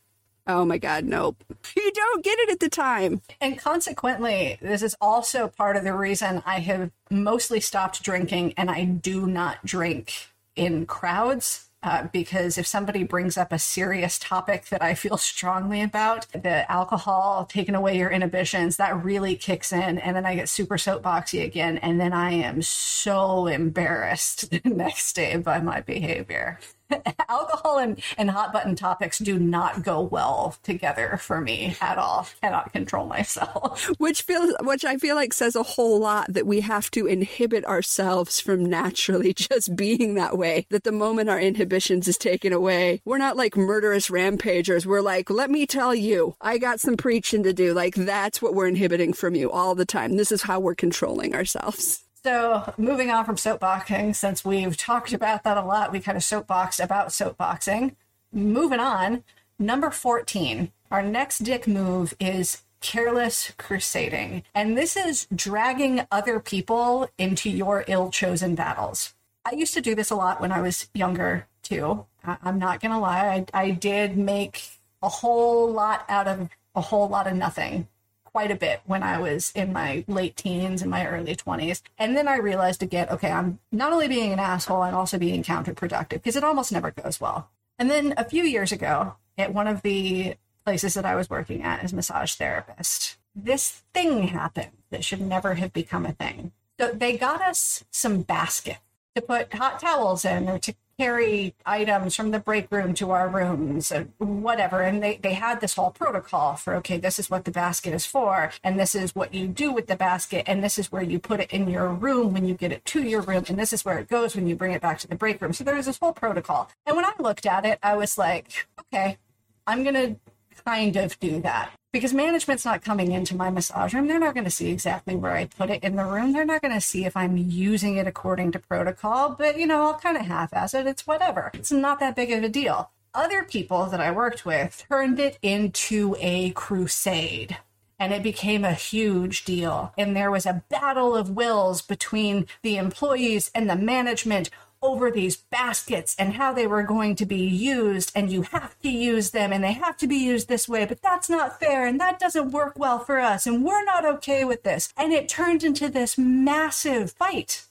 Oh 0.48 0.66
my 0.66 0.78
God, 0.78 1.06
nope. 1.06 1.44
You 1.76 1.92
don't 1.94 2.24
get 2.24 2.40
it 2.40 2.50
at 2.50 2.60
the 2.60 2.70
time. 2.70 3.22
And 3.40 3.58
consequently, 3.58 4.58
this 4.62 4.82
is 4.82 4.96
also 5.00 5.48
part 5.48 5.76
of 5.76 5.84
the 5.84 5.94
reason 5.94 6.42
I 6.46 6.60
have 6.60 6.90
mostly 7.10 7.60
stopped 7.60 8.02
drinking 8.02 8.54
and 8.58 8.70
I 8.70 8.86
do 8.86 9.28
not 9.28 9.64
drink 9.66 10.30
in 10.56 10.86
crowds. 10.86 11.68
Uh, 11.84 12.08
because 12.14 12.60
if 12.60 12.68
somebody 12.68 13.02
brings 13.02 13.38
up 13.38 13.52
a 13.52 13.58
serious 13.58 14.20
topic 14.20 14.68
that 14.68 14.84
I 14.84 14.94
feel 14.94 15.18
strongly 15.18 15.82
about, 15.82 16.28
the 16.32 16.72
alcohol 16.72 17.46
taking 17.50 17.74
away 17.74 17.98
your 17.98 18.12
inhibitions, 18.12 18.78
that 18.78 19.04
really 19.04 19.36
kicks 19.36 19.74
in. 19.74 19.98
And 19.98 20.16
then 20.16 20.24
I 20.24 20.36
get 20.36 20.48
super 20.48 20.78
soapboxy 20.78 21.44
again. 21.44 21.80
And 21.80 22.00
then 22.00 22.14
I 22.14 22.34
am 22.34 22.62
so 22.62 23.48
embarrassed 23.48 24.52
the 24.52 24.62
next 24.64 25.14
day 25.14 25.38
by 25.38 25.60
my 25.60 25.82
behavior. 25.82 26.60
alcohol 27.30 27.78
and, 27.78 28.02
and 28.18 28.30
hot 28.30 28.54
button 28.54 28.76
topics 28.76 29.20
do 29.20 29.40
not 29.40 29.84
go 29.84 30.02
well 30.02 30.56
together 30.64 31.18
for 31.22 31.42
me 31.42 31.76
at 31.82 31.98
all. 31.98 32.28
Cannot 32.42 32.74
control 32.74 33.06
myself. 33.06 33.90
Which 33.98 34.24
feels 34.24 34.54
which 34.62 34.86
I 34.86 34.98
feel 34.98 35.16
like 35.16 35.34
says 35.34 35.56
a 35.56 35.64
whole 35.64 36.00
lot 36.00 36.34
that 36.34 36.48
we 36.48 36.62
have 36.62 36.92
to 36.92 37.06
inhibit 37.06 37.66
ourselves 37.66 38.40
from 38.40 38.66
naturally 38.66 39.34
just 39.36 39.76
being 39.76 40.16
that 40.16 40.38
way. 40.38 40.66
That 40.70 40.84
the 40.84 40.92
moment 40.92 41.30
our 41.30 41.40
inhibitions 41.40 42.08
is 42.08 42.18
taken 42.18 42.54
away, 42.54 43.02
we're 43.06 43.18
not 43.18 43.38
like 43.38 43.56
murderous 43.58 44.10
rampagers. 44.10 44.86
We're 44.86 45.02
like, 45.02 45.30
let 45.30 45.50
me 45.50 45.66
tell 45.66 45.94
you, 45.96 46.36
I 46.42 46.58
got 46.58 46.80
some 46.80 46.98
preaching 46.98 47.44
to 47.44 47.54
do. 47.54 47.74
Like 47.74 47.96
that's 47.96 48.42
what 48.42 48.54
we're 48.54 48.68
inhibiting 48.68 49.14
from 49.14 49.36
you 49.36 49.52
all 49.52 49.76
the 49.76 49.86
time. 49.86 50.18
This 50.18 50.32
is 50.32 50.44
how 50.44 50.60
we're 50.60 50.76
controlling 50.76 51.36
ourselves. 51.36 52.04
So, 52.24 52.72
moving 52.78 53.10
on 53.10 53.26
from 53.26 53.36
soapboxing, 53.36 54.16
since 54.16 54.46
we've 54.46 54.78
talked 54.78 55.12
about 55.12 55.44
that 55.44 55.58
a 55.58 55.64
lot, 55.64 55.92
we 55.92 56.00
kind 56.00 56.16
of 56.16 56.24
soapbox 56.24 56.80
about 56.80 57.08
soapboxing. 57.08 57.96
Moving 58.32 58.80
on, 58.80 59.24
number 59.58 59.90
14. 59.90 60.72
Our 60.92 61.02
next 61.02 61.40
dick 61.40 61.66
move 61.66 62.14
is 62.20 62.62
careless 62.80 63.54
crusading. 63.58 64.44
And 64.54 64.78
this 64.78 64.96
is 64.96 65.26
dragging 65.34 66.06
other 66.12 66.40
people 66.40 67.10
into 67.18 67.50
your 67.50 67.86
ill 67.88 68.12
chosen 68.12 68.54
battles. 68.54 69.16
I 69.44 69.56
used 69.56 69.74
to 69.74 69.82
do 69.82 69.96
this 69.96 70.12
a 70.12 70.16
lot 70.16 70.40
when 70.40 70.52
I 70.52 70.62
was 70.62 70.90
younger, 70.94 71.48
too. 71.64 72.06
I'm 72.24 72.60
not 72.60 72.82
going 72.82 72.92
to 72.92 73.00
lie. 73.00 73.46
I, 73.54 73.62
I 73.62 73.72
did 73.72 74.16
make 74.16 74.62
a 75.02 75.10
whole 75.10 75.72
lot 75.72 76.06
out 76.08 76.28
of 76.28 76.50
a 76.76 76.82
whole 76.82 77.10
lot 77.10 77.28
of 77.28 77.34
nothing 77.34 77.88
quite 78.34 78.52
a 78.52 78.56
bit 78.56 78.82
when 78.86 79.04
I 79.04 79.20
was 79.20 79.52
in 79.56 79.74
my 79.74 80.06
late 80.08 80.36
teens 80.36 80.82
and 80.82 80.90
my 80.90 81.06
early 81.06 81.36
20s. 81.36 81.82
And 81.98 82.16
then 82.16 82.28
I 82.28 82.38
realized 82.38 82.82
again, 82.82 83.08
okay, 83.10 83.32
I'm 83.32 83.60
not 83.72 83.92
only 83.92 84.08
being 84.08 84.32
an 84.32 84.40
asshole, 84.40 84.82
I'm 84.82 84.96
also 84.96 85.18
being 85.18 85.44
counterproductive 85.44 86.10
because 86.10 86.36
it 86.36 86.44
almost 86.44 86.72
never 86.72 86.92
goes 86.92 87.20
well. 87.20 87.50
And 87.78 87.90
then 87.90 88.14
a 88.18 88.26
few 88.26 88.44
years 88.44 88.72
ago, 88.72 89.16
at 89.38 89.54
one 89.54 89.68
of 89.68 89.82
the 89.82 90.36
places 90.66 90.94
that 90.94 91.06
I 91.06 91.16
was 91.16 91.30
working 91.30 91.64
at 91.64 91.84
as 91.84 91.94
massage 91.94 92.36
therapist, 92.36 93.18
this 93.36 93.84
thing 93.94 94.28
happened 94.28 94.72
that 94.92 95.04
should 95.04 95.22
never 95.22 95.56
have 95.56 95.74
become 95.74 96.06
a 96.06 96.12
thing. 96.14 96.52
So 96.80 96.92
they 96.92 97.18
got 97.18 97.42
us 97.42 97.84
some 97.92 98.22
baskets 98.22 98.80
to 99.16 99.22
put 99.22 99.54
hot 99.54 99.80
towels 99.80 100.24
in 100.26 100.48
or 100.48 100.58
to 100.60 100.74
carry 101.02 101.56
items 101.66 102.16
from 102.16 102.30
the 102.30 102.38
break 102.38 102.72
room 102.72 102.94
to 102.94 103.10
our 103.10 103.28
rooms 103.28 103.92
whatever. 104.20 104.84
And 104.84 105.02
they, 105.02 105.18
they 105.18 105.34
had 105.34 105.60
this 105.60 105.74
whole 105.74 105.90
protocol 105.90 106.56
for 106.58 106.76
okay 106.76 107.00
this 107.00 107.18
is 107.18 107.28
what 107.28 107.44
the 107.46 107.50
basket 107.50 107.92
is 107.96 108.06
for 108.06 108.52
and 108.64 108.80
this 108.80 108.94
is 108.94 109.16
what 109.16 109.34
you 109.34 109.48
do 109.48 109.72
with 109.72 109.88
the 109.88 109.96
basket 109.96 110.44
and 110.46 110.64
this 110.64 110.78
is 110.78 110.92
where 110.92 111.02
you 111.02 111.18
put 111.18 111.40
it 111.40 111.50
in 111.50 111.68
your 111.68 111.90
room 111.90 112.34
when 112.34 112.46
you 112.46 112.54
get 112.54 112.72
it 112.72 112.86
to 112.86 113.02
your 113.02 113.22
room 113.22 113.44
and 113.50 113.58
this 113.58 113.74
is 113.74 113.84
where 113.84 113.98
it 113.98 114.10
goes 114.10 114.36
when 114.36 114.46
you 114.46 114.56
bring 114.56 114.74
it 114.74 114.82
back 114.82 115.00
to 115.00 115.08
the 115.08 115.16
break 115.16 115.42
room. 115.42 115.54
So 115.54 115.64
there 115.64 115.76
was 115.76 115.88
this 115.88 115.98
whole 115.98 116.14
protocol. 116.14 116.70
And 116.86 116.96
when 116.96 117.06
i 117.06 117.14
looked 117.18 117.48
at 117.48 117.66
it 117.66 117.80
i 117.82 117.96
was 117.96 118.20
like 118.20 118.68
okay 118.82 119.18
i'm 119.66 119.84
gonna 119.84 120.18
kind 120.66 120.96
of 120.96 121.20
do 121.20 121.42
that 121.42 121.72
because 121.92 122.14
management's 122.14 122.66
not 122.66 122.82
coming 122.82 123.12
into 123.12 123.36
my 123.36 123.50
massage 123.50 123.94
room. 123.94 124.08
They're 124.08 124.20
not 124.20 124.34
going 124.34 124.46
to 124.46 124.52
see 124.52 124.70
exactly 124.70 125.16
where 125.16 125.34
I 125.34 125.46
put 125.46 125.70
it 125.70 125.84
in 125.84 125.96
the 125.96 126.06
room. 126.06 126.32
They're 126.32 126.46
not 126.46 126.62
going 126.62 126.74
to 126.74 126.82
see 126.82 127.06
if 127.06 127.18
I'm 127.18 127.38
using 127.38 127.98
it 127.98 128.08
according 128.08 128.54
to 128.54 128.60
protocol, 128.60 129.36
but 129.38 129.58
you 129.58 129.68
know, 129.68 129.88
I'll 129.88 130.00
kind 130.00 130.18
of 130.18 130.26
half 130.26 130.54
ass 130.54 130.74
it. 130.74 130.88
It's 130.88 131.06
whatever. 131.06 131.52
It's 131.54 131.72
not 131.72 132.00
that 132.00 132.16
big 132.16 132.32
of 132.32 132.44
a 132.44 132.50
deal. 132.50 132.92
Other 133.14 133.44
people 133.44 133.88
that 133.88 134.00
I 134.00 134.12
worked 134.12 134.46
with 134.46 134.86
turned 134.88 135.20
it 135.20 135.38
into 135.42 136.16
a 136.20 136.52
crusade 136.52 137.58
and 138.00 138.14
it 138.14 138.24
became 138.24 138.64
a 138.64 138.74
huge 138.74 139.46
deal. 139.46 139.94
And 139.96 140.16
there 140.16 140.32
was 140.32 140.48
a 140.48 140.64
battle 140.70 141.16
of 141.16 141.30
wills 141.30 141.84
between 141.84 142.48
the 142.64 142.78
employees 142.78 143.52
and 143.54 143.70
the 143.70 143.76
management 143.76 144.50
over 144.82 145.12
these 145.12 145.36
baskets 145.36 146.16
and 146.18 146.34
how 146.34 146.52
they 146.52 146.66
were 146.66 146.84
going 146.84 147.16
to 147.16 147.26
be 147.26 147.46
used 147.46 148.12
and 148.16 148.32
you 148.32 148.42
have 148.42 148.78
to 148.80 148.90
use 148.90 149.30
them 149.30 149.54
and 149.54 149.64
they 149.64 149.74
have 149.74 149.96
to 149.96 150.08
be 150.08 150.16
used 150.16 150.48
this 150.48 150.68
way 150.68 150.86
but 150.86 151.02
that's 151.02 151.30
not 151.30 151.60
fair 151.60 151.86
and 151.86 152.00
that 152.00 152.20
doesn't 152.20 152.52
work 152.52 152.78
well 152.78 153.00
for 153.00 153.20
us 153.20 153.46
and 153.46 153.64
we're 153.64 153.84
not 153.84 154.06
okay 154.06 154.44
with 154.44 154.64
this. 154.64 154.92
And 154.98 155.14
it 155.14 155.30
turned 155.30 155.64
into 155.64 155.90
this 155.90 156.18
massive 156.18 157.12
fight 157.12 157.66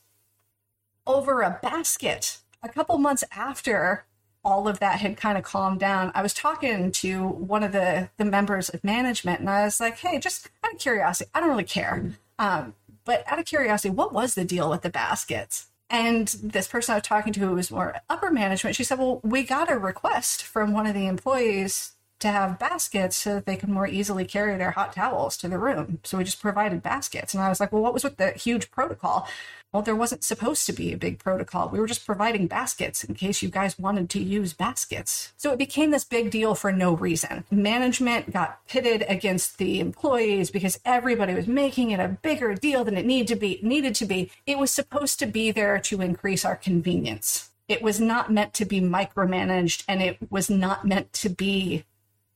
over 1.06 1.42
a 1.42 1.58
basket. 1.62 2.38
A 2.62 2.68
couple 2.68 2.96
months 2.98 3.24
after 3.32 4.04
all 4.44 4.68
of 4.68 4.78
that 4.78 5.00
had 5.00 5.16
kind 5.16 5.36
of 5.36 5.44
calmed 5.44 5.80
down 5.80 6.10
i 6.14 6.22
was 6.22 6.32
talking 6.32 6.90
to 6.90 7.28
one 7.28 7.62
of 7.62 7.72
the 7.72 8.08
the 8.16 8.24
members 8.24 8.68
of 8.70 8.82
management 8.82 9.40
and 9.40 9.50
i 9.50 9.64
was 9.64 9.80
like 9.80 9.98
hey 9.98 10.18
just 10.18 10.48
out 10.64 10.72
of 10.72 10.78
curiosity 10.78 11.30
i 11.34 11.40
don't 11.40 11.50
really 11.50 11.64
care 11.64 12.12
um, 12.38 12.74
but 13.04 13.22
out 13.26 13.38
of 13.38 13.44
curiosity 13.44 13.90
what 13.90 14.12
was 14.12 14.34
the 14.34 14.44
deal 14.44 14.70
with 14.70 14.82
the 14.82 14.90
baskets 14.90 15.66
and 15.90 16.28
this 16.42 16.68
person 16.68 16.92
I 16.92 16.96
was 16.96 17.02
talking 17.02 17.32
to 17.32 17.40
who 17.40 17.54
was 17.54 17.70
more 17.70 17.96
upper 18.08 18.30
management, 18.30 18.76
she 18.76 18.84
said, 18.84 18.98
Well, 18.98 19.20
we 19.24 19.42
got 19.42 19.70
a 19.70 19.78
request 19.78 20.42
from 20.44 20.72
one 20.72 20.86
of 20.86 20.94
the 20.94 21.06
employees 21.06 21.92
to 22.20 22.28
have 22.28 22.58
baskets 22.58 23.16
so 23.16 23.34
that 23.34 23.46
they 23.46 23.56
could 23.56 23.68
more 23.68 23.86
easily 23.86 24.24
carry 24.24 24.56
their 24.56 24.72
hot 24.72 24.92
towels 24.92 25.36
to 25.38 25.48
the 25.48 25.58
room. 25.58 26.00
So 26.04 26.18
we 26.18 26.24
just 26.24 26.40
provided 26.40 26.82
baskets. 26.82 27.34
And 27.34 27.42
I 27.42 27.48
was 27.48 27.60
like, 27.60 27.72
Well, 27.72 27.82
what 27.82 27.94
was 27.94 28.04
with 28.04 28.16
the 28.16 28.32
huge 28.32 28.70
protocol? 28.70 29.28
Well, 29.72 29.82
there 29.82 29.94
wasn't 29.94 30.24
supposed 30.24 30.66
to 30.66 30.72
be 30.72 30.92
a 30.92 30.96
big 30.96 31.20
protocol. 31.20 31.68
We 31.68 31.78
were 31.78 31.86
just 31.86 32.04
providing 32.04 32.48
baskets 32.48 33.04
in 33.04 33.14
case 33.14 33.40
you 33.40 33.48
guys 33.48 33.78
wanted 33.78 34.10
to 34.10 34.20
use 34.20 34.52
baskets. 34.52 35.32
So 35.36 35.52
it 35.52 35.60
became 35.60 35.92
this 35.92 36.04
big 36.04 36.32
deal 36.32 36.56
for 36.56 36.72
no 36.72 36.94
reason. 36.94 37.44
Management 37.52 38.32
got 38.32 38.66
pitted 38.66 39.04
against 39.08 39.58
the 39.58 39.78
employees 39.78 40.50
because 40.50 40.80
everybody 40.84 41.34
was 41.34 41.46
making 41.46 41.92
it 41.92 42.00
a 42.00 42.08
bigger 42.08 42.54
deal 42.54 42.82
than 42.82 42.96
it 42.96 43.06
needed 43.06 43.28
to 43.28 43.36
be. 43.36 43.60
Needed 43.62 43.94
to 43.96 44.06
be. 44.06 44.32
It 44.44 44.58
was 44.58 44.72
supposed 44.72 45.20
to 45.20 45.26
be 45.26 45.52
there 45.52 45.78
to 45.78 46.00
increase 46.00 46.44
our 46.44 46.56
convenience. 46.56 47.50
It 47.68 47.80
was 47.80 48.00
not 48.00 48.32
meant 48.32 48.52
to 48.54 48.64
be 48.64 48.80
micromanaged 48.80 49.84
and 49.86 50.02
it 50.02 50.18
was 50.28 50.50
not 50.50 50.84
meant 50.84 51.12
to 51.12 51.28
be 51.28 51.84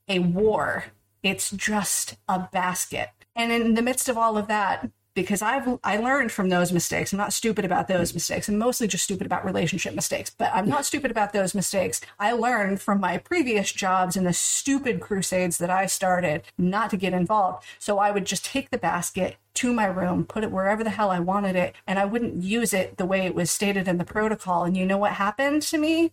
a 0.07 0.19
war. 0.19 0.85
It's 1.23 1.51
just 1.51 2.15
a 2.27 2.47
basket. 2.51 3.09
And 3.35 3.51
in 3.51 3.73
the 3.73 3.81
midst 3.81 4.07
of 4.07 4.17
all 4.17 4.37
of 4.37 4.47
that, 4.47 4.89
because 5.15 5.41
I've 5.41 5.79
I 5.83 5.97
learned 5.97 6.31
from 6.31 6.49
those 6.49 6.71
mistakes. 6.71 7.11
I'm 7.11 7.17
not 7.17 7.33
stupid 7.33 7.65
about 7.65 7.87
those 7.87 8.13
mistakes. 8.13 8.49
I'm 8.49 8.57
mostly 8.57 8.87
just 8.87 9.05
stupid 9.05 9.25
about 9.25 9.45
relationship 9.45 9.95
mistakes, 9.95 10.29
but 10.29 10.51
I'm 10.53 10.67
not 10.67 10.85
stupid 10.85 11.09
about 11.09 11.31
those 11.31 11.55
mistakes. 11.55 12.01
I 12.19 12.33
learned 12.33 12.81
from 12.81 12.99
my 12.99 13.17
previous 13.17 13.71
jobs 13.71 14.17
and 14.17 14.27
the 14.27 14.33
stupid 14.33 14.99
crusades 14.99 15.57
that 15.57 15.69
I 15.69 15.85
started 15.85 16.43
not 16.57 16.89
to 16.89 16.97
get 16.97 17.13
involved. 17.13 17.65
So 17.79 17.97
I 17.97 18.11
would 18.11 18.25
just 18.25 18.45
take 18.45 18.69
the 18.69 18.77
basket 18.77 19.37
to 19.55 19.71
my 19.71 19.85
room, 19.85 20.25
put 20.25 20.43
it 20.43 20.51
wherever 20.51 20.83
the 20.83 20.89
hell 20.89 21.09
I 21.09 21.19
wanted 21.21 21.55
it, 21.55 21.73
and 21.87 21.97
I 21.97 22.03
wouldn't 22.03 22.43
use 22.43 22.73
it 22.73 22.97
the 22.97 23.05
way 23.05 23.25
it 23.25 23.33
was 23.33 23.49
stated 23.49 23.87
in 23.87 23.97
the 23.97 24.03
protocol. 24.03 24.65
And 24.65 24.75
you 24.75 24.85
know 24.85 24.97
what 24.97 25.13
happened 25.13 25.61
to 25.63 25.77
me? 25.77 26.11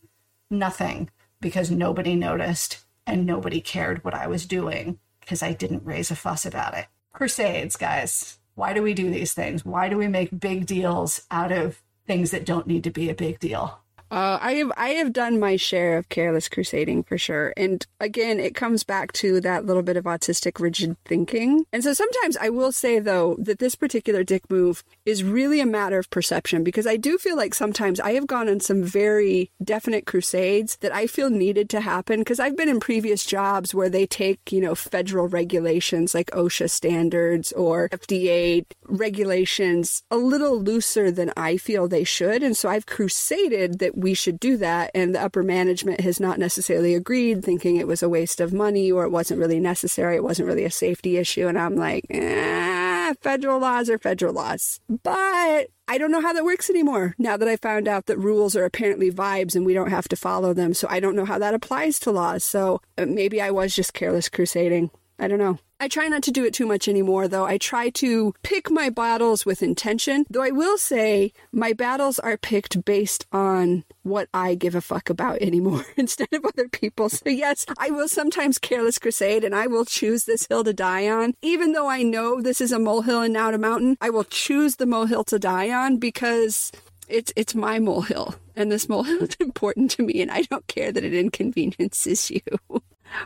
Nothing, 0.49 1.11
because 1.41 1.73
nobody 1.73 2.15
noticed 2.15 2.85
and 3.07 3.27
nobody 3.27 3.61
cared 3.61 4.05
what 4.05 4.15
I 4.15 4.27
was 4.27 4.47
doing 4.47 4.99
because 5.21 5.43
I 5.43 5.53
didn't 5.53 5.85
raise 5.85 6.11
a 6.11 6.17
fuss 6.17 6.47
about 6.47 6.75
it. 6.75 6.87
Crusades, 7.13 7.77
guys. 7.77 8.39
Why 8.55 8.73
do 8.73 8.83
we 8.83 8.95
do 8.95 9.11
these 9.11 9.33
things? 9.33 9.65
Why 9.65 9.89
do 9.89 9.97
we 9.97 10.09
make 10.09 10.39
big 10.39 10.67
deals 10.67 11.23
out 11.31 11.53
of 11.53 11.83
things 12.07 12.31
that 12.31 12.47
don't 12.47 12.67
need 12.67 12.85
to 12.85 12.91
be 12.91 13.09
a 13.09 13.15
big 13.15 13.39
deal? 13.39 13.82
Uh, 14.13 14.39
I 14.43 14.53
have 14.57 14.71
I 14.77 14.91
have 14.91 15.15
done 15.15 15.41
my 15.41 15.57
share 15.57 15.97
of 15.97 16.11
careless 16.11 16.47
crusading 16.51 17.03
for 17.03 17.17
sure, 17.17 17.55
and 17.57 17.87
again, 17.99 18.39
it 18.39 18.55
comes 18.55 18.85
back 18.85 19.11
to 19.15 19.41
that 19.41 19.65
little 19.65 19.83
bit 19.83 19.97
of 19.97 20.05
autistic 20.05 20.61
rigid 20.61 20.99
thinking. 21.07 21.65
And 21.73 21.83
so 21.83 21.95
sometimes 21.95 22.37
I 22.37 22.51
will 22.51 22.73
say 22.73 22.99
though 22.99 23.37
that 23.39 23.59
this 23.59 23.75
particular 23.75 24.23
dick 24.23 24.51
move 24.51 24.85
is 25.07 25.25
really 25.25 25.61
a 25.61 25.67
matter 25.67 25.99
of 25.99 26.11
perception 26.11 26.63
because 26.63 26.87
I 26.87 26.99
do 26.99 27.17
feel 27.17 27.39
like 27.39 27.55
sometimes 27.55 28.01
I 28.01 28.13
have 28.13 28.27
gone 28.27 28.51
on 28.51 28.61
some 28.61 28.85
very 28.85 29.51
definite 29.65 30.05
crusades 30.05 30.77
that 30.83 30.95
I 30.95 31.07
feel 31.07 31.31
needed 31.31 31.71
to 31.71 31.81
happen 31.81 32.19
because 32.19 32.39
I've 32.39 32.57
been 32.57 32.69
in 32.69 32.81
previous 32.81 33.25
jobs 33.25 33.75
where 33.75 33.89
they 33.89 34.05
take 34.05 34.53
you 34.53 34.61
know 34.61 34.75
federal 34.75 35.27
regulations 35.27 36.15
like 36.15 36.31
OSHA 36.33 36.69
standards 36.69 37.51
or 37.53 37.89
FDA 37.89 38.67
regulations 38.85 40.03
a 40.11 40.19
little 40.19 40.61
looser 40.61 41.11
than 41.11 41.33
I 41.35 41.57
feel 41.57 41.89
they 41.89 42.05
should, 42.05 42.43
and 42.43 42.55
so 42.55 42.69
I've 42.69 42.85
crusaded 42.85 43.79
that 43.79 44.02
we 44.03 44.15
should 44.15 44.41
do 44.41 44.57
that. 44.59 44.91
And 44.95 45.15
the 45.15 45.23
upper 45.23 45.43
management 45.43 46.01
has 46.01 46.21
not 46.21 46.39
necessarily 46.39 46.95
agreed, 46.95 47.45
thinking 47.45 47.77
it 47.77 47.87
was 47.87 48.03
a 48.03 48.09
waste 48.09 48.41
of 48.41 48.53
money 48.53 48.91
or 48.91 49.05
it 49.05 49.11
wasn't 49.11 49.41
really 49.41 49.61
necessary. 49.61 50.17
It 50.17 50.25
wasn't 50.25 50.49
really 50.49 50.65
a 50.65 50.71
safety 50.71 51.17
issue. 51.17 51.47
And 51.47 51.59
I'm 51.59 51.77
like, 51.77 52.05
eh, 52.11 53.15
federal 53.21 53.61
laws 53.61 53.89
are 53.89 53.99
federal 53.99 54.35
laws. 54.35 54.81
But 54.89 55.69
I 55.89 55.99
don't 55.99 56.11
know 56.11 56.21
how 56.21 56.33
that 56.33 56.45
works 56.45 56.71
anymore 56.71 57.15
now 57.19 57.37
that 57.37 57.49
I 57.49 57.57
found 57.57 57.89
out 57.89 58.07
that 58.07 58.19
rules 58.19 58.57
are 58.57 58.65
apparently 58.65 59.11
vibes 59.11 59.55
and 59.55 59.67
we 59.67 59.75
don't 59.75 59.91
have 59.91 60.09
to 60.09 60.17
follow 60.17 60.55
them. 60.55 60.75
So 60.75 60.87
I 60.91 61.01
don't 61.01 61.17
know 61.17 61.25
how 61.25 61.39
that 61.39 61.55
applies 61.55 61.99
to 62.01 62.11
laws. 62.11 62.45
So 62.45 62.81
uh, 62.97 63.07
maybe 63.07 63.41
I 63.41 63.51
was 63.51 63.75
just 63.75 63.95
careless 63.95 64.29
crusading. 64.29 64.91
I 65.19 65.29
don't 65.29 65.39
know. 65.39 65.59
I 65.79 65.89
try 65.89 66.07
not 66.07 66.23
to 66.25 66.31
do 66.31 66.45
it 66.45 66.55
too 66.55 66.67
much 66.67 66.87
anymore, 66.87 67.27
though. 67.27 67.45
I 67.45 67.59
try 67.59 67.91
to 67.91 68.35
pick 68.43 68.71
my 68.71 68.89
battles 68.89 69.45
with 69.45 69.63
intention. 69.63 70.27
Though 70.31 70.43
I 70.43 70.51
will 70.51 70.79
say 70.79 71.33
my 71.53 71.73
battles 71.73 72.19
are 72.21 72.37
picked 72.37 72.85
based 72.85 73.27
on 73.33 73.85
what 74.03 74.29
I 74.33 74.55
give 74.55 74.75
a 74.75 74.81
fuck 74.81 75.11
about 75.11 75.43
anymore 75.43 75.85
instead 75.97 76.29
of 76.33 76.45
other 76.45 76.69
people. 76.69 77.09
So, 77.09 77.29
yes, 77.29 77.67
I 77.79 77.91
will 77.91 78.09
sometimes 78.09 78.59
careless 78.59 78.99
crusade 78.99 79.45
and 79.45 79.55
I 79.55 79.67
will 79.67 79.85
choose 79.85 80.25
this 80.25 80.47
hill 80.47 80.65
to 80.65 80.73
die 80.73 81.09
on. 81.09 81.35
Even 81.43 81.73
though 81.73 81.89
I 81.89 82.03
know 82.03 82.41
this 82.41 82.61
is 82.61 82.73
a 82.73 82.79
molehill 82.79 83.23
and 83.23 83.33
not 83.33 83.55
a 83.55 83.59
mountain, 83.59 83.97
I 84.01 84.11
will 84.11 84.25
choose 84.25 84.77
the 84.77 84.87
molehill 84.87 85.25
to 85.25 85.39
die 85.39 85.71
on 85.71 85.99
because 85.99 86.71
it's 87.09 87.33
it's 87.37 87.55
my 87.55 87.79
molehill 87.79 88.37
and 88.57 88.71
this 88.71 88.89
molehill 88.89 89.25
is 89.25 89.35
important 89.41 89.91
to 89.93 90.03
me 90.03 90.23
and 90.23 90.31
I 90.31 90.43
don't 90.43 90.67
care 90.67 90.93
that 90.93 91.05
it 91.05 91.15
inconveniences 91.15 92.31
you. 92.31 92.41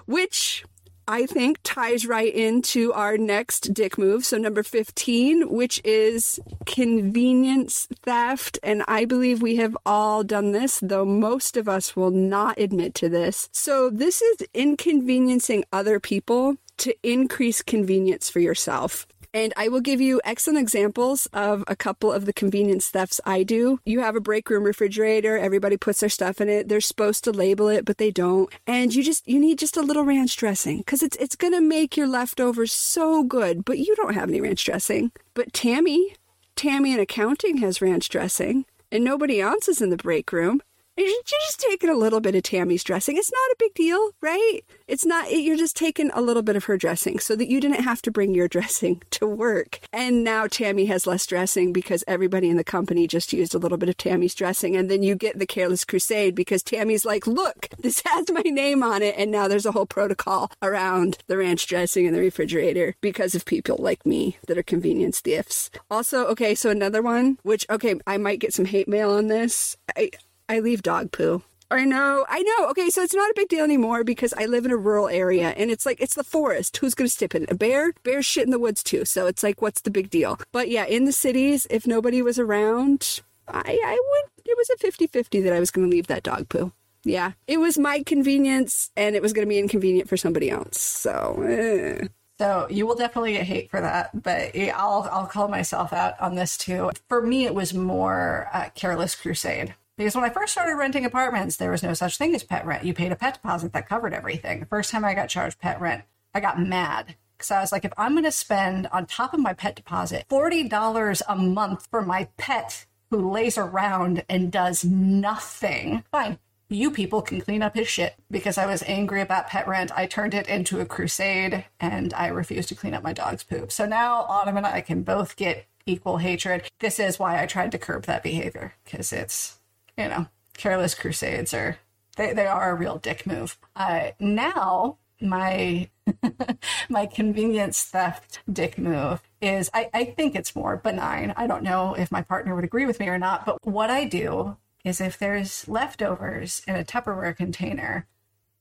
Which 0.06 0.64
I 1.08 1.26
think 1.26 1.58
ties 1.62 2.06
right 2.06 2.34
into 2.34 2.92
our 2.92 3.16
next 3.16 3.72
dick 3.72 3.96
move. 3.96 4.24
So, 4.24 4.38
number 4.38 4.62
15, 4.62 5.50
which 5.50 5.80
is 5.84 6.40
convenience 6.64 7.86
theft. 8.02 8.58
And 8.62 8.82
I 8.88 9.04
believe 9.04 9.40
we 9.40 9.56
have 9.56 9.76
all 9.86 10.24
done 10.24 10.52
this, 10.52 10.80
though 10.82 11.04
most 11.04 11.56
of 11.56 11.68
us 11.68 11.94
will 11.94 12.10
not 12.10 12.58
admit 12.58 12.94
to 12.96 13.08
this. 13.08 13.48
So, 13.52 13.88
this 13.88 14.20
is 14.20 14.46
inconveniencing 14.52 15.64
other 15.72 16.00
people 16.00 16.56
to 16.78 16.94
increase 17.02 17.62
convenience 17.62 18.28
for 18.28 18.40
yourself. 18.40 19.06
And 19.36 19.52
I 19.54 19.68
will 19.68 19.82
give 19.82 20.00
you 20.00 20.18
excellent 20.24 20.60
examples 20.60 21.26
of 21.34 21.62
a 21.66 21.76
couple 21.76 22.10
of 22.10 22.24
the 22.24 22.32
convenience 22.32 22.88
thefts 22.88 23.20
I 23.26 23.42
do. 23.42 23.80
You 23.84 24.00
have 24.00 24.16
a 24.16 24.20
break 24.20 24.48
room 24.48 24.64
refrigerator, 24.64 25.36
everybody 25.36 25.76
puts 25.76 26.00
their 26.00 26.08
stuff 26.08 26.40
in 26.40 26.48
it. 26.48 26.70
They're 26.70 26.80
supposed 26.80 27.22
to 27.24 27.32
label 27.32 27.68
it, 27.68 27.84
but 27.84 27.98
they 27.98 28.10
don't. 28.10 28.48
And 28.66 28.94
you 28.94 29.02
just 29.02 29.28
you 29.28 29.38
need 29.38 29.58
just 29.58 29.76
a 29.76 29.82
little 29.82 30.04
ranch 30.04 30.38
dressing 30.38 30.82
cuz 30.84 31.02
it's 31.02 31.18
it's 31.18 31.36
going 31.36 31.52
to 31.52 31.60
make 31.60 31.98
your 31.98 32.06
leftovers 32.06 32.72
so 32.72 33.24
good, 33.24 33.62
but 33.66 33.78
you 33.78 33.94
don't 33.96 34.14
have 34.14 34.30
any 34.30 34.40
ranch 34.40 34.64
dressing. 34.64 35.12
But 35.34 35.52
Tammy, 35.52 36.16
Tammy 36.54 36.94
in 36.94 37.00
accounting 37.00 37.58
has 37.58 37.82
ranch 37.82 38.08
dressing, 38.08 38.64
and 38.90 39.04
nobody 39.04 39.38
else 39.38 39.68
is 39.68 39.82
in 39.82 39.90
the 39.90 39.98
break 39.98 40.32
room. 40.32 40.62
You're 40.98 41.22
just 41.26 41.60
taking 41.60 41.90
a 41.90 41.94
little 41.94 42.20
bit 42.20 42.34
of 42.34 42.42
Tammy's 42.42 42.82
dressing. 42.82 43.18
It's 43.18 43.30
not 43.30 43.50
a 43.52 43.56
big 43.58 43.74
deal, 43.74 44.12
right? 44.22 44.60
It's 44.88 45.04
not, 45.04 45.30
you're 45.30 45.58
just 45.58 45.76
taking 45.76 46.10
a 46.14 46.22
little 46.22 46.42
bit 46.42 46.56
of 46.56 46.64
her 46.64 46.78
dressing 46.78 47.18
so 47.18 47.36
that 47.36 47.50
you 47.50 47.60
didn't 47.60 47.82
have 47.82 48.00
to 48.02 48.10
bring 48.10 48.34
your 48.34 48.48
dressing 48.56 49.02
to 49.10 49.26
work. 49.26 49.80
And 49.92 50.24
now 50.24 50.46
Tammy 50.46 50.86
has 50.86 51.06
less 51.06 51.26
dressing 51.26 51.74
because 51.74 52.02
everybody 52.08 52.48
in 52.48 52.56
the 52.56 52.64
company 52.64 53.06
just 53.06 53.34
used 53.34 53.54
a 53.54 53.58
little 53.58 53.76
bit 53.76 53.90
of 53.90 53.98
Tammy's 53.98 54.34
dressing. 54.34 54.74
And 54.74 54.90
then 54.90 55.02
you 55.02 55.16
get 55.16 55.38
the 55.38 55.44
careless 55.44 55.84
crusade 55.84 56.34
because 56.34 56.62
Tammy's 56.62 57.04
like, 57.04 57.26
look, 57.26 57.68
this 57.78 58.02
has 58.06 58.30
my 58.30 58.40
name 58.40 58.82
on 58.82 59.02
it. 59.02 59.16
And 59.18 59.30
now 59.30 59.48
there's 59.48 59.66
a 59.66 59.72
whole 59.72 59.86
protocol 59.86 60.50
around 60.62 61.18
the 61.26 61.36
ranch 61.36 61.66
dressing 61.66 62.06
in 62.06 62.14
the 62.14 62.20
refrigerator 62.20 62.94
because 63.02 63.34
of 63.34 63.44
people 63.44 63.76
like 63.78 64.06
me 64.06 64.38
that 64.46 64.56
are 64.56 64.62
convenience 64.62 65.20
thieves. 65.20 65.70
Also, 65.90 66.24
okay, 66.28 66.54
so 66.54 66.70
another 66.70 67.02
one, 67.02 67.36
which, 67.42 67.66
okay, 67.68 67.96
I 68.06 68.16
might 68.16 68.40
get 68.40 68.54
some 68.54 68.64
hate 68.64 68.88
mail 68.88 69.10
on 69.10 69.26
this. 69.26 69.76
I, 69.94 70.10
I 70.48 70.60
leave 70.60 70.82
dog 70.82 71.12
poo. 71.12 71.42
I 71.70 71.84
know, 71.84 72.24
I 72.28 72.42
know. 72.42 72.68
Okay, 72.70 72.90
so 72.90 73.02
it's 73.02 73.14
not 73.14 73.30
a 73.30 73.34
big 73.34 73.48
deal 73.48 73.64
anymore 73.64 74.04
because 74.04 74.32
I 74.34 74.46
live 74.46 74.64
in 74.64 74.70
a 74.70 74.76
rural 74.76 75.08
area 75.08 75.48
and 75.50 75.68
it's 75.70 75.84
like, 75.84 76.00
it's 76.00 76.14
the 76.14 76.22
forest. 76.22 76.76
Who's 76.76 76.94
going 76.94 77.08
to 77.08 77.12
step 77.12 77.34
in 77.34 77.42
it? 77.42 77.50
A 77.50 77.56
bear? 77.56 77.92
Bears 78.04 78.24
shit 78.24 78.44
in 78.44 78.52
the 78.52 78.58
woods 78.58 78.84
too. 78.84 79.04
So 79.04 79.26
it's 79.26 79.42
like, 79.42 79.60
what's 79.60 79.80
the 79.80 79.90
big 79.90 80.08
deal? 80.08 80.38
But 80.52 80.68
yeah, 80.68 80.84
in 80.84 81.06
the 81.06 81.12
cities, 81.12 81.66
if 81.68 81.86
nobody 81.86 82.22
was 82.22 82.38
around, 82.38 83.20
I, 83.48 83.80
I 83.84 83.92
would, 83.92 84.30
it 84.44 84.56
was 84.56 84.70
a 84.70 84.76
50 84.76 85.08
50 85.08 85.40
that 85.40 85.52
I 85.52 85.58
was 85.58 85.72
going 85.72 85.90
to 85.90 85.94
leave 85.94 86.06
that 86.06 86.22
dog 86.22 86.48
poo. 86.48 86.72
Yeah, 87.02 87.32
it 87.48 87.58
was 87.58 87.78
my 87.78 88.02
convenience 88.04 88.90
and 88.96 89.16
it 89.16 89.22
was 89.22 89.32
going 89.32 89.46
to 89.46 89.48
be 89.48 89.58
inconvenient 89.58 90.08
for 90.08 90.16
somebody 90.16 90.50
else. 90.50 90.80
So, 90.80 91.42
eh. 91.48 92.06
So 92.38 92.66
you 92.68 92.86
will 92.86 92.96
definitely 92.96 93.32
get 93.32 93.44
hate 93.44 93.70
for 93.70 93.80
that, 93.80 94.22
but 94.22 94.54
I'll 94.74 95.08
I'll 95.10 95.26
call 95.26 95.48
myself 95.48 95.94
out 95.94 96.20
on 96.20 96.34
this 96.34 96.58
too. 96.58 96.90
For 97.08 97.22
me, 97.22 97.46
it 97.46 97.54
was 97.54 97.72
more 97.72 98.50
uh, 98.52 98.68
careless 98.74 99.14
crusade. 99.14 99.74
Because 99.96 100.14
when 100.14 100.24
I 100.24 100.30
first 100.30 100.52
started 100.52 100.76
renting 100.76 101.06
apartments, 101.06 101.56
there 101.56 101.70
was 101.70 101.82
no 101.82 101.94
such 101.94 102.18
thing 102.18 102.34
as 102.34 102.44
pet 102.44 102.66
rent. 102.66 102.84
You 102.84 102.92
paid 102.92 103.12
a 103.12 103.16
pet 103.16 103.34
deposit 103.34 103.72
that 103.72 103.88
covered 103.88 104.12
everything. 104.12 104.60
The 104.60 104.66
first 104.66 104.90
time 104.90 105.04
I 105.04 105.14
got 105.14 105.30
charged 105.30 105.58
pet 105.58 105.80
rent, 105.80 106.04
I 106.34 106.40
got 106.40 106.60
mad 106.60 107.16
because 107.36 107.50
I 107.50 107.60
was 107.60 107.72
like, 107.72 107.84
if 107.84 107.92
I'm 107.96 108.12
going 108.12 108.24
to 108.24 108.32
spend 108.32 108.88
on 108.88 109.06
top 109.06 109.32
of 109.32 109.40
my 109.40 109.54
pet 109.54 109.74
deposit 109.74 110.26
$40 110.28 111.22
a 111.26 111.36
month 111.36 111.88
for 111.90 112.02
my 112.02 112.28
pet 112.36 112.84
who 113.10 113.30
lays 113.30 113.56
around 113.56 114.22
and 114.28 114.52
does 114.52 114.84
nothing, 114.84 116.04
fine. 116.10 116.38
You 116.68 116.90
people 116.90 117.22
can 117.22 117.40
clean 117.40 117.62
up 117.62 117.76
his 117.76 117.88
shit 117.88 118.16
because 118.30 118.58
I 118.58 118.66
was 118.66 118.82
angry 118.86 119.22
about 119.22 119.46
pet 119.46 119.68
rent. 119.68 119.92
I 119.96 120.06
turned 120.06 120.34
it 120.34 120.48
into 120.48 120.80
a 120.80 120.84
crusade 120.84 121.64
and 121.80 122.12
I 122.12 122.26
refused 122.26 122.68
to 122.70 122.74
clean 122.74 122.92
up 122.92 123.04
my 123.04 123.12
dog's 123.12 123.44
poop. 123.44 123.70
So 123.72 123.86
now 123.86 124.22
Autumn 124.28 124.56
and 124.56 124.66
I 124.66 124.80
can 124.80 125.02
both 125.02 125.36
get 125.36 125.66
equal 125.86 126.18
hatred. 126.18 126.68
This 126.80 126.98
is 126.98 127.18
why 127.18 127.40
I 127.40 127.46
tried 127.46 127.72
to 127.72 127.78
curb 127.78 128.04
that 128.06 128.24
behavior 128.24 128.74
because 128.84 129.12
it's 129.12 129.60
you 129.96 130.08
know, 130.08 130.26
careless 130.56 130.94
crusades 130.94 131.52
are 131.54 131.78
they, 132.16 132.32
they 132.32 132.46
are 132.46 132.70
a 132.70 132.74
real 132.74 132.96
dick 132.96 133.26
move. 133.26 133.58
Uh, 133.74 134.10
now 134.18 134.98
my 135.20 135.88
my 136.88 137.06
convenience 137.06 137.82
theft 137.84 138.40
dick 138.50 138.78
move 138.78 139.22
is 139.40 139.70
I, 139.72 139.88
I 139.94 140.04
think 140.04 140.34
it's 140.34 140.56
more 140.56 140.76
benign. 140.76 141.32
I 141.36 141.46
don't 141.46 141.62
know 141.62 141.94
if 141.94 142.12
my 142.12 142.22
partner 142.22 142.54
would 142.54 142.64
agree 142.64 142.86
with 142.86 143.00
me 143.00 143.08
or 143.08 143.18
not, 143.18 143.46
but 143.46 143.58
what 143.64 143.90
I 143.90 144.04
do 144.04 144.56
is 144.84 145.00
if 145.00 145.18
there's 145.18 145.66
leftovers 145.66 146.62
in 146.66 146.76
a 146.76 146.84
Tupperware 146.84 147.36
container, 147.36 148.06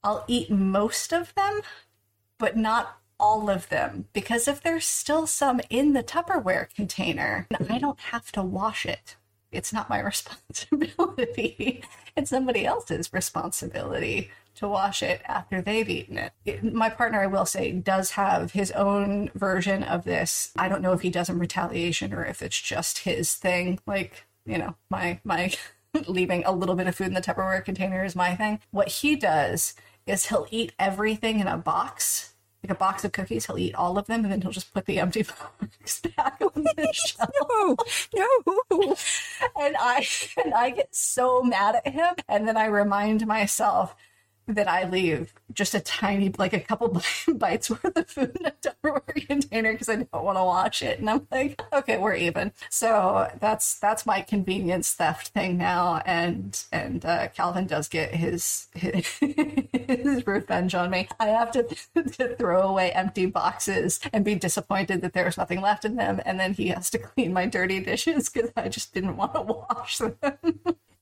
I'll 0.03 0.23
eat 0.27 0.49
most 0.49 1.13
of 1.13 1.33
them, 1.35 1.61
but 2.39 2.57
not 2.57 2.99
all 3.19 3.49
of 3.49 3.69
them. 3.69 4.07
Because 4.11 4.47
if 4.47 4.61
there's 4.61 4.85
still 4.85 5.27
some 5.27 5.61
in 5.69 5.93
the 5.93 6.03
Tupperware 6.03 6.73
container, 6.73 7.47
I 7.69 7.77
don't 7.77 7.99
have 7.99 8.31
to 8.33 8.41
wash 8.41 8.85
it 8.85 9.15
it's 9.55 9.73
not 9.73 9.89
my 9.89 9.99
responsibility. 10.03 11.83
it's 12.15 12.29
somebody 12.29 12.65
else's 12.65 13.11
responsibility 13.13 14.31
to 14.55 14.67
wash 14.67 15.03
it 15.03 15.21
after 15.25 15.61
they've 15.61 15.89
eaten 15.89 16.17
it. 16.17 16.31
it. 16.45 16.63
My 16.73 16.89
partner, 16.89 17.21
I 17.21 17.27
will 17.27 17.45
say, 17.45 17.71
does 17.71 18.11
have 18.11 18.53
his 18.53 18.71
own 18.71 19.29
version 19.35 19.83
of 19.83 20.05
this. 20.05 20.51
I 20.57 20.69
don't 20.69 20.81
know 20.81 20.93
if 20.93 21.01
he 21.01 21.09
does 21.09 21.29
in 21.29 21.39
retaliation 21.39 22.13
or 22.13 22.25
if 22.25 22.41
it's 22.41 22.59
just 22.61 22.99
his 22.99 23.35
thing. 23.35 23.79
Like, 23.85 24.25
you 24.45 24.57
know, 24.57 24.75
my 24.89 25.19
my 25.23 25.53
leaving 26.07 26.43
a 26.45 26.51
little 26.51 26.75
bit 26.75 26.87
of 26.87 26.95
food 26.95 27.07
in 27.07 27.13
the 27.13 27.21
Tupperware 27.21 27.63
container 27.63 28.03
is 28.03 28.15
my 28.15 28.35
thing. 28.35 28.59
What 28.71 28.87
he 28.87 29.15
does 29.15 29.73
is 30.05 30.27
he'll 30.27 30.47
eat 30.51 30.73
everything 30.79 31.39
in 31.39 31.47
a 31.47 31.57
box 31.57 32.34
like 32.65 32.75
a 32.75 32.79
box 32.79 33.05
of 33.05 33.11
cookies. 33.11 33.45
He'll 33.45 33.57
eat 33.59 33.75
all 33.75 33.97
of 33.97 34.07
them 34.07 34.23
and 34.23 34.31
then 34.31 34.41
he'll 34.41 34.51
just 34.51 34.73
put 34.73 34.85
the 34.85 34.99
empty 34.99 35.23
box 35.61 36.01
back 36.15 36.41
on 36.41 36.63
the 36.63 36.89
shelf. 36.93 38.09
no, 38.15 38.27
no. 38.71 38.95
And 39.59 39.75
I 39.79 40.07
and 40.43 40.53
I 40.53 40.71
get 40.71 40.93
so 40.95 41.43
mad 41.43 41.75
at 41.75 41.87
him. 41.93 42.15
And 42.27 42.47
then 42.47 42.57
I 42.57 42.65
remind 42.65 43.25
myself 43.27 43.95
that 44.47 44.67
I 44.67 44.87
leave 44.87 45.33
just 45.53 45.73
a 45.73 45.79
tiny, 45.79 46.31
like 46.37 46.53
a 46.53 46.59
couple 46.59 47.01
bites 47.35 47.69
worth 47.69 47.95
of 47.95 48.09
food 48.09 48.37
in 48.39 48.45
a 48.45 48.51
Tupperware 48.51 49.27
container 49.27 49.71
because 49.71 49.89
I 49.89 49.95
don't 49.95 50.23
want 50.23 50.37
to 50.37 50.43
wash 50.43 50.81
it. 50.81 50.99
And 50.99 51.09
I'm 51.09 51.27
like, 51.31 51.61
okay, 51.73 51.97
we're 51.97 52.15
even. 52.15 52.51
So 52.69 53.31
that's 53.39 53.79
that's 53.79 54.05
my 54.05 54.21
convenience 54.21 54.93
theft 54.93 55.29
thing 55.29 55.57
now. 55.57 56.01
And 56.05 56.61
and 56.71 57.05
uh, 57.05 57.27
Calvin 57.29 57.67
does 57.67 57.87
get 57.87 58.13
his, 58.13 58.67
his 58.73 59.05
his 59.19 60.27
revenge 60.27 60.75
on 60.75 60.89
me. 60.89 61.07
I 61.19 61.27
have 61.27 61.51
to, 61.51 61.63
to 62.03 62.35
throw 62.35 62.61
away 62.61 62.91
empty 62.91 63.25
boxes 63.25 63.99
and 64.13 64.23
be 64.25 64.35
disappointed 64.35 65.01
that 65.01 65.13
there's 65.13 65.37
nothing 65.37 65.61
left 65.61 65.85
in 65.85 65.95
them, 65.95 66.21
and 66.25 66.39
then 66.39 66.53
he 66.53 66.67
has 66.67 66.89
to 66.91 66.99
clean 66.99 67.33
my 67.33 67.45
dirty 67.45 67.79
dishes 67.79 68.29
because 68.29 68.51
I 68.55 68.69
just 68.69 68.93
didn't 68.93 69.17
want 69.17 69.33
to 69.33 69.41
wash 69.41 69.97
them. 69.97 70.15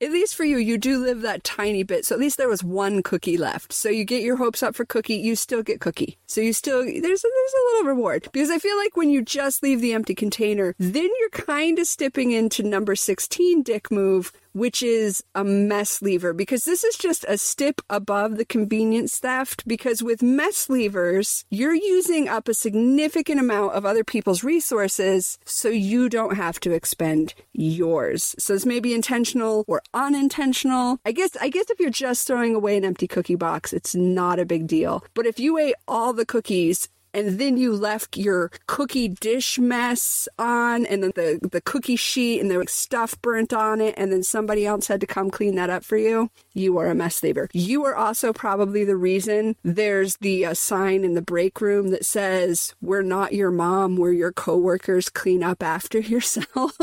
At 0.03 0.11
least 0.11 0.35
for 0.35 0.43
you, 0.43 0.57
you 0.57 0.77
do 0.77 0.99
live 0.99 1.21
that 1.21 1.43
tiny 1.43 1.83
bit. 1.83 2.05
So 2.05 2.15
at 2.15 2.21
least 2.21 2.37
there 2.37 2.49
was 2.49 2.63
one 2.63 3.01
cookie 3.01 3.37
left. 3.37 3.71
So 3.71 3.89
you 3.89 4.03
get 4.03 4.21
your 4.21 4.37
hopes 4.37 4.61
up 4.61 4.75
for 4.75 4.85
cookie, 4.85 5.15
you 5.15 5.35
still 5.35 5.63
get 5.63 5.79
cookie. 5.79 6.17
So 6.25 6.41
you 6.41 6.53
still 6.53 6.83
there's 6.83 6.93
a, 6.95 7.01
there's 7.01 7.23
a 7.23 7.65
little 7.73 7.87
reward 7.87 8.27
because 8.31 8.49
I 8.49 8.59
feel 8.59 8.77
like 8.77 8.97
when 8.97 9.09
you 9.09 9.21
just 9.21 9.63
leave 9.63 9.81
the 9.81 9.93
empty 9.93 10.15
container, 10.15 10.75
then 10.77 11.09
you're 11.19 11.29
kind 11.29 11.79
of 11.79 11.87
stepping 11.87 12.31
into 12.31 12.63
number 12.63 12.95
16 12.95 13.63
dick 13.63 13.91
move 13.91 14.31
which 14.53 14.81
is 14.81 15.23
a 15.35 15.43
mess 15.43 16.01
leaver 16.01 16.33
because 16.33 16.63
this 16.63 16.83
is 16.83 16.95
just 16.95 17.25
a 17.27 17.37
step 17.37 17.81
above 17.89 18.37
the 18.37 18.45
convenience 18.45 19.19
theft 19.19 19.67
because 19.67 20.01
with 20.01 20.23
mess 20.23 20.67
leavers, 20.67 21.43
you're 21.49 21.73
using 21.73 22.29
up 22.29 22.47
a 22.47 22.53
significant 22.53 23.39
amount 23.39 23.73
of 23.73 23.85
other 23.85 24.03
people's 24.03 24.43
resources 24.43 25.37
so 25.45 25.69
you 25.69 26.09
don't 26.09 26.35
have 26.35 26.59
to 26.59 26.71
expend 26.71 27.33
yours. 27.51 28.35
So 28.39 28.53
this 28.53 28.65
may 28.65 28.79
be 28.79 28.93
intentional 28.93 29.65
or 29.67 29.81
unintentional. 29.93 30.99
I 31.05 31.11
guess 31.11 31.35
I 31.41 31.49
guess 31.49 31.69
if 31.69 31.79
you're 31.79 31.89
just 31.89 32.25
throwing 32.27 32.55
away 32.55 32.77
an 32.77 32.85
empty 32.85 33.07
cookie 33.07 33.35
box, 33.35 33.73
it's 33.73 33.95
not 33.95 34.39
a 34.39 34.45
big 34.45 34.67
deal. 34.67 35.03
But 35.13 35.25
if 35.25 35.39
you 35.39 35.57
ate 35.57 35.75
all 35.87 36.13
the 36.13 36.25
cookies 36.25 36.89
and 37.13 37.39
then 37.39 37.57
you 37.57 37.73
left 37.73 38.17
your 38.17 38.51
cookie 38.67 39.07
dish 39.07 39.59
mess 39.59 40.27
on 40.37 40.85
and 40.85 41.03
then 41.03 41.11
the, 41.15 41.39
the 41.51 41.61
cookie 41.61 41.95
sheet 41.95 42.39
and 42.39 42.55
was 42.55 42.71
stuff 42.71 43.21
burnt 43.21 43.53
on 43.53 43.81
it 43.81 43.93
and 43.97 44.11
then 44.11 44.23
somebody 44.23 44.65
else 44.65 44.87
had 44.87 45.01
to 45.01 45.07
come 45.07 45.29
clean 45.29 45.55
that 45.55 45.69
up 45.69 45.83
for 45.83 45.97
you, 45.97 46.29
you 46.53 46.77
are 46.77 46.87
a 46.87 46.95
mess 46.95 47.21
leaver. 47.23 47.49
You 47.53 47.85
are 47.85 47.95
also 47.95 48.33
probably 48.33 48.83
the 48.83 48.97
reason 48.97 49.55
there's 49.63 50.17
the 50.17 50.45
uh, 50.45 50.53
sign 50.53 51.03
in 51.03 51.13
the 51.13 51.21
break 51.21 51.61
room 51.61 51.89
that 51.89 52.05
says, 52.05 52.73
we're 52.81 53.01
not 53.01 53.33
your 53.33 53.51
mom, 53.51 53.95
we're 53.95 54.13
your 54.13 54.31
coworkers, 54.31 55.09
clean 55.09 55.43
up 55.43 55.63
after 55.63 55.99
yourself. 56.13 56.77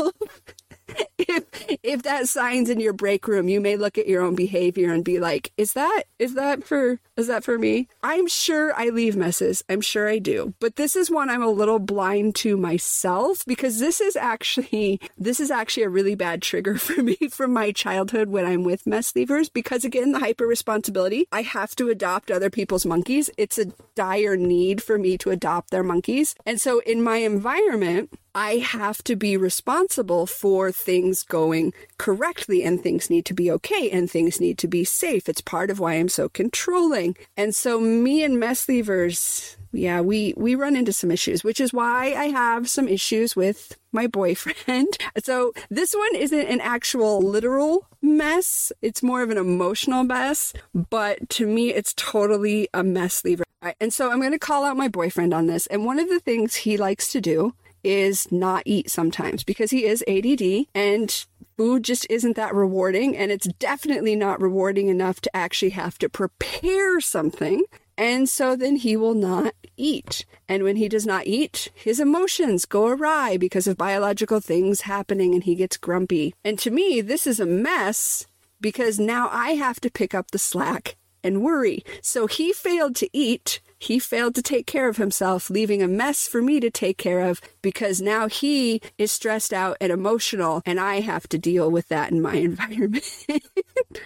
if 1.17 1.45
if 1.83 2.03
that 2.03 2.27
sign's 2.27 2.69
in 2.69 2.79
your 2.79 2.93
break 2.93 3.27
room, 3.27 3.47
you 3.47 3.61
may 3.61 3.75
look 3.75 3.97
at 3.97 4.07
your 4.07 4.21
own 4.21 4.35
behavior 4.35 4.91
and 4.91 5.03
be 5.03 5.19
like, 5.19 5.51
"Is 5.57 5.73
that 5.73 6.03
is 6.19 6.33
that 6.35 6.63
for 6.63 6.99
is 7.21 7.27
that 7.27 7.43
for 7.43 7.57
me?" 7.57 7.87
I'm 8.03 8.27
sure 8.27 8.73
I 8.75 8.89
leave 8.89 9.15
messes. 9.15 9.63
I'm 9.69 9.81
sure 9.81 10.09
I 10.09 10.19
do. 10.19 10.53
But 10.59 10.75
this 10.75 10.95
is 10.95 11.09
one 11.09 11.29
I'm 11.29 11.43
a 11.43 11.49
little 11.49 11.79
blind 11.79 12.35
to 12.35 12.57
myself 12.57 13.45
because 13.45 13.79
this 13.79 14.01
is 14.01 14.15
actually 14.15 14.99
this 15.17 15.39
is 15.39 15.51
actually 15.51 15.83
a 15.83 15.89
really 15.89 16.15
bad 16.15 16.41
trigger 16.41 16.77
for 16.87 17.01
me 17.01 17.15
from 17.29 17.53
my 17.53 17.71
childhood 17.71 18.29
when 18.29 18.45
I'm 18.45 18.63
with 18.63 18.85
mess 18.87 19.13
leavers 19.13 19.51
because 19.51 19.85
again, 19.85 20.11
the 20.11 20.19
hyper 20.19 20.45
responsibility. 20.45 21.27
I 21.31 21.43
have 21.43 21.75
to 21.77 21.89
adopt 21.89 22.31
other 22.31 22.49
people's 22.49 22.85
monkeys. 22.85 23.29
It's 23.37 23.57
a 23.57 23.71
dire 23.95 24.35
need 24.35 24.81
for 24.81 24.97
me 24.97 25.17
to 25.19 25.29
adopt 25.29 25.71
their 25.71 25.83
monkeys. 25.83 26.35
And 26.45 26.59
so 26.59 26.79
in 26.79 27.01
my 27.03 27.17
environment, 27.17 28.09
I 28.33 28.57
have 28.57 29.03
to 29.03 29.17
be 29.17 29.35
responsible 29.35 30.25
for 30.25 30.71
things 30.71 31.21
going 31.23 31.73
correctly 31.97 32.63
and 32.63 32.81
things 32.81 33.09
need 33.09 33.25
to 33.25 33.33
be 33.33 33.51
okay 33.51 33.89
and 33.91 34.09
things 34.09 34.39
need 34.39 34.57
to 34.59 34.69
be 34.69 34.85
safe. 34.85 35.27
It's 35.27 35.41
part 35.41 35.69
of 35.69 35.79
why 35.79 35.95
I'm 35.95 36.07
so 36.07 36.29
controlling. 36.29 37.10
And 37.37 37.55
so 37.55 37.79
me 37.79 38.23
and 38.23 38.39
mess 38.39 38.67
leavers, 38.67 39.55
yeah, 39.71 40.01
we, 40.01 40.33
we 40.37 40.55
run 40.55 40.75
into 40.75 40.93
some 40.93 41.11
issues, 41.11 41.43
which 41.43 41.59
is 41.59 41.73
why 41.73 42.13
I 42.13 42.25
have 42.25 42.69
some 42.69 42.87
issues 42.87 43.35
with 43.35 43.77
my 43.91 44.07
boyfriend. 44.07 44.97
So 45.23 45.53
this 45.69 45.93
one 45.93 46.15
isn't 46.15 46.47
an 46.47 46.61
actual 46.61 47.21
literal 47.21 47.85
mess. 48.01 48.71
It's 48.81 49.03
more 49.03 49.21
of 49.21 49.29
an 49.29 49.37
emotional 49.37 50.03
mess, 50.03 50.53
but 50.73 51.29
to 51.31 51.45
me, 51.45 51.73
it's 51.73 51.93
totally 51.95 52.69
a 52.73 52.83
mess 52.83 53.23
leaver. 53.23 53.43
And 53.79 53.93
so 53.93 54.11
I'm 54.11 54.19
going 54.19 54.31
to 54.31 54.39
call 54.39 54.63
out 54.63 54.77
my 54.77 54.87
boyfriend 54.87 55.33
on 55.33 55.47
this. 55.47 55.67
And 55.67 55.85
one 55.85 55.99
of 55.99 56.09
the 56.09 56.19
things 56.19 56.55
he 56.55 56.77
likes 56.77 57.11
to 57.11 57.21
do 57.21 57.53
is 57.83 58.31
not 58.31 58.63
eat 58.65 58.89
sometimes 58.89 59.43
because 59.43 59.71
he 59.71 59.85
is 59.85 60.03
ADD 60.07 60.67
and 60.73 61.25
food 61.61 61.83
just 61.83 62.07
isn't 62.09 62.35
that 62.35 62.55
rewarding. 62.55 63.15
And 63.15 63.31
it's 63.31 63.45
definitely 63.59 64.15
not 64.15 64.41
rewarding 64.41 64.87
enough 64.87 65.21
to 65.21 65.35
actually 65.35 65.69
have 65.69 65.99
to 65.99 66.09
prepare 66.09 66.99
something. 66.99 67.65
And 67.95 68.27
so 68.27 68.55
then 68.55 68.77
he 68.77 68.97
will 68.97 69.13
not 69.13 69.53
eat. 69.77 70.25
And 70.49 70.63
when 70.63 70.77
he 70.77 70.89
does 70.89 71.05
not 71.05 71.27
eat, 71.27 71.69
his 71.75 71.99
emotions 71.99 72.65
go 72.65 72.87
awry 72.87 73.37
because 73.37 73.67
of 73.67 73.77
biological 73.77 74.39
things 74.39 74.81
happening 74.81 75.35
and 75.35 75.43
he 75.43 75.53
gets 75.53 75.77
grumpy. 75.77 76.33
And 76.43 76.57
to 76.57 76.71
me, 76.71 76.99
this 76.99 77.27
is 77.27 77.39
a 77.39 77.45
mess 77.45 78.25
because 78.59 78.99
now 78.99 79.29
I 79.31 79.51
have 79.51 79.79
to 79.81 79.91
pick 79.91 80.15
up 80.15 80.31
the 80.31 80.39
slack 80.39 80.95
and 81.23 81.43
worry. 81.43 81.83
So 82.01 82.25
he 82.25 82.53
failed 82.53 82.95
to 82.95 83.09
eat 83.13 83.61
he 83.81 83.97
failed 83.97 84.35
to 84.35 84.43
take 84.43 84.67
care 84.67 84.87
of 84.87 84.97
himself, 84.97 85.49
leaving 85.49 85.81
a 85.81 85.87
mess 85.87 86.27
for 86.27 86.41
me 86.41 86.59
to 86.59 86.69
take 86.69 86.99
care 86.99 87.21
of 87.21 87.41
because 87.63 87.99
now 87.99 88.27
he 88.27 88.79
is 88.99 89.11
stressed 89.11 89.51
out 89.51 89.75
and 89.81 89.91
emotional, 89.91 90.61
and 90.67 90.79
I 90.79 90.99
have 90.99 91.27
to 91.29 91.39
deal 91.39 91.71
with 91.71 91.87
that 91.87 92.11
in 92.11 92.21
my 92.21 92.35
environment. 92.51 93.25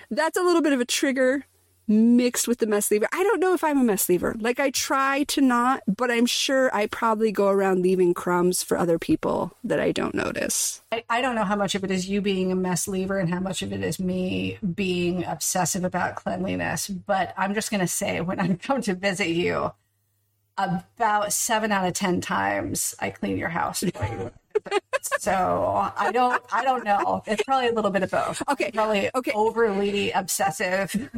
That's 0.09 0.37
a 0.37 0.43
little 0.43 0.61
bit 0.61 0.71
of 0.71 0.79
a 0.79 0.85
trigger 0.85 1.45
mixed 1.87 2.47
with 2.47 2.59
the 2.59 2.67
mess 2.67 2.89
leaver. 2.91 3.07
I 3.11 3.23
don't 3.23 3.39
know 3.39 3.53
if 3.53 3.63
I'm 3.63 3.79
a 3.79 3.83
mess 3.83 4.09
leaver. 4.09 4.35
Like 4.39 4.59
I 4.59 4.69
try 4.71 5.23
to 5.25 5.41
not, 5.41 5.83
but 5.87 6.11
I'm 6.11 6.25
sure 6.25 6.73
I 6.75 6.87
probably 6.87 7.31
go 7.31 7.47
around 7.47 7.81
leaving 7.81 8.13
crumbs 8.13 8.63
for 8.63 8.77
other 8.77 8.97
people 8.97 9.53
that 9.63 9.79
I 9.79 9.91
don't 9.91 10.15
notice. 10.15 10.81
I, 10.91 11.03
I 11.09 11.21
don't 11.21 11.35
know 11.35 11.43
how 11.43 11.55
much 11.55 11.75
of 11.75 11.83
it 11.83 11.91
is 11.91 12.09
you 12.09 12.21
being 12.21 12.51
a 12.51 12.55
mess 12.55 12.87
leaver 12.87 13.19
and 13.19 13.29
how 13.29 13.39
much 13.39 13.61
of 13.61 13.71
it 13.71 13.83
is 13.83 13.99
me 13.99 14.57
being 14.73 15.23
obsessive 15.23 15.83
about 15.83 16.15
cleanliness. 16.15 16.87
But 16.87 17.33
I'm 17.37 17.53
just 17.53 17.71
going 17.71 17.81
to 17.81 17.87
say 17.87 18.21
when 18.21 18.39
I 18.39 18.55
come 18.55 18.81
to 18.81 18.95
visit 18.95 19.29
you, 19.29 19.71
about 20.57 21.33
seven 21.33 21.71
out 21.71 21.85
of 21.85 21.93
10 21.93 22.21
times 22.21 22.95
I 22.99 23.09
clean 23.09 23.37
your 23.37 23.49
house 23.49 23.83
so 25.01 25.91
I 25.97 26.11
don't 26.11 26.41
I 26.51 26.63
don't 26.63 26.83
know. 26.83 27.23
It's 27.25 27.43
probably 27.43 27.69
a 27.69 27.73
little 27.73 27.91
bit 27.91 28.03
of 28.03 28.11
both. 28.11 28.41
Okay. 28.49 28.71
Probably 28.71 29.09
okay. 29.15 29.31
overly 29.33 30.11
obsessive. 30.11 30.91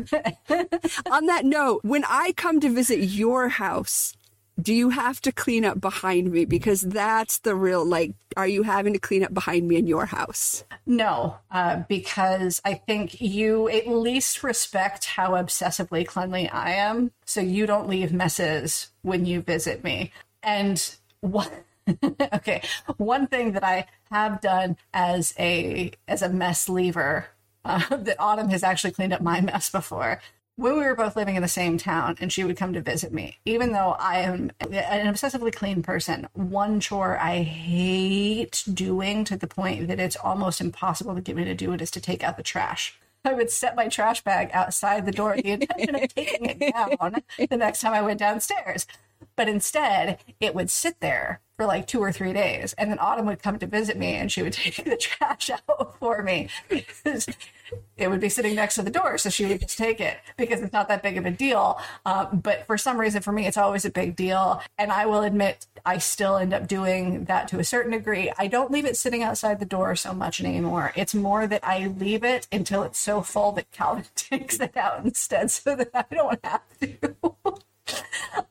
On 1.12 1.26
that 1.26 1.46
note, 1.46 1.82
when 1.84 2.04
I 2.08 2.34
come 2.34 2.60
to 2.60 2.70
visit 2.70 3.00
your 3.00 3.50
house, 3.50 4.14
do 4.60 4.74
you 4.74 4.90
have 4.90 5.22
to 5.22 5.32
clean 5.32 5.66
up 5.66 5.80
behind 5.80 6.32
me? 6.32 6.46
Because 6.46 6.82
that's 6.82 7.40
the 7.40 7.56
real, 7.56 7.86
like, 7.86 8.14
are 8.36 8.48
you 8.48 8.64
having 8.64 8.94
to 8.94 9.00
clean 9.00 9.24
up 9.24 9.34
behind 9.34 9.68
me 9.68 9.78
in 9.78 9.88
your 9.88 10.06
house? 10.06 10.64
No, 10.86 11.38
uh, 11.52 11.84
because 11.88 12.62
I 12.66 12.74
think 12.74 13.22
you 13.22 13.70
at 13.70 13.88
least 13.88 14.44
respect 14.44 15.06
how 15.06 15.32
obsessively 15.32 16.06
cleanly 16.06 16.50
I 16.50 16.72
am. 16.72 17.12
So 17.26 17.42
you 17.42 17.66
don't 17.66 17.88
leave 17.88 18.12
messes 18.12 18.90
when 19.04 19.26
you 19.26 19.42
visit 19.42 19.84
me. 19.84 20.12
And 20.42 20.96
what 21.22 21.52
okay. 22.34 22.62
One 22.98 23.28
thing 23.28 23.54
that 23.54 23.64
I 23.64 23.86
have 24.12 24.42
done 24.42 24.78
as 24.94 25.34
a 25.40 25.92
as 26.08 26.22
a 26.22 26.30
mess 26.30 26.70
leaver 26.70 27.28
uh, 27.66 27.96
that 27.98 28.20
Autumn 28.20 28.50
has 28.50 28.64
actually 28.64 28.92
cleaned 28.92 29.14
up 29.14 29.22
my 29.22 29.42
mess 29.42 29.70
before. 29.70 30.22
When 30.56 30.74
we 30.74 30.86
were 30.86 30.96
both 30.96 31.16
living 31.16 31.36
in 31.36 31.44
the 31.44 31.48
same 31.48 31.78
town 31.78 32.18
and 32.20 32.34
she 32.34 32.44
would 32.44 32.58
come 32.58 32.74
to 32.74 32.82
visit 32.82 33.14
me, 33.14 33.38
even 33.46 33.74
though 33.74 33.96
I 34.00 34.22
am 34.22 34.52
an 34.62 35.14
obsessively 35.14 35.54
clean 35.54 35.84
person, 35.84 36.28
one 36.34 36.80
chore 36.80 37.20
I 37.20 37.44
hate 37.44 38.64
doing 38.74 39.24
to 39.26 39.38
the 39.38 39.46
point 39.46 39.88
that 39.88 40.00
it's 40.00 40.16
almost 40.16 40.60
impossible 40.60 41.14
to 41.14 41.22
get 41.22 41.36
me 41.36 41.46
to 41.46 41.54
do 41.54 41.74
it 41.74 41.82
is 41.82 41.92
to 41.92 42.02
take 42.02 42.24
out 42.24 42.38
the 42.38 42.44
trash. 42.44 42.98
I 43.24 43.34
would 43.34 43.52
set 43.52 43.76
my 43.76 43.88
trash 43.88 44.24
bag 44.24 44.50
outside 44.52 45.06
the 45.06 45.12
door, 45.12 45.36
in 45.36 45.44
the 45.44 45.52
intention 45.52 45.96
of 45.96 46.16
taking 46.16 46.46
it 46.46 46.60
down 46.74 47.22
the 47.38 47.58
next 47.58 47.82
time 47.82 47.94
I 47.94 48.02
went 48.02 48.20
downstairs. 48.20 48.88
But 49.36 49.48
instead, 49.48 50.20
it 50.40 50.56
would 50.56 50.70
sit 50.70 51.00
there 51.00 51.42
for 51.58 51.66
like 51.66 51.88
two 51.88 52.00
or 52.00 52.12
three 52.12 52.34
days. 52.34 52.74
And 52.78 52.92
then 52.92 53.00
Autumn 53.00 53.26
would 53.26 53.42
come 53.42 53.58
to 53.60 53.66
visit 53.66 53.98
me 53.98 54.14
and 54.14 54.32
she 54.32 54.44
would 54.44 54.54
take 54.54 54.84
the 54.86 54.96
trash 54.96 55.50
out 55.50 55.98
for 56.00 56.22
me. 56.22 56.50
Because 56.70 57.28
it 57.98 58.10
would 58.10 58.22
be 58.22 58.30
sitting 58.30 58.56
next 58.56 58.76
to 58.76 58.84
the 58.84 58.92
door. 58.92 59.18
So 59.18 59.30
she 59.30 59.46
would 59.46 59.62
just 59.62 59.78
take 59.78 60.00
it 60.00 60.18
because 60.38 60.62
it's 60.62 60.72
not 60.72 60.88
that 60.88 61.02
big 61.02 61.18
of 61.18 61.26
a 61.26 61.32
deal. 61.32 61.80
Um, 62.06 62.42
but 62.44 62.66
for 62.68 62.78
some 62.78 63.00
reason, 63.00 63.22
for 63.22 63.32
me, 63.32 63.48
it's 63.48 63.58
always 63.58 63.86
a 63.86 63.90
big 63.90 64.16
deal. 64.16 64.62
And 64.78 64.92
I 64.92 65.08
will 65.08 65.24
admit, 65.24 65.66
I 65.84 65.98
still 65.98 66.38
end 66.38 66.54
up 66.54 66.68
doing 66.68 67.26
that 67.26 67.48
to 67.50 67.60
a 67.60 67.64
certain 67.64 67.92
degree. 67.92 68.32
I 68.38 68.48
don't 68.48 68.72
leave 68.72 68.86
it 68.86 68.96
sitting 68.96 69.24
outside 69.24 69.60
the 69.60 69.66
door 69.66 69.96
so 69.96 70.14
much 70.14 70.40
anymore. 70.40 70.94
It's 70.96 71.16
more 71.16 71.48
that 71.48 71.66
I 71.66 71.88
leave 71.88 72.24
it 72.24 72.48
until 72.52 72.84
it's 72.84 73.00
so 73.00 73.22
full 73.22 73.52
that 73.54 73.72
Calvin 73.72 74.06
takes 74.16 74.60
it 74.60 74.78
out 74.78 75.04
instead 75.04 75.50
so 75.50 75.76
that 75.76 75.90
I 75.94 76.06
don't 76.14 76.40
have 76.44 76.62
to. 76.82 77.16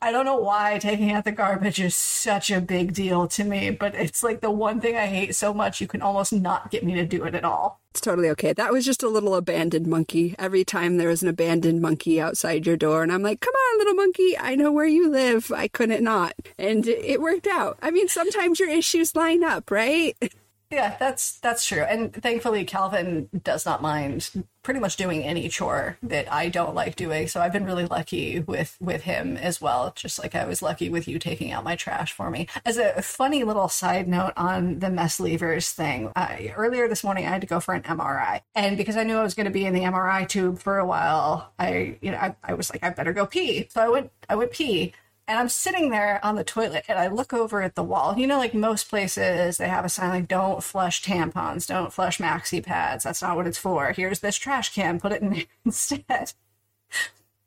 I 0.01 0.11
don't 0.11 0.25
know 0.25 0.37
why 0.37 0.77
taking 0.79 1.11
out 1.11 1.25
the 1.25 1.31
garbage 1.31 1.79
is 1.79 1.95
such 1.95 2.51
a 2.51 2.61
big 2.61 2.93
deal 2.93 3.27
to 3.29 3.43
me, 3.43 3.71
but 3.71 3.95
it's 3.95 4.23
like 4.23 4.41
the 4.41 4.51
one 4.51 4.79
thing 4.79 4.95
I 4.95 5.07
hate 5.07 5.35
so 5.35 5.53
much 5.53 5.81
you 5.81 5.87
can 5.87 6.01
almost 6.01 6.33
not 6.33 6.71
get 6.71 6.83
me 6.83 6.95
to 6.95 7.05
do 7.05 7.23
it 7.23 7.35
at 7.35 7.43
all. 7.43 7.79
It's 7.91 8.01
totally 8.01 8.29
okay. 8.29 8.53
That 8.53 8.71
was 8.71 8.85
just 8.85 9.01
a 9.01 9.09
little 9.09 9.35
abandoned 9.35 9.87
monkey. 9.87 10.35
Every 10.37 10.63
time 10.63 10.97
there 10.97 11.09
was 11.09 11.23
an 11.23 11.29
abandoned 11.29 11.81
monkey 11.81 12.21
outside 12.21 12.67
your 12.67 12.77
door, 12.77 13.01
and 13.01 13.11
I'm 13.11 13.23
like, 13.23 13.39
come 13.39 13.53
on, 13.53 13.77
little 13.79 13.95
monkey, 13.95 14.37
I 14.37 14.55
know 14.55 14.71
where 14.71 14.85
you 14.85 15.09
live. 15.09 15.51
I 15.51 15.67
couldn't 15.67 16.03
not. 16.03 16.33
And 16.57 16.87
it 16.87 17.21
worked 17.21 17.47
out. 17.47 17.77
I 17.81 17.91
mean, 17.91 18.07
sometimes 18.07 18.59
your 18.59 18.69
issues 18.69 19.15
line 19.15 19.43
up, 19.43 19.71
right? 19.71 20.15
Yeah, 20.69 20.97
that's 20.99 21.39
that's 21.39 21.65
true. 21.65 21.83
And 21.83 22.13
thankfully 22.13 22.65
Calvin 22.65 23.29
does 23.43 23.65
not 23.65 23.81
mind 23.81 24.43
pretty 24.63 24.81
much 24.81 24.97
doing 24.97 25.23
any 25.23 25.47
chore 25.47 25.97
that 26.03 26.29
I 26.31 26.49
don't 26.49 26.75
like 26.75 26.97
doing. 26.97 27.29
So 27.29 27.39
I've 27.39 27.53
been 27.53 27.63
really 27.63 27.85
lucky 27.85 28.41
with 28.41 28.75
with 28.81 29.03
him 29.03 29.37
as 29.37 29.61
well, 29.61 29.93
just 29.95 30.19
like 30.19 30.35
I 30.35 30.43
was 30.43 30.61
lucky 30.61 30.89
with 30.89 31.07
you 31.07 31.19
taking 31.19 31.53
out 31.53 31.63
my 31.63 31.77
trash 31.77 32.11
for 32.11 32.29
me. 32.29 32.49
As 32.65 32.77
a 32.77 33.01
funny 33.01 33.45
little 33.45 33.69
side 33.69 34.09
note 34.09 34.33
on 34.35 34.79
the 34.79 34.89
mess 34.89 35.21
leavers 35.21 35.71
thing, 35.71 36.11
I, 36.17 36.53
earlier 36.57 36.89
this 36.89 37.03
morning 37.03 37.25
I 37.25 37.29
had 37.29 37.41
to 37.41 37.47
go 37.47 37.61
for 37.61 37.73
an 37.73 37.83
MRI. 37.83 38.41
And 38.53 38.75
because 38.75 38.97
I 38.97 39.03
knew 39.03 39.17
I 39.17 39.23
was 39.23 39.35
going 39.35 39.45
to 39.45 39.51
be 39.51 39.65
in 39.65 39.73
the 39.73 39.83
MRI 39.83 40.27
tube 40.27 40.59
for 40.59 40.79
a 40.79 40.85
while, 40.85 41.53
I 41.57 41.97
you 42.01 42.11
know 42.11 42.17
I, 42.17 42.35
I 42.43 42.53
was 42.55 42.69
like 42.71 42.83
I 42.83 42.89
better 42.89 43.13
go 43.13 43.25
pee. 43.25 43.67
So 43.69 43.81
I 43.81 43.87
went 43.87 44.11
I 44.27 44.35
went 44.35 44.51
pee 44.51 44.93
and 45.27 45.37
I'm 45.37 45.49
sitting 45.49 45.89
there 45.89 46.23
on 46.23 46.35
the 46.35 46.43
toilet 46.43 46.85
and 46.87 46.97
I 46.97 47.07
look 47.07 47.33
over 47.33 47.61
at 47.61 47.75
the 47.75 47.83
wall. 47.83 48.17
You 48.17 48.27
know, 48.27 48.37
like 48.37 48.53
most 48.53 48.89
places, 48.89 49.57
they 49.57 49.67
have 49.67 49.83
a 49.83 49.89
sign 49.89 50.09
like, 50.09 50.27
don't 50.27 50.63
flush 50.63 51.03
tampons, 51.03 51.67
don't 51.67 51.91
flush 51.91 52.19
maxi 52.19 52.63
pads. 52.63 53.03
That's 53.03 53.21
not 53.21 53.35
what 53.35 53.47
it's 53.47 53.57
for. 53.57 53.91
Here's 53.91 54.21
this 54.21 54.37
trash 54.37 54.73
can, 54.73 54.99
put 54.99 55.11
it 55.11 55.21
in 55.21 55.31
there 55.31 55.43
instead. 55.65 56.33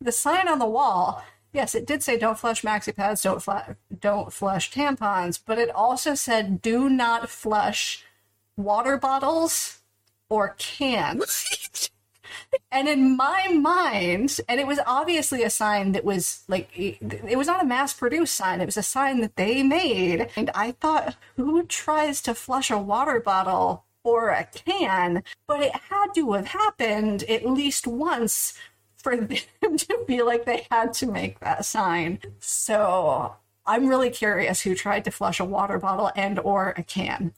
The 0.00 0.12
sign 0.12 0.46
on 0.46 0.58
the 0.58 0.66
wall, 0.66 1.24
yes, 1.52 1.74
it 1.74 1.86
did 1.86 2.02
say 2.02 2.18
don't 2.18 2.38
flush 2.38 2.62
maxi 2.62 2.94
pads, 2.94 3.22
don't, 3.22 3.42
fl- 3.42 3.72
don't 3.98 4.32
flush 4.32 4.70
tampons, 4.70 5.40
but 5.44 5.58
it 5.58 5.70
also 5.70 6.14
said 6.14 6.60
do 6.60 6.90
not 6.90 7.30
flush 7.30 8.04
water 8.56 8.98
bottles 8.98 9.80
or 10.28 10.54
cans. 10.58 11.90
and 12.70 12.88
in 12.88 13.16
my 13.16 13.48
mind, 13.48 14.40
and 14.48 14.60
it 14.60 14.66
was 14.66 14.78
obviously 14.86 15.42
a 15.42 15.50
sign 15.50 15.92
that 15.92 16.04
was 16.04 16.42
like, 16.48 16.68
it 16.74 17.36
was 17.36 17.46
not 17.46 17.62
a 17.62 17.66
mass 17.66 17.92
produced 17.92 18.34
sign, 18.34 18.60
it 18.60 18.66
was 18.66 18.76
a 18.76 18.82
sign 18.82 19.20
that 19.20 19.36
they 19.36 19.62
made. 19.62 20.28
And 20.36 20.50
I 20.54 20.72
thought, 20.72 21.16
who 21.36 21.64
tries 21.64 22.20
to 22.22 22.34
flush 22.34 22.70
a 22.70 22.78
water 22.78 23.20
bottle 23.20 23.84
or 24.04 24.30
a 24.30 24.44
can? 24.44 25.22
But 25.46 25.62
it 25.62 25.74
had 25.74 26.14
to 26.14 26.32
have 26.32 26.46
happened 26.46 27.24
at 27.24 27.46
least 27.46 27.86
once 27.86 28.54
for 28.96 29.16
them 29.16 29.76
to 29.76 30.04
feel 30.06 30.26
like 30.26 30.44
they 30.44 30.66
had 30.70 30.92
to 30.94 31.06
make 31.06 31.40
that 31.40 31.64
sign. 31.64 32.20
So 32.38 33.36
I'm 33.66 33.88
really 33.88 34.10
curious 34.10 34.62
who 34.62 34.74
tried 34.74 35.04
to 35.04 35.10
flush 35.10 35.40
a 35.40 35.44
water 35.44 35.78
bottle 35.78 36.10
and 36.16 36.38
or 36.38 36.74
a 36.76 36.82
can 36.82 37.32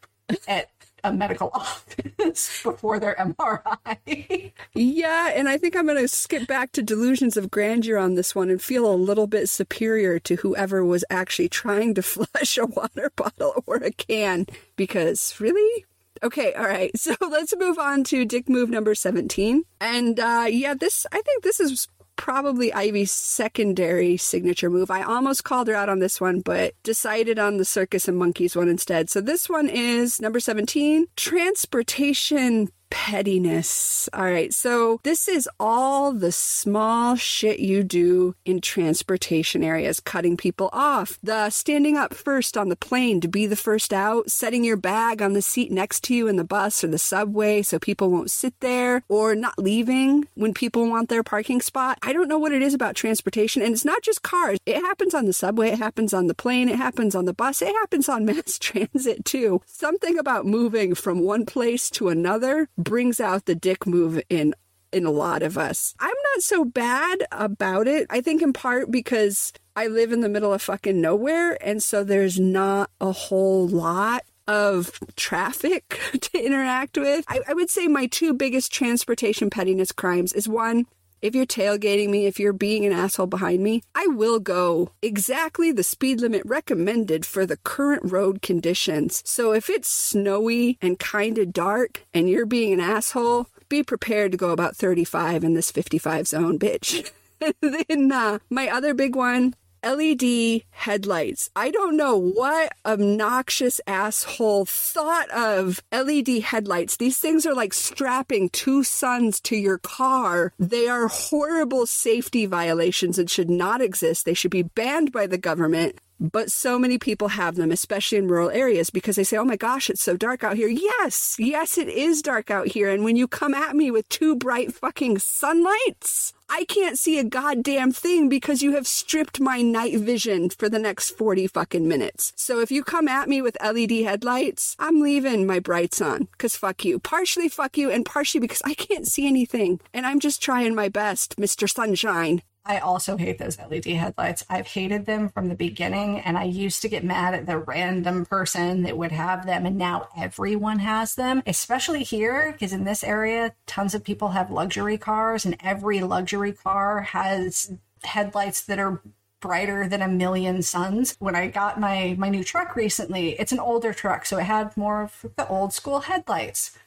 at 0.48 0.70
a 1.04 1.12
medical 1.12 1.50
office 1.54 2.62
before 2.62 2.98
their 2.98 3.14
MRI. 3.16 4.52
yeah, 4.74 5.32
and 5.34 5.48
I 5.48 5.58
think 5.58 5.76
I'm 5.76 5.86
going 5.86 5.98
to 5.98 6.08
skip 6.08 6.46
back 6.46 6.72
to 6.72 6.82
delusions 6.82 7.36
of 7.36 7.50
grandeur 7.50 7.98
on 7.98 8.14
this 8.14 8.34
one 8.34 8.50
and 8.50 8.60
feel 8.60 8.90
a 8.90 8.94
little 8.94 9.26
bit 9.26 9.48
superior 9.48 10.18
to 10.20 10.36
whoever 10.36 10.84
was 10.84 11.04
actually 11.10 11.48
trying 11.48 11.94
to 11.94 12.02
flush 12.02 12.58
a 12.58 12.66
water 12.66 13.10
bottle 13.16 13.62
or 13.66 13.76
a 13.76 13.90
can 13.90 14.46
because 14.76 15.34
really 15.40 15.84
Okay, 16.22 16.52
all 16.54 16.66
right. 16.66 16.90
So 16.98 17.16
let's 17.20 17.52
move 17.56 17.78
on 17.78 18.04
to 18.04 18.24
dick 18.24 18.48
move 18.48 18.70
number 18.70 18.94
17. 18.94 19.64
And 19.80 20.20
uh 20.20 20.46
yeah, 20.48 20.74
this 20.74 21.04
I 21.10 21.20
think 21.22 21.42
this 21.42 21.58
is 21.58 21.88
probably 22.22 22.72
Ivy's 22.72 23.10
secondary 23.10 24.16
signature 24.16 24.70
move. 24.70 24.92
I 24.92 25.02
almost 25.02 25.42
called 25.42 25.66
her 25.66 25.74
out 25.74 25.88
on 25.88 25.98
this 25.98 26.20
one, 26.20 26.38
but 26.38 26.72
decided 26.84 27.36
on 27.36 27.56
the 27.56 27.64
circus 27.64 28.06
and 28.06 28.16
monkeys 28.16 28.54
one 28.54 28.68
instead. 28.68 29.10
So 29.10 29.20
this 29.20 29.48
one 29.48 29.68
is 29.68 30.20
number 30.20 30.38
17 30.38 31.08
transportation 31.16 32.68
pettiness. 32.92 34.06
All 34.12 34.24
right, 34.24 34.52
so 34.52 35.00
this 35.02 35.26
is 35.26 35.48
all 35.58 36.12
the 36.12 36.30
small 36.30 37.16
shit 37.16 37.58
you 37.58 37.82
do 37.82 38.34
in 38.44 38.60
transportation 38.60 39.64
areas, 39.64 39.98
cutting 39.98 40.36
people 40.36 40.68
off, 40.74 41.18
the 41.22 41.48
standing 41.48 41.96
up 41.96 42.12
first 42.12 42.54
on 42.54 42.68
the 42.68 42.76
plane 42.76 43.22
to 43.22 43.28
be 43.28 43.46
the 43.46 43.56
first 43.56 43.94
out, 43.94 44.30
setting 44.30 44.62
your 44.62 44.76
bag 44.76 45.22
on 45.22 45.32
the 45.32 45.40
seat 45.40 45.72
next 45.72 46.04
to 46.04 46.14
you 46.14 46.28
in 46.28 46.36
the 46.36 46.44
bus 46.44 46.84
or 46.84 46.88
the 46.88 46.98
subway 46.98 47.62
so 47.62 47.78
people 47.78 48.10
won't 48.10 48.30
sit 48.30 48.52
there, 48.60 49.02
or 49.08 49.34
not 49.34 49.58
leaving 49.58 50.28
when 50.34 50.52
people 50.52 50.86
want 50.86 51.08
their 51.08 51.22
parking 51.22 51.62
spot. 51.62 51.98
I 52.02 52.12
don't 52.12 52.28
know 52.28 52.38
what 52.38 52.52
it 52.52 52.60
is 52.60 52.74
about 52.74 52.94
transportation, 52.94 53.62
and 53.62 53.72
it's 53.72 53.86
not 53.86 54.02
just 54.02 54.22
cars. 54.22 54.58
It 54.66 54.76
happens 54.76 55.14
on 55.14 55.24
the 55.24 55.32
subway, 55.32 55.70
it 55.70 55.78
happens 55.78 56.12
on 56.12 56.26
the 56.26 56.34
plane, 56.34 56.68
it 56.68 56.76
happens 56.76 57.14
on 57.14 57.24
the 57.24 57.32
bus, 57.32 57.62
it 57.62 57.68
happens 57.68 58.10
on 58.10 58.24
mass 58.26 58.58
transit 58.58 59.24
too. 59.24 59.62
Something 59.64 60.18
about 60.18 60.44
moving 60.44 60.94
from 60.94 61.20
one 61.20 61.46
place 61.46 61.88
to 61.92 62.10
another 62.10 62.68
brings 62.82 63.20
out 63.20 63.46
the 63.46 63.54
dick 63.54 63.86
move 63.86 64.20
in 64.28 64.54
in 64.92 65.06
a 65.06 65.10
lot 65.10 65.42
of 65.42 65.56
us. 65.56 65.94
I'm 65.98 66.14
not 66.34 66.42
so 66.42 66.64
bad 66.64 67.26
about 67.32 67.88
it. 67.88 68.06
I 68.10 68.20
think 68.20 68.42
in 68.42 68.52
part 68.52 68.90
because 68.90 69.52
I 69.74 69.86
live 69.86 70.12
in 70.12 70.20
the 70.20 70.28
middle 70.28 70.52
of 70.52 70.60
fucking 70.60 71.00
nowhere 71.00 71.56
and 71.66 71.82
so 71.82 72.04
there's 72.04 72.38
not 72.38 72.90
a 73.00 73.10
whole 73.10 73.66
lot 73.66 74.22
of 74.46 74.98
traffic 75.16 75.98
to 76.20 76.38
interact 76.38 76.98
with. 76.98 77.24
I, 77.28 77.40
I 77.48 77.54
would 77.54 77.70
say 77.70 77.88
my 77.88 78.06
two 78.06 78.34
biggest 78.34 78.72
transportation 78.72 79.50
pettiness 79.50 79.92
crimes 79.92 80.32
is 80.32 80.48
one, 80.48 80.86
if 81.22 81.36
you're 81.36 81.46
tailgating 81.46 82.10
me, 82.10 82.26
if 82.26 82.40
you're 82.40 82.52
being 82.52 82.84
an 82.84 82.92
asshole 82.92 83.28
behind 83.28 83.62
me, 83.62 83.82
I 83.94 84.08
will 84.08 84.40
go 84.40 84.90
exactly 85.00 85.70
the 85.70 85.84
speed 85.84 86.20
limit 86.20 86.42
recommended 86.44 87.24
for 87.24 87.46
the 87.46 87.56
current 87.58 88.10
road 88.10 88.42
conditions. 88.42 89.22
So 89.24 89.52
if 89.52 89.70
it's 89.70 89.88
snowy 89.88 90.78
and 90.82 90.98
kind 90.98 91.38
of 91.38 91.52
dark 91.52 92.04
and 92.12 92.28
you're 92.28 92.44
being 92.44 92.72
an 92.72 92.80
asshole, 92.80 93.46
be 93.68 93.84
prepared 93.84 94.32
to 94.32 94.38
go 94.38 94.50
about 94.50 94.76
35 94.76 95.44
in 95.44 95.54
this 95.54 95.70
55 95.70 96.26
zone, 96.26 96.58
bitch. 96.58 97.08
then 97.60 98.12
uh, 98.12 98.38
my 98.50 98.68
other 98.68 98.92
big 98.92 99.14
one 99.16 99.54
LED 99.84 100.62
headlights. 100.70 101.50
I 101.56 101.70
don't 101.70 101.96
know 101.96 102.16
what 102.16 102.72
obnoxious 102.86 103.80
asshole 103.86 104.66
thought 104.66 105.30
of 105.30 105.82
LED 105.92 106.42
headlights. 106.42 106.96
These 106.96 107.18
things 107.18 107.46
are 107.46 107.54
like 107.54 107.72
strapping 107.72 108.48
two 108.50 108.84
suns 108.84 109.40
to 109.42 109.56
your 109.56 109.78
car. 109.78 110.52
They 110.58 110.88
are 110.88 111.08
horrible 111.08 111.86
safety 111.86 112.46
violations 112.46 113.18
and 113.18 113.28
should 113.28 113.50
not 113.50 113.80
exist. 113.80 114.24
They 114.24 114.34
should 114.34 114.50
be 114.50 114.62
banned 114.62 115.12
by 115.12 115.26
the 115.26 115.38
government. 115.38 115.98
But 116.22 116.52
so 116.52 116.78
many 116.78 116.98
people 116.98 117.28
have 117.28 117.56
them, 117.56 117.72
especially 117.72 118.18
in 118.18 118.28
rural 118.28 118.50
areas, 118.50 118.90
because 118.90 119.16
they 119.16 119.24
say, 119.24 119.36
oh 119.36 119.44
my 119.44 119.56
gosh, 119.56 119.90
it's 119.90 120.02
so 120.02 120.16
dark 120.16 120.44
out 120.44 120.56
here. 120.56 120.68
Yes, 120.68 121.34
yes, 121.36 121.76
it 121.76 121.88
is 121.88 122.22
dark 122.22 122.48
out 122.48 122.68
here. 122.68 122.88
And 122.90 123.02
when 123.02 123.16
you 123.16 123.26
come 123.26 123.54
at 123.54 123.74
me 123.74 123.90
with 123.90 124.08
two 124.08 124.36
bright 124.36 124.72
fucking 124.72 125.18
sunlights, 125.18 126.32
I 126.48 126.64
can't 126.64 126.96
see 126.96 127.18
a 127.18 127.24
goddamn 127.24 127.90
thing 127.90 128.28
because 128.28 128.62
you 128.62 128.74
have 128.76 128.86
stripped 128.86 129.40
my 129.40 129.62
night 129.62 129.98
vision 129.98 130.50
for 130.50 130.68
the 130.68 130.78
next 130.78 131.10
40 131.10 131.48
fucking 131.48 131.88
minutes. 131.88 132.32
So 132.36 132.60
if 132.60 132.70
you 132.70 132.84
come 132.84 133.08
at 133.08 133.28
me 133.28 133.42
with 133.42 133.56
LED 133.60 133.90
headlights, 134.04 134.76
I'm 134.78 135.00
leaving 135.00 135.44
my 135.44 135.58
brights 135.58 136.00
on 136.00 136.28
because 136.32 136.54
fuck 136.54 136.84
you. 136.84 137.00
Partially 137.00 137.48
fuck 137.48 137.76
you 137.76 137.90
and 137.90 138.04
partially 138.04 138.40
because 138.40 138.62
I 138.64 138.74
can't 138.74 139.08
see 139.08 139.26
anything. 139.26 139.80
And 139.92 140.06
I'm 140.06 140.20
just 140.20 140.40
trying 140.40 140.76
my 140.76 140.88
best, 140.88 141.36
Mr. 141.36 141.68
Sunshine. 141.68 142.42
I 142.64 142.78
also 142.78 143.16
hate 143.16 143.38
those 143.38 143.58
LED 143.58 143.86
headlights. 143.86 144.44
I've 144.48 144.68
hated 144.68 145.04
them 145.04 145.28
from 145.28 145.48
the 145.48 145.54
beginning, 145.54 146.20
and 146.20 146.38
I 146.38 146.44
used 146.44 146.80
to 146.82 146.88
get 146.88 147.02
mad 147.02 147.34
at 147.34 147.46
the 147.46 147.58
random 147.58 148.24
person 148.24 148.82
that 148.82 148.96
would 148.96 149.10
have 149.10 149.46
them, 149.46 149.66
and 149.66 149.76
now 149.76 150.08
everyone 150.16 150.78
has 150.78 151.16
them, 151.16 151.42
especially 151.44 152.04
here, 152.04 152.52
because 152.52 152.72
in 152.72 152.84
this 152.84 153.02
area, 153.02 153.54
tons 153.66 153.94
of 153.94 154.04
people 154.04 154.28
have 154.28 154.50
luxury 154.50 154.96
cars, 154.96 155.44
and 155.44 155.56
every 155.60 156.00
luxury 156.00 156.52
car 156.52 157.02
has 157.02 157.72
headlights 158.04 158.62
that 158.62 158.78
are 158.78 159.02
brighter 159.40 159.88
than 159.88 160.00
a 160.00 160.08
million 160.08 160.62
suns. 160.62 161.16
When 161.18 161.34
I 161.34 161.48
got 161.48 161.80
my 161.80 162.14
my 162.16 162.28
new 162.28 162.44
truck 162.44 162.76
recently, 162.76 163.30
it's 163.40 163.52
an 163.52 163.58
older 163.58 163.92
truck, 163.92 164.24
so 164.24 164.38
it 164.38 164.44
had 164.44 164.76
more 164.76 165.02
of 165.02 165.26
the 165.36 165.48
old 165.48 165.72
school 165.72 166.00
headlights. 166.00 166.78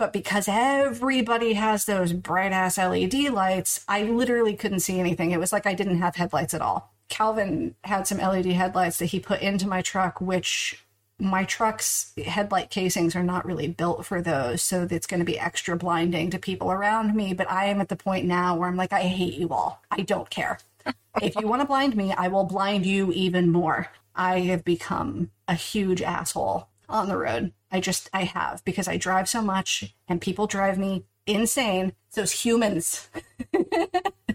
But 0.00 0.14
because 0.14 0.48
everybody 0.48 1.52
has 1.52 1.84
those 1.84 2.14
bright 2.14 2.52
ass 2.52 2.78
LED 2.78 3.12
lights, 3.34 3.84
I 3.86 4.04
literally 4.04 4.56
couldn't 4.56 4.80
see 4.80 4.98
anything. 4.98 5.30
It 5.30 5.38
was 5.38 5.52
like 5.52 5.66
I 5.66 5.74
didn't 5.74 6.00
have 6.00 6.16
headlights 6.16 6.54
at 6.54 6.62
all. 6.62 6.94
Calvin 7.10 7.74
had 7.84 8.06
some 8.06 8.16
LED 8.16 8.46
headlights 8.46 8.98
that 8.98 9.06
he 9.06 9.20
put 9.20 9.42
into 9.42 9.68
my 9.68 9.82
truck, 9.82 10.18
which 10.18 10.82
my 11.18 11.44
truck's 11.44 12.14
headlight 12.16 12.70
casings 12.70 13.14
are 13.14 13.22
not 13.22 13.44
really 13.44 13.68
built 13.68 14.06
for 14.06 14.22
those. 14.22 14.62
So 14.62 14.88
it's 14.90 15.06
going 15.06 15.20
to 15.20 15.26
be 15.26 15.38
extra 15.38 15.76
blinding 15.76 16.30
to 16.30 16.38
people 16.38 16.72
around 16.72 17.14
me. 17.14 17.34
But 17.34 17.50
I 17.50 17.66
am 17.66 17.82
at 17.82 17.90
the 17.90 17.94
point 17.96 18.24
now 18.24 18.56
where 18.56 18.70
I'm 18.70 18.76
like, 18.76 18.94
I 18.94 19.02
hate 19.02 19.34
you 19.34 19.50
all. 19.50 19.82
I 19.90 20.00
don't 20.00 20.30
care. 20.30 20.60
if 21.20 21.36
you 21.36 21.46
want 21.46 21.60
to 21.60 21.66
blind 21.68 21.94
me, 21.94 22.14
I 22.14 22.28
will 22.28 22.44
blind 22.44 22.86
you 22.86 23.12
even 23.12 23.52
more. 23.52 23.88
I 24.16 24.40
have 24.40 24.64
become 24.64 25.30
a 25.46 25.54
huge 25.54 26.00
asshole 26.00 26.69
on 26.90 27.08
the 27.08 27.16
road. 27.16 27.52
I 27.70 27.80
just, 27.80 28.10
I 28.12 28.24
have 28.24 28.64
because 28.64 28.88
I 28.88 28.96
drive 28.96 29.28
so 29.28 29.42
much 29.42 29.94
and 30.08 30.20
people 30.20 30.46
drive 30.46 30.78
me 30.78 31.04
insane. 31.26 31.94
Those 32.14 32.32
humans 32.32 33.08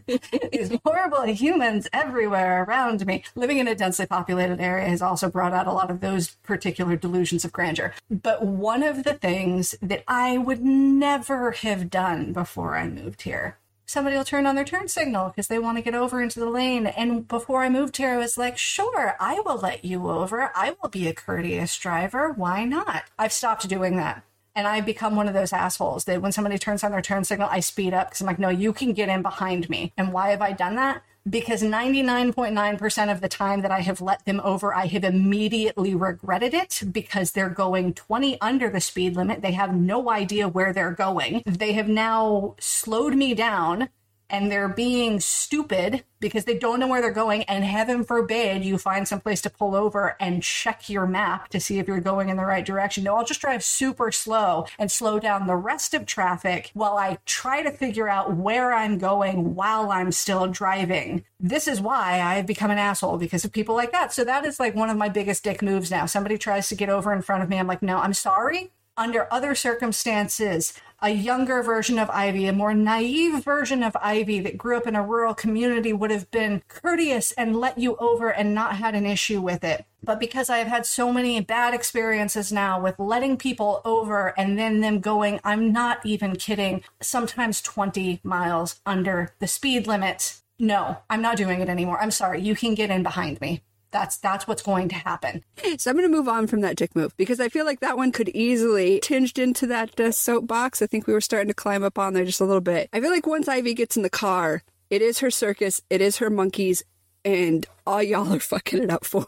These 0.51 0.77
horrible 0.85 1.23
humans 1.23 1.87
everywhere 1.91 2.63
around 2.63 3.05
me. 3.05 3.23
Living 3.35 3.57
in 3.57 3.67
a 3.67 3.75
densely 3.75 4.05
populated 4.05 4.59
area 4.59 4.87
has 4.87 5.01
also 5.01 5.29
brought 5.29 5.53
out 5.53 5.67
a 5.67 5.71
lot 5.71 5.89
of 5.89 5.99
those 5.99 6.35
particular 6.43 6.95
delusions 6.95 7.43
of 7.43 7.51
grandeur. 7.51 7.93
But 8.09 8.45
one 8.45 8.83
of 8.83 9.03
the 9.03 9.15
things 9.15 9.75
that 9.81 10.03
I 10.07 10.37
would 10.37 10.63
never 10.63 11.51
have 11.51 11.89
done 11.89 12.33
before 12.33 12.75
I 12.75 12.87
moved 12.87 13.23
here 13.23 13.57
somebody 13.85 14.15
will 14.15 14.23
turn 14.23 14.45
on 14.45 14.55
their 14.55 14.65
turn 14.65 14.87
signal 14.87 15.29
because 15.29 15.47
they 15.47 15.59
want 15.59 15.77
to 15.77 15.83
get 15.83 15.95
over 15.95 16.21
into 16.21 16.39
the 16.39 16.49
lane. 16.49 16.87
And 16.87 17.27
before 17.27 17.63
I 17.63 17.69
moved 17.69 17.97
here, 17.97 18.09
I 18.09 18.17
was 18.17 18.37
like, 18.37 18.57
sure, 18.57 19.15
I 19.19 19.39
will 19.45 19.57
let 19.57 19.85
you 19.85 20.09
over. 20.09 20.51
I 20.55 20.75
will 20.81 20.89
be 20.89 21.07
a 21.07 21.13
courteous 21.13 21.77
driver. 21.77 22.31
Why 22.31 22.65
not? 22.65 23.03
I've 23.17 23.33
stopped 23.33 23.67
doing 23.67 23.97
that. 23.97 24.23
And 24.55 24.67
I've 24.67 24.85
become 24.85 25.15
one 25.15 25.27
of 25.27 25.33
those 25.33 25.51
assholes 25.51 26.05
that 26.05 26.21
when 26.21 26.31
somebody 26.31 26.57
turns 26.57 26.83
on 26.83 26.91
their 26.91 27.01
turn 27.01 27.25
signal, 27.25 27.49
I 27.51 27.59
speed 27.59 27.93
up 27.93 28.07
because 28.09 28.21
I'm 28.21 28.27
like, 28.27 28.39
no, 28.39 28.49
you 28.49 28.71
can 28.71 28.93
get 28.93 29.09
in 29.09 29.21
behind 29.21 29.69
me. 29.69 29.91
And 29.97 30.13
why 30.13 30.29
have 30.29 30.41
I 30.41 30.53
done 30.53 30.75
that? 30.75 31.03
Because 31.27 31.63
99.9% 31.63 33.11
of 33.11 33.19
the 33.19 33.27
time 33.27 33.61
that 33.61 33.71
I 33.71 33.79
have 33.79 33.99
let 33.99 34.25
them 34.25 34.39
over, 34.43 34.75
I 34.75 34.85
have 34.85 35.03
immediately 35.03 35.95
regretted 35.95 36.53
it 36.53 36.83
because 36.91 37.31
they're 37.31 37.49
going 37.49 37.95
20 37.95 38.39
under 38.41 38.69
the 38.69 38.79
speed 38.79 39.15
limit. 39.15 39.41
They 39.41 39.53
have 39.53 39.75
no 39.75 40.11
idea 40.11 40.47
where 40.47 40.71
they're 40.71 40.91
going. 40.91 41.41
They 41.47 41.73
have 41.73 41.87
now 41.87 42.55
slowed 42.59 43.15
me 43.15 43.33
down 43.33 43.89
and 44.29 44.51
they're 44.51 44.69
being 44.69 45.19
stupid 45.19 46.03
because 46.19 46.45
they 46.45 46.57
don't 46.57 46.79
know 46.79 46.87
where 46.87 47.01
they're 47.01 47.11
going 47.11 47.43
and 47.43 47.63
heaven 47.63 48.03
forbid 48.03 48.63
you 48.63 48.77
find 48.77 49.07
some 49.07 49.19
place 49.19 49.41
to 49.41 49.49
pull 49.49 49.75
over 49.75 50.15
and 50.19 50.41
check 50.41 50.89
your 50.89 51.05
map 51.05 51.49
to 51.49 51.59
see 51.59 51.77
if 51.77 51.87
you're 51.87 51.99
going 51.99 52.29
in 52.29 52.37
the 52.37 52.45
right 52.45 52.65
direction. 52.65 53.03
No 53.03 53.15
i'll 53.15 53.25
just 53.25 53.41
drive 53.41 53.63
super 53.63 54.11
slow 54.11 54.65
and 54.79 54.91
slow 54.91 55.19
down 55.19 55.47
the 55.47 55.55
rest 55.55 55.93
of 55.93 56.05
traffic 56.05 56.71
while 56.73 56.97
i 56.97 57.17
try 57.25 57.61
to 57.61 57.71
figure 57.71 58.09
out 58.09 58.35
where 58.35 58.73
i'm 58.73 58.97
going 58.97 59.55
while 59.55 59.91
i'm 59.91 60.11
still 60.11 60.47
driving. 60.47 61.23
This 61.39 61.67
is 61.67 61.81
why 61.81 62.21
i've 62.21 62.47
become 62.47 62.71
an 62.71 62.77
asshole 62.77 63.17
because 63.17 63.45
of 63.45 63.51
people 63.51 63.75
like 63.75 63.91
that. 63.91 64.13
So 64.13 64.23
that 64.23 64.45
is 64.45 64.59
like 64.59 64.75
one 64.75 64.89
of 64.89 64.97
my 64.97 65.09
biggest 65.09 65.43
dick 65.43 65.61
moves 65.61 65.91
now. 65.91 66.05
Somebody 66.05 66.37
tries 66.37 66.69
to 66.69 66.75
get 66.75 66.89
over 66.89 67.13
in 67.13 67.21
front 67.21 67.43
of 67.43 67.49
me 67.49 67.57
i'm 67.57 67.67
like 67.67 67.81
no 67.81 67.97
i'm 67.97 68.13
sorry. 68.13 68.71
Under 68.97 69.27
other 69.29 69.55
circumstances, 69.55 70.73
a 71.05 71.09
younger 71.09 71.61
version 71.61 71.99
of 71.99 72.09
Ivy, 72.09 72.47
a 72.47 72.53
more 72.53 72.73
naive 72.73 73.43
version 73.43 73.83
of 73.83 73.95
Ivy 74.01 74.39
that 74.39 74.57
grew 74.57 74.75
up 74.75 74.87
in 74.87 74.95
a 74.95 75.05
rural 75.05 75.35
community 75.35 75.93
would 75.93 76.09
have 76.09 76.31
been 76.31 76.63
courteous 76.67 77.31
and 77.33 77.55
let 77.55 77.77
you 77.77 77.95
over 77.97 78.29
and 78.29 78.55
not 78.55 78.77
had 78.77 78.95
an 78.95 79.05
issue 79.05 79.39
with 79.39 79.63
it. 79.63 79.85
But 80.03 80.19
because 80.19 80.49
I 80.49 80.57
have 80.57 80.67
had 80.67 80.83
so 80.83 81.13
many 81.13 81.39
bad 81.41 81.75
experiences 81.75 82.51
now 82.51 82.81
with 82.81 82.97
letting 82.97 83.37
people 83.37 83.83
over 83.85 84.33
and 84.35 84.57
then 84.57 84.81
them 84.81 84.99
going, 84.99 85.39
I'm 85.43 85.71
not 85.71 86.03
even 86.07 86.37
kidding, 86.37 86.83
sometimes 86.99 87.61
20 87.61 88.21
miles 88.23 88.81
under 88.83 89.31
the 89.37 89.47
speed 89.47 89.85
limit. 89.85 90.41
No, 90.57 90.97
I'm 91.07 91.21
not 91.21 91.37
doing 91.37 91.61
it 91.61 91.69
anymore. 91.69 92.01
I'm 92.01 92.09
sorry. 92.09 92.41
You 92.41 92.55
can 92.55 92.73
get 92.73 92.89
in 92.89 93.03
behind 93.03 93.39
me. 93.41 93.61
That's 93.95 94.17
that's 94.17 94.45
what's 94.45 94.61
going 94.61 94.89
to 94.89 94.95
happen. 94.95 95.41
So 95.77 95.89
I'm 95.89 95.95
going 95.95 96.11
to 96.11 96.13
move 96.13 96.27
on 96.27 96.47
from 96.47 96.59
that 96.59 96.75
dick 96.75 96.97
move 96.97 97.15
because 97.15 97.39
I 97.39 97.47
feel 97.47 97.63
like 97.63 97.79
that 97.79 97.95
one 97.95 98.11
could 98.11 98.27
easily 98.35 98.99
tinged 98.99 99.39
into 99.39 99.65
that 99.67 99.97
uh, 99.97 100.11
soapbox. 100.11 100.81
I 100.81 100.85
think 100.85 101.07
we 101.07 101.13
were 101.13 101.21
starting 101.21 101.47
to 101.47 101.53
climb 101.53 101.81
up 101.81 101.97
on 101.97 102.13
there 102.13 102.25
just 102.25 102.41
a 102.41 102.45
little 102.45 102.59
bit. 102.59 102.89
I 102.91 102.99
feel 102.99 103.09
like 103.09 103.25
once 103.25 103.47
Ivy 103.47 103.73
gets 103.73 103.95
in 103.95 104.03
the 104.03 104.09
car, 104.09 104.63
it 104.89 105.01
is 105.01 105.19
her 105.19 105.31
circus, 105.31 105.79
it 105.89 106.01
is 106.01 106.17
her 106.17 106.29
monkeys, 106.29 106.83
and 107.23 107.65
all 107.87 108.03
y'all 108.03 108.33
are 108.33 108.39
fucking 108.41 108.83
it 108.83 108.89
up 108.89 109.05
for. 109.05 109.25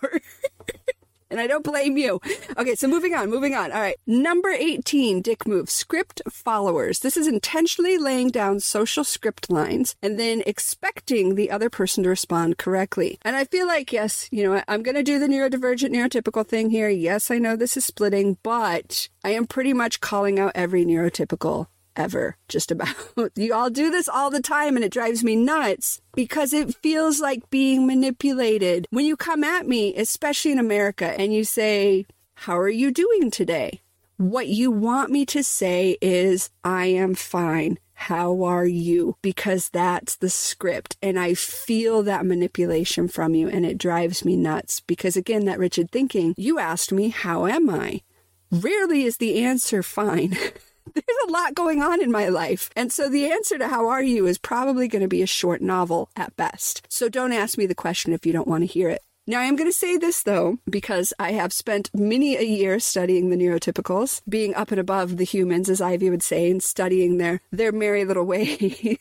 And 1.38 1.43
I 1.43 1.45
don't 1.45 1.64
blame 1.64 1.97
you. 1.97 2.19
Okay, 2.57 2.73
so 2.73 2.88
moving 2.88 3.14
on, 3.14 3.30
moving 3.30 3.53
on. 3.53 3.72
All 3.72 3.80
right. 3.80 3.99
Number 4.07 4.49
18, 4.49 5.22
dick 5.22 5.45
move, 5.45 5.69
script 5.69 6.19
followers. 6.27 7.01
This 7.01 7.15
is 7.15 7.27
intentionally 7.27 7.99
laying 7.99 8.30
down 8.30 8.59
social 8.59 9.03
script 9.03 9.51
lines 9.51 9.95
and 10.01 10.19
then 10.19 10.41
expecting 10.47 11.35
the 11.35 11.51
other 11.51 11.69
person 11.69 12.01
to 12.01 12.09
respond 12.09 12.57
correctly. 12.57 13.19
And 13.22 13.35
I 13.35 13.45
feel 13.45 13.68
like, 13.68 13.93
yes, 13.93 14.27
you 14.31 14.43
know, 14.43 14.64
I'm 14.68 14.81
going 14.81 14.95
to 14.95 15.03
do 15.03 15.19
the 15.19 15.27
neurodivergent, 15.27 15.91
neurotypical 15.91 16.47
thing 16.47 16.72
here. 16.72 16.89
Yes, 16.89 17.30
I 17.30 17.38
know 17.38 17.55
this 17.55 17.77
is 17.77 17.85
splitting, 17.85 18.39
but 18.41 19.07
I 19.23 19.30
am 19.30 19.45
pretty 19.45 19.73
much 19.73 20.01
calling 20.01 20.39
out 20.39 20.53
every 20.55 20.85
neurotypical 20.85 21.68
ever, 21.97 22.37
just 22.47 22.71
about. 22.71 22.95
you 23.35 23.53
all 23.53 23.69
do 23.69 23.89
this 23.89 24.07
all 24.07 24.29
the 24.29 24.41
time 24.41 24.75
and 24.75 24.85
it 24.85 24.91
drives 24.91 25.23
me 25.23 25.35
nuts 25.35 26.01
because 26.13 26.53
it 26.53 26.75
feels 26.75 27.19
like 27.19 27.49
being 27.49 27.85
manipulated. 27.85 28.87
When 28.89 29.05
you 29.05 29.17
come 29.17 29.43
at 29.43 29.67
me, 29.67 29.95
especially 29.95 30.51
in 30.51 30.59
America, 30.59 31.19
and 31.19 31.33
you 31.33 31.43
say, 31.43 32.05
How 32.35 32.57
are 32.57 32.69
you 32.69 32.91
doing 32.91 33.31
today? 33.31 33.81
What 34.17 34.47
you 34.47 34.71
want 34.71 35.11
me 35.11 35.25
to 35.27 35.43
say 35.43 35.97
is, 36.01 36.49
I 36.63 36.87
am 36.87 37.13
fine. 37.13 37.77
How 37.93 38.43
are 38.43 38.65
you? 38.65 39.17
Because 39.23 39.69
that's 39.69 40.15
the 40.15 40.29
script. 40.29 40.97
And 41.01 41.19
I 41.19 41.33
feel 41.33 42.03
that 42.03 42.25
manipulation 42.25 43.07
from 43.07 43.33
you 43.33 43.49
and 43.49 43.65
it 43.65 43.79
drives 43.79 44.23
me 44.23 44.35
nuts. 44.35 44.81
Because 44.81 45.17
again, 45.17 45.45
that 45.45 45.59
rigid 45.59 45.91
thinking, 45.91 46.35
you 46.37 46.59
asked 46.59 46.91
me, 46.91 47.09
How 47.09 47.47
am 47.47 47.69
I? 47.69 48.01
Rarely 48.51 49.03
is 49.03 49.17
the 49.17 49.43
answer 49.43 49.83
fine. 49.83 50.37
there's 50.93 51.27
a 51.27 51.31
lot 51.31 51.55
going 51.55 51.81
on 51.81 52.01
in 52.01 52.11
my 52.11 52.27
life. 52.27 52.69
And 52.76 52.91
so 52.91 53.09
the 53.09 53.31
answer 53.31 53.57
to 53.57 53.68
how 53.68 53.88
are 53.88 54.03
you 54.03 54.27
is 54.27 54.38
probably 54.38 54.88
going 54.88 55.01
to 55.01 55.07
be 55.07 55.22
a 55.22 55.27
short 55.27 55.61
novel 55.61 56.09
at 56.15 56.35
best. 56.35 56.85
So 56.89 57.09
don't 57.09 57.34
ask 57.34 57.57
me 57.57 57.65
the 57.65 57.76
question 57.76 58.14
if 58.14 58.26
you 58.26 58.34
don't 58.34 58.47
want 58.47 58.64
to 58.64 58.68
hear 58.68 58.89
it. 58.89 59.01
Now, 59.30 59.41
I 59.41 59.43
am 59.43 59.57
going 59.57 59.69
to 59.69 59.77
say 59.77 59.97
this 59.97 60.23
though, 60.23 60.57
because 60.69 61.11
I 61.19 61.34
have 61.34 61.51
spent 61.51 61.89
many 61.93 62.38
a 62.38 62.43
year 62.43 62.80
studying 62.80 63.30
the 63.30 63.35
neurotypicals, 63.35 64.22
being 64.27 64.55
up 64.55 64.72
and 64.72 64.80
above 64.80 65.18
the 65.18 65.26
humans, 65.26 65.69
as 65.69 65.81
Ivy 65.81 66.09
would 66.09 66.23
say, 66.23 66.49
and 66.49 66.64
studying 66.64 67.18
their, 67.18 67.41
their 67.51 67.73
merry 67.73 68.05
little 68.05 68.23
ways. 68.26 68.97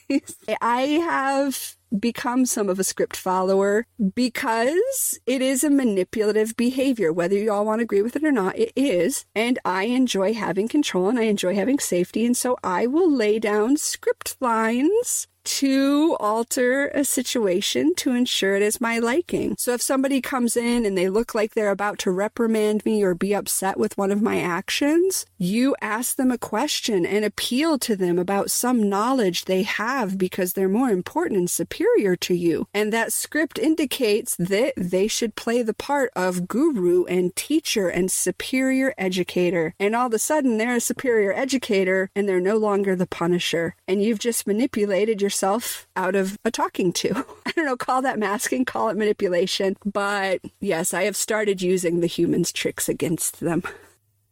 I 0.61 0.81
have 0.81 1.76
become 1.99 2.47
some 2.47 2.69
of 2.69 2.79
a 2.79 2.85
script 2.85 3.17
follower 3.17 3.87
because 4.15 5.19
it 5.27 5.43
is 5.43 5.63
a 5.63 5.71
manipulative 5.71 6.57
behavior. 6.57 7.13
Whether 7.13 7.37
you 7.37 7.53
all 7.53 7.65
want 7.65 7.81
to 7.81 7.85
agree 7.85 8.03
with 8.03 8.17
it 8.17 8.25
or 8.25 8.33
not, 8.33 8.59
it 8.59 8.73
is. 8.77 9.25
And 9.35 9.59
I 9.65 9.85
enjoy 9.85 10.35
having 10.35 10.69
control 10.69 11.09
and 11.09 11.19
I 11.19 11.25
enjoy 11.25 11.55
having 11.55 11.79
safety. 11.79 12.25
And 12.25 12.37
so 12.37 12.57
I 12.63 12.87
will 12.87 13.11
lay 13.11 13.39
down 13.39 13.77
script 13.77 14.37
lines 14.41 15.29
to 15.47 16.17
alter 16.19 16.89
a 16.89 17.05
situation 17.05 17.95
to 17.95 18.11
ensure 18.13 18.57
it 18.57 18.63
is 18.63 18.81
my 18.81 18.99
liking. 18.99 19.55
So 19.59 19.73
if 19.75 19.81
somebody 19.81 20.21
comes 20.21 20.57
in 20.57 20.85
and 20.85 20.99
they 20.99 21.09
look 21.09 21.35
like 21.35 21.55
they're 21.55 21.71
about 21.71 21.99
to 22.01 22.11
reprimand 22.11 22.85
me 22.85 23.03
or 23.03 23.15
be 23.15 23.35
upset 23.35 23.79
with 23.79 23.97
one 23.97 24.11
of 24.11 24.21
my 24.21 24.41
actions, 24.41 25.25
you 25.39 25.77
ask 25.81 26.17
them 26.17 26.33
a 26.33 26.39
question 26.39 27.07
and 27.07 27.25
appeal 27.25 27.79
to 27.79 27.95
them 27.95 28.19
about 28.19 28.51
some 28.51 28.89
knowledge 28.89 29.45
they 29.45 29.63
have 29.63 30.19
because 30.19 30.53
they're 30.53 30.69
more 30.69 30.91
important 30.91 31.39
and 31.39 31.51
superior 31.51 32.17
to 32.17 32.35
you. 32.35 32.67
And 32.75 32.93
that 32.93 33.13
script 33.13 33.59
indicates 33.59 34.35
that 34.37 34.75
they 34.77 35.07
should 35.07 35.37
play 35.37 35.63
the 35.63 35.75
part 35.75 36.11
of 36.17 36.49
guru 36.49 37.05
and 37.05 37.35
teacher 37.37 37.89
and 37.89 38.11
superior 38.11 38.95
educator. 38.99 39.75
And 39.79 39.95
all 39.95 40.09
of 40.09 40.15
a 40.15 40.19
sudden 40.19 40.59
they're 40.59 40.77
a 40.77 40.81
superior 40.81 41.33
educator 41.33 42.11
and 42.17 42.29
they're 42.29 42.41
no 42.41 42.57
longer 42.57 42.97
the 42.97 43.07
punisher. 43.07 43.77
And 43.87 44.03
you've 44.03 44.19
just 44.19 44.47
manipulated 44.47 45.21
your 45.21 45.31
yourself 45.37 45.87
out 45.97 46.15
of 46.15 46.39
a 46.47 46.51
talking 46.51 46.93
to. 46.95 47.11
I 47.47 47.53
don't 47.53 47.67
know, 47.67 47.77
call 47.77 48.01
that 48.03 48.19
masking, 48.19 48.65
call 48.65 48.89
it 48.89 48.97
manipulation. 48.97 49.77
But 49.85 50.41
yes, 50.61 50.95
I 50.95 51.03
have 51.03 51.17
started 51.17 51.61
using 51.61 52.01
the 52.01 52.07
humans' 52.07 52.53
tricks 52.53 52.89
against 52.89 53.41
them. 53.41 53.63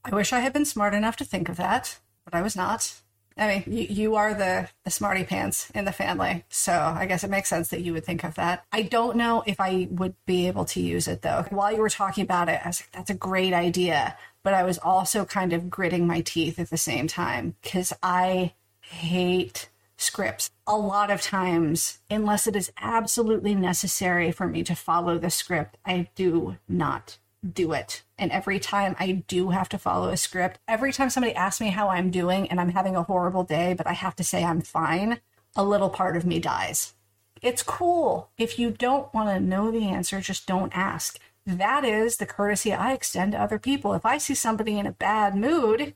I 0.03 0.15
wish 0.15 0.33
I 0.33 0.41
had 0.41 0.55
been 0.55 0.65
smart 0.65 0.95
enough 0.95 1.17
to 1.17 1.25
think 1.25 1.51
of 1.51 1.57
that, 1.57 1.99
but 2.25 2.35
I 2.35 2.41
was 2.41 2.57
not. 2.57 2.95
I 3.37 3.49
mean, 3.49 3.77
you, 3.77 3.83
you 3.83 4.15
are 4.15 4.33
the, 4.33 4.71
the 4.85 4.91
smarty 4.91 5.25
pants 5.25 5.71
in 5.75 5.85
the 5.85 5.93
family. 5.93 6.45
So 6.49 6.73
I 6.73 7.05
guess 7.05 7.23
it 7.23 7.31
makes 7.31 7.51
sense 7.51 7.69
that 7.69 7.83
you 7.83 7.93
would 7.93 8.05
think 8.07 8.25
of 8.25 8.37
that. 8.37 8.65
I 8.73 8.83
don't 8.83 9.17
know 9.17 9.43
if 9.47 9.61
I 9.61 9.89
would 9.91 10.15
be 10.25 10.47
able 10.47 10.65
to 10.67 10.81
use 10.81 11.07
it 11.07 11.21
though. 11.21 11.45
While 11.51 11.73
you 11.73 11.83
were 11.83 11.91
talking 11.91 12.25
about 12.25 12.49
it, 12.49 12.61
I 12.65 12.69
was 12.69 12.81
like, 12.81 12.93
that's 12.93 13.11
a 13.11 13.15
great 13.15 13.53
idea. 13.53 14.17
But 14.43 14.55
I 14.55 14.63
was 14.63 14.79
also 14.79 15.27
kind 15.27 15.53
of 15.53 15.69
gritting 15.69 16.07
my 16.07 16.23
teeth 16.23 16.59
at 16.59 16.71
the 16.71 16.77
same 16.79 17.09
time 17.09 17.57
because 17.63 17.93
I 18.03 18.55
hate 18.81 19.69
scripts. 20.05 20.51
A 20.67 20.77
lot 20.77 21.11
of 21.11 21.21
times, 21.21 21.99
unless 22.11 22.47
it 22.47 22.55
is 22.55 22.73
absolutely 22.81 23.55
necessary 23.55 24.31
for 24.31 24.47
me 24.47 24.63
to 24.65 24.75
follow 24.75 25.19
the 25.19 25.31
script, 25.31 25.77
I 25.85 26.09
do 26.15 26.57
not 26.69 27.19
do 27.53 27.73
it. 27.73 28.03
And 28.19 28.31
every 28.33 28.59
time 28.59 28.97
I 28.99 29.25
do 29.27 29.51
have 29.51 29.69
to 29.71 29.79
follow 29.79 30.09
a 30.09 30.17
script, 30.17 30.59
every 30.67 30.93
time 30.93 31.11
somebody 31.11 31.35
asks 31.35 31.61
me 31.61 31.69
how 31.69 31.89
I'm 31.89 32.11
doing 32.11 32.49
and 32.49 32.61
I'm 32.61 32.71
having 32.71 32.97
a 32.97 33.03
horrible 33.03 33.45
day, 33.45 33.75
but 33.75 33.87
I 33.87 33.93
have 33.93 34.17
to 34.17 34.25
say 34.25 34.45
I'm 34.45 34.61
fine, 34.61 35.21
a 35.57 35.65
little 35.65 35.91
part 35.91 36.17
of 36.17 36.25
me 36.25 36.39
dies. 36.39 36.95
It's 37.43 37.63
cool. 37.63 38.31
If 38.39 38.59
you 38.59 38.71
don't 38.71 39.13
want 39.13 39.29
to 39.29 39.41
know 39.41 39.71
the 39.71 39.89
answer, 39.89 40.21
just 40.21 40.47
don't 40.47 40.75
ask. 40.75 41.19
That 41.47 41.85
is 41.85 42.17
the 42.17 42.27
courtesy 42.27 42.73
I 42.73 42.95
extend 42.95 43.33
to 43.33 43.43
other 43.43 43.59
people. 43.59 43.93
If 43.93 44.07
I 44.07 44.17
see 44.17 44.35
somebody 44.35 44.79
in 44.79 44.87
a 44.87 44.93
bad 44.93 45.37
mood, 45.37 45.95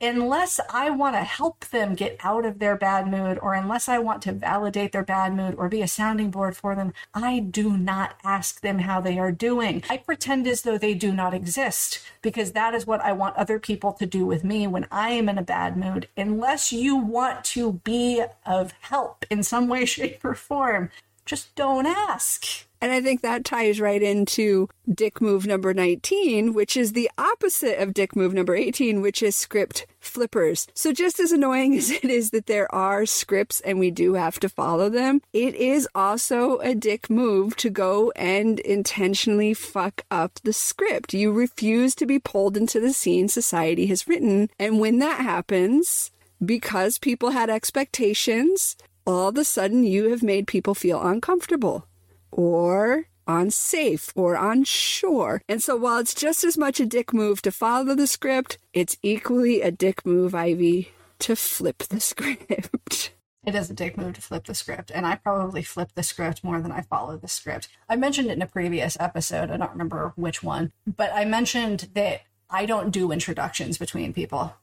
unless 0.00 0.60
I 0.70 0.90
want 0.90 1.16
to 1.16 1.24
help 1.24 1.66
them 1.66 1.94
get 1.94 2.16
out 2.22 2.44
of 2.44 2.58
their 2.58 2.76
bad 2.76 3.08
mood 3.08 3.38
or 3.40 3.54
unless 3.54 3.88
I 3.88 3.98
want 3.98 4.22
to 4.22 4.32
validate 4.32 4.92
their 4.92 5.02
bad 5.02 5.34
mood 5.34 5.54
or 5.56 5.68
be 5.68 5.82
a 5.82 5.88
sounding 5.88 6.30
board 6.30 6.56
for 6.56 6.74
them, 6.74 6.92
I 7.14 7.40
do 7.40 7.76
not 7.76 8.16
ask 8.22 8.60
them 8.60 8.80
how 8.80 9.00
they 9.00 9.18
are 9.18 9.32
doing. 9.32 9.82
I 9.90 9.96
pretend 9.96 10.46
as 10.46 10.62
though 10.62 10.78
they 10.78 10.94
do 10.94 11.12
not 11.12 11.34
exist 11.34 12.00
because 12.22 12.52
that 12.52 12.74
is 12.74 12.86
what 12.86 13.00
I 13.00 13.12
want 13.12 13.36
other 13.36 13.58
people 13.58 13.92
to 13.94 14.06
do 14.06 14.24
with 14.24 14.44
me 14.44 14.66
when 14.66 14.86
I 14.90 15.10
am 15.10 15.28
in 15.28 15.38
a 15.38 15.42
bad 15.42 15.76
mood. 15.76 16.08
Unless 16.16 16.72
you 16.72 16.96
want 16.96 17.44
to 17.46 17.74
be 17.84 18.24
of 18.46 18.72
help 18.80 19.24
in 19.30 19.42
some 19.42 19.68
way, 19.68 19.84
shape, 19.84 20.24
or 20.24 20.34
form, 20.34 20.90
just 21.24 21.54
don't 21.56 21.86
ask. 21.86 22.67
And 22.80 22.92
I 22.92 23.00
think 23.00 23.22
that 23.22 23.44
ties 23.44 23.80
right 23.80 24.02
into 24.02 24.68
dick 24.88 25.20
move 25.20 25.46
number 25.46 25.74
19, 25.74 26.54
which 26.54 26.76
is 26.76 26.92
the 26.92 27.10
opposite 27.18 27.80
of 27.82 27.92
dick 27.92 28.14
move 28.14 28.32
number 28.32 28.54
18, 28.54 29.02
which 29.02 29.22
is 29.22 29.34
script 29.36 29.86
flippers. 29.98 30.66
So 30.74 30.92
just 30.92 31.18
as 31.18 31.32
annoying 31.32 31.74
as 31.78 31.90
it 31.90 32.04
is 32.04 32.30
that 32.30 32.46
there 32.46 32.72
are 32.72 33.04
scripts 33.04 33.60
and 33.60 33.78
we 33.78 33.90
do 33.90 34.14
have 34.14 34.38
to 34.40 34.48
follow 34.48 34.88
them, 34.88 35.20
it 35.32 35.54
is 35.54 35.88
also 35.94 36.58
a 36.58 36.74
dick 36.74 37.10
move 37.10 37.56
to 37.56 37.70
go 37.70 38.12
and 38.12 38.60
intentionally 38.60 39.54
fuck 39.54 40.02
up 40.10 40.38
the 40.44 40.52
script. 40.52 41.12
You 41.14 41.32
refuse 41.32 41.94
to 41.96 42.06
be 42.06 42.18
pulled 42.18 42.56
into 42.56 42.80
the 42.80 42.92
scene 42.92 43.28
society 43.28 43.86
has 43.86 44.06
written. 44.06 44.50
And 44.58 44.78
when 44.78 45.00
that 45.00 45.20
happens, 45.20 46.10
because 46.44 46.98
people 46.98 47.30
had 47.30 47.50
expectations, 47.50 48.76
all 49.04 49.28
of 49.28 49.36
a 49.36 49.44
sudden 49.44 49.82
you 49.82 50.10
have 50.10 50.22
made 50.22 50.46
people 50.46 50.74
feel 50.74 51.02
uncomfortable 51.02 51.87
or 52.30 53.06
unsafe 53.26 54.12
or 54.16 54.34
unsure. 54.34 55.42
And 55.48 55.62
so 55.62 55.76
while 55.76 55.98
it's 55.98 56.14
just 56.14 56.42
as 56.44 56.56
much 56.56 56.80
a 56.80 56.86
dick 56.86 57.12
move 57.12 57.42
to 57.42 57.52
follow 57.52 57.94
the 57.94 58.06
script, 58.06 58.58
it's 58.72 58.96
equally 59.02 59.60
a 59.60 59.70
dick 59.70 60.04
move, 60.04 60.34
Ivy, 60.34 60.92
to 61.20 61.36
flip 61.36 61.78
the 61.78 62.00
script. 62.00 63.12
It 63.44 63.54
is 63.54 63.70
a 63.70 63.74
dick 63.74 63.96
move 63.96 64.14
to 64.14 64.20
flip 64.20 64.44
the 64.44 64.54
script, 64.54 64.90
and 64.94 65.06
I 65.06 65.14
probably 65.14 65.62
flip 65.62 65.92
the 65.94 66.02
script 66.02 66.44
more 66.44 66.60
than 66.60 66.72
I 66.72 66.82
follow 66.82 67.16
the 67.16 67.28
script. 67.28 67.68
I 67.88 67.96
mentioned 67.96 68.28
it 68.28 68.34
in 68.34 68.42
a 68.42 68.46
previous 68.46 68.96
episode, 69.00 69.50
I 69.50 69.56
don't 69.56 69.70
remember 69.70 70.12
which 70.16 70.42
one, 70.42 70.72
but 70.86 71.10
I 71.14 71.24
mentioned 71.24 71.88
that 71.94 72.22
I 72.50 72.66
don't 72.66 72.90
do 72.90 73.10
introductions 73.10 73.78
between 73.78 74.12
people. 74.12 74.54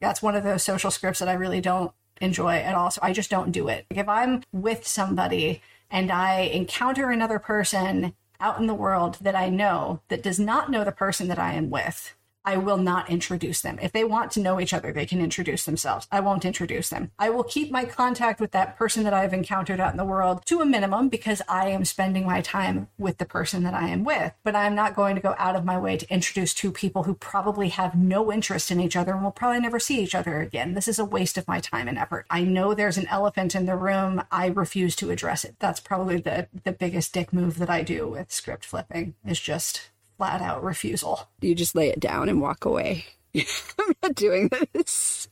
That's 0.00 0.22
one 0.22 0.34
of 0.34 0.44
those 0.44 0.62
social 0.62 0.90
scripts 0.90 1.20
that 1.20 1.28
I 1.28 1.34
really 1.34 1.60
don't 1.60 1.92
enjoy 2.20 2.56
at 2.56 2.74
all. 2.74 2.90
So 2.90 3.00
I 3.02 3.12
just 3.12 3.30
don't 3.30 3.52
do 3.52 3.68
it. 3.68 3.86
Like 3.90 4.00
If 4.00 4.08
I'm 4.08 4.42
with 4.52 4.86
somebody 4.86 5.62
and 5.90 6.10
I 6.10 6.40
encounter 6.40 7.10
another 7.10 7.38
person 7.38 8.14
out 8.40 8.60
in 8.60 8.66
the 8.66 8.74
world 8.74 9.18
that 9.20 9.34
I 9.34 9.48
know 9.48 10.02
that 10.08 10.22
does 10.22 10.38
not 10.38 10.70
know 10.70 10.84
the 10.84 10.92
person 10.92 11.28
that 11.28 11.38
I 11.38 11.54
am 11.54 11.70
with, 11.70 12.14
I 12.46 12.56
will 12.56 12.76
not 12.76 13.10
introduce 13.10 13.60
them. 13.60 13.78
If 13.82 13.90
they 13.90 14.04
want 14.04 14.30
to 14.32 14.40
know 14.40 14.60
each 14.60 14.72
other, 14.72 14.92
they 14.92 15.04
can 15.04 15.20
introduce 15.20 15.64
themselves. 15.64 16.06
I 16.12 16.20
won't 16.20 16.44
introduce 16.44 16.88
them. 16.88 17.10
I 17.18 17.28
will 17.28 17.42
keep 17.42 17.72
my 17.72 17.84
contact 17.84 18.40
with 18.40 18.52
that 18.52 18.76
person 18.76 19.02
that 19.02 19.12
I've 19.12 19.34
encountered 19.34 19.80
out 19.80 19.90
in 19.90 19.96
the 19.96 20.04
world 20.04 20.46
to 20.46 20.60
a 20.60 20.66
minimum 20.66 21.08
because 21.08 21.42
I 21.48 21.68
am 21.70 21.84
spending 21.84 22.24
my 22.24 22.40
time 22.40 22.88
with 22.98 23.18
the 23.18 23.24
person 23.24 23.64
that 23.64 23.74
I 23.74 23.88
am 23.88 24.04
with. 24.04 24.32
But 24.44 24.54
I'm 24.54 24.76
not 24.76 24.94
going 24.94 25.16
to 25.16 25.20
go 25.20 25.34
out 25.38 25.56
of 25.56 25.64
my 25.64 25.76
way 25.76 25.96
to 25.96 26.12
introduce 26.12 26.54
two 26.54 26.70
people 26.70 27.02
who 27.02 27.14
probably 27.14 27.70
have 27.70 27.96
no 27.96 28.32
interest 28.32 28.70
in 28.70 28.78
each 28.78 28.96
other 28.96 29.12
and 29.12 29.24
will 29.24 29.32
probably 29.32 29.60
never 29.60 29.80
see 29.80 30.00
each 30.00 30.14
other 30.14 30.40
again. 30.40 30.74
This 30.74 30.88
is 30.88 31.00
a 31.00 31.04
waste 31.04 31.36
of 31.36 31.48
my 31.48 31.58
time 31.58 31.88
and 31.88 31.98
effort. 31.98 32.26
I 32.30 32.44
know 32.44 32.74
there's 32.74 32.98
an 32.98 33.08
elephant 33.08 33.56
in 33.56 33.66
the 33.66 33.76
room. 33.76 34.22
I 34.30 34.46
refuse 34.46 34.94
to 34.96 35.10
address 35.10 35.44
it. 35.44 35.56
That's 35.58 35.80
probably 35.80 36.20
the, 36.20 36.46
the 36.62 36.72
biggest 36.72 37.12
dick 37.12 37.32
move 37.32 37.58
that 37.58 37.70
I 37.70 37.82
do 37.82 38.06
with 38.06 38.32
script 38.32 38.64
flipping 38.64 39.14
is 39.26 39.40
just 39.40 39.90
flat 40.16 40.40
out 40.42 40.62
refusal. 40.62 41.28
You 41.40 41.54
just 41.54 41.74
lay 41.74 41.88
it 41.88 42.00
down 42.00 42.28
and 42.28 42.40
walk 42.40 42.64
away. 42.64 43.06
I'm 43.36 43.94
not 44.02 44.14
doing 44.14 44.50
this. 44.72 45.28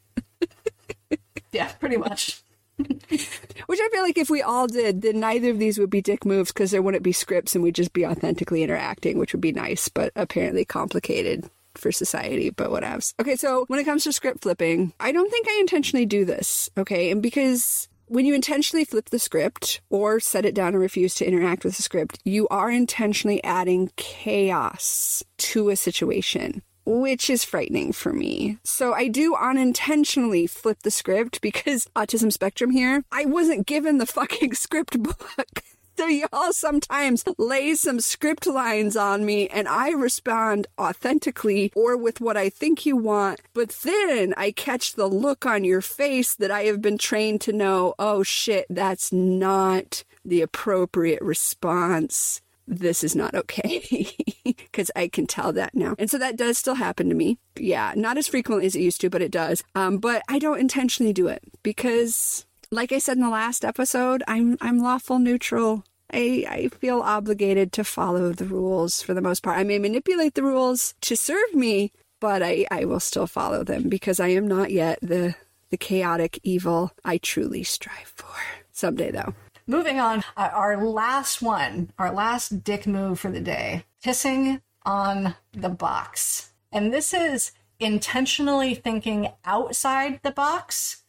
yeah, 1.52 1.73
pretty 1.73 1.97
much. 1.97 2.43
Which 2.77 3.78
I 3.81 3.89
feel 3.93 4.02
like 4.02 4.19
if 4.19 4.28
we 4.28 4.43
all 4.43 4.66
did, 4.66 5.02
then 5.02 5.20
neither 5.20 5.51
of 5.51 5.59
these 5.59 5.78
would 5.78 5.90
be 5.90 6.02
dick 6.02 6.24
moves 6.24 6.52
because 6.52 6.70
there 6.70 6.82
wouldn't 6.82 7.05
be 7.05 7.12
scripts 7.12 7.55
and 7.55 7.62
we'd 7.62 7.74
just 7.74 7.93
be 7.93 8.05
authentically 8.05 8.62
interacting, 8.62 9.19
which 9.19 9.32
would 9.32 9.40
be 9.40 9.52
nice, 9.52 9.89
but 9.89 10.12
apparently 10.16 10.65
complicated 10.65 11.48
for 11.77 11.93
society, 11.93 12.51
but 12.51 12.70
whatevs. 12.70 13.15
Okay, 13.20 13.36
so 13.36 13.65
when 13.69 13.81
it 13.81 13.85
comes 13.85 14.05
to 14.05 14.12
script 14.12 14.43
flipping, 14.43 14.93
I 14.98 15.12
don't 15.12 15.31
think 15.31 15.47
I 15.48 15.59
intentionally 15.61 16.06
do 16.06 16.24
this, 16.24 16.70
okay? 16.77 17.11
And 17.11 17.23
because 17.23 17.89
when 18.06 18.26
you 18.26 18.35
intentionally 18.35 18.85
flip 18.85 19.10
the 19.10 19.18
script 19.18 19.81
or 19.90 20.20
set 20.20 20.44
it 20.44 20.55
down 20.55 20.68
and 20.68 20.81
refuse 20.81 21.14
to 21.16 21.26
interact 21.26 21.64
with 21.64 21.76
the 21.76 21.82
script, 21.82 22.18
you 22.24 22.47
are 22.48 22.70
intentionally 22.70 23.43
adding 23.43 23.90
chaos 23.97 25.22
to 25.39 25.70
a 25.70 25.76
situation 25.76 26.62
which 26.86 27.31
is 27.31 27.44
frightening 27.44 27.93
for 27.93 28.12
me. 28.12 28.59
So 28.62 28.93
I 28.93 29.09
do 29.09 29.35
unintentionally 29.35 30.47
flip 30.47 30.81
the 30.82 30.90
script 30.90 31.40
because 31.40 31.89
autism 31.97 32.32
spectrum 32.32 32.70
here. 32.70 33.05
I 33.10 33.24
wasn't 33.24 33.66
given 33.66 33.98
the 33.98 34.06
fucking 34.06 34.55
script 34.55 35.02
book. 35.02 35.62
So 35.96 36.06
y'all 36.06 36.52
sometimes 36.52 37.24
lay 37.38 37.74
some 37.76 38.00
script 38.00 38.48
lines 38.48 38.96
on 38.96 39.24
me 39.24 39.46
and 39.48 39.68
I 39.68 39.90
respond 39.90 40.66
authentically 40.76 41.70
or 41.76 41.96
with 41.96 42.20
what 42.20 42.36
I 42.36 42.48
think 42.48 42.84
you 42.84 42.96
want. 42.96 43.40
But 43.54 43.68
then 43.84 44.34
I 44.36 44.50
catch 44.50 44.94
the 44.94 45.06
look 45.06 45.46
on 45.46 45.62
your 45.62 45.80
face 45.80 46.34
that 46.34 46.50
I 46.50 46.64
have 46.64 46.82
been 46.82 46.98
trained 46.98 47.40
to 47.42 47.52
know, 47.52 47.94
oh 47.96 48.24
shit, 48.24 48.66
that's 48.68 49.12
not 49.12 50.02
the 50.24 50.42
appropriate 50.42 51.22
response. 51.22 52.40
This 52.66 53.04
is 53.04 53.14
not 53.14 53.34
okay 53.34 54.08
because 54.44 54.90
I 54.96 55.06
can 55.06 55.28
tell 55.28 55.52
that 55.52 55.76
now. 55.76 55.94
And 55.98 56.10
so 56.10 56.18
that 56.18 56.36
does 56.36 56.58
still 56.58 56.74
happen 56.74 57.08
to 57.08 57.14
me. 57.14 57.38
Yeah, 57.56 57.92
not 57.94 58.18
as 58.18 58.26
frequently 58.26 58.66
as 58.66 58.74
it 58.74 58.80
used 58.80 59.00
to, 59.02 59.10
but 59.10 59.22
it 59.22 59.30
does. 59.30 59.62
Um, 59.76 59.98
but 59.98 60.22
I 60.28 60.40
don't 60.40 60.58
intentionally 60.58 61.12
do 61.12 61.28
it 61.28 61.42
because 61.62 62.46
like 62.74 62.92
I 62.92 62.98
said 62.98 63.16
in 63.16 63.22
the 63.22 63.30
last 63.30 63.64
episode, 63.64 64.22
I'm 64.26 64.59
I'm 64.60 64.80
lawful 64.80 65.18
neutral. 65.18 65.84
I, 66.12 66.44
I 66.48 66.68
feel 66.68 67.01
obligated 67.01 67.72
to 67.72 67.84
follow 67.84 68.32
the 68.32 68.44
rules 68.44 69.02
for 69.02 69.14
the 69.14 69.22
most 69.22 69.42
part. 69.42 69.59
I 69.59 69.64
may 69.64 69.78
manipulate 69.78 70.34
the 70.34 70.42
rules 70.42 70.94
to 71.01 71.16
serve 71.16 71.55
me, 71.55 71.92
but 72.20 72.42
I, 72.42 72.66
I 72.70 72.84
will 72.84 73.01
still 73.01 73.26
follow 73.26 73.64
them 73.64 73.88
because 73.88 74.20
I 74.20 74.28
am 74.28 74.46
not 74.46 74.70
yet 74.70 74.98
the 75.01 75.34
the 75.70 75.76
chaotic 75.76 76.38
evil 76.42 76.92
I 77.05 77.18
truly 77.18 77.64
strive 77.64 78.12
for. 78.14 78.36
Someday 78.72 79.10
though. 79.10 79.34
Moving 79.66 79.98
on, 79.98 80.22
our 80.36 80.76
last 80.76 81.40
one, 81.40 81.90
our 81.98 82.12
last 82.12 82.64
dick 82.64 82.86
move 82.86 83.18
for 83.18 83.30
the 83.30 83.40
day, 83.40 83.84
pissing 84.05 84.60
on 84.84 85.36
the 85.52 85.70
box. 85.70 86.51
And 86.70 86.92
this 86.92 87.14
is 87.14 87.52
intentionally 87.80 88.74
thinking 88.74 89.30
outside 89.44 90.20
the 90.22 90.32
box 90.32 91.03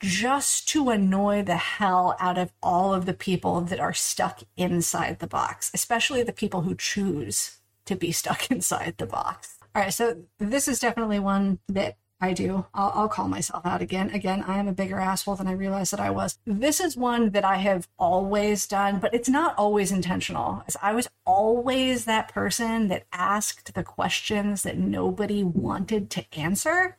just 0.00 0.68
to 0.68 0.90
annoy 0.90 1.42
the 1.42 1.56
hell 1.56 2.16
out 2.18 2.38
of 2.38 2.52
all 2.62 2.94
of 2.94 3.06
the 3.06 3.14
people 3.14 3.60
that 3.60 3.78
are 3.78 3.92
stuck 3.92 4.42
inside 4.56 5.18
the 5.18 5.26
box, 5.26 5.70
especially 5.74 6.22
the 6.22 6.32
people 6.32 6.62
who 6.62 6.74
choose 6.74 7.58
to 7.84 7.94
be 7.94 8.10
stuck 8.10 8.50
inside 8.50 8.94
the 8.98 9.06
box. 9.06 9.58
All 9.74 9.82
right, 9.82 9.92
so 9.92 10.24
this 10.38 10.66
is 10.66 10.80
definitely 10.80 11.18
one 11.18 11.60
that 11.68 11.96
I 12.22 12.34
do. 12.34 12.66
I'll, 12.74 12.92
I'll, 12.94 13.08
call 13.08 13.28
myself 13.28 13.64
out 13.64 13.80
again. 13.80 14.10
Again, 14.10 14.44
I 14.46 14.58
am 14.58 14.68
a 14.68 14.74
bigger 14.74 14.98
asshole 14.98 15.36
than 15.36 15.46
I 15.46 15.52
realized 15.52 15.92
that 15.92 16.00
I 16.00 16.10
was. 16.10 16.38
This 16.44 16.78
is 16.78 16.96
one 16.96 17.30
that 17.30 17.46
I 17.46 17.56
have 17.56 17.88
always 17.98 18.66
done, 18.66 18.98
but 18.98 19.14
it's 19.14 19.28
not 19.28 19.54
always 19.56 19.90
intentional. 19.90 20.62
I 20.82 20.92
was 20.92 21.08
always 21.24 22.04
that 22.04 22.28
person 22.28 22.88
that 22.88 23.06
asked 23.10 23.72
the 23.72 23.82
questions 23.82 24.64
that 24.64 24.76
nobody 24.76 25.42
wanted 25.42 26.10
to 26.10 26.24
answer 26.34 26.98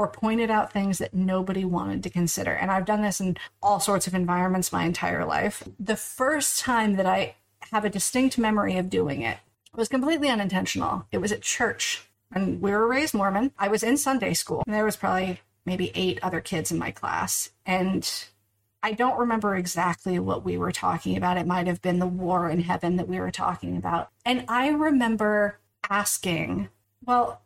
or 0.00 0.08
pointed 0.08 0.50
out 0.50 0.72
things 0.72 0.96
that 0.96 1.12
nobody 1.12 1.62
wanted 1.62 2.02
to 2.02 2.08
consider. 2.08 2.52
And 2.52 2.70
I've 2.70 2.86
done 2.86 3.02
this 3.02 3.20
in 3.20 3.36
all 3.62 3.80
sorts 3.80 4.06
of 4.06 4.14
environments 4.14 4.72
my 4.72 4.84
entire 4.84 5.26
life. 5.26 5.62
The 5.78 5.94
first 5.94 6.58
time 6.58 6.96
that 6.96 7.04
I 7.04 7.34
have 7.70 7.84
a 7.84 7.90
distinct 7.90 8.38
memory 8.38 8.78
of 8.78 8.88
doing 8.88 9.20
it 9.20 9.36
was 9.76 9.88
completely 9.88 10.30
unintentional. 10.30 11.04
It 11.12 11.18
was 11.18 11.32
at 11.32 11.42
church. 11.42 12.08
And 12.32 12.62
we 12.62 12.70
were 12.70 12.88
raised 12.88 13.12
Mormon. 13.12 13.52
I 13.58 13.68
was 13.68 13.82
in 13.82 13.98
Sunday 13.98 14.32
school. 14.32 14.62
And 14.66 14.74
there 14.74 14.86
was 14.86 14.96
probably 14.96 15.42
maybe 15.66 15.92
eight 15.94 16.18
other 16.22 16.40
kids 16.40 16.72
in 16.72 16.78
my 16.78 16.92
class. 16.92 17.50
And 17.66 18.10
I 18.82 18.92
don't 18.92 19.18
remember 19.18 19.54
exactly 19.54 20.18
what 20.18 20.46
we 20.46 20.56
were 20.56 20.72
talking 20.72 21.14
about. 21.18 21.36
It 21.36 21.46
might 21.46 21.66
have 21.66 21.82
been 21.82 21.98
the 21.98 22.06
war 22.06 22.48
in 22.48 22.62
heaven 22.62 22.96
that 22.96 23.06
we 23.06 23.20
were 23.20 23.30
talking 23.30 23.76
about. 23.76 24.08
And 24.24 24.46
I 24.48 24.70
remember 24.70 25.58
asking, 25.90 26.70
well, 27.04 27.42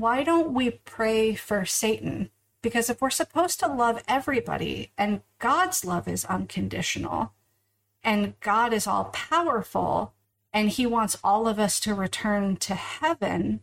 why 0.00 0.22
don't 0.22 0.52
we 0.52 0.70
pray 0.70 1.34
for 1.34 1.64
Satan? 1.64 2.30
Because 2.62 2.88
if 2.88 3.00
we're 3.00 3.10
supposed 3.10 3.60
to 3.60 3.68
love 3.68 4.02
everybody 4.08 4.92
and 4.96 5.22
God's 5.38 5.84
love 5.84 6.08
is 6.08 6.24
unconditional 6.24 7.32
and 8.02 8.38
God 8.40 8.72
is 8.72 8.86
all 8.86 9.06
powerful 9.06 10.14
and 10.52 10.70
he 10.70 10.86
wants 10.86 11.18
all 11.22 11.46
of 11.46 11.58
us 11.58 11.78
to 11.80 11.94
return 11.94 12.56
to 12.56 12.74
heaven 12.74 13.60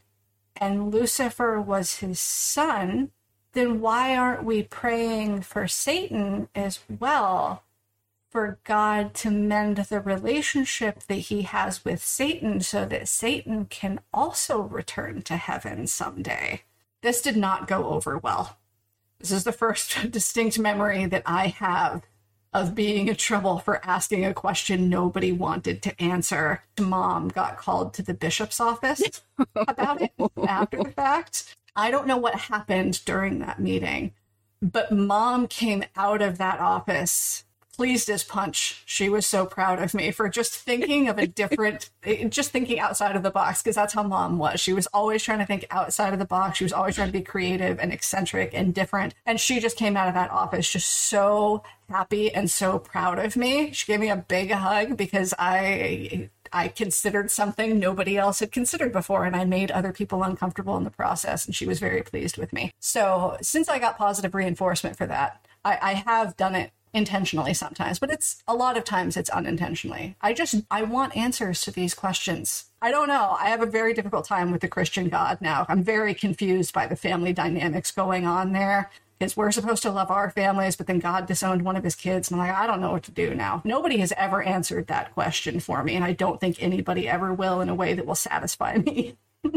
and 0.55 0.93
Lucifer 0.93 1.59
was 1.59 1.97
his 1.97 2.19
son, 2.19 3.11
then 3.53 3.81
why 3.81 4.15
aren't 4.15 4.43
we 4.43 4.63
praying 4.63 5.41
for 5.41 5.67
Satan 5.67 6.47
as 6.53 6.79
well? 6.99 7.63
For 8.31 8.59
God 8.63 9.13
to 9.15 9.29
mend 9.29 9.75
the 9.75 9.99
relationship 9.99 11.03
that 11.03 11.15
he 11.15 11.41
has 11.41 11.83
with 11.83 12.01
Satan 12.01 12.61
so 12.61 12.85
that 12.85 13.09
Satan 13.09 13.65
can 13.65 13.99
also 14.13 14.61
return 14.61 15.21
to 15.23 15.35
heaven 15.35 15.85
someday. 15.85 16.61
This 17.01 17.21
did 17.21 17.35
not 17.35 17.67
go 17.67 17.87
over 17.89 18.17
well. 18.17 18.57
This 19.19 19.31
is 19.31 19.43
the 19.43 19.51
first 19.51 20.11
distinct 20.11 20.57
memory 20.57 21.05
that 21.07 21.23
I 21.25 21.47
have 21.47 22.03
of 22.53 22.73
being 22.73 23.09
in 23.09 23.15
trouble 23.15 23.59
for 23.59 23.85
asking 23.85 24.23
a 24.23 24.33
question 24.33 24.87
nobody 24.87 25.33
wanted 25.33 25.81
to 25.81 26.01
answer. 26.01 26.63
Mom 26.79 27.27
got 27.27 27.57
called 27.57 27.93
to 27.95 28.01
the 28.01 28.13
bishop's 28.13 28.61
office 28.61 29.23
about 29.55 30.01
it 30.01 30.13
after 30.47 30.81
the 30.81 30.91
fact. 30.91 31.57
I 31.75 31.91
don't 31.91 32.07
know 32.07 32.17
what 32.17 32.35
happened 32.35 33.03
during 33.03 33.39
that 33.39 33.59
meeting, 33.59 34.13
but 34.61 34.89
mom 34.89 35.47
came 35.47 35.83
out 35.97 36.21
of 36.21 36.37
that 36.37 36.61
office 36.61 37.43
pleased 37.81 38.11
as 38.11 38.23
punch. 38.23 38.83
She 38.85 39.09
was 39.09 39.25
so 39.25 39.47
proud 39.47 39.81
of 39.81 39.95
me 39.95 40.11
for 40.11 40.29
just 40.29 40.53
thinking 40.53 41.09
of 41.09 41.17
a 41.17 41.25
different, 41.25 41.89
eh, 42.03 42.27
just 42.27 42.51
thinking 42.51 42.79
outside 42.79 43.15
of 43.15 43.23
the 43.23 43.31
box, 43.31 43.63
because 43.63 43.75
that's 43.75 43.95
how 43.95 44.03
mom 44.03 44.37
was. 44.37 44.59
She 44.59 44.71
was 44.71 44.85
always 44.93 45.23
trying 45.23 45.39
to 45.39 45.47
think 45.47 45.65
outside 45.71 46.13
of 46.13 46.19
the 46.19 46.25
box. 46.25 46.59
She 46.59 46.63
was 46.63 46.73
always 46.73 46.93
trying 46.93 47.07
to 47.07 47.11
be 47.11 47.23
creative 47.23 47.79
and 47.79 47.91
eccentric 47.91 48.51
and 48.53 48.71
different. 48.71 49.15
And 49.25 49.39
she 49.39 49.59
just 49.59 49.77
came 49.77 49.97
out 49.97 50.07
of 50.07 50.13
that 50.13 50.29
office 50.29 50.71
just 50.71 50.89
so 50.89 51.63
happy 51.89 52.31
and 52.31 52.51
so 52.51 52.77
proud 52.77 53.17
of 53.17 53.35
me. 53.35 53.71
She 53.71 53.87
gave 53.87 53.99
me 53.99 54.11
a 54.11 54.15
big 54.15 54.51
hug 54.51 54.95
because 54.95 55.33
I 55.39 56.29
I 56.53 56.67
considered 56.67 57.31
something 57.31 57.79
nobody 57.79 58.15
else 58.15 58.41
had 58.41 58.51
considered 58.51 58.93
before, 58.93 59.25
and 59.25 59.35
I 59.35 59.43
made 59.43 59.71
other 59.71 59.91
people 59.91 60.21
uncomfortable 60.21 60.77
in 60.77 60.83
the 60.83 60.91
process, 60.91 61.47
and 61.47 61.55
she 61.55 61.65
was 61.65 61.79
very 61.79 62.03
pleased 62.03 62.37
with 62.37 62.53
me. 62.53 62.73
So, 62.79 63.37
since 63.41 63.69
I 63.69 63.79
got 63.79 63.97
positive 63.97 64.35
reinforcement 64.35 64.97
for 64.97 65.07
that, 65.07 65.43
I, 65.63 65.79
I 65.81 65.93
have 65.93 66.37
done 66.37 66.55
it 66.55 66.71
intentionally 66.93 67.53
sometimes, 67.53 67.99
but 67.99 68.11
it's 68.11 68.43
a 68.47 68.55
lot 68.55 68.77
of 68.77 68.83
times 68.83 69.17
it's 69.17 69.29
unintentionally. 69.29 70.15
I 70.21 70.33
just 70.33 70.55
I 70.69 70.83
want 70.83 71.15
answers 71.15 71.61
to 71.61 71.71
these 71.71 71.93
questions. 71.93 72.65
I 72.81 72.91
don't 72.91 73.07
know. 73.07 73.35
I 73.39 73.49
have 73.49 73.61
a 73.61 73.67
very 73.67 73.93
difficult 73.93 74.25
time 74.25 74.51
with 74.51 74.61
the 74.61 74.67
Christian 74.67 75.09
God 75.09 75.39
now. 75.39 75.65
I'm 75.69 75.83
very 75.83 76.13
confused 76.13 76.73
by 76.73 76.87
the 76.87 76.95
family 76.95 77.33
dynamics 77.33 77.91
going 77.91 78.25
on 78.25 78.53
there. 78.53 78.89
Because 79.19 79.37
we're 79.37 79.51
supposed 79.51 79.83
to 79.83 79.91
love 79.91 80.09
our 80.09 80.31
families, 80.31 80.75
but 80.75 80.87
then 80.87 80.97
God 80.97 81.27
disowned 81.27 81.61
one 81.61 81.75
of 81.75 81.83
his 81.83 81.93
kids. 81.93 82.31
And 82.31 82.41
I'm 82.41 82.47
like, 82.47 82.57
I 82.57 82.65
don't 82.65 82.81
know 82.81 82.91
what 82.91 83.03
to 83.03 83.11
do 83.11 83.35
now. 83.35 83.61
Nobody 83.63 83.97
has 83.97 84.11
ever 84.17 84.41
answered 84.41 84.87
that 84.87 85.13
question 85.13 85.59
for 85.59 85.83
me. 85.83 85.95
And 85.95 86.03
I 86.03 86.13
don't 86.13 86.41
think 86.41 86.57
anybody 86.59 87.07
ever 87.07 87.31
will 87.31 87.61
in 87.61 87.69
a 87.69 87.75
way 87.75 87.93
that 87.93 88.07
will 88.07 88.15
satisfy 88.15 88.77
me. 88.77 89.15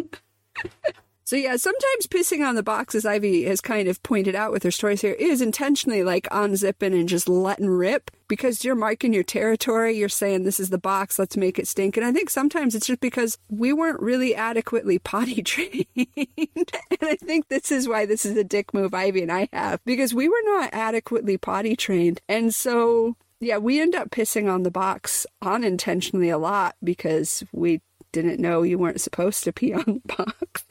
So 1.27 1.37
yeah, 1.37 1.57
sometimes 1.57 2.07
pissing 2.07 2.47
on 2.47 2.55
the 2.55 2.63
box, 2.63 2.95
as 2.95 3.07
Ivy 3.07 3.45
has 3.45 3.63
kind 3.63 3.89
of 3.89 4.03
pointed 4.03 4.35
out 4.35 4.53
with 4.53 4.63
her 4.63 4.71
stories 4.71 5.01
here, 5.01 5.15
is 5.15 5.41
intentionally 5.41 6.03
like 6.03 6.29
unzipping 6.29 6.93
and 6.93 7.09
just 7.09 7.31
letting 7.31 7.71
rip 7.71 8.11
because 8.29 8.63
you're 8.63 8.75
marking 8.75 9.15
your 9.15 9.23
territory. 9.23 9.97
You're 9.97 10.11
saying 10.11 10.45
this 10.45 10.61
is 10.61 10.69
the 10.69 10.77
box, 10.77 11.19
let's 11.19 11.37
make 11.37 11.59
it 11.59 11.67
stink. 11.67 11.97
And 11.97 12.05
I 12.05 12.13
think 12.13 12.29
sometimes 12.29 12.75
it's 12.75 12.87
just 12.87 13.01
because 13.01 13.39
we 13.49 13.73
weren't 13.73 14.01
really 14.01 14.35
adequately 14.35 14.99
potty 14.99 15.43
trained. 15.45 15.87
and 15.97 17.01
I 17.01 17.17
think 17.17 17.49
this 17.49 17.73
is 17.73 17.89
why 17.89 18.05
this 18.05 18.27
is 18.27 18.37
a 18.37 18.45
dick 18.45 18.75
move 18.75 18.93
Ivy 18.93 19.23
and 19.23 19.33
I 19.33 19.49
have 19.51 19.81
because 19.87 20.13
we 20.13 20.29
were 20.29 20.35
not 20.45 20.71
adequately 20.75 21.39
potty 21.39 21.75
trained. 21.75 22.21
And 22.29 22.55
so 22.55 23.17
yeah, 23.41 23.57
we 23.57 23.81
end 23.81 23.95
up 23.95 24.11
pissing 24.11 24.53
on 24.53 24.63
the 24.63 24.71
box 24.71 25.27
unintentionally 25.41 26.29
a 26.29 26.39
lot 26.39 26.77
because 26.83 27.43
we 27.53 27.81
didn't 28.15 28.41
know 28.41 28.63
you 28.63 28.79
weren't 28.79 29.01
supposed 29.01 29.45
to 29.45 29.53
pee 29.53 29.75
on 29.75 29.85
the 30.07 30.17
box. 30.17 30.65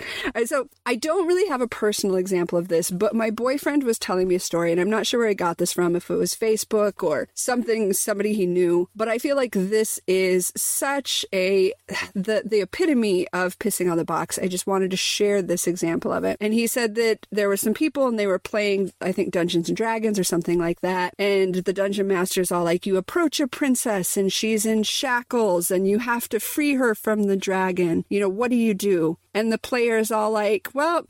so 0.46 0.70
I 0.86 0.96
don't 0.96 1.28
really 1.28 1.48
have 1.50 1.62
a 1.62 1.68
personal 1.68 2.16
example 2.16 2.58
of 2.58 2.70
this, 2.70 2.90
but 2.90 3.14
my 3.14 3.30
boyfriend 3.30 3.84
was 3.84 4.00
telling 4.00 4.28
me 4.28 4.36
a 4.36 4.40
story, 4.40 4.72
and 4.72 4.82
I'm 4.82 4.90
not 4.90 5.06
sure 5.06 5.20
where 5.20 5.30
he 5.30 5.36
got 5.36 5.58
this 5.58 5.74
from, 5.74 5.96
if 5.96 6.10
it 6.10 6.16
was 6.16 6.34
Facebook 6.34 7.04
or 7.04 7.28
something, 7.34 7.94
somebody 7.94 8.34
he 8.34 8.46
knew. 8.46 8.90
But 8.96 9.10
I 9.10 9.18
feel 9.20 9.36
like 9.36 9.54
this 9.54 10.00
is 10.08 10.52
such 10.56 11.26
a 11.34 11.74
the 12.16 12.44
the 12.46 12.62
epitome 12.62 13.28
of 13.30 13.60
pissing 13.60 13.92
on 13.92 13.98
the 13.98 14.06
box. 14.06 14.40
I 14.40 14.48
just 14.48 14.66
wanted 14.66 14.92
to 14.92 14.98
share 14.98 15.42
this 15.42 15.68
example 15.68 16.12
of 16.12 16.24
it. 16.24 16.38
And 16.40 16.54
he 16.54 16.66
said 16.68 16.96
that 16.96 17.28
there 17.32 17.50
were 17.50 17.58
some 17.58 17.74
people 17.74 18.08
and 18.08 18.18
they 18.18 18.28
were 18.28 18.40
playing, 18.40 18.92
I 19.02 19.12
think, 19.12 19.32
Dungeons 19.32 19.68
and 19.68 19.78
Dragons 19.78 20.18
or 20.18 20.24
something 20.24 20.60
like 20.60 20.82
that. 20.82 21.14
And 21.20 21.56
the 21.56 21.74
dungeon 21.74 22.08
master's 22.08 22.52
all 22.52 22.64
like, 22.64 22.86
you 22.86 22.98
approach 22.98 23.40
a 23.40 23.48
princess 23.48 24.16
and 24.16 24.32
she's 24.32 24.66
in 24.66 24.84
shackles 24.84 25.70
and 25.70 25.88
you 25.88 26.00
have 26.00 26.30
to 26.30 26.40
free 26.40 26.76
her 26.76 26.96
from 26.96 27.24
the 27.24 27.33
the 27.34 27.38
dragon. 27.38 28.06
You 28.10 28.20
know, 28.20 28.30
what 28.30 28.52
do 28.52 28.56
you 28.56 28.76
do? 28.76 29.18
And 29.34 29.52
the 29.52 29.58
player 29.58 29.98
is 29.98 30.12
all 30.12 30.30
like, 30.30 30.70
well, 30.74 31.06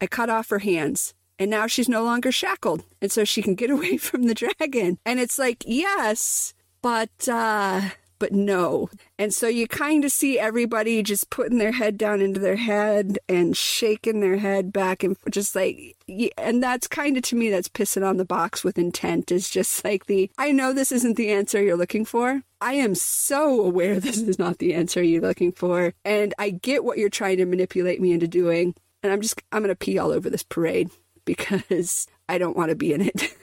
I 0.00 0.06
cut 0.06 0.30
off 0.30 0.50
her 0.50 0.60
hands 0.60 1.14
and 1.38 1.50
now 1.50 1.66
she's 1.66 1.88
no 1.88 2.04
longer 2.04 2.30
shackled. 2.30 2.84
And 3.02 3.10
so 3.10 3.24
she 3.24 3.42
can 3.42 3.56
get 3.56 3.70
away 3.76 3.96
from 3.96 4.24
the 4.24 4.34
dragon. 4.34 4.98
And 5.04 5.18
it's 5.18 5.38
like, 5.38 5.64
yes, 5.66 6.54
but, 6.80 7.28
uh, 7.28 7.90
but 8.18 8.32
no. 8.32 8.88
And 9.18 9.32
so 9.32 9.48
you 9.48 9.66
kind 9.66 10.04
of 10.04 10.12
see 10.12 10.38
everybody 10.38 11.02
just 11.02 11.30
putting 11.30 11.58
their 11.58 11.72
head 11.72 11.98
down 11.98 12.20
into 12.20 12.40
their 12.40 12.56
head 12.56 13.18
and 13.28 13.56
shaking 13.56 14.20
their 14.20 14.38
head 14.38 14.72
back 14.72 15.02
and 15.02 15.16
just 15.30 15.54
like, 15.54 15.96
and 16.36 16.62
that's 16.62 16.86
kind 16.86 17.16
of 17.16 17.22
to 17.24 17.36
me, 17.36 17.50
that's 17.50 17.68
pissing 17.68 18.06
on 18.06 18.16
the 18.16 18.24
box 18.24 18.64
with 18.64 18.78
intent 18.78 19.30
is 19.30 19.48
just 19.48 19.84
like 19.84 20.06
the, 20.06 20.30
I 20.38 20.52
know 20.52 20.72
this 20.72 20.92
isn't 20.92 21.16
the 21.16 21.30
answer 21.30 21.62
you're 21.62 21.76
looking 21.76 22.04
for. 22.04 22.42
I 22.60 22.74
am 22.74 22.94
so 22.94 23.60
aware 23.60 24.00
this 24.00 24.18
is 24.18 24.38
not 24.38 24.58
the 24.58 24.74
answer 24.74 25.02
you're 25.02 25.22
looking 25.22 25.52
for. 25.52 25.94
And 26.04 26.34
I 26.38 26.50
get 26.50 26.84
what 26.84 26.98
you're 26.98 27.08
trying 27.08 27.38
to 27.38 27.46
manipulate 27.46 28.00
me 28.00 28.12
into 28.12 28.28
doing. 28.28 28.74
And 29.02 29.12
I'm 29.12 29.20
just, 29.20 29.40
I'm 29.52 29.62
going 29.62 29.68
to 29.68 29.76
pee 29.76 29.98
all 29.98 30.10
over 30.10 30.28
this 30.28 30.42
parade 30.42 30.90
because 31.24 32.06
I 32.28 32.38
don't 32.38 32.56
want 32.56 32.70
to 32.70 32.76
be 32.76 32.92
in 32.92 33.02
it. 33.02 33.34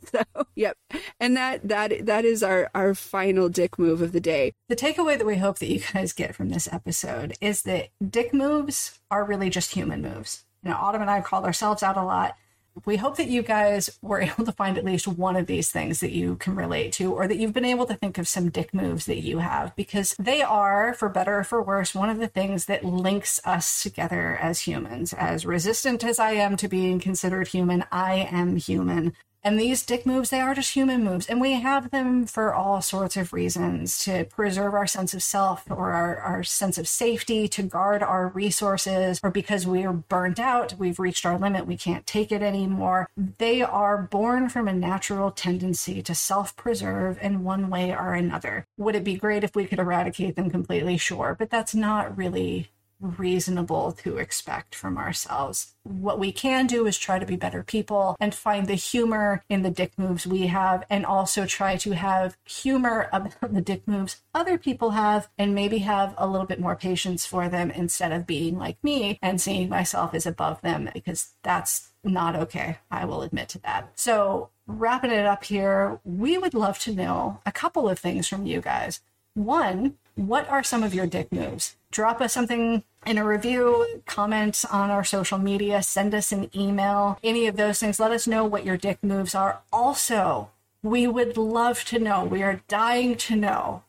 so 0.12 0.22
yep 0.54 0.76
and 1.18 1.36
that 1.36 1.66
that 1.66 2.06
that 2.06 2.24
is 2.24 2.42
our 2.42 2.70
our 2.74 2.94
final 2.94 3.48
dick 3.48 3.78
move 3.78 4.02
of 4.02 4.12
the 4.12 4.20
day 4.20 4.52
the 4.68 4.76
takeaway 4.76 5.16
that 5.16 5.26
we 5.26 5.36
hope 5.36 5.58
that 5.58 5.70
you 5.70 5.80
guys 5.92 6.12
get 6.12 6.34
from 6.34 6.48
this 6.48 6.68
episode 6.72 7.34
is 7.40 7.62
that 7.62 7.88
dick 8.08 8.32
moves 8.32 9.00
are 9.10 9.24
really 9.24 9.50
just 9.50 9.74
human 9.74 10.02
moves 10.02 10.44
you 10.62 10.70
know 10.70 10.76
autumn 10.76 11.02
and 11.02 11.10
i 11.10 11.20
called 11.20 11.44
ourselves 11.44 11.82
out 11.82 11.96
a 11.96 12.02
lot 12.02 12.36
we 12.84 12.96
hope 12.96 13.16
that 13.16 13.28
you 13.28 13.42
guys 13.42 13.98
were 14.02 14.20
able 14.22 14.44
to 14.44 14.52
find 14.52 14.78
at 14.78 14.84
least 14.84 15.06
one 15.08 15.36
of 15.36 15.46
these 15.46 15.70
things 15.70 16.00
that 16.00 16.12
you 16.12 16.36
can 16.36 16.54
relate 16.54 16.92
to, 16.94 17.12
or 17.12 17.26
that 17.26 17.36
you've 17.36 17.52
been 17.52 17.64
able 17.64 17.86
to 17.86 17.94
think 17.94 18.18
of 18.18 18.28
some 18.28 18.50
dick 18.50 18.72
moves 18.72 19.06
that 19.06 19.20
you 19.20 19.38
have, 19.38 19.74
because 19.76 20.14
they 20.18 20.42
are, 20.42 20.94
for 20.94 21.08
better 21.08 21.38
or 21.38 21.44
for 21.44 21.62
worse, 21.62 21.94
one 21.94 22.10
of 22.10 22.18
the 22.18 22.28
things 22.28 22.66
that 22.66 22.84
links 22.84 23.40
us 23.44 23.82
together 23.82 24.36
as 24.40 24.60
humans. 24.60 25.12
As 25.12 25.46
resistant 25.46 26.04
as 26.04 26.18
I 26.18 26.32
am 26.32 26.56
to 26.56 26.68
being 26.68 27.00
considered 27.00 27.48
human, 27.48 27.84
I 27.90 28.28
am 28.30 28.56
human. 28.56 29.14
And 29.42 29.58
these 29.58 29.84
dick 29.84 30.04
moves, 30.04 30.30
they 30.30 30.40
are 30.40 30.54
just 30.54 30.74
human 30.74 31.02
moves. 31.02 31.26
And 31.26 31.40
we 31.40 31.52
have 31.52 31.90
them 31.90 32.26
for 32.26 32.52
all 32.52 32.82
sorts 32.82 33.16
of 33.16 33.32
reasons 33.32 33.98
to 34.04 34.24
preserve 34.24 34.74
our 34.74 34.86
sense 34.86 35.14
of 35.14 35.22
self 35.22 35.70
or 35.70 35.92
our, 35.92 36.18
our 36.18 36.44
sense 36.44 36.76
of 36.76 36.86
safety, 36.86 37.48
to 37.48 37.62
guard 37.62 38.02
our 38.02 38.28
resources, 38.28 39.18
or 39.22 39.30
because 39.30 39.66
we 39.66 39.84
are 39.84 39.92
burnt 39.92 40.38
out, 40.38 40.74
we've 40.78 40.98
reached 40.98 41.24
our 41.24 41.38
limit, 41.38 41.66
we 41.66 41.76
can't 41.76 42.06
take 42.06 42.30
it 42.30 42.42
anymore. 42.42 43.08
They 43.38 43.62
are 43.62 44.02
born 44.02 44.48
from 44.48 44.68
a 44.68 44.72
natural 44.72 45.30
tendency 45.30 46.02
to 46.02 46.14
self 46.14 46.54
preserve 46.56 47.18
in 47.22 47.42
one 47.44 47.70
way 47.70 47.92
or 47.92 48.14
another. 48.14 48.66
Would 48.76 48.94
it 48.94 49.04
be 49.04 49.16
great 49.16 49.44
if 49.44 49.56
we 49.56 49.64
could 49.64 49.78
eradicate 49.78 50.36
them 50.36 50.50
completely? 50.50 50.98
Sure. 50.98 51.34
But 51.38 51.50
that's 51.50 51.74
not 51.74 52.16
really 52.16 52.70
reasonable 53.00 53.92
to 53.92 54.18
expect 54.18 54.74
from 54.74 54.98
ourselves. 54.98 55.74
What 55.82 56.18
we 56.18 56.32
can 56.32 56.66
do 56.66 56.86
is 56.86 56.98
try 56.98 57.18
to 57.18 57.26
be 57.26 57.36
better 57.36 57.62
people 57.62 58.16
and 58.20 58.34
find 58.34 58.66
the 58.66 58.74
humor 58.74 59.42
in 59.48 59.62
the 59.62 59.70
dick 59.70 59.92
moves 59.96 60.26
we 60.26 60.48
have, 60.48 60.84
and 60.90 61.06
also 61.06 61.46
try 61.46 61.76
to 61.78 61.92
have 61.92 62.36
humor 62.44 63.08
about 63.12 63.54
the 63.54 63.60
dick 63.60 63.86
moves 63.88 64.20
other 64.34 64.58
people 64.58 64.90
have, 64.90 65.28
and 65.38 65.54
maybe 65.54 65.78
have 65.78 66.14
a 66.18 66.26
little 66.26 66.46
bit 66.46 66.60
more 66.60 66.76
patience 66.76 67.24
for 67.24 67.48
them 67.48 67.70
instead 67.70 68.12
of 68.12 68.26
being 68.26 68.58
like 68.58 68.82
me 68.84 69.18
and 69.22 69.40
seeing 69.40 69.68
myself 69.68 70.14
as 70.14 70.26
above 70.26 70.60
them, 70.60 70.88
because 70.92 71.32
that's 71.42 71.92
not 72.04 72.36
okay. 72.36 72.78
I 72.90 73.04
will 73.04 73.22
admit 73.22 73.48
to 73.50 73.58
that. 73.60 73.90
So, 73.94 74.50
wrapping 74.66 75.10
it 75.10 75.26
up 75.26 75.44
here, 75.44 76.00
we 76.04 76.38
would 76.38 76.54
love 76.54 76.78
to 76.80 76.94
know 76.94 77.40
a 77.44 77.52
couple 77.52 77.88
of 77.88 77.98
things 77.98 78.28
from 78.28 78.46
you 78.46 78.60
guys. 78.60 79.00
One, 79.34 79.94
what 80.16 80.48
are 80.48 80.62
some 80.62 80.82
of 80.82 80.94
your 80.94 81.06
dick 81.06 81.32
moves? 81.32 81.76
Drop 81.90 82.20
us 82.20 82.32
something 82.32 82.82
in 83.06 83.18
a 83.18 83.24
review, 83.24 84.02
comment 84.06 84.64
on 84.70 84.90
our 84.90 85.04
social 85.04 85.38
media, 85.38 85.82
send 85.82 86.14
us 86.14 86.32
an 86.32 86.50
email, 86.54 87.18
any 87.22 87.46
of 87.46 87.56
those 87.56 87.78
things. 87.78 87.98
Let 87.98 88.10
us 88.10 88.26
know 88.26 88.44
what 88.44 88.66
your 88.66 88.76
dick 88.76 88.98
moves 89.02 89.34
are. 89.34 89.60
Also, 89.72 90.50
we 90.82 91.06
would 91.06 91.36
love 91.36 91.84
to 91.86 91.98
know, 91.98 92.24
we 92.24 92.42
are 92.42 92.60
dying 92.68 93.16
to 93.16 93.36
know, 93.36 93.84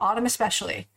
Autumn 0.00 0.26
especially, 0.26 0.88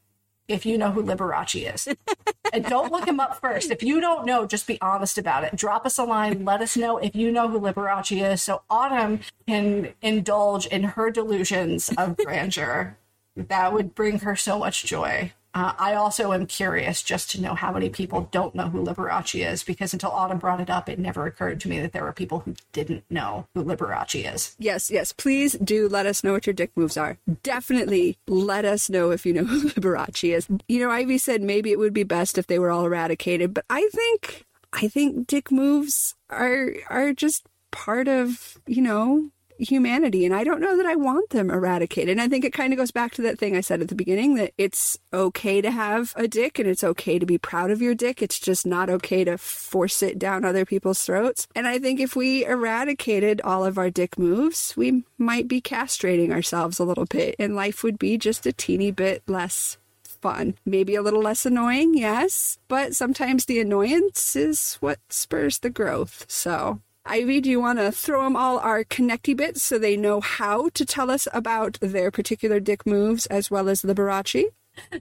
if 0.47 0.65
you 0.65 0.77
know 0.77 0.91
who 0.91 1.03
Liberace 1.03 1.73
is. 1.73 1.87
and 2.53 2.65
don't 2.65 2.91
look 2.91 3.07
him 3.07 3.19
up 3.19 3.39
first. 3.39 3.71
If 3.71 3.83
you 3.83 4.01
don't 4.01 4.25
know, 4.25 4.45
just 4.45 4.67
be 4.67 4.79
honest 4.81 5.17
about 5.17 5.43
it. 5.43 5.55
Drop 5.55 5.85
us 5.85 5.97
a 5.97 6.03
line. 6.03 6.45
Let 6.45 6.61
us 6.61 6.75
know 6.75 6.97
if 6.97 7.15
you 7.15 7.31
know 7.31 7.47
who 7.47 7.59
Liberace 7.59 8.33
is 8.33 8.41
so 8.41 8.63
Autumn 8.69 9.21
can 9.47 9.93
indulge 10.01 10.65
in 10.67 10.83
her 10.83 11.09
delusions 11.11 11.91
of 11.97 12.17
grandeur. 12.17 12.97
That 13.35 13.73
would 13.73 13.95
bring 13.95 14.19
her 14.19 14.35
so 14.35 14.60
much 14.60 14.84
joy. 14.84 15.34
Uh, 15.55 15.73
I 15.77 15.93
also 15.93 16.34
am 16.34 16.47
curious 16.47 17.03
just 17.03 17.30
to 17.31 17.41
know 17.41 17.53
how 17.53 17.72
many 17.72 17.88
people 17.88 18.27
don't 18.31 18.55
know 18.55 18.69
who 18.69 18.84
Liberace 18.84 19.53
is 19.53 19.64
because 19.64 19.93
until 19.93 20.10
Autumn 20.10 20.39
brought 20.39 20.60
it 20.60 20.69
up, 20.69 20.89
it 20.89 20.97
never 20.97 21.27
occurred 21.27 21.60
to 21.61 21.69
me 21.69 21.80
that 21.80 21.91
there 21.93 22.03
were 22.03 22.11
people 22.11 22.39
who 22.39 22.55
didn't 22.72 23.03
know 23.11 23.45
who 23.53 23.64
Liberace 23.64 24.34
is. 24.34 24.55
Yes, 24.57 24.89
yes. 24.89 25.14
Please 25.14 25.53
do 25.53 25.88
let 25.88 26.07
us 26.07 26.23
know 26.23 26.31
what 26.31 26.47
your 26.47 26.55
dick 26.55 26.72
moves 26.76 26.97
are. 26.97 27.19
Definitely 27.43 28.18
let 28.27 28.65
us 28.65 28.89
know 28.89 29.11
if 29.11 29.27
you 29.27 29.34
know 29.34 29.43
who 29.45 29.69
Liberace 29.69 30.34
is. 30.35 30.47
You 30.68 30.80
know, 30.80 30.89
Ivy 30.89 31.19
said 31.19 31.43
maybe 31.43 31.72
it 31.72 31.77
would 31.77 31.93
be 31.93 32.03
best 32.03 32.39
if 32.39 32.47
they 32.47 32.57
were 32.57 32.72
all 32.72 32.85
eradicated, 32.85 33.53
but 33.53 33.65
I 33.69 33.88
think 33.93 34.45
I 34.73 34.88
think 34.88 35.27
dick 35.27 35.51
moves 35.51 36.15
are 36.31 36.73
are 36.89 37.14
just 37.14 37.45
part 37.69 38.07
of, 38.07 38.57
you 38.65 38.81
know, 38.81 39.30
humanity. 39.64 40.26
And 40.26 40.35
I 40.35 40.44
don't 40.44 40.61
know 40.61 40.77
that 40.77 40.85
I 40.85 40.95
want 40.95 41.31
them 41.31 41.49
eradicated. 41.49 42.10
And 42.10 42.22
I 42.22 42.27
think 42.27 42.45
it 42.45 42.53
kind 42.53 42.73
of 42.73 42.77
goes 42.77 42.91
back 42.91 43.14
to 43.15 43.22
that 43.23 43.40
thing 43.40 43.56
I 43.56 43.61
said 43.61 43.81
at 43.81 43.88
the 43.88 43.95
beginning 43.95 44.35
that 44.35 44.53
it's 44.57 44.98
okay 45.14 45.61
to 45.61 45.72
have 45.72 46.14
a 46.15 46.27
dick 46.27 46.60
and 46.60 46.68
it's 46.68 46.84
okay 46.84 47.19
to 47.19 47.26
be 47.26 47.38
proud 47.38 47.72
of 47.72 47.81
your 47.81 47.95
dick. 47.95 48.22
It's 48.22 48.40
just 48.40 48.65
not 48.65 48.90
okay 48.90 49.23
to 49.23 49.38
force 49.38 50.03
it 50.03 50.19
down 50.19 50.45
other 50.45 50.65
people's 50.65 51.03
throats. 51.03 51.48
And 51.56 51.68
I 51.68 51.80
think 51.80 51.99
if 51.99 52.15
we 52.15 52.45
eradicated 52.45 53.41
all 53.41 53.65
of 53.65 53.77
our 53.77 53.90
dick 53.90 54.18
moves, 54.19 54.76
we 54.76 55.03
might 55.18 55.48
be 55.48 55.61
castrating 55.61 56.31
ourselves 56.31 56.80
a 56.80 56.85
little 56.85 57.06
bit 57.06 57.35
and 57.40 57.56
life 57.56 57.84
would 57.84 57.98
be 57.98 58.18
just 58.18 58.45
a 58.45 58.53
teeny 58.53 58.91
bit 58.91 59.23
less 59.27 59.77
fun. 60.23 60.56
Maybe 60.65 60.95
a 60.95 61.02
little 61.02 61.22
less 61.22 61.45
annoying, 61.45 61.95
yes, 61.95 62.57
but 62.69 62.95
sometimes 62.95 63.45
the 63.45 63.60
annoyance 63.60 64.38
is 64.38 64.76
what 64.76 64.99
spurs 65.10 65.60
the 65.60 65.69
growth. 65.69 66.26
So 66.30 66.80
Ivy, 67.05 67.41
do 67.41 67.49
you 67.49 67.59
want 67.59 67.80
to 67.80 67.91
throw 67.91 68.23
them 68.23 68.35
all 68.38 68.59
our 68.59 68.85
connecty 68.85 69.35
bits 69.35 69.61
so 69.61 69.77
they 69.77 69.97
know 69.97 70.21
how 70.21 70.69
to 70.69 70.85
tell 70.85 71.11
us 71.11 71.27
about 71.34 71.77
their 71.81 72.11
particular 72.11 72.61
dick 72.61 72.85
moves 72.85 73.25
as 73.25 73.51
well 73.51 73.67
as 73.67 73.81
the 73.81 73.93
Liberace? 73.93 74.45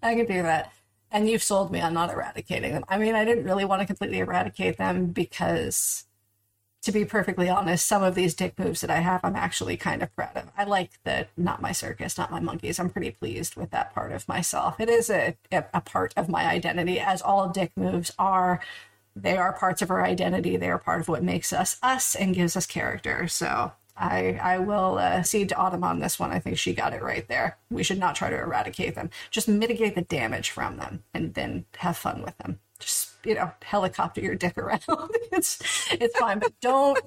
I 0.03 0.15
can 0.17 0.27
do 0.27 0.43
that. 0.43 0.73
And 1.13 1.29
you've 1.29 1.43
sold 1.43 1.71
me 1.71 1.81
on 1.81 1.95
not 1.95 2.11
eradicating 2.11 2.73
them. 2.73 2.85
I 2.89 2.99
mean, 2.99 3.15
I 3.15 3.25
didn't 3.25 3.45
really 3.45 3.65
want 3.65 3.81
to 3.81 3.87
completely 3.87 4.19
eradicate 4.19 4.79
them 4.79 5.07
because, 5.07 6.07
to 6.83 6.91
be 6.91 7.05
perfectly 7.05 7.49
honest, 7.49 7.87
some 7.87 8.03
of 8.03 8.15
these 8.15 8.35
dick 8.35 8.59
moves 8.59 8.81
that 8.81 8.91
I 8.91 9.01
have, 9.01 9.21
I'm 9.23 9.37
actually 9.37 9.77
kind 9.77 10.03
of 10.03 10.15
proud 10.17 10.37
of. 10.37 10.51
I 10.57 10.65
like 10.65 10.91
the 11.05 11.29
not 11.37 11.63
my 11.63 11.71
circus, 11.71 12.19
not 12.19 12.31
my 12.33 12.41
monkeys. 12.41 12.81
I'm 12.81 12.91
pretty 12.91 13.13
pleased 13.13 13.55
with 13.55 13.71
that 13.71 13.95
part 13.95 14.11
of 14.11 14.27
myself. 14.27 14.81
It 14.81 14.89
is 14.89 15.09
a, 15.09 15.37
a 15.53 15.81
part 15.81 16.15
of 16.17 16.29
my 16.29 16.47
identity, 16.47 16.99
as 16.99 17.23
all 17.23 17.49
dick 17.49 17.73
moves 17.77 18.11
are 18.19 18.61
they 19.15 19.37
are 19.37 19.53
parts 19.53 19.83
of 19.83 19.91
our 19.91 20.03
identity. 20.05 20.57
They 20.57 20.71
are 20.71 20.79
part 20.79 21.01
of 21.01 21.09
what 21.09 21.23
makes 21.23 21.53
us 21.53 21.79
us 21.83 22.15
and 22.15 22.35
gives 22.35 22.57
us 22.57 22.67
character. 22.67 23.29
So 23.29 23.73
I 23.97 24.39
I 24.43 24.59
will 24.59 24.99
uh, 24.99 25.23
cede 25.23 25.51
to 25.51 25.57
Autumn 25.57 25.85
on 25.85 26.01
this 26.01 26.19
one. 26.19 26.31
I 26.31 26.39
think 26.39 26.59
she 26.59 26.75
got 26.75 26.95
it 26.95 27.03
right 27.03 27.27
there. 27.29 27.59
We 27.71 27.83
should 27.83 27.99
not 27.99 28.15
try 28.15 28.31
to 28.31 28.39
eradicate 28.39 28.95
them. 28.95 29.11
Just 29.31 29.49
mitigate 29.49 29.95
the 29.95 30.03
damage 30.03 30.51
from 30.51 30.77
them, 30.77 31.05
and 31.13 31.35
then 31.35 31.67
have 31.79 31.97
fun 31.97 32.23
with 32.23 32.37
them. 32.39 32.59
Just 32.79 33.13
you 33.25 33.35
know, 33.35 33.53
helicopter 33.63 34.21
your 34.21 34.35
dick 34.35 34.57
around. 34.59 34.83
it's 35.33 35.61
it's 35.93 36.19
fine, 36.19 36.39
but 36.39 36.59
don't 36.61 36.99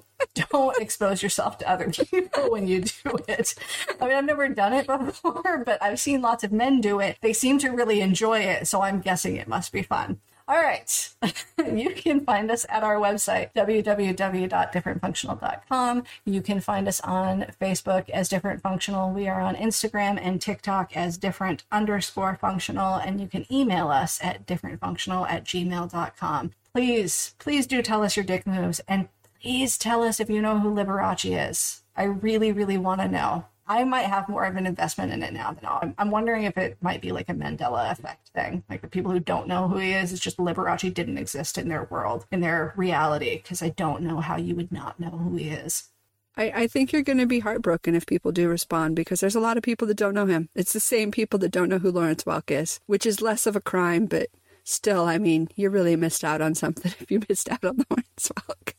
don't 0.50 0.80
expose 0.80 1.22
yourself 1.22 1.58
to 1.58 1.70
other 1.70 1.90
people 2.10 2.50
when 2.50 2.68
you 2.68 2.82
do 2.82 3.18
it. 3.28 3.54
I 4.00 4.06
mean, 4.06 4.16
I've 4.16 4.24
never 4.24 4.48
done 4.48 4.72
it 4.72 4.86
before, 4.86 5.64
but 5.66 5.82
I've 5.82 6.00
seen 6.00 6.22
lots 6.22 6.44
of 6.44 6.52
men 6.52 6.80
do 6.80 7.00
it. 7.00 7.18
They 7.20 7.32
seem 7.32 7.58
to 7.58 7.70
really 7.70 8.00
enjoy 8.00 8.40
it, 8.40 8.68
so 8.68 8.82
I'm 8.82 9.00
guessing 9.00 9.36
it 9.36 9.48
must 9.48 9.72
be 9.72 9.82
fun. 9.82 10.20
All 10.48 10.62
right. 10.62 11.08
you 11.58 11.90
can 11.90 12.24
find 12.24 12.52
us 12.52 12.64
at 12.68 12.84
our 12.84 12.94
website, 12.96 13.52
www.differentfunctional.com. 13.54 16.04
You 16.24 16.40
can 16.40 16.60
find 16.60 16.86
us 16.86 17.00
on 17.00 17.46
Facebook 17.60 18.08
as 18.10 18.28
Different 18.28 18.62
Functional. 18.62 19.10
We 19.10 19.26
are 19.26 19.40
on 19.40 19.56
Instagram 19.56 20.20
and 20.22 20.40
TikTok 20.40 20.96
as 20.96 21.18
different 21.18 21.64
underscore 21.72 22.38
functional. 22.40 22.94
And 22.94 23.20
you 23.20 23.26
can 23.26 23.52
email 23.52 23.88
us 23.88 24.20
at 24.22 24.46
differentfunctional 24.46 25.28
at 25.28 25.42
gmail.com. 25.44 26.52
Please, 26.72 27.34
please 27.38 27.66
do 27.66 27.82
tell 27.82 28.04
us 28.04 28.16
your 28.16 28.24
dick 28.24 28.46
moves 28.46 28.80
and 28.86 29.08
please 29.40 29.76
tell 29.76 30.04
us 30.04 30.20
if 30.20 30.30
you 30.30 30.40
know 30.40 30.60
who 30.60 30.72
Liberace 30.72 31.50
is. 31.50 31.82
I 31.96 32.04
really, 32.04 32.52
really 32.52 32.78
want 32.78 33.00
to 33.00 33.08
know. 33.08 33.46
I 33.68 33.84
might 33.84 34.02
have 34.02 34.28
more 34.28 34.44
of 34.44 34.56
an 34.56 34.66
investment 34.66 35.12
in 35.12 35.22
it 35.22 35.32
now 35.32 35.52
than 35.52 35.66
I'm, 35.66 35.94
I'm 35.98 36.10
wondering 36.10 36.44
if 36.44 36.56
it 36.56 36.76
might 36.80 37.00
be 37.00 37.12
like 37.12 37.28
a 37.28 37.34
Mandela 37.34 37.90
effect 37.90 38.28
thing. 38.28 38.62
Like 38.70 38.82
the 38.82 38.88
people 38.88 39.10
who 39.10 39.20
don't 39.20 39.48
know 39.48 39.66
who 39.68 39.78
he 39.78 39.92
is, 39.92 40.12
it's 40.12 40.22
just 40.22 40.36
Liberace 40.36 40.92
didn't 40.92 41.18
exist 41.18 41.58
in 41.58 41.68
their 41.68 41.84
world, 41.84 42.26
in 42.30 42.40
their 42.40 42.72
reality, 42.76 43.36
because 43.36 43.62
I 43.62 43.70
don't 43.70 44.02
know 44.02 44.20
how 44.20 44.36
you 44.36 44.54
would 44.54 44.70
not 44.70 45.00
know 45.00 45.10
who 45.10 45.36
he 45.36 45.48
is. 45.48 45.88
I, 46.36 46.52
I 46.54 46.66
think 46.66 46.92
you're 46.92 47.02
going 47.02 47.18
to 47.18 47.26
be 47.26 47.40
heartbroken 47.40 47.94
if 47.94 48.06
people 48.06 48.30
do 48.30 48.48
respond 48.48 48.94
because 48.94 49.20
there's 49.20 49.34
a 49.34 49.40
lot 49.40 49.56
of 49.56 49.62
people 49.62 49.88
that 49.88 49.96
don't 49.96 50.14
know 50.14 50.26
him. 50.26 50.48
It's 50.54 50.72
the 50.72 50.80
same 50.80 51.10
people 51.10 51.38
that 51.40 51.50
don't 51.50 51.68
know 51.68 51.78
who 51.78 51.90
Lawrence 51.90 52.24
Welk 52.24 52.50
is, 52.50 52.78
which 52.86 53.06
is 53.06 53.22
less 53.22 53.46
of 53.46 53.56
a 53.56 53.60
crime, 53.60 54.06
but 54.06 54.28
still, 54.62 55.06
I 55.06 55.18
mean, 55.18 55.48
you 55.56 55.70
really 55.70 55.96
missed 55.96 56.24
out 56.24 56.42
on 56.42 56.54
something 56.54 56.92
if 57.00 57.10
you 57.10 57.22
missed 57.28 57.50
out 57.50 57.64
on 57.64 57.84
Lawrence 57.90 58.30
Welk. 58.36 58.74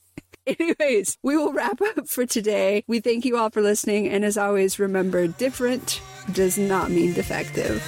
Anyways, 0.48 1.18
we 1.24 1.36
will 1.36 1.52
wrap 1.52 1.82
up 1.82 2.08
for 2.08 2.26
today. 2.26 2.84
We 2.88 3.00
thank 3.02 3.26
you 3.26 3.38
all 3.38 3.50
for 3.50 3.62
listening. 3.62 4.08
And 4.08 4.24
as 4.24 4.38
always, 4.38 4.80
remember 4.80 5.28
different 5.28 6.02
does 6.32 6.58
not 6.58 6.90
mean 6.90 7.14
defective. 7.14 7.84